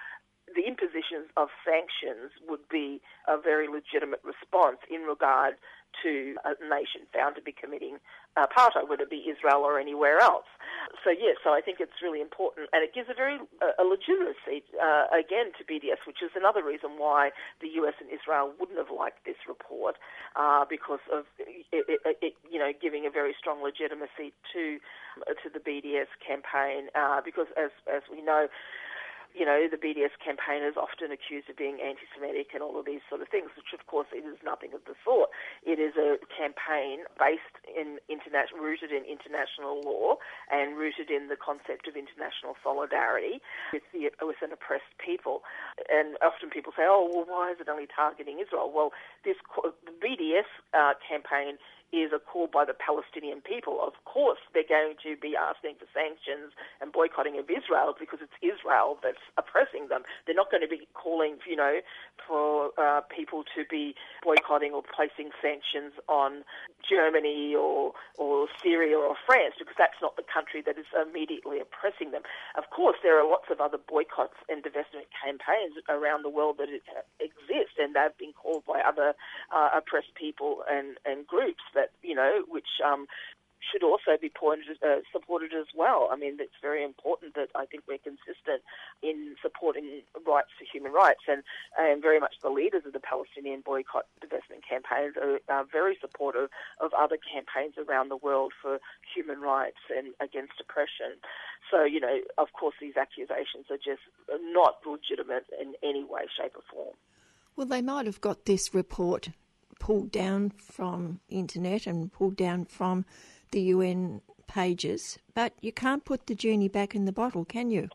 the 0.54 0.64
imposition 0.66 1.28
of 1.36 1.48
sanctions 1.64 2.32
would 2.48 2.68
be 2.70 3.00
a 3.26 3.36
very 3.40 3.68
legitimate 3.68 4.20
response 4.24 4.78
in 4.90 5.02
regard 5.02 5.54
to 6.02 6.36
a 6.44 6.52
nation 6.68 7.06
found 7.12 7.36
to 7.36 7.42
be 7.42 7.52
committing 7.52 7.98
apartheid, 8.36 8.88
whether 8.88 9.02
it 9.02 9.10
be 9.10 9.26
Israel 9.26 9.66
or 9.66 9.80
anywhere 9.80 10.20
else. 10.20 10.46
So 11.04 11.10
yes, 11.10 11.36
so 11.42 11.50
I 11.50 11.60
think 11.60 11.78
it's 11.80 11.98
really 12.02 12.20
important, 12.20 12.68
and 12.72 12.82
it 12.82 12.94
gives 12.94 13.08
a 13.10 13.14
very 13.14 13.38
a 13.60 13.84
legitimacy 13.84 14.62
uh, 14.78 15.10
again 15.10 15.50
to 15.58 15.62
BDS, 15.66 16.06
which 16.06 16.22
is 16.22 16.30
another 16.36 16.62
reason 16.62 16.98
why 16.98 17.30
the 17.60 17.68
US 17.82 17.94
and 18.00 18.08
Israel 18.10 18.52
wouldn't 18.58 18.78
have 18.78 18.94
liked 18.94 19.24
this 19.24 19.38
report, 19.48 19.96
uh, 20.36 20.64
because 20.68 21.02
of 21.12 21.24
it, 21.38 21.66
it, 21.72 22.16
it, 22.22 22.34
you 22.50 22.58
know 22.58 22.72
giving 22.80 23.06
a 23.06 23.10
very 23.10 23.34
strong 23.38 23.62
legitimacy 23.62 24.32
to 24.54 24.78
to 25.26 25.46
the 25.50 25.58
BDS 25.58 26.10
campaign, 26.22 26.88
uh, 26.94 27.20
because 27.24 27.46
as 27.58 27.70
as 27.90 28.02
we 28.10 28.22
know 28.22 28.46
you 29.34 29.44
know, 29.44 29.68
the 29.70 29.76
BDS 29.76 30.16
campaign 30.18 30.64
is 30.64 30.76
often 30.76 31.12
accused 31.12 31.48
of 31.48 31.56
being 31.56 31.78
anti-Semitic 31.78 32.52
and 32.54 32.62
all 32.62 32.78
of 32.78 32.86
these 32.86 33.04
sort 33.08 33.20
of 33.20 33.28
things, 33.28 33.52
which 33.54 33.70
of 33.76 33.86
course 33.86 34.08
it 34.12 34.24
is 34.24 34.40
nothing 34.44 34.72
of 34.72 34.82
the 34.88 34.96
sort. 35.04 35.30
It 35.62 35.78
is 35.78 35.94
a 35.94 36.16
campaign 36.26 37.04
based 37.18 37.56
in 37.68 38.02
international, 38.08 38.64
rooted 38.64 38.90
in 38.90 39.04
international 39.04 39.84
law 39.84 40.18
and 40.50 40.76
rooted 40.76 41.10
in 41.12 41.28
the 41.28 41.36
concept 41.36 41.86
of 41.86 41.94
international 41.94 42.56
solidarity 42.64 43.40
with 43.72 43.84
the 43.92 44.10
with 44.24 44.40
an 44.42 44.52
oppressed 44.52 44.92
people. 44.98 45.44
And 45.92 46.16
often 46.24 46.50
people 46.50 46.72
say, 46.74 46.88
oh, 46.88 47.06
well, 47.06 47.26
why 47.28 47.52
is 47.52 47.60
it 47.60 47.68
only 47.68 47.86
targeting 47.86 48.40
Israel? 48.40 48.72
Well, 48.72 48.90
this 49.24 49.36
BDS 50.02 50.48
uh, 50.74 50.98
campaign 51.04 51.60
is 51.92 52.12
a 52.12 52.18
call 52.18 52.46
by 52.46 52.64
the 52.64 52.74
Palestinian 52.74 53.40
people. 53.40 53.80
Of 53.80 53.94
course, 54.04 54.38
they're 54.52 54.68
going 54.68 54.94
to 55.02 55.16
be 55.16 55.34
asking 55.36 55.76
for 55.80 55.86
sanctions 55.92 56.52
and 56.80 56.92
boycotting 56.92 57.38
of 57.38 57.48
Israel 57.48 57.94
because 57.98 58.20
it's 58.20 58.36
Israel 58.42 58.98
that's 59.02 59.22
oppressing 59.36 59.88
them. 59.88 60.02
They're 60.26 60.36
not 60.36 60.50
going 60.50 60.62
to 60.62 60.68
be 60.68 60.86
calling, 60.94 61.38
you 61.48 61.56
know, 61.56 61.80
for 62.26 62.70
uh, 62.76 63.00
people 63.08 63.44
to 63.56 63.64
be 63.68 63.94
boycotting 64.22 64.72
or 64.72 64.82
placing 64.82 65.30
sanctions 65.40 65.92
on 66.08 66.44
Germany 66.84 67.54
or 67.54 67.92
or 68.18 68.48
Syria 68.62 68.98
or 68.98 69.16
France 69.26 69.54
because 69.58 69.76
that's 69.78 70.00
not 70.02 70.16
the 70.16 70.26
country 70.26 70.62
that 70.64 70.78
is 70.78 70.86
immediately 70.94 71.60
oppressing 71.60 72.10
them. 72.10 72.22
Of 72.56 72.70
course, 72.70 72.96
there 73.02 73.18
are 73.18 73.28
lots 73.28 73.50
of 73.50 73.60
other 73.60 73.78
boycotts 73.78 74.36
and 74.48 74.62
divestment 74.62 75.08
campaigns 75.14 75.80
around 75.88 76.22
the 76.24 76.30
world 76.30 76.58
that 76.58 76.68
exist, 77.20 77.78
and 77.78 77.94
they've 77.94 78.16
been 78.18 78.32
called 78.32 78.64
by 78.66 78.80
other 78.80 79.14
uh, 79.54 79.70
oppressed 79.74 80.14
people 80.14 80.64
and, 80.70 80.98
and 81.04 81.26
groups 81.26 81.62
that 81.78 81.90
you 82.02 82.14
know 82.14 82.42
which 82.48 82.82
um, 82.84 83.06
should 83.70 83.82
also 83.82 84.16
be 84.20 84.30
pointed, 84.30 84.78
uh, 84.82 85.00
supported 85.12 85.52
as 85.52 85.66
well. 85.74 86.08
I 86.10 86.16
mean, 86.16 86.36
it's 86.40 86.60
very 86.62 86.84
important 86.84 87.34
that 87.34 87.48
I 87.54 87.66
think 87.66 87.84
we're 87.88 87.98
consistent 87.98 88.62
in 89.02 89.34
supporting 89.42 90.02
rights 90.26 90.48
for 90.58 90.64
human 90.64 90.92
rights, 90.92 91.22
and, 91.28 91.42
and 91.78 92.00
very 92.02 92.20
much 92.20 92.34
the 92.42 92.50
leaders 92.50 92.82
of 92.86 92.92
the 92.92 93.00
Palestinian 93.00 93.62
boycott 93.64 94.06
divestment 94.22 94.62
campaigns 94.68 95.14
are, 95.20 95.40
are 95.48 95.64
very 95.70 95.96
supportive 96.00 96.48
of 96.80 96.92
other 96.94 97.18
campaigns 97.18 97.74
around 97.78 98.08
the 98.08 98.16
world 98.16 98.52
for 98.60 98.78
human 99.14 99.40
rights 99.40 99.82
and 99.94 100.14
against 100.20 100.54
oppression. 100.60 101.18
So, 101.70 101.84
you 101.84 102.00
know, 102.00 102.20
of 102.38 102.52
course, 102.52 102.76
these 102.80 102.96
accusations 102.96 103.66
are 103.70 103.76
just 103.76 104.02
not 104.52 104.76
legitimate 104.86 105.46
in 105.60 105.74
any 105.82 106.04
way, 106.04 106.22
shape, 106.36 106.56
or 106.56 106.62
form. 106.72 106.96
Well, 107.56 107.66
they 107.66 107.82
might 107.82 108.06
have 108.06 108.20
got 108.20 108.44
this 108.44 108.72
report 108.72 109.30
pulled 109.78 110.10
down 110.10 110.50
from 110.50 111.20
the 111.28 111.38
internet 111.38 111.86
and 111.86 112.12
pulled 112.12 112.36
down 112.36 112.64
from 112.64 113.04
the 113.50 113.60
UN 113.60 114.20
pages, 114.46 115.18
but 115.34 115.52
you 115.60 115.72
can't 115.72 116.04
put 116.04 116.26
the 116.26 116.34
genie 116.34 116.68
back 116.68 116.94
in 116.94 117.04
the 117.04 117.12
bottle, 117.12 117.44
can 117.44 117.70
you? 117.70 117.88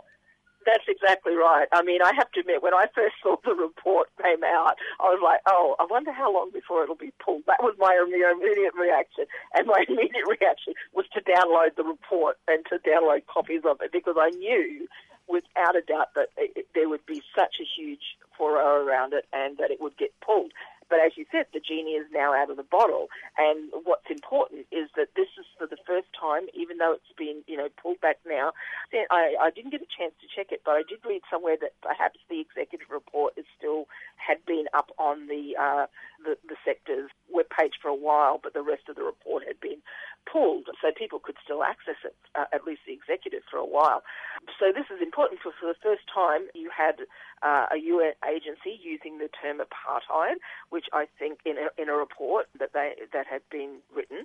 That's 0.65 0.85
exactly 0.87 1.35
right. 1.35 1.67
I 1.73 1.83
mean, 1.83 2.01
I 2.01 2.13
have 2.15 2.31
to 2.31 2.39
admit, 2.39 2.63
when 2.63 2.73
I 2.73 2.85
first 2.95 3.15
saw 3.21 3.35
the 3.43 3.53
report 3.53 4.07
came 4.21 4.43
out, 4.43 4.77
I 4.99 5.11
was 5.11 5.19
like, 5.21 5.41
oh, 5.45 5.75
I 5.79 5.85
wonder 5.89 6.13
how 6.13 6.33
long 6.33 6.51
before 6.53 6.83
it'll 6.83 6.95
be 6.95 7.11
pulled. 7.23 7.43
That 7.47 7.61
was 7.61 7.75
my 7.77 7.99
immediate 7.99 8.73
reaction. 8.73 9.25
And 9.53 9.67
my 9.67 9.83
immediate 9.89 10.27
reaction 10.27 10.73
was 10.93 11.05
to 11.13 11.21
download 11.21 11.75
the 11.75 11.83
report 11.83 12.37
and 12.47 12.65
to 12.69 12.79
download 12.79 13.25
copies 13.27 13.63
of 13.65 13.81
it 13.81 13.91
because 13.91 14.15
I 14.17 14.29
knew 14.29 14.87
without 15.27 15.75
a 15.75 15.81
doubt 15.81 16.13
that 16.15 16.29
it, 16.37 16.67
there 16.75 16.89
would 16.89 17.05
be 17.05 17.21
such 17.35 17.55
a 17.59 17.65
huge 17.65 18.17
furore 18.37 18.81
around 18.81 19.13
it 19.13 19.25
and 19.33 19.57
that 19.57 19.71
it 19.71 19.81
would 19.81 19.97
get 19.97 20.11
pulled. 20.21 20.51
But 20.93 21.01
as 21.01 21.17
you 21.17 21.25
said, 21.31 21.49
the 21.49 21.59
genie 21.59 21.97
is 21.97 22.05
now 22.13 22.37
out 22.37 22.51
of 22.51 22.57
the 22.57 22.69
bottle. 22.69 23.09
And 23.35 23.73
what's 23.83 24.05
important 24.13 24.69
is 24.69 24.93
that 24.95 25.17
this 25.17 25.25
is 25.41 25.45
for 25.57 25.65
the 25.65 25.81
first 25.89 26.05
time, 26.13 26.45
even 26.53 26.77
though 26.77 26.93
it's 26.93 27.17
been, 27.17 27.41
you 27.47 27.57
know, 27.57 27.69
pulled 27.81 27.99
back 27.99 28.17
now. 28.29 28.53
I, 29.09 29.33
I 29.41 29.49
didn't 29.49 29.71
get 29.71 29.81
a 29.81 29.89
chance 29.89 30.13
to 30.21 30.29
check 30.29 30.51
it, 30.51 30.61
but 30.63 30.77
I 30.77 30.83
did 30.87 31.01
read 31.01 31.23
somewhere 31.33 31.57
that 31.61 31.73
perhaps 31.81 32.19
the 32.29 32.39
executive 32.39 32.93
report 32.93 33.33
is 33.37 33.45
still 33.57 33.89
had 34.21 34.45
been 34.45 34.65
up 34.77 34.91
on 34.99 35.25
the 35.25 35.57
uh, 35.57 35.87
the, 36.23 36.37
the 36.47 36.55
sector's 36.65 37.09
webpage 37.33 37.75
for 37.81 37.87
a 37.89 37.95
while, 37.95 38.39
but 38.41 38.53
the 38.53 38.63
rest 38.63 38.89
of 38.89 38.95
the 38.95 39.03
report 39.03 39.43
had 39.45 39.59
been 39.59 39.81
pulled, 40.25 40.67
so 40.81 40.91
people 40.95 41.19
could 41.19 41.35
still 41.43 41.63
access 41.63 41.99
it, 42.03 42.15
uh, 42.35 42.45
at 42.53 42.63
least 42.65 42.81
the 42.87 42.93
executive, 42.93 43.43
for 43.49 43.57
a 43.57 43.65
while. 43.65 44.03
So 44.59 44.71
this 44.71 44.87
is 44.87 45.01
important 45.01 45.39
because 45.39 45.57
for 45.59 45.67
the 45.67 45.79
first 45.83 46.03
time 46.07 46.47
you 46.53 46.71
had 46.71 47.03
uh, 47.43 47.67
a 47.71 47.77
UN 47.77 48.13
agency 48.23 48.79
using 48.79 49.19
the 49.19 49.27
term 49.27 49.59
apartheid, 49.59 50.39
which 50.69 50.87
I 50.93 51.07
think 51.19 51.39
in 51.45 51.59
a, 51.59 51.67
in 51.81 51.89
a 51.89 51.95
report 51.95 52.47
that 52.59 52.71
they 52.73 52.95
that 53.11 53.27
had 53.27 53.41
been 53.51 53.83
written, 53.93 54.23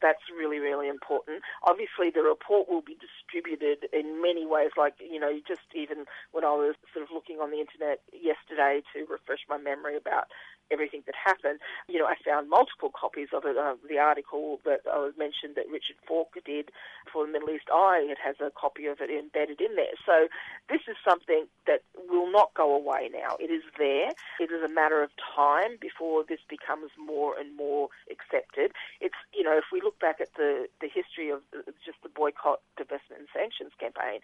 that's 0.00 0.22
really 0.28 0.58
really 0.58 0.88
important. 0.88 1.42
Obviously, 1.64 2.12
the 2.12 2.22
report 2.22 2.68
will 2.68 2.84
be 2.84 2.96
distributed 3.00 3.88
in 3.92 4.20
many 4.20 4.44
ways. 4.44 4.70
Like 4.76 4.94
you 5.00 5.18
know, 5.18 5.32
just 5.48 5.64
even 5.74 6.04
when 6.32 6.44
I 6.44 6.52
was 6.52 6.76
sort 6.92 7.04
of 7.04 7.10
looking 7.12 7.40
on 7.40 7.50
the 7.50 7.60
internet 7.60 8.00
yesterday 8.12 8.82
to 8.92 9.08
refresh 9.08 9.44
my 9.48 9.58
memory 9.58 9.96
about 9.96 10.28
everything 10.70 11.02
that 11.06 11.14
happened. 11.14 11.60
You 11.88 11.98
know, 11.98 12.06
I 12.06 12.14
found 12.24 12.48
multiple 12.48 12.90
copies 12.90 13.28
of 13.34 13.44
it. 13.44 13.56
Uh, 13.56 13.74
the 13.88 13.98
article 13.98 14.60
that 14.64 14.80
I 14.90 15.10
mentioned 15.18 15.56
that 15.56 15.68
Richard 15.70 15.96
Falk 16.06 16.34
did 16.44 16.70
for 17.12 17.26
the 17.26 17.32
Middle 17.32 17.50
East 17.50 17.68
Eye, 17.72 18.06
it 18.06 18.18
has 18.22 18.36
a 18.40 18.50
copy 18.50 18.86
of 18.86 19.00
it 19.00 19.10
embedded 19.10 19.60
in 19.60 19.76
there. 19.76 19.96
So 20.06 20.28
this 20.68 20.82
is 20.88 20.96
something 21.04 21.46
that 21.66 21.82
will 22.08 22.30
not 22.30 22.54
go 22.54 22.74
away 22.74 23.10
now. 23.12 23.36
It 23.38 23.50
is 23.50 23.62
there. 23.78 24.10
It 24.38 24.50
is 24.50 24.62
a 24.64 24.68
matter 24.68 25.02
of 25.02 25.10
time 25.34 25.76
before 25.80 26.24
this 26.26 26.40
becomes 26.48 26.90
more 26.98 27.38
and 27.38 27.56
more 27.56 27.88
accepted. 28.10 28.72
It's, 29.00 29.18
you 29.34 29.42
know, 29.42 29.56
if 29.58 29.70
we 29.72 29.80
look 29.80 29.98
back 29.98 30.20
at 30.20 30.34
the, 30.36 30.66
the 30.80 30.88
history 30.88 31.30
of 31.30 31.40
just 31.84 31.98
the 32.02 32.08
boycott, 32.08 32.60
divestment 32.78 33.26
and 33.26 33.28
sanctions 33.34 33.72
campaign, 33.78 34.20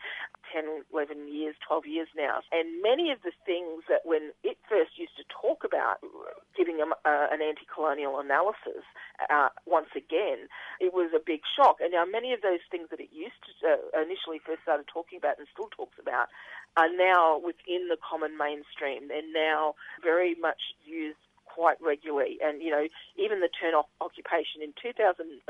10, 0.53 0.85
11 0.93 1.29
years, 1.29 1.55
12 1.67 1.87
years 1.87 2.09
now, 2.17 2.41
and 2.53 2.83
many 2.83 3.11
of 3.11 3.19
the 3.23 3.33
things 3.45 3.85
that 3.89 4.03
when 4.05 4.31
it 4.43 4.57
first 4.69 4.99
used 4.99 5.17
to 5.17 5.25
talk 5.31 5.65
about 5.65 5.99
giving 6.57 6.79
them 6.79 6.93
uh, 7.05 7.27
an 7.31 7.43
anti-colonial 7.43 8.19
analysis 8.19 8.85
uh, 9.31 9.49
once 9.67 9.93
again, 9.97 10.49
it 10.81 10.93
was 10.93 11.13
a 11.15 11.21
big 11.21 11.41
shock. 11.57 11.77
And 11.81 11.93
now 11.93 12.05
many 12.05 12.33
of 12.33 12.41
those 12.43 12.65
things 12.71 12.89
that 12.91 13.01
it 13.01 13.11
used 13.13 13.37
to 13.45 13.53
uh, 13.69 14.03
initially 14.03 14.41
first 14.45 14.63
started 14.63 14.87
talking 14.89 15.19
about 15.19 15.39
and 15.39 15.47
still 15.53 15.69
talks 15.69 15.99
about 16.01 16.29
are 16.77 16.93
now 16.93 17.39
within 17.39 17.89
the 17.89 17.97
common 17.97 18.37
mainstream. 18.37 19.09
They're 19.09 19.25
now 19.33 19.75
very 20.03 20.35
much 20.35 20.77
used 20.85 21.21
quite 21.57 21.81
regularly. 21.81 22.37
And, 22.45 22.61
you 22.61 22.71
know, 22.71 22.85
even 23.17 23.41
the 23.41 23.49
term 23.49 23.81
occupation 24.01 24.61
in 24.61 24.77
2005, 24.77 25.41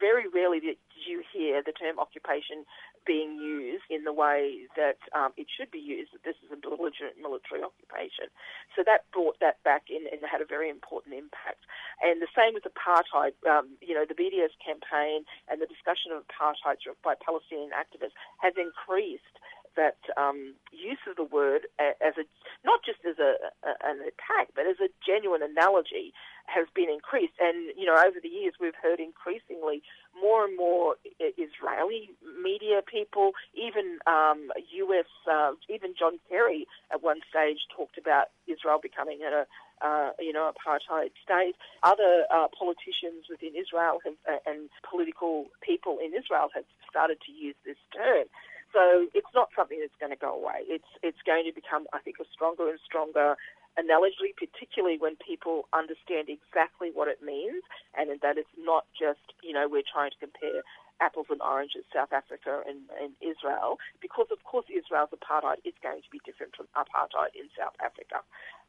very 0.00 0.26
rarely 0.26 0.58
did 0.58 0.76
you 1.06 1.22
hear 1.32 1.62
the 1.62 1.70
term 1.70 2.00
occupation 2.02 2.66
being 3.06 3.36
used 3.40 3.84
in 3.88 4.04
the 4.04 4.12
way 4.12 4.68
that 4.76 5.00
um, 5.16 5.32
it 5.36 5.46
should 5.48 5.70
be 5.70 5.80
used, 5.80 6.12
that 6.12 6.24
this 6.24 6.36
is 6.44 6.52
a 6.52 6.58
belligerent 6.60 7.16
military 7.20 7.64
occupation. 7.64 8.28
So 8.76 8.82
that 8.84 9.08
brought 9.12 9.40
that 9.40 9.62
back 9.64 9.88
in 9.88 10.04
and 10.10 10.20
had 10.24 10.40
a 10.40 10.48
very 10.48 10.68
important 10.68 11.14
impact. 11.14 11.64
And 12.02 12.20
the 12.20 12.30
same 12.36 12.54
with 12.54 12.64
apartheid. 12.64 13.36
Um, 13.48 13.76
you 13.80 13.94
know, 13.94 14.04
the 14.04 14.16
BDS 14.16 14.54
campaign 14.60 15.24
and 15.48 15.60
the 15.60 15.66
discussion 15.66 16.12
of 16.12 16.24
apartheid 16.28 16.80
by 17.02 17.14
Palestinian 17.18 17.70
activists 17.76 18.16
has 18.40 18.54
increased 18.56 19.36
that 19.76 19.98
um, 20.16 20.54
use 20.72 20.98
of 21.08 21.16
the 21.16 21.24
word 21.24 21.66
as 21.78 22.14
a 22.18 22.24
not 22.64 22.80
just 22.84 22.98
as 23.08 23.18
a, 23.18 23.36
a, 23.66 23.72
an 23.84 24.00
attack, 24.00 24.48
but 24.54 24.66
as 24.66 24.76
a 24.80 24.88
genuine 25.04 25.42
analogy 25.42 26.12
has 26.46 26.66
been 26.74 26.90
increased. 26.90 27.34
And 27.40 27.72
you 27.76 27.86
know, 27.86 27.96
over 27.96 28.18
the 28.22 28.28
years, 28.28 28.54
we've 28.60 28.78
heard 28.80 29.00
increasingly 29.00 29.82
more 30.20 30.44
and 30.44 30.56
more 30.56 30.96
Israeli 31.18 32.10
media 32.42 32.82
people, 32.84 33.32
even 33.54 33.98
um, 34.06 34.50
U.S. 34.72 35.10
Uh, 35.30 35.52
even 35.68 35.94
John 35.98 36.18
Kerry 36.28 36.66
at 36.92 37.02
one 37.02 37.20
stage 37.28 37.58
talked 37.74 37.98
about 37.98 38.28
Israel 38.46 38.78
becoming 38.82 39.20
a 39.22 39.46
uh, 39.80 40.10
you 40.18 40.32
know, 40.32 40.50
apartheid 40.52 41.10
state. 41.24 41.54
Other 41.82 42.24
uh, 42.30 42.48
politicians 42.56 43.26
within 43.30 43.56
Israel 43.56 43.98
have, 44.04 44.14
uh, 44.28 44.38
and 44.44 44.68
political 44.88 45.46
people 45.62 45.98
in 46.04 46.12
Israel 46.12 46.48
have 46.54 46.64
started 46.88 47.18
to 47.26 47.32
use 47.32 47.56
this 47.64 47.80
term. 47.94 48.26
So 48.72 49.06
it's 49.14 49.30
not 49.34 49.50
something 49.56 49.78
that's 49.80 49.96
going 49.98 50.14
to 50.14 50.20
go 50.20 50.34
away. 50.34 50.62
It's 50.70 50.90
it's 51.02 51.20
going 51.26 51.44
to 51.46 51.52
become, 51.52 51.86
I 51.92 51.98
think, 51.98 52.16
a 52.20 52.26
stronger 52.32 52.70
and 52.70 52.78
stronger 52.84 53.36
analogy, 53.76 54.34
particularly 54.34 54.98
when 54.98 55.16
people 55.18 55.66
understand 55.72 56.30
exactly 56.30 56.90
what 56.94 57.08
it 57.08 57.22
means, 57.22 57.62
and 57.98 58.10
that 58.22 58.38
it's 58.38 58.54
not 58.58 58.86
just 58.94 59.34
you 59.42 59.52
know 59.52 59.66
we're 59.66 59.86
trying 59.86 60.10
to 60.10 60.20
compare 60.22 60.62
apples 61.00 61.26
and 61.32 61.40
oranges, 61.40 61.82
South 61.92 62.12
Africa 62.12 62.60
and, 62.68 62.84
and 63.00 63.16
Israel, 63.24 63.80
because 64.04 64.28
of 64.30 64.44
course 64.44 64.68
Israel's 64.68 65.10
apartheid 65.10 65.64
is 65.64 65.74
going 65.82 66.04
to 66.04 66.10
be 66.12 66.20
different 66.28 66.54
from 66.54 66.68
apartheid 66.76 67.32
in 67.34 67.48
South 67.56 67.74
Africa. 67.80 68.20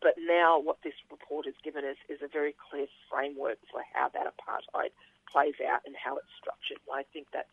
But 0.02 0.16
now 0.18 0.58
what 0.58 0.80
this 0.82 0.96
report 1.12 1.46
has 1.46 1.60
given 1.62 1.84
us 1.84 2.00
is 2.08 2.24
a 2.24 2.32
very 2.32 2.56
clear 2.56 2.88
framework 3.12 3.60
for 3.70 3.84
how 3.94 4.10
that 4.16 4.32
apartheid 4.32 4.96
plays 5.28 5.60
out 5.60 5.84
and 5.86 5.96
how 5.96 6.18
it's 6.18 6.32
structured. 6.40 6.80
I 6.88 7.04
think 7.12 7.28
that's 7.36 7.52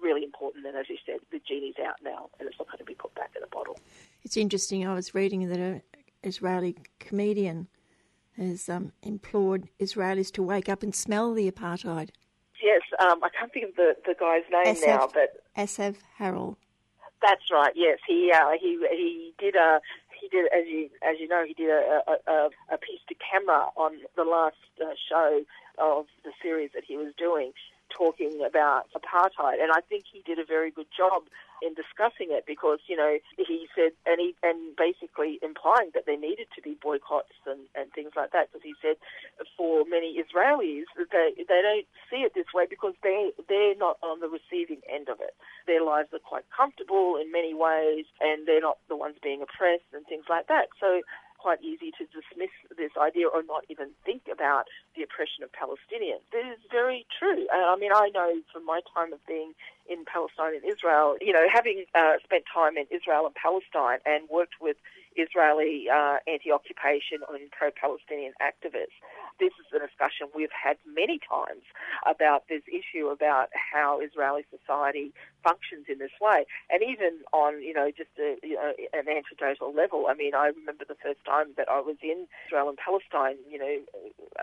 really 0.00 0.24
important. 0.24 0.66
And 0.66 0.76
as 0.76 0.88
you 0.88 0.96
said, 1.04 1.16
the 1.30 1.40
genie's 1.46 1.74
out 1.84 1.96
now 2.02 2.30
and 2.38 2.48
it's 2.48 2.58
not 2.58 2.68
going 2.68 2.78
to 2.78 2.84
be 2.84 2.94
put 2.94 3.14
back 3.14 3.32
in 3.36 3.42
a 3.42 3.46
bottle. 3.48 3.78
It's 4.22 4.36
interesting. 4.36 4.86
I 4.86 4.94
was 4.94 5.14
reading 5.14 5.48
that 5.48 5.58
an 5.58 5.82
Israeli 6.22 6.76
comedian 6.98 7.68
has 8.36 8.68
um, 8.68 8.92
implored 9.02 9.68
Israelis 9.80 10.30
to 10.32 10.42
wake 10.42 10.68
up 10.68 10.82
and 10.82 10.94
smell 10.94 11.32
the 11.32 11.50
apartheid. 11.50 12.10
Yes, 12.62 12.82
um, 13.00 13.22
I 13.22 13.28
can't 13.28 13.52
think 13.52 13.70
of 13.70 13.76
the, 13.76 13.96
the 14.04 14.14
guy's 14.18 14.42
name 14.50 14.74
Asaf, 14.74 14.86
now, 14.86 15.08
but 15.12 15.42
Asaf 15.56 15.96
Harel. 16.18 16.56
That's 17.22 17.50
right. 17.52 17.72
Yes, 17.74 17.98
he 18.06 18.30
uh, 18.34 18.52
he 18.60 18.78
he 18.90 19.32
did 19.38 19.56
a 19.56 19.80
he 20.20 20.28
did 20.28 20.46
as 20.46 20.66
you 20.66 20.88
as 21.02 21.16
you 21.18 21.28
know 21.28 21.44
he 21.46 21.54
did 21.54 21.70
a 21.70 22.02
a, 22.26 22.48
a 22.72 22.78
piece 22.78 23.00
to 23.08 23.14
camera 23.14 23.68
on 23.76 23.98
the 24.16 24.24
last 24.24 24.56
uh, 24.80 24.94
show 25.08 25.42
of 25.78 26.06
the 26.24 26.32
series 26.42 26.70
that 26.74 26.84
he 26.86 26.96
was 26.96 27.12
doing, 27.18 27.52
talking 27.96 28.42
about 28.46 28.86
apartheid, 28.92 29.62
and 29.62 29.72
I 29.72 29.80
think 29.88 30.04
he 30.12 30.22
did 30.26 30.38
a 30.38 30.44
very 30.44 30.70
good 30.70 30.88
job 30.96 31.22
in 31.62 31.72
discussing 31.72 32.28
it 32.30 32.44
because 32.46 32.78
you 32.86 32.96
know 32.96 33.16
he 33.38 33.68
said 33.74 33.92
and 34.04 34.20
he 34.20 34.34
and 34.42 34.76
basically 34.76 35.38
implying 35.42 35.90
that 35.94 36.04
there 36.04 36.18
needed 36.18 36.46
to 36.54 36.60
be 36.60 36.76
boycotts 36.82 37.32
and, 37.46 37.60
and 37.74 37.92
things 37.92 38.12
like 38.16 38.32
that 38.32 38.52
because 38.52 38.62
he 38.64 38.74
said 38.82 38.96
for 39.56 39.84
many 39.88 40.20
Israelis 40.20 40.84
they 40.96 41.32
they 41.36 41.60
don't 41.64 41.88
see 42.10 42.24
it 42.28 42.32
this 42.34 42.52
way 42.52 42.66
because 42.68 42.94
they 43.02 43.30
they're 43.48 43.76
not 43.76 43.96
on 44.02 44.20
the 44.20 44.28
receiving 44.28 44.80
end 44.92 45.08
of 45.08 45.20
it. 45.20 45.34
Their 45.66 45.82
lives 45.82 46.08
are 46.12 46.20
quite 46.20 46.44
comfortable 46.54 47.16
in 47.20 47.32
many 47.32 47.54
ways 47.54 48.04
and 48.20 48.46
they're 48.46 48.60
not 48.60 48.78
the 48.88 48.96
ones 48.96 49.16
being 49.22 49.40
oppressed 49.42 49.88
and 49.94 50.04
things 50.06 50.24
like 50.28 50.48
that. 50.48 50.68
So 50.80 51.00
quite 51.46 51.62
easy 51.62 51.92
to 51.92 52.04
dismiss 52.06 52.50
this 52.76 52.90
idea 53.00 53.28
or 53.28 53.40
not 53.46 53.62
even 53.68 53.86
think 54.04 54.22
about 54.26 54.66
the 54.96 55.02
oppression 55.04 55.44
of 55.44 55.50
Palestinians. 55.52 56.18
This 56.32 56.58
is 56.58 56.58
very 56.72 57.06
true. 57.20 57.46
Uh, 57.54 57.70
I 57.70 57.76
mean, 57.76 57.92
I 57.94 58.10
know 58.12 58.42
from 58.52 58.66
my 58.66 58.80
time 58.92 59.12
of 59.12 59.24
being 59.28 59.52
in 59.88 60.04
Palestine 60.04 60.56
and 60.56 60.64
Israel, 60.64 61.16
you 61.20 61.32
know, 61.32 61.46
having 61.46 61.84
uh, 61.94 62.14
spent 62.24 62.42
time 62.52 62.76
in 62.76 62.86
Israel 62.90 63.26
and 63.26 63.34
Palestine 63.36 64.00
and 64.04 64.28
worked 64.28 64.58
with 64.60 64.76
Israeli 65.16 65.88
uh, 65.88 66.18
anti-occupation 66.26 67.24
and 67.28 67.50
pro-Palestinian 67.50 68.32
activists. 68.40 68.96
This 69.40 69.52
is 69.60 69.66
a 69.74 69.80
discussion 69.80 70.28
we've 70.34 70.52
had 70.52 70.76
many 70.86 71.18
times 71.18 71.64
about 72.08 72.48
this 72.48 72.62
issue 72.68 73.08
about 73.08 73.48
how 73.52 74.00
Israeli 74.00 74.44
society 74.48 75.12
functions 75.42 75.86
in 75.88 75.98
this 75.98 76.14
way, 76.20 76.46
and 76.70 76.82
even 76.82 77.20
on 77.32 77.62
you 77.62 77.74
know 77.74 77.90
just 77.90 78.10
a, 78.18 78.36
you 78.42 78.54
know, 78.56 78.72
an 78.92 79.08
anecdotal 79.08 79.72
level. 79.74 80.06
I 80.08 80.14
mean, 80.14 80.34
I 80.34 80.48
remember 80.48 80.84
the 80.88 80.96
first 81.02 81.24
time 81.24 81.52
that 81.56 81.68
I 81.68 81.80
was 81.80 81.96
in 82.02 82.26
Israel 82.46 82.68
and 82.68 82.78
Palestine, 82.78 83.36
you 83.50 83.58
know, 83.58 83.74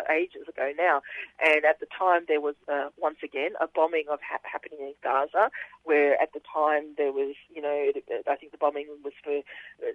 ages 0.09 0.47
ago 0.47 0.71
now, 0.77 1.01
and 1.43 1.65
at 1.65 1.79
the 1.79 1.87
time 1.87 2.25
there 2.27 2.41
was 2.41 2.55
uh, 2.71 2.89
once 2.97 3.17
again 3.23 3.51
a 3.59 3.67
bombing 3.67 4.05
of 4.09 4.19
ha- 4.21 4.43
happening 4.43 4.79
in 4.79 4.93
Gaza, 5.03 5.49
where 5.83 6.21
at 6.21 6.33
the 6.33 6.41
time 6.41 6.93
there 6.97 7.11
was 7.11 7.35
you 7.53 7.61
know 7.61 7.91
I 8.27 8.35
think 8.35 8.51
the 8.51 8.57
bombing 8.57 8.87
was 9.03 9.13
for 9.23 9.37
uh, 9.37 9.93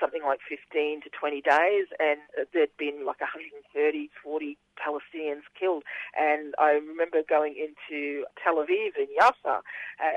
something 0.00 0.22
like 0.24 0.40
15 0.48 1.02
to 1.02 1.10
20 1.10 1.40
days, 1.42 1.86
and 1.98 2.20
there'd 2.52 2.76
been 2.78 3.04
like 3.04 3.20
130, 3.20 4.10
40 4.22 4.58
Palestinians 4.78 5.42
killed. 5.58 5.82
And 6.16 6.54
I 6.58 6.78
remember 6.78 7.22
going 7.28 7.54
into 7.58 8.24
Tel 8.42 8.56
Aviv 8.56 8.94
in 8.96 9.10
Yafa 9.18 9.60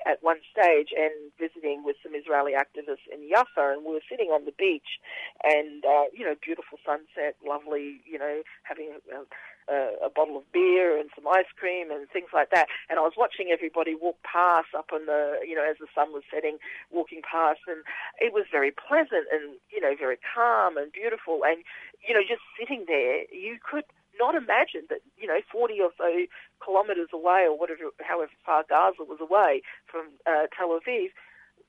at 0.06 0.22
one 0.22 0.40
stage 0.52 0.90
and 0.95 1.32
visiting 1.40 1.84
with 1.84 1.98
some 2.03 2.14
Israeli 2.16 2.53
activists 2.53 3.10
in 3.12 3.26
Yafa, 3.30 3.74
and 3.74 3.86
we 3.86 3.94
were 3.94 4.08
sitting 4.10 4.30
on 4.30 4.45
the 4.45 4.53
beach, 4.58 5.02
and 5.44 5.84
uh, 5.86 6.06
you 6.14 6.26
know, 6.26 6.36
beautiful 6.41 6.78
sunset, 6.86 7.36
lovely, 7.45 8.02
you 8.06 8.20
know, 8.20 8.41
having. 8.64 8.94
Uh, 9.12 9.26
a, 9.68 10.10
bottle 10.14 10.38
of 10.38 10.52
beer 10.52 11.00
and 11.00 11.10
some 11.16 11.28
ice 11.28 11.50
cream 11.56 11.92
and 11.92 12.10
things 12.10 12.30
like 12.34 12.50
that. 12.52 12.68
And 12.90 13.00
I 13.00 13.02
was 13.02 13.14
watching 13.18 13.50
everybody 13.52 13.96
walk 13.96 14.18
past 14.24 14.68
up 14.78 14.90
on 14.94 15.06
the, 15.06 15.40
you 15.48 15.56
know, 15.56 15.64
as 15.64 15.78
the 15.80 15.88
sun 15.94 16.12
was 16.12 16.24
setting, 16.34 16.58
walking 16.92 17.22
past, 17.24 17.62
and 17.68 17.84
it 18.20 18.34
was 18.34 18.46
very 18.52 18.72
pleasant 18.72 19.28
and, 19.32 19.56
you 19.72 19.80
know, 19.80 19.96
very 19.98 20.18
calm 20.34 20.78
and 20.78 20.92
beautiful. 20.92 21.42
And, 21.46 21.64
you 22.08 22.14
know, 22.14 22.22
just 22.22 22.42
sitting 22.60 22.86
there, 22.88 23.24
you 23.32 23.58
could 23.62 23.86
not 24.20 24.36
imagine 24.36 24.84
that, 24.90 25.00
you 25.18 25.28
know, 25.28 25.40
40 25.52 25.80
or 25.82 25.92
so 25.98 26.26
kilometres 26.64 27.10
away 27.14 27.46
or 27.48 27.58
whatever, 27.58 27.90
however 28.02 28.32
far 28.46 28.64
Gaza 28.68 29.04
was 29.04 29.20
away 29.22 29.62
from 29.90 30.08
uh, 30.28 30.48
Tel 30.56 30.78
Aviv, 30.78 31.10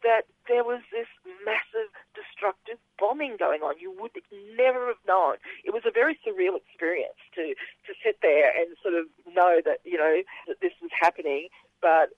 that 0.02 0.22
there 0.48 0.64
was 0.64 0.80
this 0.90 1.06
massive 1.44 1.90
destructive 2.14 2.78
bombing 2.98 3.36
going 3.38 3.62
on. 3.62 3.78
You 3.78 3.94
would 4.00 4.12
never 4.56 4.88
have 4.88 5.02
known. 5.06 5.36
It 5.64 5.72
was 5.72 5.82
a 5.86 5.90
very 5.90 6.18
surreal 6.26 6.56
experience 6.56 7.18
to, 7.34 7.54
to 7.54 7.92
sit 8.02 8.18
there 8.22 8.50
and 8.50 8.76
sort 8.82 8.94
of 8.94 9.06
know 9.34 9.60
that, 9.64 9.78
you 9.84 9.98
know, 9.98 10.22
that 10.48 10.60
this 10.60 10.72
was 10.82 10.90
happening. 10.98 11.48
But 11.80 12.10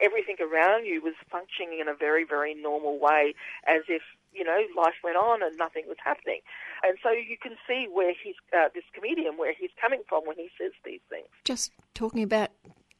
everything 0.00 0.36
around 0.40 0.86
you 0.86 1.02
was 1.02 1.14
functioning 1.30 1.78
in 1.80 1.88
a 1.88 1.94
very, 1.94 2.24
very 2.24 2.54
normal 2.54 2.98
way, 2.98 3.34
as 3.66 3.82
if 3.88 4.02
you 4.32 4.44
know 4.44 4.60
life 4.76 4.94
went 5.02 5.16
on 5.16 5.42
and 5.42 5.56
nothing 5.56 5.84
was 5.88 5.96
happening. 6.02 6.40
And 6.82 6.98
so 7.02 7.10
you 7.10 7.36
can 7.40 7.56
see 7.66 7.86
where 7.90 8.12
he's 8.22 8.34
uh, 8.56 8.68
this 8.74 8.84
comedian 8.94 9.36
where 9.36 9.54
he's 9.58 9.70
coming 9.80 10.02
from 10.08 10.24
when 10.26 10.36
he 10.36 10.48
says 10.60 10.72
these 10.84 11.00
things. 11.08 11.26
Just 11.44 11.72
talking 11.94 12.22
about 12.22 12.50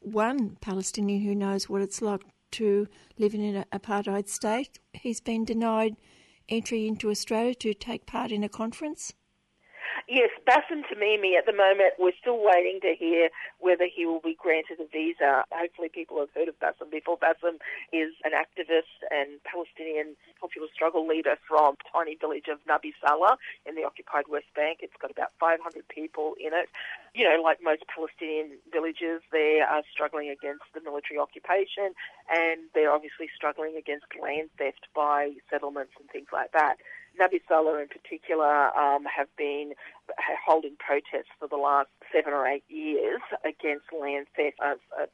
one 0.01 0.57
Palestinian 0.61 1.21
who 1.21 1.35
knows 1.35 1.69
what 1.69 1.81
it's 1.81 2.01
like 2.01 2.21
to 2.51 2.87
live 3.17 3.33
in 3.33 3.41
an 3.41 3.65
apartheid 3.71 4.27
state. 4.27 4.79
He's 4.93 5.21
been 5.21 5.45
denied 5.45 5.95
entry 6.47 6.87
into 6.87 7.09
Australia 7.09 7.55
to 7.55 7.73
take 7.73 8.05
part 8.05 8.31
in 8.31 8.43
a 8.43 8.49
conference. 8.49 9.13
Yes, 10.07 10.29
Bassem 10.47 10.83
Tamimi 10.85 11.37
at 11.37 11.45
the 11.45 11.53
moment, 11.53 11.93
we're 11.99 12.17
still 12.19 12.39
waiting 12.41 12.79
to 12.81 12.95
hear 12.97 13.29
whether 13.59 13.85
he 13.85 14.05
will 14.05 14.21
be 14.21 14.37
granted 14.37 14.79
a 14.79 14.87
visa. 14.87 15.43
Hopefully 15.51 15.89
people 15.89 16.19
have 16.19 16.29
heard 16.33 16.47
of 16.47 16.59
Bassem 16.59 16.89
before. 16.91 17.17
Bassem 17.17 17.57
is 17.91 18.13
an 18.23 18.31
activist 18.31 18.93
and 19.11 19.41
Palestinian 19.43 20.15
popular 20.39 20.67
struggle 20.73 21.07
leader 21.07 21.35
from 21.47 21.75
tiny 21.91 22.15
village 22.15 22.47
of 22.49 22.59
Nabi 22.65 22.93
Saleh 23.01 23.37
in 23.65 23.75
the 23.75 23.83
occupied 23.83 24.25
West 24.29 24.49
Bank. 24.55 24.79
It's 24.81 24.95
got 25.01 25.11
about 25.11 25.31
500 25.39 25.87
people 25.89 26.35
in 26.39 26.53
it. 26.53 26.69
You 27.13 27.25
know, 27.25 27.41
like 27.41 27.59
most 27.63 27.83
Palestinian 27.93 28.57
villages, 28.71 29.21
they 29.31 29.61
are 29.61 29.83
struggling 29.91 30.29
against 30.29 30.65
the 30.73 30.81
military 30.81 31.19
occupation 31.19 31.93
and 32.29 32.69
they're 32.73 32.91
obviously 32.91 33.27
struggling 33.35 33.75
against 33.75 34.05
land 34.21 34.49
theft 34.57 34.87
by 34.95 35.33
settlements 35.49 35.93
and 35.99 36.09
things 36.09 36.29
like 36.31 36.51
that. 36.53 36.77
Nabi 37.19 37.41
Saleh 37.47 37.81
in 37.81 37.87
particular 37.87 38.75
um, 38.77 39.05
have 39.05 39.27
been 39.37 39.73
holding 40.45 40.75
protests 40.79 41.31
for 41.39 41.47
the 41.47 41.57
last 41.57 41.89
seven 42.13 42.33
or 42.33 42.45
eight 42.47 42.63
years 42.67 43.21
against 43.45 43.85
land 43.93 44.27
theft 44.35 44.57
uh, 44.63 44.75
uh, 44.99 45.05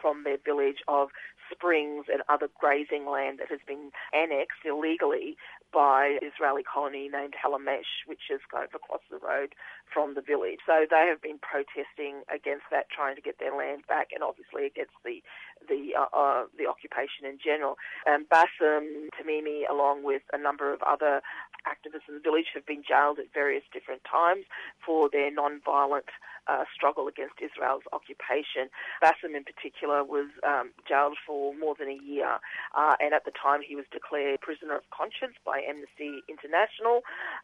from 0.00 0.24
their 0.24 0.38
village 0.44 0.78
of 0.88 1.08
springs 1.50 2.06
and 2.12 2.22
other 2.28 2.48
grazing 2.60 3.06
land 3.06 3.38
that 3.38 3.48
has 3.50 3.60
been 3.66 3.90
annexed 4.12 4.64
illegally 4.64 5.36
by 5.72 6.18
Israeli 6.22 6.62
colony 6.62 7.08
named 7.08 7.34
Halamesh, 7.34 8.06
which 8.06 8.30
is 8.30 8.40
kind 8.50 8.64
of 8.64 8.74
across 8.74 9.02
the 9.10 9.18
road 9.18 9.54
from 9.92 10.14
the 10.14 10.20
village. 10.20 10.60
So 10.66 10.86
they 10.88 11.06
have 11.08 11.22
been 11.22 11.38
protesting 11.38 12.22
against 12.32 12.64
that, 12.70 12.90
trying 12.90 13.16
to 13.16 13.22
get 13.22 13.38
their 13.38 13.54
land 13.54 13.86
back, 13.88 14.08
and 14.12 14.22
obviously 14.22 14.66
against 14.66 14.94
the 15.04 15.22
the 15.68 15.94
uh, 15.98 16.10
uh, 16.16 16.44
the 16.56 16.66
occupation 16.66 17.26
in 17.26 17.38
general. 17.42 17.76
And 18.06 18.28
Bassem 18.28 19.08
Tamimi, 19.14 19.68
along 19.70 20.04
with 20.04 20.22
a 20.32 20.38
number 20.38 20.72
of 20.72 20.82
other 20.82 21.20
activists 21.66 22.08
in 22.08 22.14
the 22.14 22.20
village, 22.20 22.52
have 22.54 22.66
been 22.66 22.82
jailed 22.86 23.18
at 23.18 23.32
various 23.32 23.64
different 23.72 24.02
times 24.04 24.44
for 24.84 25.08
their 25.10 25.30
non-violent 25.30 26.06
uh, 26.50 26.64
struggle 26.74 27.06
against 27.06 27.38
Israel's 27.38 27.86
occupation. 27.92 28.66
Bassem, 29.02 29.36
in 29.38 29.44
particular, 29.44 30.02
was 30.02 30.26
um, 30.42 30.70
jailed 30.88 31.16
for 31.24 31.54
more 31.54 31.74
than 31.78 31.88
a 31.88 31.98
year, 32.02 32.42
uh, 32.74 32.94
and 32.98 33.14
at 33.14 33.24
the 33.24 33.30
time 33.30 33.60
he 33.62 33.76
was 33.76 33.86
declared 33.92 34.40
prisoner 34.40 34.74
of 34.76 34.84
conscience 34.90 35.38
by 35.46 35.62
Amnesty 35.62 36.26
International 36.28 37.02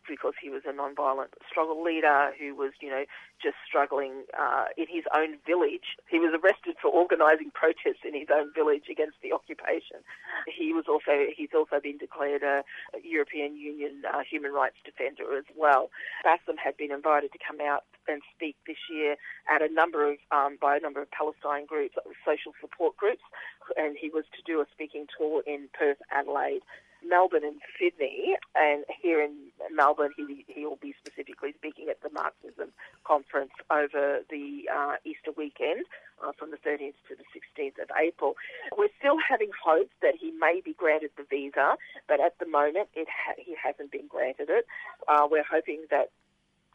because 0.09 0.35
he 0.43 0.51
was 0.51 0.63
a 0.67 0.73
non-violent 0.73 1.31
struggle 1.49 1.83
leader 1.83 2.33
who 2.39 2.55
was, 2.55 2.73
you 2.81 2.91
know, 2.91 3.05
just 3.43 3.57
struggling 3.69 4.25
uh, 4.35 4.67
in 4.77 4.87
his 4.89 5.05
own 5.15 5.39
village. 5.47 5.95
He 6.11 6.19
was 6.19 6.35
arrested 6.35 6.75
for 6.81 6.91
organising 6.91 7.53
protests 7.55 8.03
in 8.03 8.15
his 8.15 8.29
own 8.33 8.51
village 8.55 8.89
against 8.91 9.23
the 9.23 9.33
occupation. 9.33 10.03
He 10.51 10.73
was 10.73 10.85
also 10.89 11.31
he's 11.37 11.55
also 11.55 11.79
been 11.79 11.99
declared 11.99 12.43
a, 12.43 12.65
European 13.05 13.57
Union 13.57 14.03
uh, 14.09 14.25
human 14.29 14.53
rights 14.53 14.77
defender 14.85 15.37
as 15.37 15.45
well. 15.55 15.91
Bassem 16.25 16.59
had 16.59 16.77
been 16.77 16.91
invited 16.91 17.31
to 17.33 17.39
come 17.39 17.61
out 17.61 17.85
and 18.09 18.23
speak 18.35 18.57
this 18.67 18.81
year 18.91 18.96
at 19.49 19.63
a 19.63 19.73
number 19.73 20.11
of 20.11 20.17
um, 20.31 20.59
by 20.61 20.77
a 20.77 20.81
number 20.81 21.03
of 21.03 21.11
Palestine 21.11 21.67
groups, 21.67 21.97
social 22.25 22.53
support 22.61 22.97
groups, 22.97 23.23
and 23.77 23.97
he 24.01 24.09
was 24.09 24.25
to 24.37 24.43
do 24.45 24.61
a 24.61 24.67
speaking 24.73 25.07
tour 25.17 25.43
in 25.47 25.69
Perth, 25.79 25.99
Adelaide, 26.11 26.63
Melbourne 27.07 27.45
and 27.45 27.61
Sydney, 27.79 28.37
and 28.55 28.85
here 29.03 29.21
in 29.21 29.35
Melbourne, 29.73 30.13
he 30.17 30.45
he 30.49 30.65
will 30.65 30.81
be 30.81 30.95
specifically 31.05 31.53
speaking 31.57 31.89
at 31.89 32.01
the 32.03 32.11
Marxism 32.11 32.73
conference 33.05 33.53
over 33.71 34.21
the 34.31 34.69
uh, 34.75 34.97
Easter 35.05 35.33
weekend, 35.37 35.87
uh, 36.25 36.33
from 36.39 36.51
the 36.51 36.57
13th 36.57 36.95
to 37.09 37.15
the 37.17 37.25
16th 37.35 37.83
of 37.83 37.91
April. 37.99 38.37
We're 38.77 38.95
still 38.99 39.17
having 39.19 39.51
hopes 39.53 39.93
that 40.03 40.15
he 40.19 40.33
may 40.33 40.61
be 40.65 40.73
granted 40.73 41.11
the 41.17 41.25
visa, 41.29 41.77
but 42.09 42.21
at 42.21 42.39
the 42.39 42.47
moment, 42.47 42.89
it 42.95 43.09
ha- 43.09 43.35
he 43.39 43.55
hasn't 43.63 43.91
been 43.91 44.07
granted 44.09 44.49
it. 44.51 44.67
Uh, 45.09 45.27
we're 45.31 45.45
hoping 45.45 45.85
that 45.91 46.11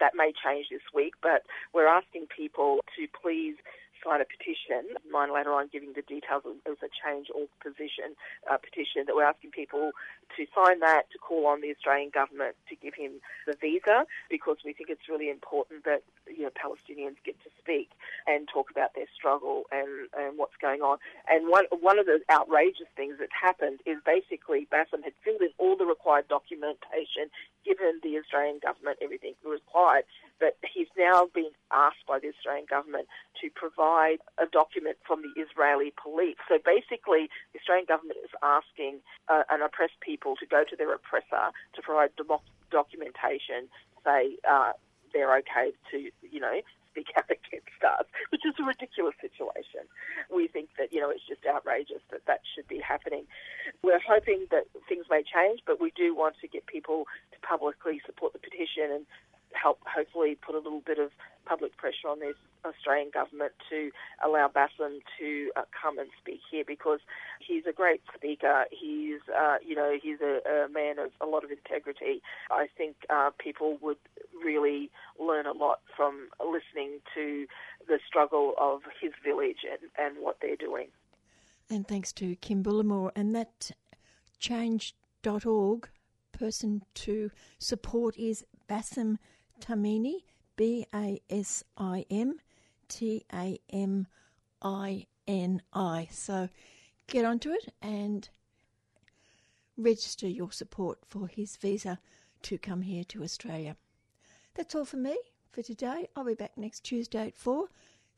that 0.02 0.12
may 0.16 0.34
change 0.44 0.68
this 0.70 0.82
week, 0.94 1.14
but 1.24 1.44
we're 1.74 1.88
asking 1.88 2.28
people 2.36 2.84
to 2.98 3.08
please 3.22 3.56
sign 4.04 4.22
a 4.22 4.26
petition. 4.26 4.98
Mine 5.10 5.34
later 5.34 5.54
on 5.54 5.70
giving 5.72 5.94
the 5.94 6.02
details 6.02 6.44
of, 6.46 6.58
of 6.66 6.78
a 6.84 6.90
change 6.92 7.28
all 7.34 7.48
position 7.62 8.18
uh, 8.50 8.58
petition 8.58 9.06
that 9.08 9.16
we're 9.16 9.28
asking 9.28 9.52
people 9.52 9.92
to 10.38 10.46
sign 10.56 10.80
that 10.80 11.10
to 11.12 11.18
call 11.18 11.48
on 11.48 11.62
the 11.62 11.72
Australian 11.72 12.10
government 12.10 12.56
to 12.70 12.76
give 12.76 12.94
him 12.96 13.20
the 13.46 13.54
visa 13.60 14.06
because 14.30 14.58
we 14.64 14.74
think 14.74 14.90
it's 14.90 15.10
really 15.10 15.30
important 15.30 15.84
that 15.84 16.04
you 16.28 16.44
know 16.44 16.54
Palestinians 16.56 17.20
get 17.26 17.36
to 17.44 17.50
speak 17.60 17.92
and 18.28 18.48
talk 18.48 18.72
about 18.72 18.96
their 18.96 19.08
struggle 19.14 19.64
and, 19.72 20.08
and 20.18 20.38
what's 20.38 20.56
going 20.62 20.82
on. 20.82 20.98
And 21.28 21.50
one 21.50 21.66
one 21.80 22.00
of 22.00 22.06
the 22.06 22.20
outrageous 22.32 22.90
things 22.96 23.16
that's 23.20 23.36
happened 23.36 23.80
is 23.86 23.98
basically 24.06 24.68
Bassem 24.72 25.04
had 25.04 25.14
filled 25.24 25.42
in 25.42 25.52
all 25.58 25.76
the 25.76 25.86
required 25.86 26.28
documentation, 26.28 27.30
given 27.66 28.00
the 28.04 28.18
Australian 28.18 28.60
government 28.60 28.98
everything 29.02 29.34
required, 29.44 30.06
but 30.40 30.58
he's 30.74 30.88
now 30.98 31.28
been 31.34 31.52
asked 31.72 32.06
by 32.08 32.20
the 32.20 32.30
Australian 32.30 32.66
government 32.70 33.08
to 33.42 33.50
provide 33.54 33.91
a 34.38 34.46
document 34.52 34.98
from 35.06 35.22
the 35.22 35.34
Israeli 35.42 35.94
police. 36.02 36.38
So 36.48 36.58
basically, 36.64 37.30
the 37.54 37.60
Australian 37.60 37.86
government 37.88 38.20
is 38.24 38.32
asking 38.42 39.00
uh, 39.28 39.44
an 39.50 39.62
oppressed 39.62 40.00
people 40.02 40.36
to 40.38 40.46
go 40.46 40.64
to 40.64 40.76
their 40.76 40.94
oppressor 40.94 41.52
to 41.76 41.82
provide 41.82 42.12
documentation, 42.72 43.68
say 44.06 44.38
uh, 44.50 44.74
they're 45.14 45.36
okay 45.38 45.72
to, 45.92 45.98
you 46.24 46.40
know, 46.40 46.62
speak 46.92 47.08
out 47.18 47.26
against 47.32 47.82
us, 47.84 48.06
which 48.30 48.42
is 48.46 48.54
a 48.60 48.64
ridiculous 48.64 49.16
situation. 49.20 49.88
We 50.34 50.48
think 50.48 50.70
that, 50.78 50.94
you 50.94 51.00
know, 51.00 51.10
it's 51.10 51.26
just 51.28 51.42
outrageous 51.48 52.04
that 52.12 52.26
that 52.28 52.42
should 52.56 52.68
be 52.68 52.80
happening. 52.80 53.26
We're 53.84 54.04
hoping 54.04 54.48
that 54.52 54.68
things 54.88 55.06
may 55.10 55.24
change, 55.24 55.62
but 55.66 55.80
we 55.80 55.92
do 55.96 56.16
want 56.16 56.36
to 56.42 56.48
get 56.48 56.66
people 56.68 57.06
to 57.32 57.38
publicly 57.48 58.02
support 58.06 58.34
the 58.34 58.40
petition 58.40 58.92
and 58.92 59.06
help 59.54 59.80
hopefully 59.86 60.38
put 60.46 60.56
a 60.56 60.60
little 60.60 60.82
bit 60.86 61.00
of 61.00 61.12
public 61.46 61.76
pressure 61.78 62.08
on 62.08 62.20
the 62.20 62.34
Australian 62.66 63.10
government 63.14 63.52
to 63.70 63.92
allow 64.24 64.48
Bassem 64.48 65.00
to 65.20 65.52
uh, 65.56 65.64
come 65.80 65.98
and 65.98 66.10
speak 66.22 66.40
here 66.50 66.64
because 66.66 67.00
he's 67.46 67.64
a 67.68 67.74
great 67.74 68.02
speaker. 68.16 68.66
He's, 68.72 69.20
uh, 69.36 69.58
you 69.66 69.76
know, 69.76 69.98
he's 70.02 70.20
a, 70.22 70.66
a, 70.66 70.70
man 70.70 71.00
of 71.00 71.12
a 71.20 71.26
lot 71.26 71.44
of 71.44 71.52
integrity. 71.52 72.22
I 72.52 72.68
think 72.78 72.96
uh, 73.10 73.32
people 73.40 73.78
would 73.82 73.98
really 74.44 74.92
learn 75.20 75.46
a 75.46 75.54
lot 75.54 75.80
from 75.96 76.30
listening 76.40 77.00
to 77.16 77.48
the 77.88 78.00
struggle 78.08 78.54
of 78.60 78.82
his 79.02 79.12
village 79.24 79.66
and, 79.70 79.90
and 79.98 80.24
what 80.24 80.38
they're 80.42 80.56
doing. 80.56 80.88
And 81.70 81.88
thanks 81.88 82.12
to 82.14 82.36
Kim 82.36 82.64
Bullimore. 82.64 83.12
And 83.16 83.36
that 83.36 83.72
change.org 84.40 85.90
person 86.32 86.82
to 86.96 87.32
support 87.60 88.18
is 88.18 88.46
Bassem 88.70 89.18
Tamini, 89.62 90.24
B 90.56 90.86
A 90.94 91.22
S 91.30 91.64
I 91.78 92.06
M 92.10 92.40
T 92.88 93.24
A 93.34 93.60
M 93.70 94.08
I 94.62 95.06
N 95.28 95.62
I. 95.72 96.08
So 96.12 96.50
get 97.08 97.26
onto 97.26 97.52
it 97.52 97.74
and 97.82 98.28
register 99.78 100.28
your 100.28 100.52
support 100.52 101.00
for 101.06 101.28
his 101.28 101.58
visa 101.58 102.00
to 102.44 102.58
come 102.58 102.82
here 102.82 103.04
to 103.06 103.24
Australia. 103.24 103.76
That's 104.56 104.76
all 104.76 104.86
for 104.86 104.98
me 104.98 105.18
for 105.52 105.62
today. 105.62 106.10
I'll 106.16 106.26
be 106.26 106.34
back 106.34 106.58
next 106.58 106.82
Tuesday 106.82 107.28
at 107.28 107.38
4. 107.38 107.68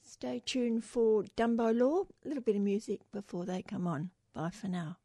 Stay 0.01 0.41
tuned 0.45 0.83
for 0.83 1.23
Dumbo 1.37 1.77
Law, 1.77 2.03
a 2.25 2.27
little 2.27 2.43
bit 2.43 2.55
of 2.55 2.61
music 2.61 3.01
before 3.11 3.45
they 3.45 3.61
come 3.61 3.87
on. 3.87 4.09
Bye 4.33 4.49
for 4.49 4.67
now. 4.67 4.97